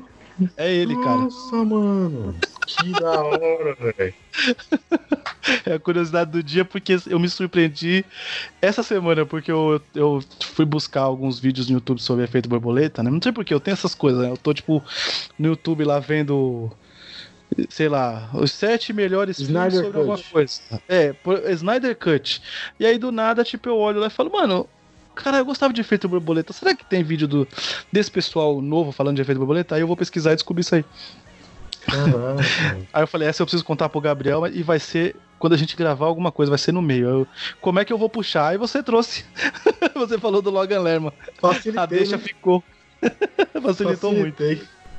é 0.56 0.72
ele, 0.72 0.94
cara. 0.96 1.16
Nossa, 1.16 1.56
mano. 1.64 2.34
Que 2.66 2.92
da 2.92 3.22
hora, 3.22 3.74
velho. 3.96 4.14
É 5.64 5.72
a 5.74 5.78
curiosidade 5.78 6.30
do 6.30 6.42
dia, 6.42 6.64
porque 6.64 6.96
eu 7.06 7.18
me 7.18 7.28
surpreendi 7.28 8.04
essa 8.60 8.82
semana, 8.82 9.24
porque 9.24 9.50
eu, 9.50 9.80
eu 9.94 10.22
fui 10.40 10.66
buscar 10.66 11.00
alguns 11.00 11.40
vídeos 11.40 11.68
no 11.68 11.76
YouTube 11.76 12.02
sobre 12.02 12.24
efeito 12.24 12.48
borboleta, 12.48 13.02
né? 13.02 13.10
Não 13.10 13.20
sei 13.22 13.32
porque 13.32 13.54
eu 13.54 13.60
tenho 13.60 13.72
essas 13.72 13.94
coisas, 13.94 14.20
né? 14.20 14.30
Eu 14.30 14.36
tô, 14.36 14.52
tipo, 14.52 14.82
no 15.38 15.48
YouTube 15.48 15.84
lá 15.84 15.98
vendo, 15.98 16.70
sei 17.68 17.88
lá, 17.88 18.28
os 18.34 18.52
sete 18.52 18.92
melhores 18.92 19.38
Snyder 19.38 19.70
filmes 19.70 19.74
sobre 19.74 19.90
Cut. 19.90 19.98
alguma 19.98 20.30
coisa. 20.30 20.60
É, 20.88 21.12
por, 21.12 21.38
Snyder 21.50 21.96
Cut. 21.96 22.42
E 22.78 22.86
aí, 22.86 22.98
do 22.98 23.10
nada, 23.10 23.44
tipo, 23.44 23.68
eu 23.68 23.76
olho 23.76 24.00
lá 24.00 24.06
e 24.06 24.10
falo, 24.10 24.30
mano, 24.30 24.68
cara, 25.14 25.38
eu 25.38 25.44
gostava 25.44 25.72
de 25.72 25.80
efeito 25.80 26.08
borboleta. 26.08 26.52
Será 26.52 26.74
que 26.74 26.84
tem 26.84 27.02
vídeo 27.02 27.26
do, 27.26 27.48
desse 27.92 28.10
pessoal 28.10 28.60
novo 28.60 28.92
falando 28.92 29.16
de 29.16 29.22
efeito 29.22 29.38
borboleta? 29.38 29.74
Aí 29.74 29.80
eu 29.80 29.86
vou 29.86 29.96
pesquisar 29.96 30.32
e 30.32 30.36
descobrir 30.36 30.62
isso 30.62 30.74
aí. 30.74 30.84
aí 32.92 33.02
eu 33.02 33.06
falei, 33.06 33.28
essa 33.28 33.42
eu 33.42 33.46
preciso 33.46 33.64
contar 33.64 33.88
pro 33.88 34.00
Gabriel 34.00 34.46
e 34.46 34.62
vai 34.62 34.78
ser 34.78 35.16
quando 35.38 35.52
a 35.52 35.56
gente 35.56 35.76
gravar 35.76 36.06
alguma 36.06 36.32
coisa, 36.32 36.50
vai 36.50 36.58
ser 36.58 36.72
no 36.72 36.82
meio. 36.82 37.08
Eu, 37.08 37.26
como 37.60 37.78
é 37.78 37.84
que 37.84 37.92
eu 37.92 37.98
vou 37.98 38.08
puxar? 38.08 38.48
Aí 38.48 38.58
você 38.58 38.82
trouxe. 38.82 39.24
você 39.94 40.18
falou 40.18 40.42
do 40.42 40.50
Logan 40.50 40.80
Lerman. 40.80 41.12
Facilitei, 41.40 41.82
A 41.82 41.86
deixa 41.86 42.16
né? 42.16 42.22
ficou. 42.22 42.62
Facilitou 43.62 44.12
muito. 44.12 44.42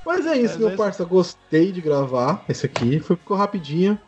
Mas 0.06 0.26
é 0.26 0.36
isso, 0.38 0.54
Mas 0.54 0.58
meu 0.58 0.70
é 0.70 0.76
parça. 0.76 1.04
Gostei 1.06 1.72
de 1.72 1.82
gravar 1.82 2.43
esse 2.50 2.66
aqui. 2.66 3.00
Foi, 3.00 3.16
ficou 3.16 3.36
rapidinho. 3.38 4.00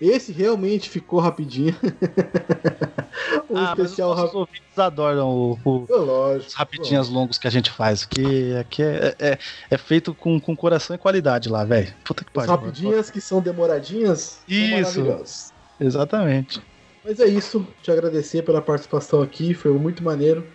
Esse 0.00 0.32
realmente 0.32 0.88
ficou 0.88 1.20
rapidinho. 1.20 1.74
o 3.48 3.56
Ah, 3.56 3.74
especial 3.76 4.12
os 4.12 4.18
rápido. 4.18 4.38
ouvintes 4.38 4.78
adoram 4.78 5.28
o, 5.28 5.58
o- 5.64 5.86
Lógico. 5.90 6.48
os 6.48 6.54
rapidinhos 6.54 7.08
longos 7.08 7.38
que 7.38 7.46
a 7.46 7.50
gente 7.50 7.70
faz. 7.70 8.04
Que 8.06 8.54
aqui 8.56 8.82
é, 8.82 9.14
é, 9.18 9.38
é 9.70 9.78
feito 9.78 10.14
com, 10.14 10.40
com 10.40 10.56
coração 10.56 10.94
e 10.96 10.98
qualidade 10.98 11.48
lá, 11.48 11.64
velho. 11.64 11.92
Puta 12.04 12.24
que 12.24 12.30
As 12.30 12.46
pariu. 12.46 12.50
rapidinhas 12.50 13.10
que 13.10 13.20
são 13.20 13.40
demoradinhas 13.40 14.20
são 14.20 14.56
Isso. 14.56 15.00
maravilhosas. 15.00 15.52
Exatamente. 15.78 16.62
Mas 17.04 17.18
é 17.20 17.26
isso. 17.26 17.66
Te 17.82 17.90
agradecer 17.90 18.42
pela 18.42 18.60
participação 18.62 19.20
aqui. 19.22 19.52
Foi 19.54 19.72
muito 19.72 20.02
maneiro. 20.02 20.46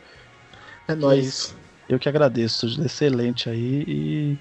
É 0.88 0.96
nóis. 0.96 1.56
Eu 1.90 2.00
que 2.00 2.10
agradeço. 2.10 2.66
Excelente 2.84 3.50
aí. 3.50 3.84
E, 3.88 4.38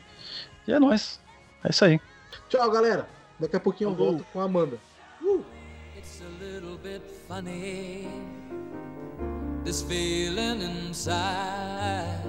e 0.67 0.73
é 0.73 0.79
nóis. 0.81 1.21
É 1.65 1.71
isso 1.71 1.85
aí. 1.85 2.01
Tchau, 2.49 2.71
galera. 2.71 3.09
Daqui 3.39 3.57
a 3.57 3.61
pouquinho 3.61 3.91
eu 3.91 3.95
Falou. 3.97 4.13
volto 4.13 4.27
com 4.33 4.41
a 4.41 4.45
Amanda. 4.45 4.79
It's 5.97 6.21
a 6.21 6.45
little 6.45 6.77
bit 6.83 7.03
funny, 7.27 8.07
this 9.65 9.83
feeling 9.83 10.61
inside. 10.63 12.21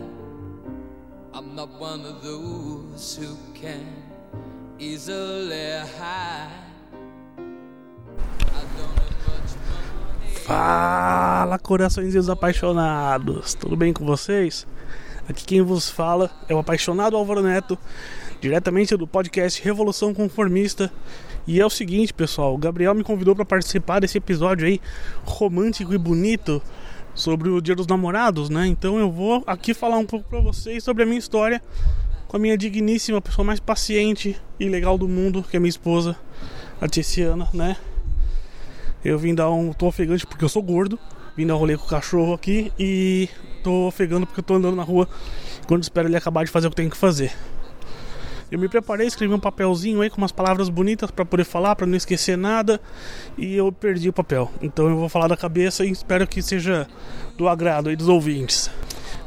I'm 1.33 1.53
not 1.53 1.69
one 1.79 2.05
of 2.05 2.21
those 2.23 3.17
who 3.19 3.35
can 3.53 3.85
easily 4.79 5.79
hide. 5.99 6.49
I 7.37 8.63
don't 8.77 8.97
have 8.97 9.27
much 9.27 9.55
money. 9.67 10.35
Fala, 10.45 11.59
coraçõezinhos 11.59 12.29
apaixonados, 12.29 13.53
tudo 13.53 13.75
bem 13.75 13.91
com 13.91 14.05
vocês? 14.05 14.65
Aqui 15.27 15.43
quem 15.43 15.61
vos 15.61 15.89
fala 15.89 16.31
é 16.47 16.55
o 16.55 16.59
apaixonado 16.59 17.17
Álvaro 17.17 17.41
Neto, 17.41 17.77
diretamente 18.41 18.95
do 18.95 19.07
podcast 19.07 19.61
Revolução 19.63 20.13
Conformista. 20.13 20.91
E 21.47 21.59
é 21.59 21.65
o 21.65 21.69
seguinte, 21.69 22.13
pessoal, 22.13 22.53
o 22.53 22.57
Gabriel 22.57 22.93
me 22.93 23.03
convidou 23.03 23.35
para 23.35 23.45
participar 23.45 23.99
desse 23.99 24.17
episódio 24.17 24.67
aí 24.67 24.81
romântico 25.23 25.93
e 25.93 25.97
bonito 25.97 26.61
sobre 27.13 27.49
o 27.49 27.61
Dia 27.61 27.75
dos 27.75 27.87
Namorados, 27.87 28.49
né? 28.49 28.67
Então 28.67 28.99
eu 28.99 29.11
vou 29.11 29.43
aqui 29.45 29.73
falar 29.73 29.97
um 29.97 30.05
pouco 30.05 30.27
para 30.29 30.39
vocês 30.39 30.83
sobre 30.83 31.03
a 31.03 31.05
minha 31.05 31.19
história 31.19 31.61
com 32.27 32.37
a 32.37 32.39
minha 32.39 32.57
digníssima 32.57 33.21
pessoa 33.21 33.45
mais 33.45 33.59
paciente 33.59 34.35
e 34.59 34.67
legal 34.67 34.97
do 34.97 35.07
mundo, 35.07 35.43
que 35.49 35.55
é 35.55 35.59
minha 35.59 35.69
esposa, 35.69 36.17
a 36.81 36.87
Tiziana, 36.87 37.47
né? 37.53 37.77
Eu 39.03 39.19
vim 39.19 39.35
dar 39.35 39.51
um. 39.51 39.71
tô 39.71 39.87
ofegante 39.87 40.25
porque 40.25 40.43
eu 40.43 40.49
sou 40.49 40.63
gordo. 40.63 40.99
Vim 41.37 41.45
dar 41.45 41.55
um 41.55 41.59
rolê 41.59 41.77
com 41.77 41.85
o 41.85 41.87
cachorro 41.87 42.33
aqui 42.33 42.71
e 42.79 43.29
tô 43.63 43.87
ofegando 43.87 44.25
porque 44.25 44.39
eu 44.39 44.43
tô 44.43 44.55
andando 44.55 44.75
na 44.75 44.83
rua 44.83 45.07
quando 45.67 45.83
espero 45.83 46.07
ele 46.07 46.17
acabar 46.17 46.43
de 46.43 46.51
fazer 46.51 46.67
o 46.67 46.69
que 46.69 46.75
tem 46.75 46.89
que 46.89 46.97
fazer. 46.97 47.31
Eu 48.51 48.59
me 48.59 48.69
preparei, 48.69 49.07
escrevi 49.07 49.33
um 49.33 49.39
papelzinho 49.39 50.01
aí 50.01 50.09
com 50.09 50.17
umas 50.17 50.31
palavras 50.31 50.69
bonitas 50.69 51.09
pra 51.09 51.25
poder 51.25 51.43
falar, 51.43 51.75
pra 51.75 51.87
não 51.87 51.95
esquecer 51.95 52.37
nada, 52.37 52.79
e 53.37 53.55
eu 53.55 53.71
perdi 53.71 54.07
o 54.07 54.13
papel. 54.13 54.51
Então 54.61 54.87
eu 54.87 54.97
vou 54.97 55.09
falar 55.09 55.27
da 55.27 55.35
cabeça 55.35 55.83
e 55.83 55.89
espero 55.89 56.27
que 56.27 56.41
seja 56.41 56.87
do 57.37 57.49
agrado 57.49 57.89
aí 57.89 57.95
dos 57.95 58.07
ouvintes. 58.07 58.69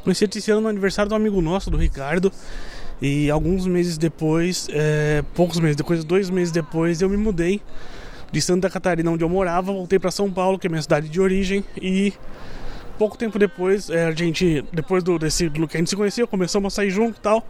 Conheci 0.04 0.24
esse 0.24 0.50
ano 0.50 0.62
no 0.62 0.68
aniversário 0.68 1.08
do 1.08 1.14
amigo 1.14 1.40
nosso, 1.40 1.68
do 1.68 1.76
Ricardo, 1.76 2.32
e 3.02 3.28
alguns 3.30 3.66
meses 3.66 3.98
depois, 3.98 4.68
é, 4.70 5.22
poucos 5.34 5.58
meses 5.58 5.76
depois, 5.76 6.04
dois 6.04 6.30
meses 6.30 6.52
depois, 6.52 7.00
eu 7.00 7.08
me 7.08 7.16
mudei 7.16 7.60
de 8.30 8.40
Santa 8.40 8.70
Catarina, 8.70 9.10
onde 9.10 9.24
eu 9.24 9.28
morava, 9.28 9.72
voltei 9.72 9.98
para 9.98 10.10
São 10.10 10.30
Paulo, 10.30 10.58
que 10.58 10.66
é 10.66 10.70
minha 10.70 10.82
cidade 10.82 11.08
de 11.08 11.20
origem, 11.20 11.64
e 11.80 12.12
pouco 12.98 13.18
tempo 13.18 13.38
depois, 13.38 13.90
é, 13.90 14.06
a 14.06 14.12
gente, 14.12 14.64
depois 14.72 15.02
do, 15.02 15.18
desse, 15.18 15.48
do 15.48 15.66
que 15.66 15.76
a 15.76 15.80
gente 15.80 15.90
se 15.90 15.96
conheceu, 15.96 16.26
começamos 16.26 16.72
a 16.72 16.76
sair 16.76 16.90
junto 16.90 17.18
e 17.18 17.20
tal, 17.20 17.46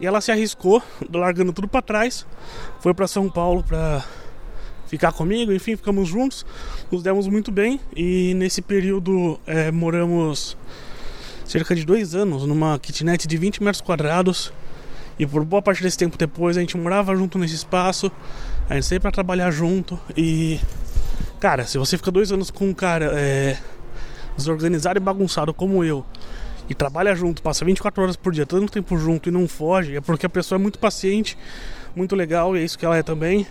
e 0.00 0.06
ela 0.06 0.20
se 0.20 0.30
arriscou, 0.30 0.82
largando 1.12 1.52
tudo 1.52 1.68
para 1.68 1.82
trás, 1.82 2.26
foi 2.80 2.94
para 2.94 3.06
São 3.06 3.28
Paulo 3.28 3.62
para 3.62 4.04
ficar 4.86 5.12
comigo, 5.12 5.52
enfim, 5.52 5.76
ficamos 5.76 6.08
juntos, 6.08 6.46
nos 6.90 7.02
demos 7.02 7.26
muito 7.26 7.50
bem, 7.50 7.80
e 7.94 8.34
nesse 8.34 8.62
período 8.62 9.38
é, 9.46 9.70
moramos 9.70 10.56
cerca 11.44 11.74
de 11.74 11.84
dois 11.84 12.14
anos 12.14 12.44
numa 12.44 12.78
kitnet 12.78 13.26
de 13.26 13.36
20 13.36 13.62
metros 13.62 13.80
quadrados, 13.80 14.52
e 15.18 15.26
por 15.26 15.44
boa 15.44 15.62
parte 15.62 15.82
desse 15.82 15.96
tempo 15.96 16.16
depois 16.16 16.56
a 16.56 16.60
gente 16.60 16.76
morava 16.76 17.16
junto 17.16 17.38
nesse 17.38 17.54
espaço, 17.54 18.12
a 18.68 18.74
gente 18.74 18.86
sempre 18.86 19.02
pra 19.02 19.12
trabalhar 19.12 19.50
junto 19.50 19.98
e. 20.16 20.60
Cara, 21.40 21.66
se 21.66 21.78
você 21.78 21.96
fica 21.96 22.10
dois 22.10 22.32
anos 22.32 22.50
com 22.50 22.68
um 22.68 22.74
cara 22.74 23.12
é, 23.14 23.58
desorganizado 24.36 24.98
e 24.98 25.00
bagunçado 25.00 25.52
como 25.52 25.84
eu 25.84 26.04
e 26.68 26.74
trabalha 26.74 27.14
junto, 27.14 27.42
passa 27.42 27.64
24 27.64 28.02
horas 28.02 28.16
por 28.16 28.32
dia, 28.32 28.46
tanto 28.46 28.72
tempo 28.72 28.96
junto 28.98 29.28
e 29.28 29.32
não 29.32 29.46
foge, 29.46 29.96
é 29.96 30.00
porque 30.00 30.26
a 30.26 30.28
pessoa 30.28 30.58
é 30.58 30.60
muito 30.60 30.78
paciente, 30.78 31.36
muito 31.94 32.16
legal 32.16 32.56
e 32.56 32.60
é 32.60 32.64
isso 32.64 32.78
que 32.78 32.84
ela 32.84 32.96
é 32.96 33.02
também. 33.02 33.46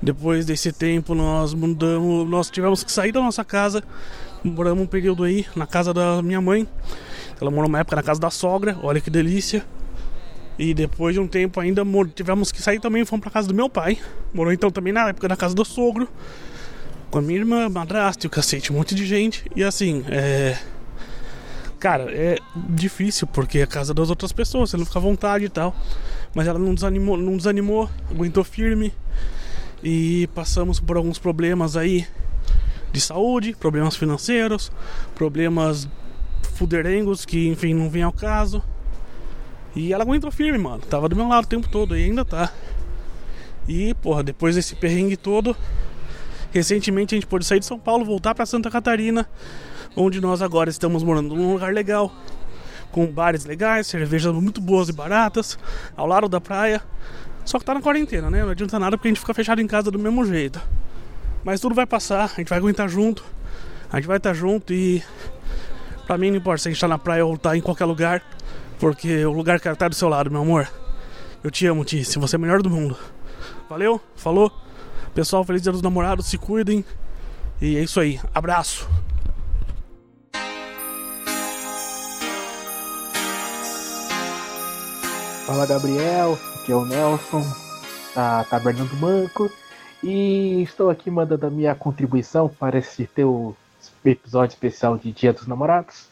Depois 0.00 0.46
desse 0.46 0.72
tempo 0.72 1.14
nós 1.14 1.54
mudamos, 1.54 2.28
nós 2.28 2.50
tivemos 2.50 2.84
que 2.84 2.92
sair 2.92 3.10
da 3.10 3.20
nossa 3.20 3.44
casa, 3.44 3.82
moramos 4.44 4.84
um 4.84 4.86
período 4.86 5.24
aí 5.24 5.46
na 5.56 5.66
casa 5.66 5.92
da 5.92 6.22
minha 6.22 6.40
mãe. 6.40 6.68
Ela 7.40 7.50
morou 7.50 7.68
uma 7.68 7.80
época 7.80 7.96
na 7.96 8.02
casa 8.02 8.20
da 8.20 8.30
sogra, 8.30 8.78
olha 8.82 9.00
que 9.00 9.10
delícia. 9.10 9.64
E 10.58 10.74
depois 10.74 11.14
de 11.14 11.20
um 11.20 11.28
tempo 11.28 11.60
ainda 11.60 11.82
tivemos 12.14 12.50
que 12.50 12.60
sair 12.60 12.80
também, 12.80 13.04
fomos 13.04 13.22
pra 13.22 13.30
casa 13.30 13.46
do 13.46 13.54
meu 13.54 13.68
pai. 13.68 13.98
Morou 14.34 14.52
então 14.52 14.70
também 14.70 14.92
na 14.92 15.08
época 15.08 15.28
na 15.28 15.36
casa 15.36 15.54
do 15.54 15.64
sogro. 15.64 16.08
Com 17.10 17.18
a 17.18 17.22
minha 17.22 17.38
irmã, 17.38 17.68
madrasta 17.68 18.26
e 18.26 18.28
o 18.28 18.30
cacete, 18.30 18.72
um 18.72 18.76
monte 18.76 18.94
de 18.94 19.06
gente. 19.06 19.44
E 19.54 19.62
assim, 19.62 20.04
é. 20.08 20.58
Cara, 21.78 22.12
é 22.12 22.38
difícil 22.54 23.26
porque 23.26 23.58
é 23.58 23.62
a 23.62 23.66
casa 23.66 23.94
das 23.94 24.10
outras 24.10 24.32
pessoas, 24.32 24.70
você 24.70 24.76
não 24.76 24.84
fica 24.84 24.98
à 24.98 25.02
vontade 25.02 25.44
e 25.44 25.48
tal. 25.48 25.74
Mas 26.34 26.46
ela 26.46 26.58
não 26.58 26.74
desanimou, 26.74 27.16
não 27.16 27.36
desanimou, 27.36 27.88
aguentou 28.10 28.42
firme. 28.42 28.92
E 29.82 30.28
passamos 30.34 30.80
por 30.80 30.96
alguns 30.96 31.18
problemas 31.18 31.76
aí 31.76 32.06
de 32.90 33.00
saúde, 33.00 33.54
problemas 33.54 33.94
financeiros, 33.94 34.72
problemas 35.14 35.88
fuderengos 36.54 37.24
que, 37.24 37.48
enfim, 37.48 37.74
não 37.74 37.88
vem 37.88 38.02
ao 38.02 38.12
caso. 38.12 38.62
E 39.76 39.92
ela 39.92 40.02
aguentou 40.02 40.32
firme, 40.32 40.58
mano. 40.58 40.80
Tava 40.80 41.08
do 41.08 41.14
meu 41.14 41.28
lado 41.28 41.44
o 41.44 41.48
tempo 41.48 41.68
todo 41.68 41.96
e 41.96 42.04
ainda 42.04 42.24
tá. 42.24 42.52
E, 43.68 43.94
porra, 43.94 44.24
depois 44.24 44.56
desse 44.56 44.74
perrengue 44.74 45.16
todo, 45.16 45.56
recentemente 46.50 47.14
a 47.14 47.16
gente 47.16 47.26
pôde 47.26 47.44
sair 47.44 47.60
de 47.60 47.66
São 47.66 47.78
Paulo, 47.78 48.04
voltar 48.04 48.34
pra 48.34 48.46
Santa 48.46 48.70
Catarina, 48.70 49.28
onde 49.96 50.20
nós 50.20 50.42
agora 50.42 50.70
estamos 50.70 51.02
morando 51.02 51.34
num 51.34 51.52
lugar 51.52 51.72
legal, 51.72 52.12
com 52.90 53.06
bares 53.06 53.44
legais, 53.44 53.86
cervejas 53.86 54.32
muito 54.34 54.60
boas 54.60 54.88
e 54.88 54.92
baratas, 54.92 55.58
ao 55.96 56.06
lado 56.06 56.28
da 56.28 56.40
praia. 56.40 56.82
Só 57.44 57.58
que 57.58 57.64
tá 57.64 57.72
na 57.74 57.80
quarentena, 57.80 58.30
né? 58.30 58.42
Não 58.42 58.50
adianta 58.50 58.78
nada 58.78 58.96
porque 58.96 59.08
a 59.08 59.10
gente 59.10 59.20
fica 59.20 59.32
fechado 59.32 59.60
em 59.60 59.66
casa 59.66 59.90
do 59.90 59.98
mesmo 59.98 60.24
jeito. 60.24 60.60
Mas 61.44 61.60
tudo 61.60 61.74
vai 61.74 61.86
passar, 61.86 62.24
a 62.24 62.40
gente 62.40 62.48
vai 62.48 62.58
aguentar 62.58 62.88
junto, 62.88 63.24
a 63.90 63.96
gente 63.96 64.06
vai 64.06 64.18
estar 64.18 64.34
junto 64.34 64.72
e. 64.72 65.02
Pra 66.06 66.16
mim 66.16 66.30
não 66.30 66.38
importa 66.38 66.62
se 66.62 66.68
a 66.68 66.72
gente 66.72 66.80
tá 66.80 66.88
na 66.88 66.98
praia 66.98 67.24
ou 67.24 67.36
tá 67.36 67.56
em 67.56 67.60
qualquer 67.60 67.84
lugar, 67.84 68.22
porque 68.78 69.24
o 69.24 69.32
lugar 69.32 69.60
quer 69.60 69.72
estar 69.72 69.88
do 69.88 69.94
seu 69.94 70.08
lado, 70.08 70.30
meu 70.30 70.40
amor. 70.40 70.68
Eu 71.42 71.50
te 71.50 71.66
amo, 71.66 71.84
Tice, 71.84 72.18
você 72.18 72.36
é 72.36 72.38
o 72.38 72.40
melhor 72.40 72.62
do 72.62 72.70
mundo. 72.70 72.96
Valeu, 73.68 74.00
falou. 74.16 74.52
Pessoal, 75.14 75.44
feliz 75.44 75.62
dia 75.62 75.72
dos 75.72 75.82
namorados, 75.82 76.26
se 76.26 76.38
cuidem. 76.38 76.84
E 77.60 77.76
é 77.76 77.82
isso 77.82 78.00
aí, 78.00 78.20
abraço. 78.34 78.88
Fala 85.48 85.64
Gabriel, 85.64 86.38
aqui 86.56 86.72
é 86.72 86.74
o 86.74 86.84
Nelson, 86.84 87.42
da 88.14 88.44
Taberna 88.44 88.84
do 88.84 88.96
Banco, 88.96 89.50
e 90.04 90.60
estou 90.62 90.90
aqui 90.90 91.10
mandando 91.10 91.46
a 91.46 91.50
minha 91.50 91.74
contribuição 91.74 92.50
para 92.50 92.76
esse 92.76 93.06
teu 93.06 93.56
episódio 94.04 94.52
especial 94.52 94.98
de 94.98 95.10
Dia 95.10 95.32
dos 95.32 95.46
Namorados. 95.46 96.08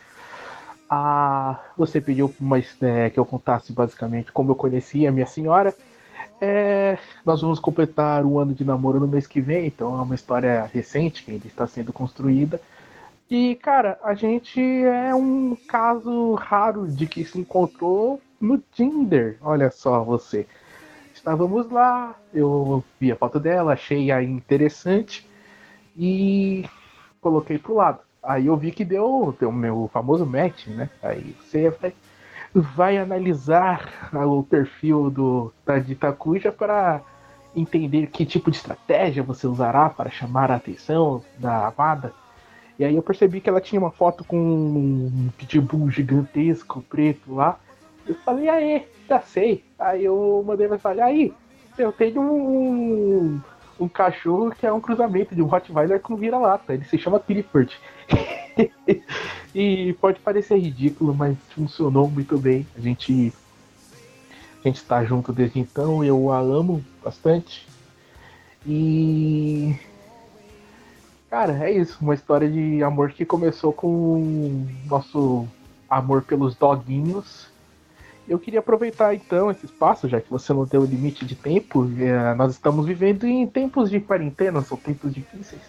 Ah, 0.89 1.61
você 1.77 2.01
pediu 2.01 2.35
mas, 2.41 2.75
é, 2.81 3.11
que 3.11 3.21
eu 3.21 3.27
contasse 3.27 3.75
basicamente 3.75 4.33
como 4.33 4.53
eu 4.53 4.57
conheci 4.57 5.07
a 5.07 5.13
minha 5.13 5.27
senhora. 5.27 5.75
É, 6.41 6.97
nós 7.23 7.43
vamos 7.43 7.61
completar 7.61 8.25
um 8.25 8.39
ano 8.39 8.55
de 8.55 8.65
namoro 8.65 8.99
no 8.99 9.07
mês 9.07 9.27
que 9.27 9.43
vem, 9.43 9.67
então 9.67 9.99
é 9.99 10.03
uma 10.03 10.15
história 10.15 10.65
recente 10.73 11.23
que 11.23 11.33
ainda 11.33 11.47
está 11.47 11.67
sendo 11.67 11.93
construída. 11.93 12.59
E, 13.29 13.57
cara, 13.57 13.99
a 14.05 14.15
gente 14.15 14.61
é 14.61 15.13
um 15.15 15.57
caso 15.67 16.35
raro 16.35 16.87
de 16.87 17.07
que 17.07 17.25
se 17.25 17.41
encontrou 17.41 18.21
no 18.41 18.59
Tinder. 18.59 19.37
Olha 19.43 19.71
só 19.71 20.03
você. 20.05 20.47
Estávamos 21.13 21.69
lá, 21.69 22.15
eu 22.33 22.85
vi 23.01 23.11
a 23.11 23.17
foto 23.17 23.41
dela, 23.41 23.73
achei 23.73 24.13
a 24.13 24.23
interessante 24.23 25.29
e 25.97 26.65
coloquei 27.21 27.59
pro 27.59 27.75
lado. 27.75 27.99
Aí 28.23 28.47
eu 28.47 28.57
vi 28.57 28.71
que 28.71 28.85
deu, 28.85 29.35
o 29.41 29.53
meu 29.53 29.91
famoso 29.93 30.25
match, 30.25 30.69
né? 30.69 30.89
Aí 31.03 31.35
você 31.41 31.71
vai, 31.71 31.95
vai 32.55 32.99
analisar 32.99 34.09
o 34.13 34.45
perfil 34.45 35.11
do, 35.11 35.53
da 35.65 35.79
Ditacuja 35.79 36.53
para 36.53 37.01
entender 37.57 38.07
que 38.09 38.25
tipo 38.25 38.51
de 38.51 38.59
estratégia 38.59 39.23
você 39.23 39.49
usará 39.49 39.91
para 39.91 40.11
chamar 40.11 40.53
a 40.53 40.57
atenção 40.57 41.25
da 41.39 41.67
amada. 41.67 42.13
E 42.79 42.85
aí 42.85 42.95
eu 42.95 43.03
percebi 43.03 43.41
que 43.41 43.49
ela 43.49 43.61
tinha 43.61 43.81
uma 43.81 43.91
foto 43.91 44.23
com 44.25 44.37
um 44.37 45.31
pitbull 45.39 45.91
gigantesco 45.91 46.83
preto 46.83 47.35
lá. 47.35 47.59
Eu 48.07 48.15
falei, 48.17 48.49
aí, 48.49 48.87
já 49.09 49.21
sei. 49.21 49.65
Aí 49.79 50.05
eu 50.05 50.45
mandei 50.47 50.69
mensagem, 50.69 51.03
aí, 51.03 51.35
eu 51.79 51.91
tenho 51.91 52.21
um, 52.21 53.41
um 53.81 53.89
cachorro 53.89 54.51
que 54.51 54.67
é 54.67 54.73
um 54.73 54.81
cruzamento 54.81 55.35
de 55.35 55.43
um 55.43 55.47
Rottweiler 55.47 56.01
com 56.01 56.17
vira-lata. 56.17 56.75
Ele 56.75 56.85
se 56.85 56.99
chama 56.99 57.19
Clifford. 57.19 57.75
e 59.55 59.95
pode 59.95 60.21
parecer 60.21 60.59
ridículo, 60.59 61.15
mas 61.15 61.37
funcionou 61.51 62.09
muito 62.09 62.39
bem. 62.39 62.67
A 62.77 62.81
gente 62.81 63.33
a 64.65 64.69
gente 64.69 64.77
está 64.77 65.05
junto 65.05 65.33
desde 65.33 65.61
então, 65.61 66.03
eu 66.03 66.33
a 66.33 66.41
amo 66.41 66.85
bastante. 67.03 67.67
E 68.67 69.77
cara, 71.37 71.69
é 71.69 71.71
isso, 71.71 71.99
uma 72.01 72.15
história 72.15 72.49
de 72.49 72.83
amor 72.83 73.13
que 73.13 73.23
começou 73.23 73.71
com 73.71 74.67
nosso 74.87 75.47
amor 75.87 76.23
pelos 76.23 76.55
doguinhos 76.55 77.49
eu 78.27 78.39
queria 78.39 78.61
aproveitar 78.61 79.15
então 79.15 79.51
esse 79.51 79.67
espaço, 79.67 80.09
já 80.09 80.19
que 80.19 80.31
você 80.31 80.53
não 80.53 80.67
tem 80.67 80.81
o 80.81 80.85
limite 80.85 81.25
de 81.27 81.37
tempo, 81.37 81.89
é, 81.99 82.35
nós 82.35 82.53
estamos 82.53 82.87
vivendo 82.87 83.25
em 83.25 83.47
tempos 83.47 83.89
de 83.91 84.01
quarentena, 84.01 84.63
são 84.63 84.77
tempos 84.77 85.15
difíceis. 85.15 85.61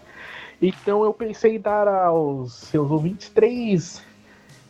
Então 0.59 1.03
eu 1.03 1.13
pensei 1.13 1.57
em 1.57 1.59
dar 1.59 1.87
aos 1.87 2.53
seus 2.53 2.89
ouvintes 2.89 3.29
três, 3.29 4.01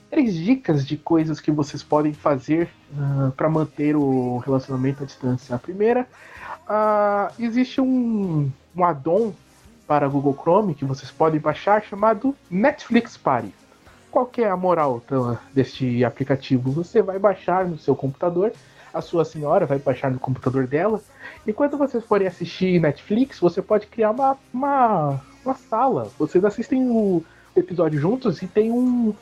três 0.10 0.34
dicas 0.34 0.86
de 0.86 0.98
coisas 0.98 1.40
que 1.40 1.52
vocês 1.52 1.82
podem 1.82 2.12
fazer 2.12 2.66
uh, 2.92 3.28
ah, 3.28 3.32
para 3.38 3.50
manter 3.50 3.96
o 3.96 4.40
relacionamento 4.40 5.04
à 5.04 5.06
distância. 5.06 5.56
A 5.56 5.60
primeira, 5.60 6.06
uh, 6.68 7.32
existe 7.40 7.80
um, 7.80 8.52
um 8.76 8.84
addon 8.84 9.32
para 9.88 10.08
Google 10.08 10.38
Chrome 10.40 10.76
que 10.76 10.86
vocês 10.86 11.10
podem 11.10 11.40
baixar 11.40 11.82
chamado 11.82 12.36
Netflix 12.52 13.16
Party 13.18 13.54
qual 14.18 14.32
é 14.38 14.50
a 14.50 14.58
moral 14.58 15.02
então, 15.06 15.38
deste 15.54 16.04
aplicativo? 16.04 16.72
Você 16.72 17.04
vai 17.04 17.20
baixar 17.20 17.66
no 17.66 17.78
seu 17.78 17.96
computador, 17.96 18.52
a 18.94 19.00
sua 19.00 19.24
senhora 19.24 19.66
vai 19.66 19.78
baixar 19.78 20.10
no 20.10 20.18
computador 20.18 20.66
dela, 20.66 21.02
e 21.46 21.54
quando 21.54 21.78
vocês 21.78 22.04
forem 22.04 22.28
assistir 22.28 22.82
Netflix, 22.82 23.40
você 23.40 23.62
pode 23.62 23.86
criar 23.86 24.12
uma, 24.12 24.38
uma, 24.54 25.22
uma 25.46 25.54
sala. 25.54 26.10
Vocês 26.18 26.44
assistem 26.44 26.90
o 26.90 27.24
episódio 27.56 28.00
juntos 28.00 28.42
e 28.42 28.48
tem 28.48 28.72
um, 28.72 29.14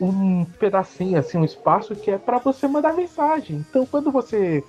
um 0.00 0.44
pedacinho, 0.58 1.18
assim, 1.18 1.38
um 1.38 1.44
espaço 1.44 1.94
que 1.96 2.10
é 2.10 2.18
para 2.18 2.38
você 2.38 2.68
mandar 2.68 2.92
mensagem. 2.92 3.64
Então, 3.68 3.86
quando 3.86 4.10
você 4.10 4.62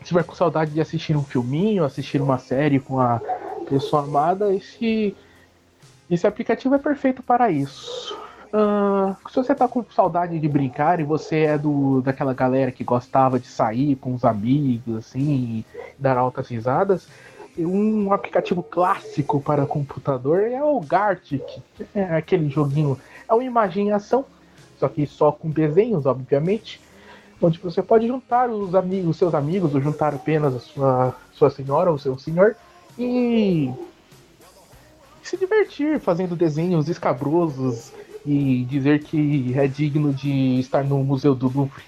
estiver 0.00 0.22
com 0.22 0.34
saudade 0.34 0.70
de 0.70 0.80
assistir 0.80 1.16
um 1.16 1.24
filminho, 1.24 1.82
assistir 1.82 2.20
uma 2.20 2.38
série 2.38 2.78
com 2.78 3.00
a 3.00 3.20
pessoa 3.64 4.02
amada, 4.02 4.54
esse, 4.54 5.16
esse 6.10 6.26
aplicativo 6.26 6.74
é 6.74 6.78
perfeito 6.78 7.22
para 7.22 7.50
isso. 7.50 8.16
Uh, 8.52 9.16
se 9.28 9.34
você 9.34 9.52
tá 9.52 9.66
com 9.66 9.84
saudade 9.90 10.38
de 10.38 10.48
brincar 10.48 11.00
e 11.00 11.02
você 11.02 11.40
é 11.40 11.58
do 11.58 12.00
daquela 12.02 12.32
galera 12.32 12.70
que 12.70 12.84
gostava 12.84 13.40
de 13.40 13.48
sair 13.48 13.96
com 13.96 14.14
os 14.14 14.24
amigos, 14.24 14.96
assim, 14.98 15.64
dar 15.98 16.16
altas 16.16 16.48
risadas, 16.48 17.08
um 17.58 18.12
aplicativo 18.12 18.62
clássico 18.62 19.40
para 19.40 19.66
computador 19.66 20.42
é 20.42 20.62
o 20.62 20.80
Gartic, 20.80 21.42
é 21.94 22.16
aquele 22.16 22.48
joguinho, 22.48 22.98
é 23.28 23.34
uma 23.34 23.42
imagem 23.42 23.88
em 23.88 23.92
ação, 23.92 24.24
só 24.78 24.88
que 24.88 25.06
só 25.06 25.32
com 25.32 25.50
desenhos, 25.50 26.06
obviamente, 26.06 26.80
onde 27.40 27.58
você 27.58 27.82
pode 27.82 28.06
juntar 28.06 28.48
os 28.50 28.74
amigos, 28.74 29.16
seus 29.16 29.34
amigos, 29.34 29.74
ou 29.74 29.80
juntar 29.80 30.14
apenas 30.14 30.54
a 30.54 30.60
sua, 30.60 31.14
sua 31.32 31.50
senhora 31.50 31.90
ou 31.90 31.98
seu 31.98 32.16
senhor 32.18 32.56
e 32.98 33.72
se 35.22 35.36
divertir 35.36 35.98
fazendo 35.98 36.36
desenhos 36.36 36.88
escabrosos 36.88 37.92
e 38.24 38.64
dizer 38.64 39.02
que 39.02 39.52
é 39.56 39.66
digno 39.66 40.12
de 40.12 40.58
estar 40.60 40.84
no 40.84 41.02
Museu 41.02 41.34
do 41.34 41.50
Louvre. 41.54 41.84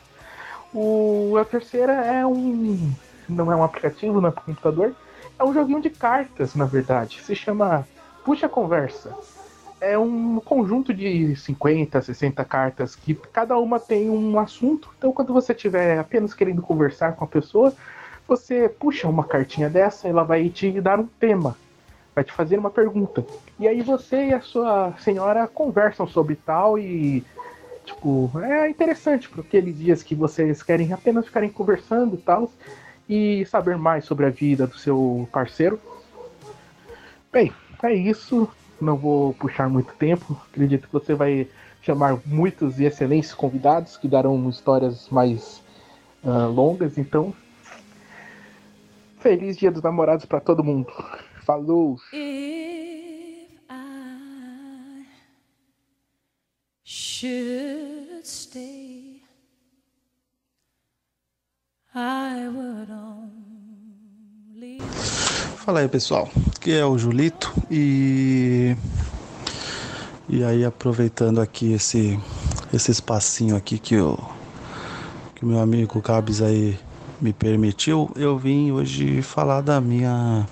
O, 0.73 1.37
a 1.39 1.45
terceira 1.45 1.93
é 1.93 2.27
um. 2.27 2.93
Não 3.29 3.51
é 3.51 3.57
um 3.57 3.63
aplicativo, 3.63 4.21
não 4.21 4.29
é 4.29 4.33
computador. 4.33 4.95
É 5.39 5.45
um 5.45 5.53
joguinho 5.53 5.81
de 5.81 5.91
cartas, 5.91 6.55
na 6.55 6.65
verdade. 6.65 7.23
Se 7.23 7.35
chama 7.35 7.87
Puxa 8.25 8.49
Conversa. 8.49 9.15
É 9.81 9.99
um 9.99 10.41
conjunto 10.41 10.93
de 10.93 11.37
50, 11.37 12.01
60 12.01 12.45
cartas 12.45 12.97
que 12.97 13.15
cada 13.15 13.57
uma 13.59 13.79
tem 13.79 14.09
um 14.09 14.39
assunto. 14.39 14.91
Então, 14.97 15.13
quando 15.13 15.33
você 15.33 15.53
estiver 15.53 15.99
apenas 15.99 16.33
querendo 16.33 16.63
conversar 16.63 17.13
com 17.13 17.25
a 17.25 17.29
pessoa, 17.29 17.75
você 18.27 18.69
puxa 18.69 19.09
uma 19.09 19.25
cartinha 19.25 19.71
dessa, 19.71 20.09
ela 20.09 20.25
vai 20.25 20.49
te 20.49 20.81
dar 20.81 20.99
um 20.99 21.07
tema 21.07 21.57
vai 22.17 22.25
te 22.25 22.33
fazer 22.33 22.59
uma 22.59 22.71
pergunta. 22.71 23.23
E 23.61 23.69
aí 23.69 23.83
você 23.83 24.29
e 24.29 24.33
a 24.33 24.41
sua 24.41 24.95
senhora 25.01 25.47
conversam 25.47 26.09
sobre 26.09 26.35
tal 26.35 26.79
e 26.79 27.23
tipo, 27.85 28.33
é 28.43 28.71
interessante 28.71 29.29
para 29.29 29.43
aqueles 29.43 29.79
dias 29.79 30.03
que 30.03 30.15
vocês 30.15 30.63
querem 30.63 30.95
apenas 30.95 31.27
ficarem 31.27 31.51
conversando 31.51 32.15
e 32.15 32.19
tal 32.19 32.51
e 33.07 33.45
saber 33.45 33.77
mais 33.77 34.07
sobre 34.07 34.25
a 34.25 34.31
vida 34.31 34.67
do 34.67 34.79
seu 34.79 35.29
parceiro. 35.31 35.79
Bem, 37.31 37.53
é 37.83 37.93
isso. 37.93 38.49
Não 38.81 38.97
vou 38.97 39.35
puxar 39.35 39.69
muito 39.69 39.95
tempo. 39.95 40.41
Acredito 40.51 40.87
que 40.87 40.93
você 40.93 41.15
vai 41.15 41.47
chamar 41.83 42.19
muitos 42.25 42.81
e 42.81 42.85
excelentes 42.85 43.35
convidados 43.35 43.99
que 43.99 44.09
darão 44.09 44.49
histórias 44.49 45.09
mais 45.11 45.63
uh, 46.25 46.51
longas. 46.51 46.97
Então, 46.97 47.35
feliz 49.27 49.57
Dia 49.57 49.73
dos 49.73 49.83
Namorados 49.83 50.25
para 50.25 50.39
todo 50.41 50.63
mundo. 50.63 50.87
Falou! 51.45 51.97
If 52.13 53.51
I 53.69 55.05
should 56.85 58.25
stay, 58.25 59.21
I 61.93 62.47
would 62.47 62.93
only... 62.93 64.79
Fala 65.57 65.81
aí 65.81 65.89
pessoal, 65.89 66.31
que 66.61 66.71
é 66.71 66.87
o 66.87 66.97
Julito 66.97 67.53
e 67.69 68.77
e 70.29 70.45
aí 70.45 70.65
aproveitando 70.65 71.41
aqui 71.41 71.73
esse 71.73 72.17
esse 72.73 72.93
espacinho 72.93 73.57
aqui 73.57 73.81
que 73.81 73.99
o 73.99 74.17
que 75.35 75.45
o 75.45 75.49
meu 75.49 75.59
amigo 75.59 76.01
Cabs 76.01 76.41
aí 76.41 76.79
me 77.21 77.33
permitiu, 77.33 78.11
eu 78.15 78.37
vim 78.37 78.73
hoje 78.73 79.23
falar 79.23 79.61
da 79.61 79.81
minha 79.81 80.47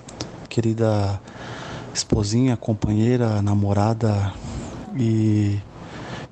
querida 0.49 1.19
esposinha, 1.93 2.57
companheira, 2.57 3.41
namorada 3.41 4.33
e, 4.95 5.59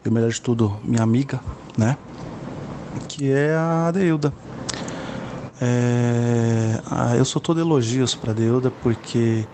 e 0.04 0.10
o 0.10 0.12
melhor 0.12 0.32
de 0.32 0.42
tudo, 0.42 0.76
minha 0.84 1.04
amiga, 1.04 1.40
né? 1.78 1.98
Que 3.08 3.32
é 3.32 3.56
a 3.56 3.92
Deilda. 3.92 4.34
É, 5.62 6.82
eu 7.18 7.26
sou 7.26 7.42
todo 7.42 7.60
elogios 7.60 8.16
para 8.16 8.34
Deilda 8.34 8.72
porque 8.82 9.46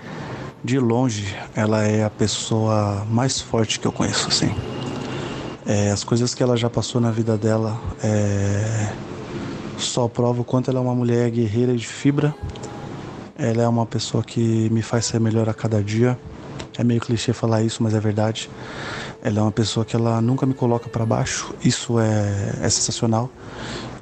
de 0.64 0.80
longe 0.80 1.36
ela 1.56 1.84
é 1.84 2.04
a 2.04 2.10
pessoa 2.10 3.06
mais 3.10 3.40
forte 3.40 3.80
que 3.80 3.88
eu 3.88 3.92
conheço, 3.92 4.28
assim. 4.30 4.54
É, 5.66 5.92
as 5.92 6.04
coisas 6.04 6.34
que 6.34 6.42
ela 6.42 6.58
já 6.58 6.70
passou 6.70 7.00
na 7.00 7.12
vida 7.12 7.38
dela 7.38 7.80
é, 8.02 8.92
só 9.80 10.08
prova 10.08 10.42
o 10.42 10.44
quanto 10.44 10.70
ela 10.70 10.80
é 10.80 10.82
uma 10.82 10.96
mulher 10.96 11.30
guerreira 11.32 11.76
de 11.76 11.88
fibra 11.88 12.36
ela 13.40 13.64
é 13.64 13.68
uma 13.70 13.86
pessoa 13.86 14.22
que 14.22 14.70
me 14.70 14.82
faz 14.82 15.06
ser 15.06 15.18
melhor 15.18 15.48
a 15.48 15.54
cada 15.54 15.82
dia. 15.82 16.20
É 16.78 16.84
meio 16.84 17.00
clichê 17.00 17.32
falar 17.32 17.62
isso, 17.64 17.82
mas 17.82 17.94
é 17.94 18.00
verdade. 18.00 18.50
Ela 19.24 19.40
é 19.40 19.42
uma 19.42 19.52
pessoa 19.52 19.86
que 19.86 19.96
ela 19.96 20.20
nunca 20.20 20.46
me 20.46 20.54
coloca 20.54 20.90
para 20.90 21.06
baixo. 21.06 21.56
Isso 21.64 21.98
é, 22.02 22.58
é, 22.62 22.70
sensacional. 22.70 23.30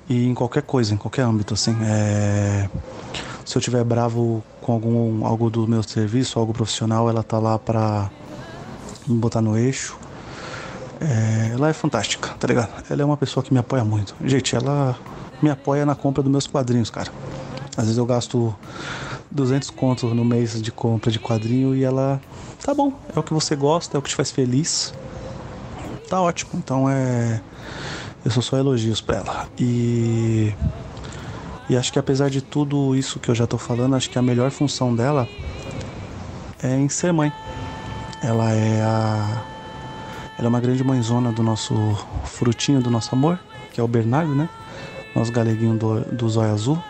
E 0.09 0.25
em 0.25 0.33
qualquer 0.33 0.63
coisa, 0.63 0.91
em 0.91 0.97
qualquer 0.97 1.21
âmbito, 1.21 1.53
assim. 1.53 1.77
É... 1.83 2.67
Se 3.45 3.55
eu 3.55 3.61
tiver 3.61 3.83
bravo 3.83 4.43
com 4.59 4.73
algum 4.73 5.23
algo 5.23 5.51
do 5.51 5.67
meu 5.67 5.83
serviço, 5.83 6.39
algo 6.39 6.51
profissional, 6.51 7.07
ela 7.07 7.21
tá 7.21 7.37
lá 7.37 7.59
para 7.59 8.09
me 9.07 9.19
botar 9.19 9.41
no 9.41 9.55
eixo. 9.55 9.99
É... 10.99 11.51
Ela 11.53 11.69
é 11.69 11.73
fantástica, 11.73 12.29
tá 12.39 12.47
ligado? 12.47 12.71
Ela 12.89 13.03
é 13.03 13.05
uma 13.05 13.17
pessoa 13.17 13.43
que 13.43 13.53
me 13.53 13.59
apoia 13.59 13.85
muito. 13.85 14.15
Gente, 14.25 14.55
ela 14.55 14.97
me 15.41 15.49
apoia 15.49 15.85
na 15.85 15.95
compra 15.95 16.23
dos 16.23 16.31
meus 16.31 16.47
quadrinhos, 16.47 16.89
cara. 16.89 17.11
Às 17.75 17.83
vezes 17.83 17.97
eu 17.97 18.05
gasto 18.05 18.55
200 19.29 19.69
contos 19.69 20.11
no 20.13 20.25
mês 20.25 20.61
de 20.61 20.71
compra 20.71 21.11
de 21.11 21.19
quadrinho 21.19 21.75
e 21.75 21.83
ela 21.83 22.19
tá 22.63 22.73
bom, 22.73 22.93
é 23.15 23.19
o 23.19 23.23
que 23.23 23.33
você 23.33 23.55
gosta, 23.55 23.95
é 23.95 23.99
o 23.99 24.01
que 24.01 24.09
te 24.09 24.15
faz 24.15 24.31
feliz. 24.31 24.93
Tá 26.09 26.21
ótimo. 26.21 26.51
Então 26.55 26.89
é 26.89 27.41
eu 28.25 28.31
sou 28.31 28.41
só 28.41 28.57
elogios 28.57 28.99
para 28.99 29.17
ela. 29.17 29.47
E 29.59 30.53
e 31.69 31.75
acho 31.75 31.91
que 31.91 31.99
apesar 31.99 32.29
de 32.29 32.41
tudo 32.41 32.95
isso 32.95 33.19
que 33.19 33.29
eu 33.29 33.35
já 33.35 33.45
tô 33.45 33.57
falando, 33.57 33.95
acho 33.95 34.09
que 34.09 34.17
a 34.17 34.21
melhor 34.21 34.51
função 34.51 34.95
dela 34.95 35.27
é 36.63 36.75
em 36.75 36.89
ser 36.89 37.11
mãe. 37.13 37.31
Ela 38.23 38.51
é 38.51 38.81
a 38.81 39.43
Ela 40.37 40.47
é 40.47 40.49
uma 40.49 40.59
grande 40.59 40.83
mãezona 40.83 41.31
do 41.31 41.43
nosso 41.43 41.75
frutinho 42.25 42.81
do 42.81 42.89
nosso 42.89 43.13
amor, 43.13 43.39
que 43.71 43.79
é 43.79 43.83
o 43.83 43.87
Bernardo, 43.87 44.33
né? 44.33 44.49
Nosso 45.15 45.31
galeguinho 45.31 45.75
do, 45.75 46.01
do 46.01 46.29
zóio 46.29 46.51
azul. 46.51 46.83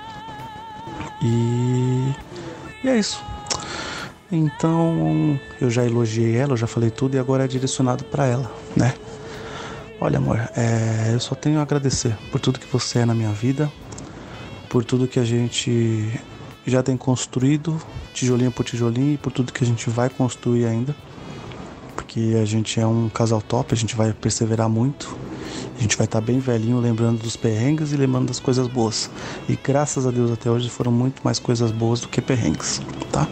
E, 1.21 2.13
e 2.83 2.89
é 2.89 2.97
isso. 2.97 3.23
Então, 4.31 5.39
eu 5.61 5.69
já 5.69 5.85
elogiei 5.85 6.35
ela, 6.35 6.53
eu 6.53 6.57
já 6.57 6.67
falei 6.67 6.89
tudo 6.89 7.15
e 7.15 7.19
agora 7.19 7.45
é 7.45 7.47
direcionado 7.47 8.03
para 8.03 8.25
ela, 8.25 8.51
né? 8.75 8.93
Olha, 10.01 10.17
amor, 10.17 10.37
é, 10.55 11.11
eu 11.13 11.19
só 11.19 11.33
tenho 11.33 11.59
a 11.59 11.61
agradecer 11.61 12.15
por 12.31 12.39
tudo 12.39 12.59
que 12.59 12.67
você 12.67 12.99
é 12.99 13.05
na 13.05 13.15
minha 13.15 13.31
vida, 13.31 13.71
por 14.69 14.83
tudo 14.83 15.07
que 15.07 15.19
a 15.19 15.23
gente 15.23 16.21
já 16.65 16.83
tem 16.83 16.97
construído, 16.97 17.81
tijolinho 18.13 18.51
por 18.51 18.65
tijolinho, 18.65 19.13
e 19.13 19.17
por 19.17 19.31
tudo 19.31 19.53
que 19.53 19.63
a 19.63 19.67
gente 19.67 19.89
vai 19.89 20.09
construir 20.09 20.65
ainda. 20.65 20.95
Porque 21.95 22.37
a 22.39 22.45
gente 22.45 22.79
é 22.79 22.85
um 22.85 23.09
casal 23.09 23.41
top, 23.41 23.73
a 23.73 23.77
gente 23.77 23.95
vai 23.95 24.11
perseverar 24.11 24.69
muito. 24.69 25.17
A 25.77 25.81
gente 25.81 25.95
vai 25.95 26.05
estar 26.05 26.21
bem 26.21 26.39
velhinho 26.39 26.79
lembrando 26.79 27.21
dos 27.21 27.35
perrengues 27.35 27.91
e 27.93 27.97
lembrando 27.97 28.27
das 28.27 28.39
coisas 28.39 28.67
boas. 28.67 29.09
E 29.47 29.55
graças 29.55 30.07
a 30.07 30.11
Deus 30.11 30.31
até 30.31 30.49
hoje 30.49 30.69
foram 30.69 30.91
muito 30.91 31.21
mais 31.23 31.37
coisas 31.37 31.71
boas 31.71 32.01
do 32.01 32.07
que 32.07 32.19
perrengues, 32.19 32.81
tá? 33.11 33.27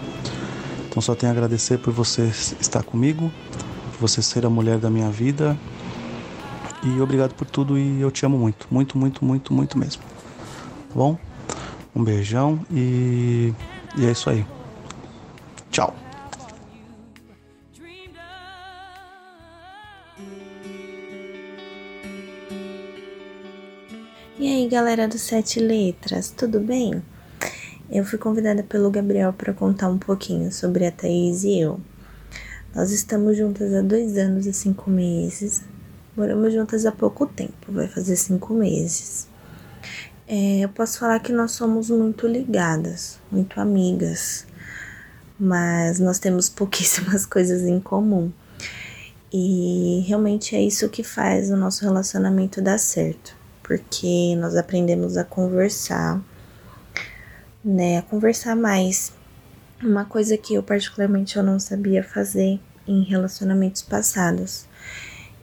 Então 0.87 1.01
só 1.01 1.15
tenho 1.15 1.31
a 1.31 1.35
agradecer 1.35 1.79
por 1.79 1.91
você 1.91 2.31
estar 2.61 2.83
comigo, 2.83 3.31
por 3.91 4.07
você 4.07 4.21
ser 4.21 4.45
a 4.45 4.49
mulher 4.49 4.77
da 4.77 4.91
minha 4.91 5.09
vida. 5.09 5.57
E 6.83 7.01
obrigado 7.01 7.33
por 7.33 7.47
tudo 7.47 7.79
e 7.79 7.99
eu 7.99 8.11
te 8.11 8.25
amo 8.27 8.37
muito, 8.37 8.67
muito, 8.69 8.95
muito, 8.95 9.25
muito, 9.25 9.51
muito 9.51 9.77
mesmo. 9.77 10.03
Tá 10.03 10.95
bom? 10.95 11.17
Um 11.95 12.03
beijão 12.03 12.59
e, 12.69 13.53
e 13.97 14.05
é 14.05 14.11
isso 14.11 14.29
aí. 14.29 14.45
Tchau. 15.71 16.04
E 24.37 24.47
aí, 24.47 24.67
galera 24.67 25.07
do 25.07 25.17
Sete 25.17 25.61
Letras, 25.61 26.29
tudo 26.29 26.59
bem? 26.59 27.01
Eu 27.89 28.03
fui 28.03 28.19
convidada 28.19 28.63
pelo 28.63 28.91
Gabriel 28.91 29.31
para 29.31 29.53
contar 29.53 29.87
um 29.87 29.97
pouquinho 29.97 30.51
sobre 30.51 30.85
a 30.85 30.91
Thaís 30.91 31.45
e 31.45 31.57
eu. 31.57 31.79
Nós 32.75 32.91
estamos 32.91 33.37
juntas 33.37 33.73
há 33.73 33.81
dois 33.81 34.17
anos 34.17 34.45
e 34.45 34.51
cinco 34.51 34.89
meses. 34.89 35.63
Moramos 36.17 36.51
juntas 36.53 36.85
há 36.85 36.91
pouco 36.91 37.25
tempo, 37.25 37.71
vai 37.71 37.87
fazer 37.87 38.17
cinco 38.17 38.53
meses. 38.53 39.25
É, 40.27 40.59
eu 40.59 40.67
posso 40.67 40.99
falar 40.99 41.21
que 41.21 41.31
nós 41.31 41.51
somos 41.53 41.89
muito 41.89 42.27
ligadas, 42.27 43.17
muito 43.31 43.57
amigas, 43.61 44.45
mas 45.39 45.97
nós 45.97 46.19
temos 46.19 46.49
pouquíssimas 46.49 47.23
coisas 47.25 47.61
em 47.61 47.79
comum. 47.79 48.33
E 49.31 50.03
realmente 50.05 50.57
é 50.57 50.61
isso 50.61 50.89
que 50.89 51.03
faz 51.03 51.49
o 51.49 51.55
nosso 51.55 51.85
relacionamento 51.85 52.61
dar 52.61 52.77
certo, 52.77 53.44
porque 53.65 54.35
nós 54.35 54.55
aprendemos 54.55 55.17
a 55.17 55.23
conversar, 55.23 56.21
né, 57.63 57.97
a 57.97 58.01
conversar 58.03 58.55
mais. 58.55 59.11
Uma 59.81 60.05
coisa 60.05 60.37
que 60.37 60.53
eu 60.53 60.61
particularmente 60.61 61.35
eu 61.35 61.43
não 61.43 61.59
sabia 61.59 62.03
fazer 62.03 62.59
em 62.87 63.03
relacionamentos 63.03 63.81
passados. 63.81 64.67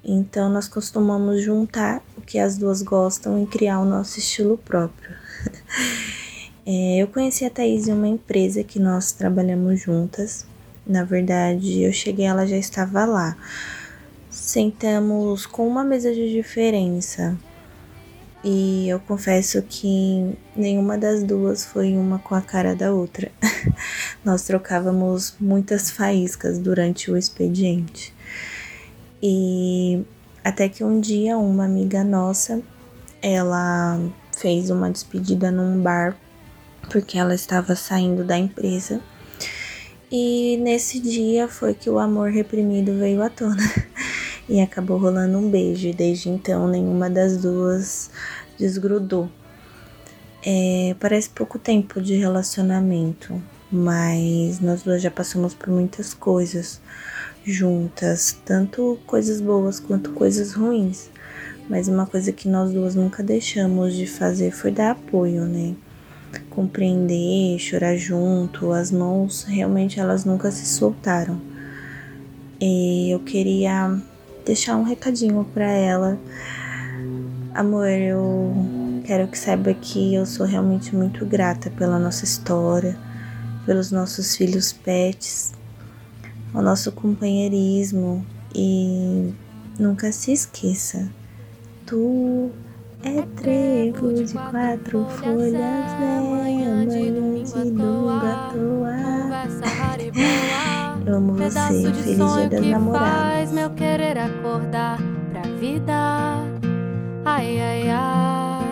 Então 0.04 0.48
nós 0.48 0.68
costumamos 0.68 1.42
juntar 1.42 2.00
o 2.16 2.20
que 2.20 2.38
as 2.38 2.56
duas 2.56 2.80
gostam 2.80 3.42
e 3.42 3.46
criar 3.46 3.80
o 3.80 3.84
nosso 3.84 4.20
estilo 4.20 4.56
próprio. 4.56 5.16
é, 6.64 6.98
eu 6.98 7.08
conheci 7.08 7.44
a 7.44 7.50
Thaís 7.50 7.88
em 7.88 7.92
uma 7.92 8.08
empresa 8.08 8.62
que 8.62 8.78
nós 8.78 9.10
trabalhamos 9.10 9.80
juntas. 9.80 10.46
Na 10.86 11.02
verdade, 11.02 11.82
eu 11.82 11.92
cheguei, 11.92 12.26
ela 12.26 12.46
já 12.46 12.56
estava 12.56 13.04
lá. 13.04 13.36
Sentamos 14.30 15.44
com 15.44 15.66
uma 15.66 15.82
mesa 15.82 16.12
de 16.14 16.32
diferença. 16.32 17.36
E 18.44 18.88
eu 18.88 18.98
confesso 18.98 19.62
que 19.62 20.36
nenhuma 20.56 20.98
das 20.98 21.22
duas 21.22 21.64
foi 21.64 21.96
uma 21.96 22.18
com 22.18 22.34
a 22.34 22.40
cara 22.40 22.74
da 22.74 22.92
outra. 22.92 23.30
Nós 24.24 24.42
trocávamos 24.42 25.34
muitas 25.38 25.90
faíscas 25.90 26.58
durante 26.58 27.10
o 27.10 27.16
expediente. 27.16 28.12
E 29.22 30.02
até 30.42 30.68
que 30.68 30.82
um 30.82 31.00
dia 31.00 31.38
uma 31.38 31.64
amiga 31.64 32.02
nossa, 32.02 32.60
ela 33.22 34.00
fez 34.36 34.70
uma 34.70 34.90
despedida 34.90 35.52
num 35.52 35.80
bar 35.80 36.16
porque 36.90 37.16
ela 37.16 37.34
estava 37.34 37.76
saindo 37.76 38.24
da 38.24 38.36
empresa. 38.36 39.00
E 40.10 40.58
nesse 40.58 41.00
dia 41.00 41.48
foi 41.48 41.74
que 41.74 41.88
o 41.88 41.98
amor 41.98 42.30
reprimido 42.30 42.98
veio 42.98 43.22
à 43.22 43.30
tona 43.30 43.56
e 44.48 44.60
acabou 44.60 44.98
rolando 44.98 45.38
um 45.38 45.50
beijo. 45.50 45.88
E 45.88 45.92
desde 45.92 46.28
então 46.28 46.68
nenhuma 46.68 47.08
das 47.08 47.36
duas 47.36 48.10
desgrudou. 48.58 49.28
É, 50.44 50.96
parece 50.98 51.30
pouco 51.30 51.58
tempo 51.58 52.00
de 52.00 52.14
relacionamento, 52.14 53.40
mas 53.70 54.60
nós 54.60 54.82
duas 54.82 55.00
já 55.00 55.10
passamos 55.10 55.54
por 55.54 55.68
muitas 55.68 56.12
coisas 56.12 56.80
juntas, 57.44 58.36
tanto 58.44 58.98
coisas 59.06 59.40
boas 59.40 59.78
quanto 59.78 60.12
coisas 60.12 60.52
ruins. 60.52 61.10
Mas 61.68 61.86
uma 61.86 62.06
coisa 62.06 62.32
que 62.32 62.48
nós 62.48 62.72
duas 62.72 62.94
nunca 62.94 63.22
deixamos 63.22 63.94
de 63.94 64.06
fazer 64.06 64.50
foi 64.50 64.72
dar 64.72 64.90
apoio, 64.90 65.44
né? 65.44 65.74
Compreender, 66.50 67.58
chorar 67.58 67.96
junto, 67.96 68.72
as 68.72 68.90
mãos 68.90 69.44
realmente 69.44 70.00
elas 70.00 70.24
nunca 70.24 70.50
se 70.50 70.66
soltaram. 70.66 71.40
E 72.60 73.10
eu 73.10 73.20
queria 73.20 73.96
deixar 74.44 74.76
um 74.76 74.82
recadinho 74.82 75.44
para 75.52 75.70
ela. 75.70 76.18
Amor, 77.54 77.88
eu 77.88 78.54
quero 79.04 79.28
que 79.28 79.38
saiba 79.38 79.74
que 79.74 80.14
eu 80.14 80.24
sou 80.24 80.46
realmente 80.46 80.94
muito 80.94 81.24
grata 81.26 81.70
pela 81.70 81.98
nossa 81.98 82.24
história, 82.24 82.96
pelos 83.66 83.90
nossos 83.90 84.36
filhos 84.36 84.72
pets 84.72 85.52
ao 86.54 86.62
nosso 86.62 86.92
companheirismo 86.92 88.24
e 88.54 89.32
nunca 89.78 90.12
se 90.12 90.32
esqueça, 90.32 91.10
tu 91.86 92.50
é 93.02 93.22
trevo 93.36 94.12
de 94.12 94.34
quatro 94.34 95.06
folhas, 95.08 95.52
né? 95.52 96.18
Amanhã 96.18 96.84
do 96.86 98.20
gatoa. 98.20 98.92
Eu 100.04 100.91
amo 101.06 101.34
você, 101.34 101.50
feliz 101.92 102.16
dia 102.16 102.48
das 102.48 102.66
namoradas. 102.66 103.52
meu 103.52 103.70
querer 103.70 104.18
acordar 104.18 104.98
pra 105.30 105.42
vida. 105.58 105.92
Ai, 107.24 107.60
ai, 107.60 107.90
ai. 107.90 108.62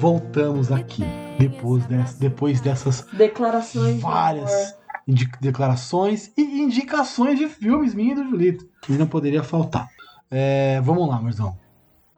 Voltamos 0.00 0.70
aqui 0.70 1.02
depois, 1.38 1.84
dessas, 1.86 2.18
depois 2.18 2.60
dessas 2.60 3.04
Declarações. 3.12 4.00
várias 4.00 4.76
indi- 5.06 5.28
declarações 5.40 6.30
e 6.36 6.60
indicações 6.60 7.36
de 7.38 7.48
filmes 7.48 7.94
minha 7.94 8.12
e 8.12 8.14
do 8.14 8.24
Julito, 8.24 8.64
que 8.82 8.92
não 8.92 9.06
poderia 9.08 9.42
faltar. 9.42 9.88
É, 10.30 10.80
vamos 10.82 11.08
lá, 11.08 11.20
Marzão. 11.20 11.56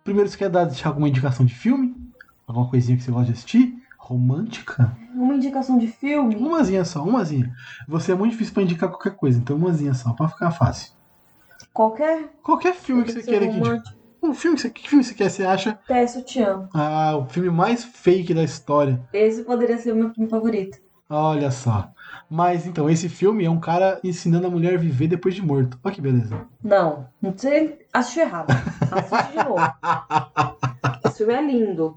Primeiro, 0.05 0.29
você 0.29 0.37
quer 0.37 0.51
dar, 0.51 0.65
deixar 0.65 0.91
alguma 0.91 1.09
indicação 1.09 1.47
de 1.47 1.55
filme? 1.55 1.95
Alguma 2.47 2.69
coisinha 2.69 2.99
que 2.99 3.03
você 3.05 3.11
gosta 3.11 3.27
de 3.27 3.33
assistir? 3.33 3.75
Romântica? 4.11 4.91
Uma 5.15 5.35
indicação 5.35 5.79
de 5.79 5.87
filme? 5.87 6.35
Umazinha 6.35 6.85
só, 6.85 7.01
umazinha. 7.01 7.55
Você 7.87 8.11
é 8.11 8.15
muito 8.17 8.33
difícil 8.33 8.53
pra 8.53 8.65
indicar 8.65 8.89
qualquer 8.89 9.15
coisa, 9.15 9.39
então 9.39 9.55
umazinha 9.55 9.95
só, 9.95 10.13
pra 10.15 10.29
ficar 10.29 10.51
fácil. 10.51 10.93
Qualquer? 11.73 12.29
Qualquer 12.43 12.75
filme 12.75 13.05
que 13.05 13.13
você 13.13 13.23
queira 13.23 13.47
que 13.47 13.57
indique. 13.57 13.89
Um 14.21 14.35
filme 14.35 14.57
que 14.57 14.63
você, 14.63 14.71
que 14.71 14.89
filme 14.89 15.05
você 15.05 15.15
quer, 15.15 15.31
você 15.31 15.45
acha? 15.45 15.79
Peço, 15.87 16.23
te 16.23 16.43
amo. 16.43 16.69
Ah, 16.75 17.17
o 17.17 17.27
filme 17.27 17.51
mais 17.51 17.85
fake 17.85 18.35
da 18.35 18.43
história. 18.43 19.01
Esse 19.13 19.45
poderia 19.45 19.79
ser 19.79 19.93
o 19.93 19.97
meu 19.97 20.13
filme 20.13 20.29
favorito. 20.29 20.77
Olha 21.09 21.53
só. 21.53 21.89
Mas 22.29 22.67
então, 22.67 22.91
esse 22.91 23.09
filme 23.09 23.45
é 23.45 23.51
um 23.51 23.61
cara 23.61 24.01
ensinando 24.03 24.49
a 24.49 24.51
mulher 24.51 24.75
a 24.75 24.79
viver 24.79 25.07
depois 25.07 25.37
de 25.37 25.43
morto. 25.43 25.79
Olha 25.85 25.95
que 25.95 26.01
beleza. 26.01 26.49
Não, 26.65 27.07
você 27.23 27.79
assistiu 27.93 28.25
errado. 28.25 28.49
Assiste 28.91 29.31
de 29.31 29.45
novo. 29.45 29.61
Esse 31.07 31.19
filme 31.19 31.33
é 31.33 31.43
lindo. 31.43 31.97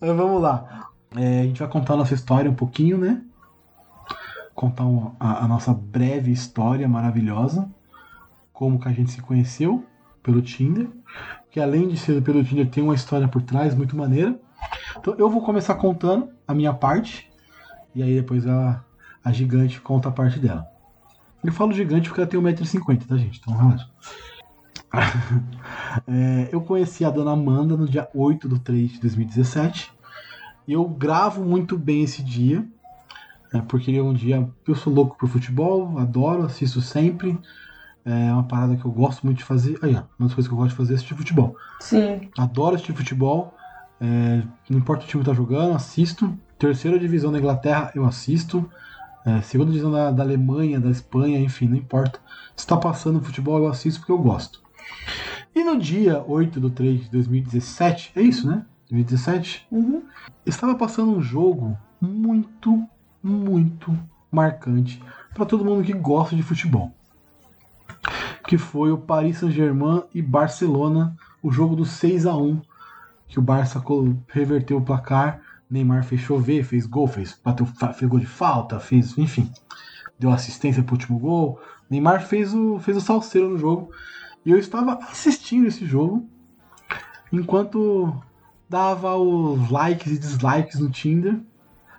Vamos 0.00 0.40
lá. 0.42 0.88
É, 1.16 1.40
a 1.40 1.44
gente 1.44 1.60
vai 1.60 1.68
contar 1.68 1.94
a 1.94 1.98
nossa 1.98 2.14
história 2.14 2.50
um 2.50 2.54
pouquinho, 2.54 2.98
né? 2.98 3.22
Contar 4.54 4.84
um- 4.84 5.12
a, 5.18 5.44
a 5.44 5.48
nossa 5.48 5.72
breve 5.72 6.30
história 6.30 6.88
maravilhosa. 6.88 7.68
Como 8.52 8.78
que 8.78 8.88
a 8.88 8.92
gente 8.92 9.10
se 9.10 9.20
conheceu 9.20 9.84
pelo 10.22 10.40
Tinder. 10.42 10.88
Que 11.50 11.60
além 11.60 11.88
de 11.88 11.96
ser 11.96 12.22
pelo 12.22 12.42
Tinder, 12.44 12.68
tem 12.68 12.82
uma 12.82 12.94
história 12.94 13.28
por 13.28 13.42
trás 13.42 13.74
muito 13.74 13.96
maneira. 13.96 14.38
Então 14.98 15.14
eu 15.18 15.28
vou 15.28 15.42
começar 15.42 15.74
contando 15.74 16.30
a 16.46 16.54
minha 16.54 16.72
parte. 16.72 17.30
E 17.94 18.02
aí 18.02 18.14
depois 18.14 18.46
a, 18.46 18.82
a 19.24 19.32
gigante 19.32 19.80
conta 19.80 20.08
a 20.08 20.12
parte 20.12 20.38
dela. 20.38 20.66
Eu 21.42 21.52
falo 21.52 21.72
gigante 21.72 22.08
porque 22.08 22.20
ela 22.22 22.30
tem 22.30 22.40
1,50m, 22.40 23.06
tá, 23.06 23.16
gente? 23.16 23.38
Então 23.38 23.54
relaxa. 23.54 23.88
É, 26.08 26.48
eu 26.50 26.60
conheci 26.60 27.04
a 27.04 27.10
dona 27.10 27.30
Amanda 27.30 27.76
no 27.76 27.86
dia 27.86 28.08
8 28.12 28.48
de 28.48 28.58
3 28.58 28.92
de 28.94 29.00
2017. 29.00 29.92
E 30.66 30.72
eu 30.72 30.84
gravo 30.88 31.44
muito 31.44 31.78
bem 31.78 32.02
esse 32.02 32.20
dia. 32.22 32.66
É, 33.52 33.60
porque 33.60 34.00
um 34.00 34.12
dia 34.12 34.48
eu 34.66 34.74
sou 34.74 34.92
louco 34.92 35.16
por 35.16 35.28
futebol, 35.28 35.96
adoro, 35.98 36.42
assisto 36.42 36.80
sempre. 36.80 37.38
É 38.04 38.32
uma 38.32 38.42
parada 38.42 38.76
que 38.76 38.84
eu 38.84 38.90
gosto 38.90 39.24
muito 39.24 39.38
de 39.38 39.44
fazer. 39.44 39.78
Aí, 39.80 39.94
ó, 39.94 40.02
uma 40.18 40.26
das 40.26 40.34
coisas 40.34 40.48
que 40.48 40.52
eu 40.52 40.58
gosto 40.58 40.70
de 40.70 40.76
fazer 40.76 40.92
é 40.92 40.96
assistir 40.96 41.14
futebol. 41.14 41.56
Sim. 41.80 42.28
Adoro 42.36 42.74
assistir 42.74 42.92
futebol. 42.92 43.54
É, 44.00 44.42
não 44.68 44.78
importa 44.78 45.04
o 45.04 45.06
time 45.06 45.22
que 45.22 45.30
tá 45.30 45.34
jogando, 45.34 45.74
assisto. 45.74 46.36
Terceira 46.58 46.98
divisão 46.98 47.30
da 47.30 47.38
Inglaterra, 47.38 47.92
eu 47.94 48.04
assisto. 48.04 48.68
É, 49.24 49.40
segunda 49.40 49.70
divisão 49.70 49.92
da, 49.92 50.10
da 50.10 50.22
Alemanha, 50.22 50.78
da 50.78 50.90
Espanha, 50.90 51.38
enfim, 51.38 51.68
não 51.68 51.76
importa. 51.76 52.18
Se 52.56 52.66
tá 52.66 52.76
passando 52.76 53.22
futebol, 53.22 53.58
eu 53.58 53.68
assisto 53.68 54.00
porque 54.00 54.12
eu 54.12 54.18
gosto. 54.18 54.63
E 55.54 55.62
no 55.62 55.78
dia 55.78 56.24
8 56.26 56.60
de 56.60 56.70
3 56.70 57.04
de 57.04 57.10
2017, 57.10 58.12
é 58.16 58.22
isso, 58.22 58.46
né? 58.46 58.64
2017? 58.90 59.66
Uhum. 59.70 60.02
Estava 60.44 60.74
passando 60.74 61.12
um 61.12 61.22
jogo 61.22 61.78
muito, 62.00 62.86
muito 63.22 63.96
marcante 64.30 65.02
para 65.32 65.46
todo 65.46 65.64
mundo 65.64 65.84
que 65.84 65.92
gosta 65.92 66.34
de 66.34 66.42
futebol. 66.42 66.92
Que 68.46 68.58
foi 68.58 68.90
o 68.90 68.98
Paris 68.98 69.38
Saint-Germain 69.38 70.02
e 70.12 70.20
Barcelona, 70.20 71.16
o 71.42 71.50
jogo 71.50 71.76
do 71.76 71.84
6 71.84 72.26
a 72.26 72.36
1 72.36 72.60
que 73.26 73.38
o 73.38 73.42
Barça 73.42 73.82
reverteu 74.28 74.76
o 74.76 74.82
placar, 74.82 75.40
Neymar 75.68 76.04
fez 76.04 76.20
chover, 76.20 76.62
fez 76.62 76.86
gol, 76.86 77.08
fez, 77.08 77.38
bateu, 77.42 77.66
fez 77.66 78.08
gol 78.08 78.20
de 78.20 78.26
falta, 78.26 78.78
fez, 78.78 79.18
enfim, 79.18 79.50
deu 80.18 80.30
assistência 80.30 80.82
pro 80.82 80.94
último 80.94 81.18
gol. 81.18 81.60
Neymar 81.90 82.24
fez 82.26 82.54
o, 82.54 82.78
fez 82.78 82.96
o 82.96 83.00
salseiro 83.00 83.48
no 83.48 83.58
jogo. 83.58 83.90
E 84.44 84.50
eu 84.50 84.58
estava 84.58 84.98
assistindo 85.10 85.66
esse 85.66 85.86
jogo 85.86 86.28
enquanto 87.32 88.14
dava 88.68 89.16
os 89.16 89.70
likes 89.70 90.12
e 90.12 90.18
dislikes 90.18 90.80
no 90.80 90.90
Tinder. 90.90 91.40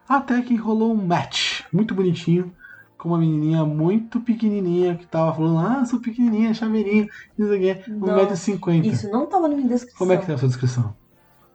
Até 0.07 0.41
que 0.41 0.55
rolou 0.55 0.93
um 0.93 1.05
match 1.05 1.63
muito 1.73 1.95
bonitinho 1.95 2.53
com 2.97 3.09
uma 3.09 3.17
menininha 3.17 3.65
muito 3.65 4.19
pequenininha 4.19 4.95
que 4.95 5.05
tava 5.07 5.33
falando: 5.33 5.59
Ah, 5.59 5.85
sou 5.85 5.99
pequenininha, 5.99 6.53
chaveirinho, 6.53 7.07
não 7.37 7.47
sei 7.47 7.57
o 7.57 7.61
quê, 7.61 7.83
Não, 7.87 8.07
1,50m. 8.07 8.85
Isso 8.85 9.09
não 9.09 9.25
tava 9.25 9.47
na 9.47 9.55
minha 9.55 9.67
descrição. 9.67 9.97
Como 9.97 10.11
é 10.11 10.17
que 10.17 10.27
tá 10.27 10.33
a 10.33 10.37
sua 10.37 10.47
descrição? 10.47 10.95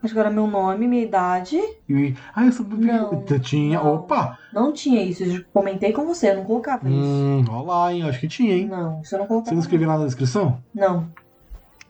Acho 0.02 0.14
que 0.14 0.20
era 0.20 0.30
meu 0.30 0.46
nome, 0.46 0.88
minha 0.88 1.02
idade. 1.02 1.56
E, 1.88 2.14
ah, 2.34 2.46
eu 2.46 2.52
sou 2.52 2.66
Não. 2.66 3.22
Tinha, 3.40 3.82
opa! 3.82 4.38
Não 4.52 4.72
tinha 4.72 5.02
isso. 5.02 5.22
Eu 5.22 5.44
comentei 5.52 5.92
com 5.92 6.06
você, 6.06 6.30
eu 6.30 6.36
não 6.36 6.44
colocava 6.44 6.88
isso. 6.88 6.98
Hum, 6.98 7.44
olha 7.50 7.66
lá, 7.66 7.92
hein? 7.92 8.02
Acho 8.04 8.18
que 8.18 8.28
tinha, 8.28 8.54
hein? 8.54 8.66
Não, 8.66 9.00
isso 9.02 9.14
eu 9.14 9.18
não 9.18 9.26
colocava. 9.26 9.50
Você 9.50 9.54
não 9.54 9.60
escreveu 9.60 9.86
nada 9.86 10.00
na 10.00 10.06
descrição? 10.06 10.58
Não. 10.74 11.06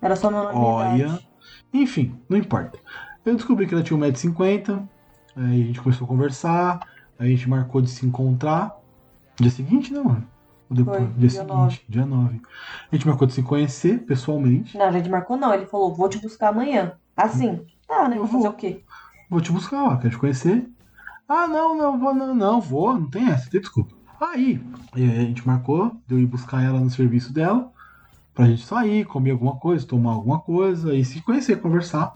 Era 0.03 0.17
só 0.17 0.31
meu 0.31 0.43
nome 0.43 0.57
Olha. 0.57 1.21
Enfim, 1.73 2.19
não 2.29 2.37
importa. 2.37 2.79
Eu 3.25 3.37
descobri 3.37 3.67
que 3.67 3.75
ela 3.75 3.83
tinha 3.83 3.99
1,50m. 3.99 4.89
Aí 5.37 5.63
a 5.63 5.67
gente 5.67 5.81
começou 5.81 6.05
a 6.05 6.09
conversar. 6.09 6.81
Aí 7.19 7.29
a 7.29 7.31
gente 7.31 7.49
marcou 7.49 7.81
de 7.81 7.91
se 7.91 8.05
encontrar. 8.05 8.77
Dia 9.39 9.51
seguinte, 9.51 9.93
não, 9.93 10.05
mano? 10.05 10.27
Ou 10.69 10.77
depois? 10.77 10.99
Foi, 10.99 11.07
dia, 11.07 11.17
dia 11.19 11.31
seguinte, 11.31 11.53
nove. 11.53 11.81
dia 11.89 12.07
9. 12.07 12.41
A 12.91 12.97
gente 12.97 13.07
marcou 13.07 13.27
de 13.27 13.35
se 13.35 13.43
conhecer 13.43 14.01
pessoalmente. 14.01 14.77
Não, 14.77 14.87
a 14.87 14.91
gente 14.91 15.09
marcou 15.09 15.37
não. 15.37 15.55
Ele 15.55 15.67
falou, 15.67 15.95
vou 15.95 16.09
te 16.09 16.19
buscar 16.19 16.49
amanhã. 16.49 16.93
Assim, 17.17 17.61
tá, 17.91 18.09
né? 18.09 18.17
Vou 18.17 18.27
fazer 18.29 18.49
o 18.49 18.53
quê? 18.55 18.83
Vou 19.29 19.41
te 19.41 19.53
buscar, 19.53 19.85
ó, 19.85 19.97
quero 19.97 20.11
te 20.11 20.19
conhecer. 20.19 20.69
Ah, 21.29 21.47
não, 21.47 21.77
não, 21.77 21.99
vou, 21.99 22.15
não, 22.15 22.35
não, 22.35 22.61
vou, 22.61 22.95
não 22.95 23.09
tem 23.09 23.29
essa, 23.31 23.51
tem 23.51 23.61
desculpa. 23.61 23.95
Aí, 24.21 24.61
eh, 24.97 25.21
a 25.21 25.23
gente 25.23 25.47
marcou 25.47 25.93
de 26.07 26.15
eu 26.15 26.19
ir 26.19 26.27
buscar 26.27 26.63
ela 26.65 26.81
no 26.81 26.91
serviço 26.91 27.33
dela, 27.33 27.71
pra 28.35 28.47
gente 28.47 28.65
sair, 28.65 29.05
comer 29.05 29.31
alguma 29.33 29.57
coisa, 29.57 29.87
tomar 29.87 30.13
alguma 30.13 30.41
coisa, 30.41 30.95
e 30.95 31.05
se 31.05 31.21
conhecer, 31.23 31.61
conversar. 31.61 32.15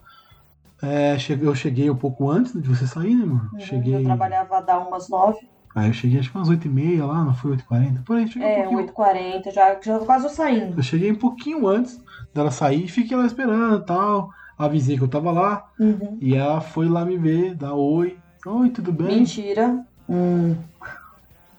É, 0.82 1.16
eu 1.40 1.55
cheguei 1.55 1.88
um 1.88 1.96
pouco 1.96 2.30
antes 2.30 2.52
de 2.52 2.68
você 2.68 2.86
sair, 2.86 3.14
né, 3.14 3.24
mano? 3.24 3.48
Eu 3.55 3.60
Cheguei. 3.60 4.05
trabalhava 4.05 4.59
a 4.59 4.60
dar 4.60 4.78
umas 4.80 5.09
nove. 5.09 5.38
Aí 5.74 5.88
eu 5.88 5.92
cheguei 5.94 6.20
acho 6.20 6.30
que 6.30 6.36
umas 6.36 6.48
8h30 6.48 7.06
lá, 7.06 7.24
não 7.24 7.34
foi 7.34 7.52
8h40? 7.52 8.02
Por 8.05 8.16
aí, 8.16 8.28
cheguei 8.28 8.46
um 8.46 8.51
É, 8.51 8.55
pouquinho. 8.62 8.78
8h40, 8.80 9.51
já, 9.51 9.80
já 9.80 9.98
quase 10.01 10.28
saindo. 10.30 10.76
Eu 10.78 10.82
cheguei 10.82 11.10
um 11.10 11.16
pouquinho 11.16 11.66
antes 11.66 11.98
dela 12.34 12.51
sair 12.51 12.84
e 12.84 12.88
fiquei 12.88 13.16
lá 13.16 13.24
esperando 13.26 13.82
e 13.82 13.86
tal. 13.86 14.30
Avisei 14.59 14.97
que 14.97 15.05
eu 15.05 15.09
tava 15.09 15.32
lá. 15.32 15.70
Uhum. 15.78 16.18
E 16.20 16.35
ela 16.35 16.60
foi 16.60 16.89
lá 16.89 17.05
me 17.05 17.16
ver, 17.16 17.55
dar 17.55 17.74
oi. 17.74 18.18
Oi, 18.47 18.70
tudo 18.70 18.93
bem? 18.93 19.18
Mentira. 19.18 19.85
Um, 20.09 20.56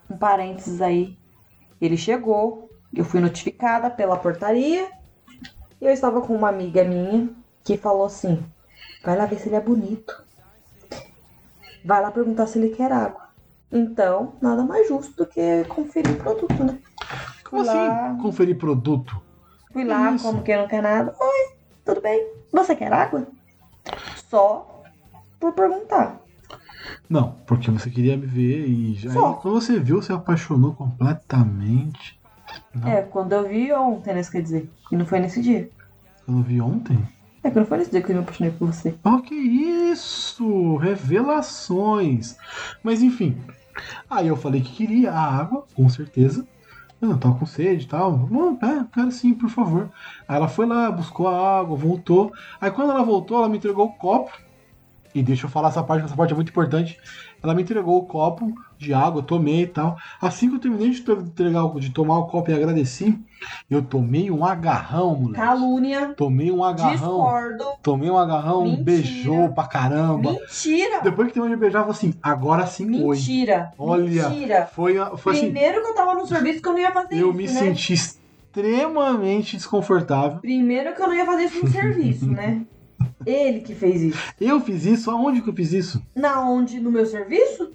um 0.09 0.17
parênteses 0.17 0.81
aí. 0.81 1.17
Ele 1.81 1.97
chegou, 1.97 2.69
eu 2.93 3.03
fui 3.03 3.19
notificada 3.19 3.89
pela 3.89 4.17
portaria. 4.17 4.89
E 5.81 5.85
eu 5.85 5.91
estava 5.91 6.21
com 6.21 6.35
uma 6.35 6.49
amiga 6.49 6.83
minha 6.83 7.29
que 7.63 7.77
falou 7.77 8.05
assim: 8.05 8.43
vai 9.03 9.17
lá 9.17 9.25
ver 9.25 9.39
se 9.39 9.49
ele 9.49 9.55
é 9.55 9.61
bonito. 9.61 10.23
Vai 11.83 12.01
lá 12.01 12.11
perguntar 12.11 12.47
se 12.47 12.57
ele 12.57 12.75
quer 12.75 12.91
água. 12.91 13.25
Então, 13.71 14.33
nada 14.41 14.63
mais 14.63 14.87
justo 14.87 15.15
do 15.17 15.25
que 15.25 15.65
conferir 15.65 16.17
produto, 16.17 16.63
né? 16.63 16.79
Como 17.43 17.61
assim? 17.61 18.21
Conferir 18.21 18.57
produto? 18.57 19.21
Fui 19.73 19.83
lá, 19.83 20.17
como 20.17 20.41
quem 20.41 20.57
não 20.57 20.67
quer 20.67 20.81
nada. 20.81 21.13
Oi, 21.19 21.54
tudo 21.85 22.01
bem? 22.01 22.27
Você 22.51 22.75
quer 22.75 22.91
água? 22.91 23.27
Só 24.29 24.83
por 25.39 25.53
perguntar. 25.53 26.19
Não, 27.09 27.35
porque 27.45 27.69
você 27.69 27.89
queria 27.89 28.17
me 28.17 28.25
ver 28.25 28.67
e 28.67 28.95
já. 28.95 29.11
Só. 29.11 29.27
aí, 29.27 29.35
quando 29.41 29.61
você 29.61 29.79
viu, 29.79 30.01
você 30.01 30.11
apaixonou 30.11 30.73
completamente. 30.73 32.19
Não. 32.73 32.87
É, 32.87 33.01
quando 33.03 33.33
eu 33.33 33.47
vi 33.47 33.71
ontem, 33.71 34.13
né? 34.13 34.21
isso 34.21 34.31
quer 34.31 34.41
dizer. 34.41 34.69
E 34.91 34.95
não 34.95 35.05
foi 35.05 35.19
nesse 35.19 35.41
dia. 35.41 35.69
Eu 36.27 36.41
vi 36.41 36.59
ontem? 36.59 36.97
É 37.43 37.51
que 37.51 37.59
não 37.59 37.65
foi 37.65 37.77
nesse 37.77 37.91
dia 37.91 38.01
que 38.01 38.11
eu 38.11 38.15
me 38.15 38.21
apaixonei 38.23 38.51
por 38.51 38.73
você. 38.73 38.95
Oh, 39.03 39.21
que 39.21 39.35
isso! 39.35 40.77
Revelações! 40.77 42.35
Mas 42.83 43.03
enfim. 43.03 43.37
Aí 44.09 44.27
eu 44.27 44.35
falei 44.35 44.61
que 44.61 44.71
queria 44.71 45.11
a 45.11 45.21
água, 45.21 45.65
com 45.75 45.87
certeza. 45.87 46.47
Não 47.05 47.17
tava 47.17 47.35
com 47.35 47.45
sede 47.45 47.85
e 47.85 47.87
tal. 47.87 48.11
Bom, 48.11 48.57
é, 48.61 48.85
quero 48.93 49.11
sim, 49.11 49.33
por 49.33 49.49
favor. 49.49 49.89
Aí 50.27 50.35
ela 50.35 50.47
foi 50.47 50.65
lá, 50.65 50.91
buscou 50.91 51.27
a 51.27 51.59
água, 51.59 51.77
voltou. 51.77 52.31
Aí 52.59 52.71
quando 52.71 52.91
ela 52.91 53.03
voltou, 53.03 53.37
ela 53.37 53.49
me 53.49 53.57
entregou 53.57 53.85
o 53.85 53.93
copo. 53.93 54.31
E 55.13 55.23
deixa 55.23 55.45
eu 55.45 55.49
falar 55.49 55.69
essa 55.69 55.81
parte, 55.81 56.03
essa 56.05 56.15
parte 56.15 56.33
é 56.33 56.35
muito 56.35 56.49
importante. 56.49 56.99
Ela 57.45 57.53
me 57.53 57.61
entregou 57.61 57.99
o 57.99 58.05
copo 58.07 58.51
de 58.75 58.91
água, 58.91 59.19
eu 59.19 59.23
tomei 59.23 59.61
e 59.61 59.67
tal. 59.67 59.95
Assim 60.19 60.49
que 60.49 60.55
eu 60.55 60.59
terminei 60.59 60.89
de, 60.89 60.99
entregar, 60.99 61.69
de 61.75 61.91
tomar 61.91 62.17
o 62.17 62.25
copo 62.25 62.49
e 62.49 62.53
agradeci, 62.55 63.17
eu 63.69 63.83
tomei 63.83 64.31
um 64.31 64.43
agarrão, 64.43 65.15
moleque. 65.15 65.45
Calúnia. 65.45 66.13
Tomei 66.17 66.51
um 66.51 66.63
agarrão. 66.63 66.91
Discordo. 66.91 67.65
Tomei 67.83 68.09
um 68.09 68.17
agarrão, 68.17 68.63
Mentira. 68.63 68.83
beijou 68.83 69.49
pra 69.53 69.67
caramba. 69.67 70.31
Mentira. 70.31 71.01
Depois 71.01 71.27
que 71.27 71.35
terminou 71.35 71.55
de 71.55 71.61
beijar, 71.61 71.79
eu 71.81 71.93
falei 71.93 71.97
assim, 71.97 72.13
agora 72.21 72.65
sim. 72.65 72.85
Mentira. 72.85 73.71
Olha, 73.77 74.29
Mentira. 74.29 74.69
foi, 74.73 74.95
foi 75.17 75.33
assim, 75.33 75.51
Primeiro 75.51 75.81
que 75.83 75.87
eu 75.87 75.95
tava 75.95 76.15
no 76.15 76.25
serviço 76.25 76.61
que 76.63 76.67
eu 76.67 76.73
não 76.73 76.79
ia 76.79 76.91
fazer 76.91 77.15
eu 77.15 77.29
isso, 77.29 77.37
me 77.37 77.43
né? 77.45 77.53
senti 77.53 77.93
extremamente 77.93 79.55
desconfortável. 79.55 80.39
Primeiro 80.39 80.95
que 80.95 81.01
eu 81.01 81.07
não 81.07 81.13
ia 81.13 81.25
fazer 81.25 81.43
isso 81.43 81.63
no 81.63 81.71
serviço, 81.71 82.27
né? 82.27 82.65
Ele 83.25 83.59
que 83.61 83.75
fez 83.75 84.01
isso. 84.01 84.33
Eu 84.39 84.59
fiz 84.61 84.85
isso? 84.85 85.11
Aonde 85.11 85.41
que 85.41 85.49
eu 85.49 85.53
fiz 85.53 85.73
isso? 85.73 86.01
Na 86.15 86.41
onde? 86.47 86.79
No 86.79 86.91
meu 86.91 87.05
serviço? 87.05 87.71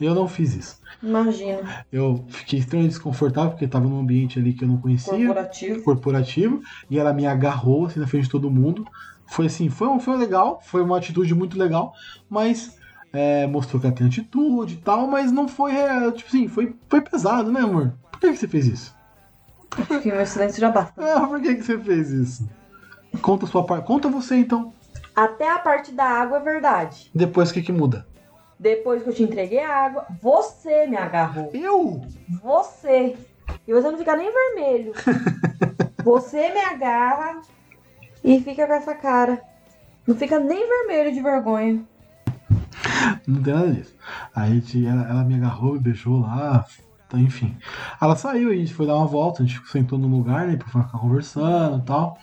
Eu 0.00 0.14
não 0.14 0.28
fiz 0.28 0.54
isso. 0.54 0.80
Imagina. 1.02 1.84
Eu 1.90 2.24
fiquei 2.28 2.58
extremamente 2.58 2.92
desconfortável 2.92 3.50
porque 3.50 3.64
estava 3.64 3.86
num 3.86 3.98
ambiente 3.98 4.38
ali 4.38 4.52
que 4.52 4.64
eu 4.64 4.68
não 4.68 4.78
conhecia. 4.78 5.12
Corporativo. 5.12 5.82
corporativo, 5.82 6.62
e 6.88 6.98
ela 6.98 7.12
me 7.12 7.26
agarrou 7.26 7.86
assim 7.86 7.98
na 7.98 8.06
frente 8.06 8.24
de 8.24 8.30
todo 8.30 8.50
mundo. 8.50 8.86
Foi 9.26 9.46
assim, 9.46 9.68
foi, 9.68 9.88
um, 9.88 9.98
foi 9.98 10.16
legal, 10.16 10.60
foi 10.62 10.82
uma 10.82 10.98
atitude 10.98 11.34
muito 11.34 11.58
legal, 11.58 11.94
mas 12.28 12.76
é, 13.12 13.46
mostrou 13.46 13.80
que 13.80 13.86
ela 13.86 13.96
tem 13.96 14.06
atitude 14.06 14.74
e 14.74 14.78
tal, 14.78 15.06
mas 15.06 15.32
não 15.32 15.48
foi, 15.48 15.74
é, 15.74 16.10
tipo 16.12 16.28
assim, 16.28 16.48
foi, 16.48 16.74
foi 16.88 17.00
pesado, 17.00 17.50
né, 17.50 17.60
amor? 17.60 17.94
Por 18.10 18.20
que, 18.20 18.30
que 18.30 18.36
você 18.36 18.48
fez 18.48 18.66
isso? 18.66 18.94
Acho 19.70 20.00
que 20.00 20.12
meu 20.12 20.26
silêncio 20.26 20.60
já 20.60 20.70
basta. 20.70 20.92
Ah, 20.98 21.26
por 21.26 21.40
que, 21.40 21.54
que 21.54 21.62
você 21.62 21.78
fez 21.78 22.10
isso? 22.10 22.48
Conta 23.20 23.44
a 23.44 23.48
sua 23.48 23.64
parte. 23.64 23.86
Conta 23.86 24.08
você 24.08 24.36
então. 24.36 24.72
Até 25.14 25.50
a 25.50 25.58
parte 25.58 25.92
da 25.92 26.04
água 26.04 26.38
é 26.38 26.40
verdade. 26.40 27.10
Depois 27.14 27.50
o 27.50 27.54
que, 27.54 27.62
que 27.62 27.72
muda? 27.72 28.06
Depois 28.58 29.02
que 29.02 29.08
eu 29.10 29.14
te 29.14 29.22
entreguei 29.22 29.58
a 29.58 29.76
água, 29.76 30.06
você 30.20 30.86
me 30.86 30.96
agarrou. 30.96 31.50
Eu? 31.52 32.00
Você. 32.42 33.16
E 33.66 33.72
você 33.72 33.90
não 33.90 33.98
fica 33.98 34.16
nem 34.16 34.32
vermelho. 34.32 34.92
você 36.02 36.50
me 36.50 36.60
agarra 36.60 37.42
e 38.22 38.40
fica 38.40 38.66
com 38.66 38.72
essa 38.72 38.94
cara. 38.94 39.42
Não 40.06 40.16
fica 40.16 40.38
nem 40.38 40.66
vermelho 40.66 41.12
de 41.12 41.20
vergonha. 41.20 41.84
Não 43.26 43.42
tem 43.42 43.54
nada 43.54 43.72
disso. 43.72 43.94
Aí 44.34 44.52
a 44.52 44.54
gente, 44.54 44.86
ela, 44.86 45.08
ela 45.08 45.24
me 45.24 45.34
agarrou, 45.34 45.74
me 45.74 45.80
beijou 45.80 46.20
lá, 46.20 46.64
tá, 47.12 47.18
enfim. 47.18 47.56
Ela 48.00 48.16
saiu, 48.16 48.50
a 48.50 48.54
gente 48.54 48.72
foi 48.72 48.86
dar 48.86 48.96
uma 48.96 49.06
volta, 49.06 49.42
a 49.42 49.46
gente 49.46 49.60
sentou 49.68 49.98
num 49.98 50.08
lugar, 50.08 50.46
né, 50.46 50.56
pra 50.56 50.66
ficar 50.66 50.98
conversando 50.98 51.78
e 51.78 51.82
tal. 51.82 52.18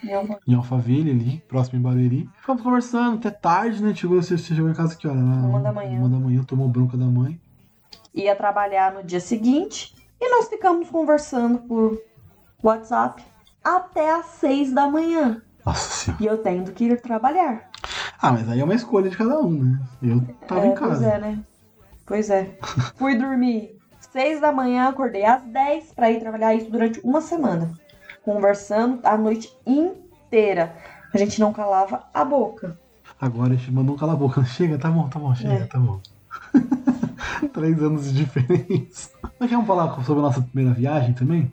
Em 0.48 0.56
Alphaville, 0.56 1.12
ali, 1.12 1.44
próximo 1.48 1.80
em 1.80 1.82
Barueri. 1.82 2.30
Ficamos 2.40 2.64
conversando 2.64 3.18
até 3.18 3.30
tarde, 3.30 3.84
né? 3.84 3.94
Chegou, 3.94 4.22
você, 4.22 4.38
você 4.38 4.56
chegou 4.56 4.70
em 4.70 4.74
casa 4.74 4.96
que 4.96 5.08
hora? 5.08 5.18
Uma 5.20 5.60
da 5.60 5.72
manhã. 5.72 6.00
Uma 6.00 6.10
da 6.10 6.18
manhã, 6.18 6.44
tomou 6.44 6.68
bronca 6.68 6.98
da 6.98 7.06
mãe. 7.06 7.40
Ia 8.14 8.36
trabalhar 8.36 8.92
no 8.92 9.04
dia 9.04 9.20
seguinte 9.20 9.96
e 10.20 10.30
nós 10.30 10.50
ficamos 10.50 10.90
conversando 10.90 11.60
por 11.60 12.02
WhatsApp 12.64 13.24
até 13.64 14.12
às 14.16 14.26
seis 14.26 14.74
da 14.74 14.88
manhã. 14.88 15.42
Nossa 15.64 16.06
senhora. 16.06 16.24
E 16.24 16.26
eu 16.26 16.38
tendo 16.40 16.72
que 16.72 16.86
ir 16.86 17.02
trabalhar. 17.02 17.70
Ah, 18.22 18.32
mas 18.32 18.50
aí 18.50 18.60
é 18.60 18.64
uma 18.64 18.74
escolha 18.74 19.10
de 19.10 19.16
cada 19.16 19.40
um, 19.40 19.64
né? 19.64 19.80
Eu 20.02 20.22
tava 20.48 20.66
é, 20.66 20.68
em 20.68 20.74
casa. 20.74 20.96
Pois 20.96 21.04
é, 21.04 21.20
né? 21.20 21.40
Pois 22.06 22.30
é. 22.30 22.58
Fui 22.98 23.16
dormir 23.16 23.79
6 24.12 24.42
da 24.42 24.52
manhã, 24.52 24.90
acordei 24.90 25.26
às 25.26 25.42
10 25.44 25.94
pra 25.94 26.12
ir 26.12 26.20
trabalhar 26.20 26.54
isso 26.56 26.70
durante 26.70 27.00
uma 27.02 27.22
semana. 27.22 27.72
Conversando 28.24 29.00
a 29.04 29.18
noite 29.18 29.56
inteira. 29.66 30.76
A 31.14 31.18
gente 31.18 31.40
não 31.40 31.52
calava 31.54 32.04
a 32.14 32.24
boca. 32.24 32.78
Agora 33.20 33.54
a 33.54 33.56
gente 33.56 33.72
mandou 33.72 33.96
um 33.96 33.98
cala 33.98 34.14
a 34.14 34.16
boca. 34.16 34.44
Chega, 34.46 34.78
tá 34.78 34.90
bom, 34.90 35.08
tá 35.10 35.20
bom, 35.20 35.34
chega, 35.36 35.54
É. 35.54 35.66
tá 35.66 35.80
bom. 35.80 36.00
Três 37.54 37.82
anos 37.82 38.12
de 38.12 38.24
diferença. 38.24 39.10
Nós 39.40 39.50
vamos 39.50 39.66
falar 39.68 39.94
sobre 40.04 40.20
a 40.20 40.26
nossa 40.28 40.42
primeira 40.42 40.74
viagem 40.74 41.14
também? 41.14 41.52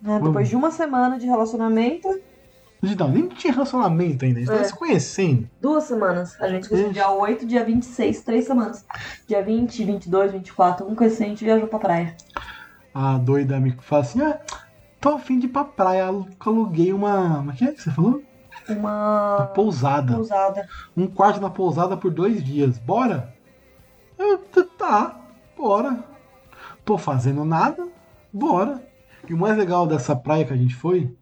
né? 0.00 0.20
Depois 0.22 0.48
de 0.48 0.56
uma 0.56 0.70
semana 0.70 1.18
de 1.18 1.26
relacionamento, 1.26 2.08
Não, 2.98 3.08
nem 3.08 3.28
tinha 3.28 3.52
relacionamento 3.52 4.24
ainda. 4.24 4.38
A 4.38 4.40
gente 4.40 4.48
tava 4.50 4.60
É. 4.62 4.64
se 4.64 4.76
conhecendo. 4.76 5.48
duas 5.60 5.84
semanas. 5.84 6.40
A 6.40 6.48
gente 6.48 6.68
conheceu 6.68 6.92
dia 6.92 7.10
8, 7.10 7.46
dia 7.46 7.64
26, 7.64 8.22
três 8.22 8.44
semanas. 8.46 8.84
Dia 9.26 9.42
20, 9.42 9.84
22, 9.84 10.32
24, 10.32 10.86
um 10.86 10.94
coisa 10.94 11.14
assim, 11.14 11.24
a 11.24 11.28
gente 11.28 11.44
viajou 11.44 11.68
pra 11.68 11.78
praia. 11.78 12.16
A 12.92 13.18
doida 13.18 13.58
me 13.60 13.72
fala 13.80 14.02
assim: 14.02 14.20
ah, 14.22 14.38
tô 15.00 15.10
afim 15.10 15.38
de 15.38 15.46
ir 15.46 15.50
pra 15.50 15.64
praia. 15.64 16.06
Alu- 16.06 16.28
Aluguei 16.40 16.92
uma. 16.92 17.36
Como 17.38 17.50
é 17.50 17.54
que 17.54 17.64
é 17.64 17.72
que 17.72 17.82
você 17.82 17.90
falou? 17.90 18.22
Uma 18.68 19.36
Uma 19.38 19.46
pousada. 19.54 20.14
pousada. 20.14 20.68
Um 20.96 21.06
quarto 21.06 21.40
na 21.40 21.50
pousada 21.50 21.96
por 21.96 22.10
dois 22.12 22.42
dias. 22.42 22.78
Bora? 22.78 23.34
Eu, 24.18 24.38
t- 24.38 24.62
tá, 24.78 25.20
bora. 25.56 25.98
Tô 26.84 26.96
fazendo 26.96 27.44
nada, 27.44 27.86
bora. 28.32 28.80
E 29.28 29.34
o 29.34 29.38
mais 29.38 29.56
legal 29.56 29.86
dessa 29.86 30.14
praia 30.14 30.44
que 30.44 30.52
a 30.52 30.56
gente 30.56 30.74
foi, 30.74 31.14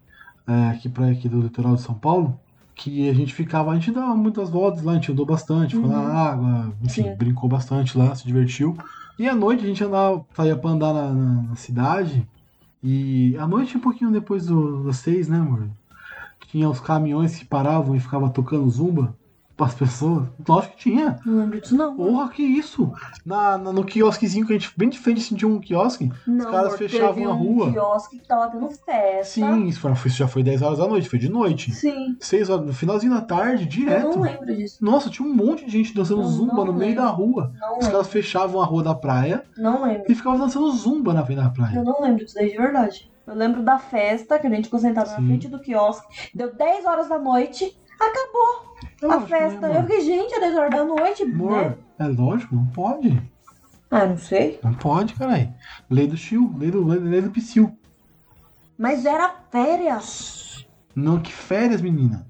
é, 0.47 0.69
aqui 0.71 0.91
aqui 1.11 1.29
do 1.29 1.41
litoral 1.41 1.75
de 1.77 1.83
São 1.83 1.95
Paulo, 1.95 2.39
que 2.75 3.09
a 3.09 3.15
gente 3.15 3.33
ficava, 3.35 3.71
a 3.71 3.75
gente 3.75 3.91
dava 3.91 4.15
muitas 4.15 4.51
voltas 4.51 4.83
lá, 4.83 4.93
a 4.93 4.95
gente 4.97 5.13
andou 5.13 5.27
bastante, 5.27 5.77
foi 5.77 5.89
na 5.89 6.01
Uhum. 6.01 6.17
água, 6.17 6.73
enfim, 6.83 7.03
Sim. 7.05 7.15
brincou 7.17 7.49
bastante 7.49 7.97
lá, 7.97 8.15
se 8.15 8.27
divertiu. 8.27 8.77
E 9.19 9.29
à 9.29 9.35
noite 9.35 9.63
a 9.65 9.67
gente 9.69 9.85
andava, 9.85 10.25
saía 10.35 10.57
pra 10.57 10.71
andar 10.71 10.93
na, 10.93 11.13
na- 11.13 11.43
na 11.43 11.57
cidade. 11.57 12.27
E 12.83 13.37
à 13.39 13.47
noite, 13.47 13.77
um 13.77 13.81
pouquinho 13.81 14.11
depois 14.11 14.47
do- 14.47 14.83
das 14.85 14.97
seis, 14.97 15.29
né, 15.29 15.39
amor? 15.39 15.69
Tinha 16.49 16.69
os 16.69 16.81
caminhões 16.81 17.37
que 17.37 17.45
paravam 17.45 17.95
e 17.95 18.01
ficavam 18.01 18.29
tocando 18.29 18.69
zumba 18.69 19.15
pras 19.63 19.75
pessoas. 19.75 20.25
Lógico 20.49 20.77
que 20.77 20.83
tinha. 20.91 21.19
Não 21.25 21.39
lembro 21.39 21.61
disso, 21.61 21.77
não. 21.77 21.97
Porra, 21.97 22.29
que 22.31 22.43
isso? 22.43 22.93
Na, 23.25 23.57
na- 23.59 23.73
no 23.73 23.85
quiosquezinho 23.85 24.47
que 24.47 24.53
a 24.53 24.59
gente, 24.59 24.73
bem 24.77 24.89
de 24.89 24.99
frente, 24.99 25.21
assim, 25.21 25.35
tinha 25.35 25.49
um 25.51 25.59
quiosque. 25.61 26.11
Não, 26.27 26.45
os 26.45 26.51
caras 26.51 26.77
fechavam 26.77 27.27
a 27.29 27.33
um 27.35 27.37
rua. 27.37 27.73
quiosque 27.73 28.19
que 28.19 28.27
tava 28.27 28.49
tendo 28.51 28.69
festa. 28.71 29.25
Sim, 29.25 29.67
isso, 29.67 29.81
foi, 29.81 29.93
isso 29.93 30.09
já 30.11 30.29
foi 30.29 30.43
10 30.43 30.63
horas 30.63 30.79
da 30.79 30.87
noite, 30.87 31.09
foi 31.09 31.19
de 31.19 31.29
noite. 31.29 31.71
Sim. 31.73 32.17
6 32.21 32.51
horas, 32.51 32.67
no 32.67 32.73
finalzinho 32.73 33.13
da 33.15 33.21
tarde, 33.21 33.65
Eu 33.65 33.69
direto. 33.69 34.17
não 34.17 34.21
lembro 34.23 34.47
disso. 34.57 34.79
Nossa, 34.85 35.09
tinha 35.11 35.27
um 35.29 35.35
monte 35.35 35.65
de 35.65 35.71
gente 35.73 35.95
dançando 35.95 36.23
Eu 36.23 36.27
zumba 36.29 36.55
não 36.57 36.67
no 36.67 36.73
meio 36.75 36.91
lembro. 36.91 37.05
da 37.05 37.11
rua. 37.11 37.53
Não 37.61 37.69
Os 37.71 37.75
lembro. 37.79 37.91
caras 37.93 38.09
fechavam 38.09 38.61
a 38.61 38.65
rua 38.65 38.83
da 38.83 38.95
praia 38.95 39.45
Não 39.57 39.85
lembro. 39.85 40.05
e 40.09 40.15
ficavam 40.15 40.39
dançando 40.39 40.71
zumba 40.73 41.13
na 41.15 41.25
frente 41.25 41.39
da 41.41 41.51
praia. 41.51 41.77
Eu 41.77 41.85
não 41.85 42.01
lembro 42.01 42.25
disso 42.25 42.35
daí 42.35 42.51
de 42.51 42.57
verdade. 42.57 43.11
Eu 43.25 43.37
lembro 43.37 43.63
da 43.63 43.79
festa, 43.79 44.37
que 44.37 44.49
a 44.49 44.51
gente 44.51 44.65
ficou 44.65 44.81
sentado 44.81 45.09
na 45.09 45.17
Sim. 45.17 45.27
frente 45.27 45.47
do 45.49 45.61
quiosque. 45.61 46.07
Deu 46.35 46.53
10 46.53 46.85
horas 46.85 47.09
da 47.09 47.21
noite, 47.21 47.73
acabou 48.01 48.77
a 49.03 49.07
Lógico, 49.07 49.31
né, 49.31 49.39
festa. 49.39 49.67
amor? 49.67 49.77
eu 49.77 49.83
fiquei, 49.83 50.01
gente, 50.01 50.35
é 50.35 50.41
10 50.41 50.57
horas 50.57 50.71
da 50.71 50.85
noite, 50.85 51.23
Amor, 51.25 51.51
né? 51.63 51.77
é 51.99 52.05
lógico, 52.07 52.55
não 52.55 52.67
pode. 52.67 53.31
Ah, 53.91 54.07
não 54.07 54.17
sei. 54.17 54.59
Não 54.63 54.73
pode, 54.75 55.15
caralho. 55.15 55.53
Lei 55.91 56.07
do 56.07 56.17
Chiu, 56.17 56.55
lei 56.57 56.71
do, 56.71 56.83
lei, 56.85 57.21
do 57.21 57.31
Psyu. 57.31 57.77
Mas 58.79 59.05
era 59.05 59.35
férias. 59.51 60.67
Não, 60.95 61.21
que 61.21 61.33
férias, 61.33 61.81
menina. 61.83 62.27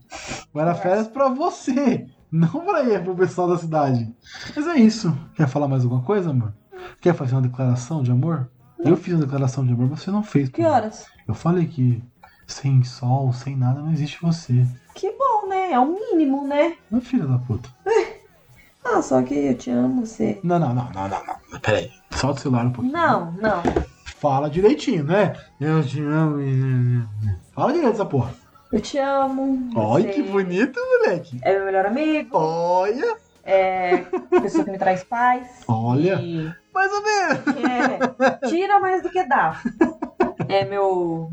Era 0.54 0.74
férias 0.74 1.06
pra 1.08 1.28
você, 1.28 2.06
não 2.30 2.48
pra 2.64 2.82
ir 2.84 3.02
pro 3.04 3.14
pessoal 3.14 3.48
da 3.48 3.58
cidade. 3.58 4.12
Mas 4.54 4.66
é 4.66 4.74
isso. 4.76 5.16
Quer 5.34 5.48
falar 5.48 5.68
mais 5.68 5.84
alguma 5.84 6.02
coisa, 6.02 6.30
amor? 6.30 6.52
Quer 7.00 7.14
fazer 7.14 7.34
uma 7.34 7.42
declaração 7.42 8.02
de 8.02 8.10
amor? 8.10 8.50
Eu 8.78 8.96
fiz 8.96 9.14
uma 9.14 9.22
declaração 9.22 9.64
de 9.64 9.72
amor, 9.72 9.86
você 9.88 10.10
não 10.10 10.22
fez. 10.22 10.48
Que 10.48 10.64
horas? 10.64 11.06
Eu 11.28 11.34
falei 11.34 11.66
que 11.66 12.02
sem 12.46 12.82
sol, 12.82 13.32
sem 13.32 13.56
nada, 13.56 13.80
não 13.80 13.92
existe 13.92 14.20
você. 14.20 14.66
Que 14.94 15.10
bom, 15.12 15.48
né? 15.48 15.72
É 15.72 15.78
o 15.78 15.86
mínimo, 15.86 16.46
né? 16.46 16.76
Não, 16.90 17.00
filha 17.00 17.26
da 17.26 17.38
puta. 17.38 17.68
Ah, 18.84 19.00
só 19.00 19.22
que 19.22 19.32
eu 19.32 19.56
te 19.56 19.70
amo, 19.70 20.04
você. 20.04 20.40
Não, 20.42 20.58
não, 20.58 20.74
não, 20.74 20.90
não, 20.90 21.08
não, 21.08 21.24
não. 21.24 21.60
Peraí. 21.60 21.88
Solta 22.10 22.40
o 22.40 22.42
celular 22.42 22.66
um 22.66 22.72
pouquinho. 22.72 22.92
Não, 22.92 23.30
não. 23.40 23.62
Fala 24.16 24.50
direitinho, 24.50 25.04
né? 25.04 25.36
Eu 25.60 25.84
te 25.84 26.00
amo. 26.00 27.08
Fala 27.52 27.72
direito 27.72 27.94
essa 27.94 28.04
porra. 28.04 28.34
Eu 28.72 28.80
te 28.80 28.98
amo. 28.98 29.70
Olha 29.76 30.12
você 30.12 30.14
que 30.14 30.22
bonito, 30.24 30.80
moleque. 30.80 31.38
É 31.42 31.54
meu 31.54 31.66
melhor 31.66 31.86
amigo. 31.86 32.36
Olha. 32.36 33.16
É 33.44 33.98
pessoa 34.30 34.64
que 34.64 34.70
me 34.72 34.78
traz 34.78 35.04
paz. 35.04 35.62
Olha. 35.68 36.14
E 36.20 36.52
Mais 36.74 36.92
ou 36.92 37.02
menos. 37.02 37.38
É, 38.42 38.48
tira 38.48 38.80
mais 38.80 39.02
do 39.02 39.10
que 39.10 39.22
dá. 39.24 39.60
É 40.48 40.64
meu, 40.64 41.30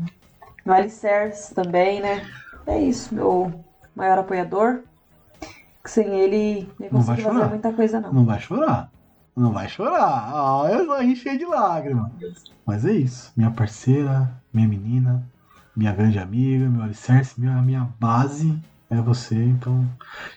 meu 0.64 0.74
alicerce 0.74 1.52
também, 1.54 2.00
né? 2.00 2.24
É 2.66 2.78
isso, 2.80 3.14
meu 3.14 3.52
maior 3.94 4.18
apoiador. 4.18 4.80
Que 5.82 5.90
sem 5.90 6.08
ele 6.20 6.68
nem 6.78 6.90
Não 6.92 7.00
vai 7.00 7.18
chorar. 7.20 7.48
muita 7.48 7.72
coisa, 7.72 8.00
não. 8.00 8.12
Não 8.12 8.24
vai 8.24 8.38
chorar. 8.40 8.90
Não 9.34 9.52
vai 9.52 9.68
chorar. 9.68 10.30
Ah, 10.34 10.68
eu 10.70 10.86
tô 10.86 11.14
cheio 11.14 11.38
de 11.38 11.46
lágrimas. 11.46 12.10
Mas 12.66 12.84
é 12.84 12.92
isso. 12.92 13.32
Minha 13.36 13.50
parceira, 13.50 14.30
minha 14.52 14.68
menina, 14.68 15.26
minha 15.74 15.92
grande 15.92 16.18
amiga, 16.18 16.68
meu 16.68 16.82
alicerce, 16.82 17.40
minha, 17.40 17.62
minha 17.62 17.88
base 17.98 18.58
é 18.90 19.00
você. 19.00 19.36
Então, 19.42 19.88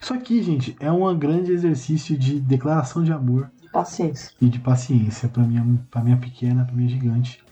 isso 0.02 0.14
aqui, 0.14 0.42
gente, 0.42 0.76
é 0.80 0.90
um 0.92 1.18
grande 1.18 1.52
exercício 1.52 2.18
de 2.18 2.40
declaração 2.40 3.04
de 3.04 3.12
amor 3.12 3.52
Paciência. 3.74 4.32
e 4.40 4.48
de 4.48 4.60
paciência 4.60 5.28
pra 5.28 5.44
minha, 5.44 5.66
pra 5.92 6.02
minha 6.02 6.18
pequena, 6.18 6.64
pra 6.64 6.74
minha 6.74 6.88
gigante. 6.88 7.44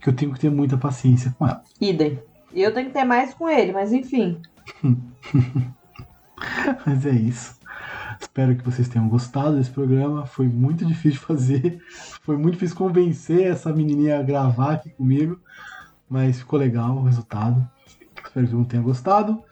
Que 0.00 0.08
eu 0.08 0.12
tenho 0.14 0.32
que 0.32 0.40
ter 0.40 0.50
muita 0.50 0.76
paciência 0.76 1.34
com 1.38 1.46
ela. 1.46 1.62
Idem. 1.80 2.20
E 2.52 2.62
eu 2.62 2.72
tenho 2.72 2.88
que 2.88 2.92
ter 2.92 3.04
mais 3.04 3.34
com 3.34 3.48
ele, 3.48 3.72
mas 3.72 3.92
enfim. 3.92 4.40
Mas 6.86 7.04
é 7.04 7.10
isso. 7.10 7.60
Espero 8.20 8.56
que 8.56 8.64
vocês 8.64 8.88
tenham 8.88 9.08
gostado 9.08 9.56
desse 9.56 9.70
programa. 9.70 10.26
Foi 10.26 10.46
muito 10.46 10.84
difícil 10.84 11.12
de 11.12 11.18
fazer. 11.18 11.82
Foi 12.22 12.36
muito 12.36 12.54
difícil 12.54 12.76
convencer 12.76 13.46
essa 13.46 13.72
menininha 13.72 14.18
a 14.18 14.22
gravar 14.22 14.74
aqui 14.74 14.90
comigo. 14.90 15.38
Mas 16.08 16.38
ficou 16.38 16.58
legal 16.58 16.96
o 16.96 17.02
resultado. 17.02 17.66
Espero 18.16 18.46
que 18.46 18.52
todo 18.52 18.58
mundo 18.58 18.68
tenha 18.68 18.82
gostado. 18.82 19.42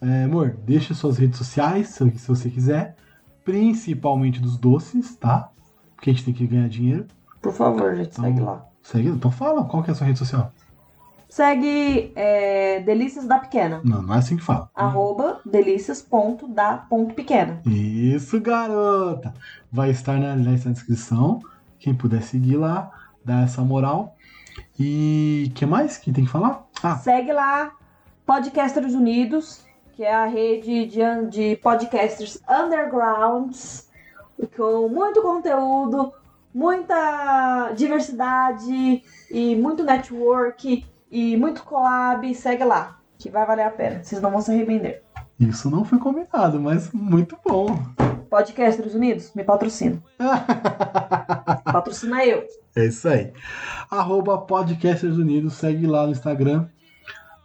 É, 0.00 0.24
amor, 0.24 0.56
deixa 0.64 0.94
suas 0.94 1.18
redes 1.18 1.38
sociais, 1.38 1.88
se 1.88 2.28
você 2.28 2.50
quiser. 2.50 2.96
Principalmente 3.44 4.40
dos 4.40 4.56
doces, 4.56 5.16
tá? 5.16 5.50
Porque 5.94 6.10
a 6.10 6.12
gente 6.12 6.24
tem 6.24 6.34
que 6.34 6.46
ganhar 6.46 6.68
dinheiro. 6.68 7.06
Por 7.40 7.52
favor, 7.52 7.94
gente, 7.94 8.14
segue 8.14 8.40
lá. 8.40 8.64
Segue, 8.82 9.08
então 9.08 9.30
fala, 9.30 9.64
qual 9.64 9.82
que 9.82 9.90
é 9.90 9.92
a 9.92 9.94
sua 9.94 10.06
rede 10.06 10.18
social? 10.18 10.52
Segue 11.34 12.12
é, 12.14 12.78
Delícias 12.78 13.26
da 13.26 13.40
Pequena. 13.40 13.80
Não, 13.82 14.00
não 14.00 14.14
é 14.14 14.18
assim 14.18 14.36
que 14.36 14.44
fala. 14.44 14.70
Arroba 14.72 15.40
delícias.da.pequena. 15.44 17.60
Isso, 17.66 18.40
garota! 18.40 19.34
Vai 19.72 19.90
estar 19.90 20.20
na, 20.20 20.36
nessa 20.36 20.70
descrição. 20.70 21.40
Quem 21.80 21.92
puder 21.92 22.22
seguir 22.22 22.56
lá, 22.56 22.88
dá 23.24 23.40
essa 23.40 23.62
moral. 23.62 24.14
E 24.78 25.50
que 25.56 25.66
mais 25.66 25.98
que 25.98 26.12
tem 26.12 26.24
que 26.24 26.30
falar? 26.30 26.68
Ah, 26.80 26.98
Segue 26.98 27.32
lá 27.32 27.72
Podcasters 28.24 28.94
Unidos, 28.94 29.64
que 29.94 30.04
é 30.04 30.14
a 30.14 30.26
rede 30.26 30.86
de, 30.86 31.00
de 31.30 31.56
podcasters 31.56 32.38
undergrounds, 32.48 33.90
com 34.56 34.88
muito 34.88 35.20
conteúdo, 35.20 36.12
muita 36.54 37.72
diversidade 37.74 39.02
e 39.32 39.56
muito 39.56 39.82
network 39.82 40.93
e 41.14 41.36
muito 41.36 41.62
collab. 41.62 42.34
Segue 42.34 42.64
lá, 42.64 42.98
que 43.16 43.30
vai 43.30 43.46
valer 43.46 43.62
a 43.62 43.70
pena. 43.70 44.02
Vocês 44.02 44.20
não 44.20 44.32
vão 44.32 44.42
se 44.42 44.50
arrepender. 44.50 45.02
isso 45.38 45.70
não 45.70 45.84
foi 45.84 45.98
combinado, 45.98 46.60
mas 46.60 46.90
muito 46.92 47.38
bom. 47.46 47.80
Podcasters 48.28 48.94
Unidos, 48.94 49.30
me 49.32 49.44
patrocina. 49.44 50.02
Patrocina 51.64 52.24
eu. 52.24 52.44
É 52.74 52.86
isso 52.86 53.08
aí. 53.08 53.32
Arroba 53.88 54.38
Podcasters 54.38 55.16
Unidos, 55.16 55.54
segue 55.54 55.86
lá 55.86 56.04
no 56.04 56.10
Instagram. 56.10 56.66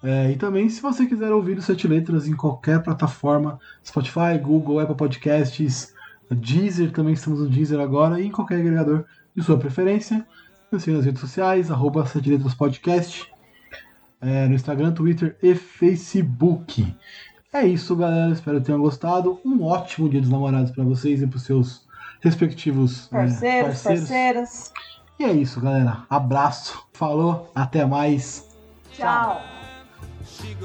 É, 0.02 0.32
e 0.32 0.36
também, 0.36 0.68
se 0.68 0.82
você 0.82 1.06
quiser 1.06 1.32
ouvir 1.32 1.58
os 1.60 1.66
Sete 1.66 1.88
Letras 1.88 2.28
em 2.28 2.36
qualquer 2.36 2.82
plataforma, 2.82 3.60
Spotify, 3.86 4.40
Google, 4.42 4.80
Apple 4.80 4.96
Podcasts, 4.96 5.94
Deezer, 6.32 6.92
também 6.92 7.14
estamos 7.14 7.42
no 7.42 7.50
Deezer 7.50 7.80
agora, 7.80 8.20
e 8.20 8.26
em 8.26 8.32
qualquer 8.32 8.56
agregador 8.56 9.06
de 9.36 9.44
sua 9.44 9.60
preferência. 9.60 10.26
Nos 10.72 10.84
siga 10.84 10.98
nas 10.98 11.06
redes 11.06 11.22
sociais, 11.22 11.70
arroba 11.70 12.06
Sete 12.06 12.30
Letras 12.30 12.56
Podcast, 12.56 13.30
é, 14.22 14.48
no 14.48 14.56
Instagram, 14.56 14.92
Twitter 14.92 15.38
e 15.42 15.56
Facebook. 15.56 16.96
É 17.52 17.66
isso, 17.66 17.96
galera. 17.96 18.32
Espero 18.32 18.60
que 18.60 18.66
tenham 18.66 18.82
gostado. 18.82 19.40
Um 19.46 19.64
ótimo 19.64 20.10
dia 20.10 20.22
dos 20.22 20.30
namorados 20.30 20.72
para 20.72 20.84
vocês 20.84 21.22
e 21.22 21.28
para 21.28 21.38
os 21.38 21.44
seus 21.44 21.88
respectivos 22.22 23.08
é, 23.08 23.18
Parceiros, 23.18 23.82
parceiras. 23.82 24.74
e 25.20 25.24
é 25.24 25.32
isso, 25.32 25.60
galera. 25.60 26.04
Abraço. 26.10 26.84
Falou. 26.94 27.52
Até 27.56 27.86
mais. 27.86 28.48
Tchau. 28.92 29.42
she 30.40 30.56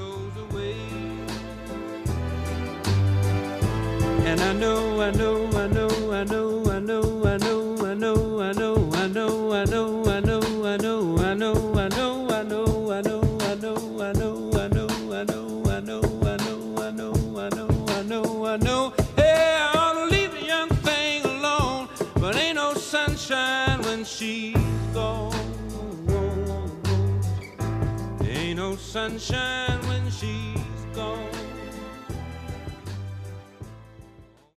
sunshine. 28.94 29.73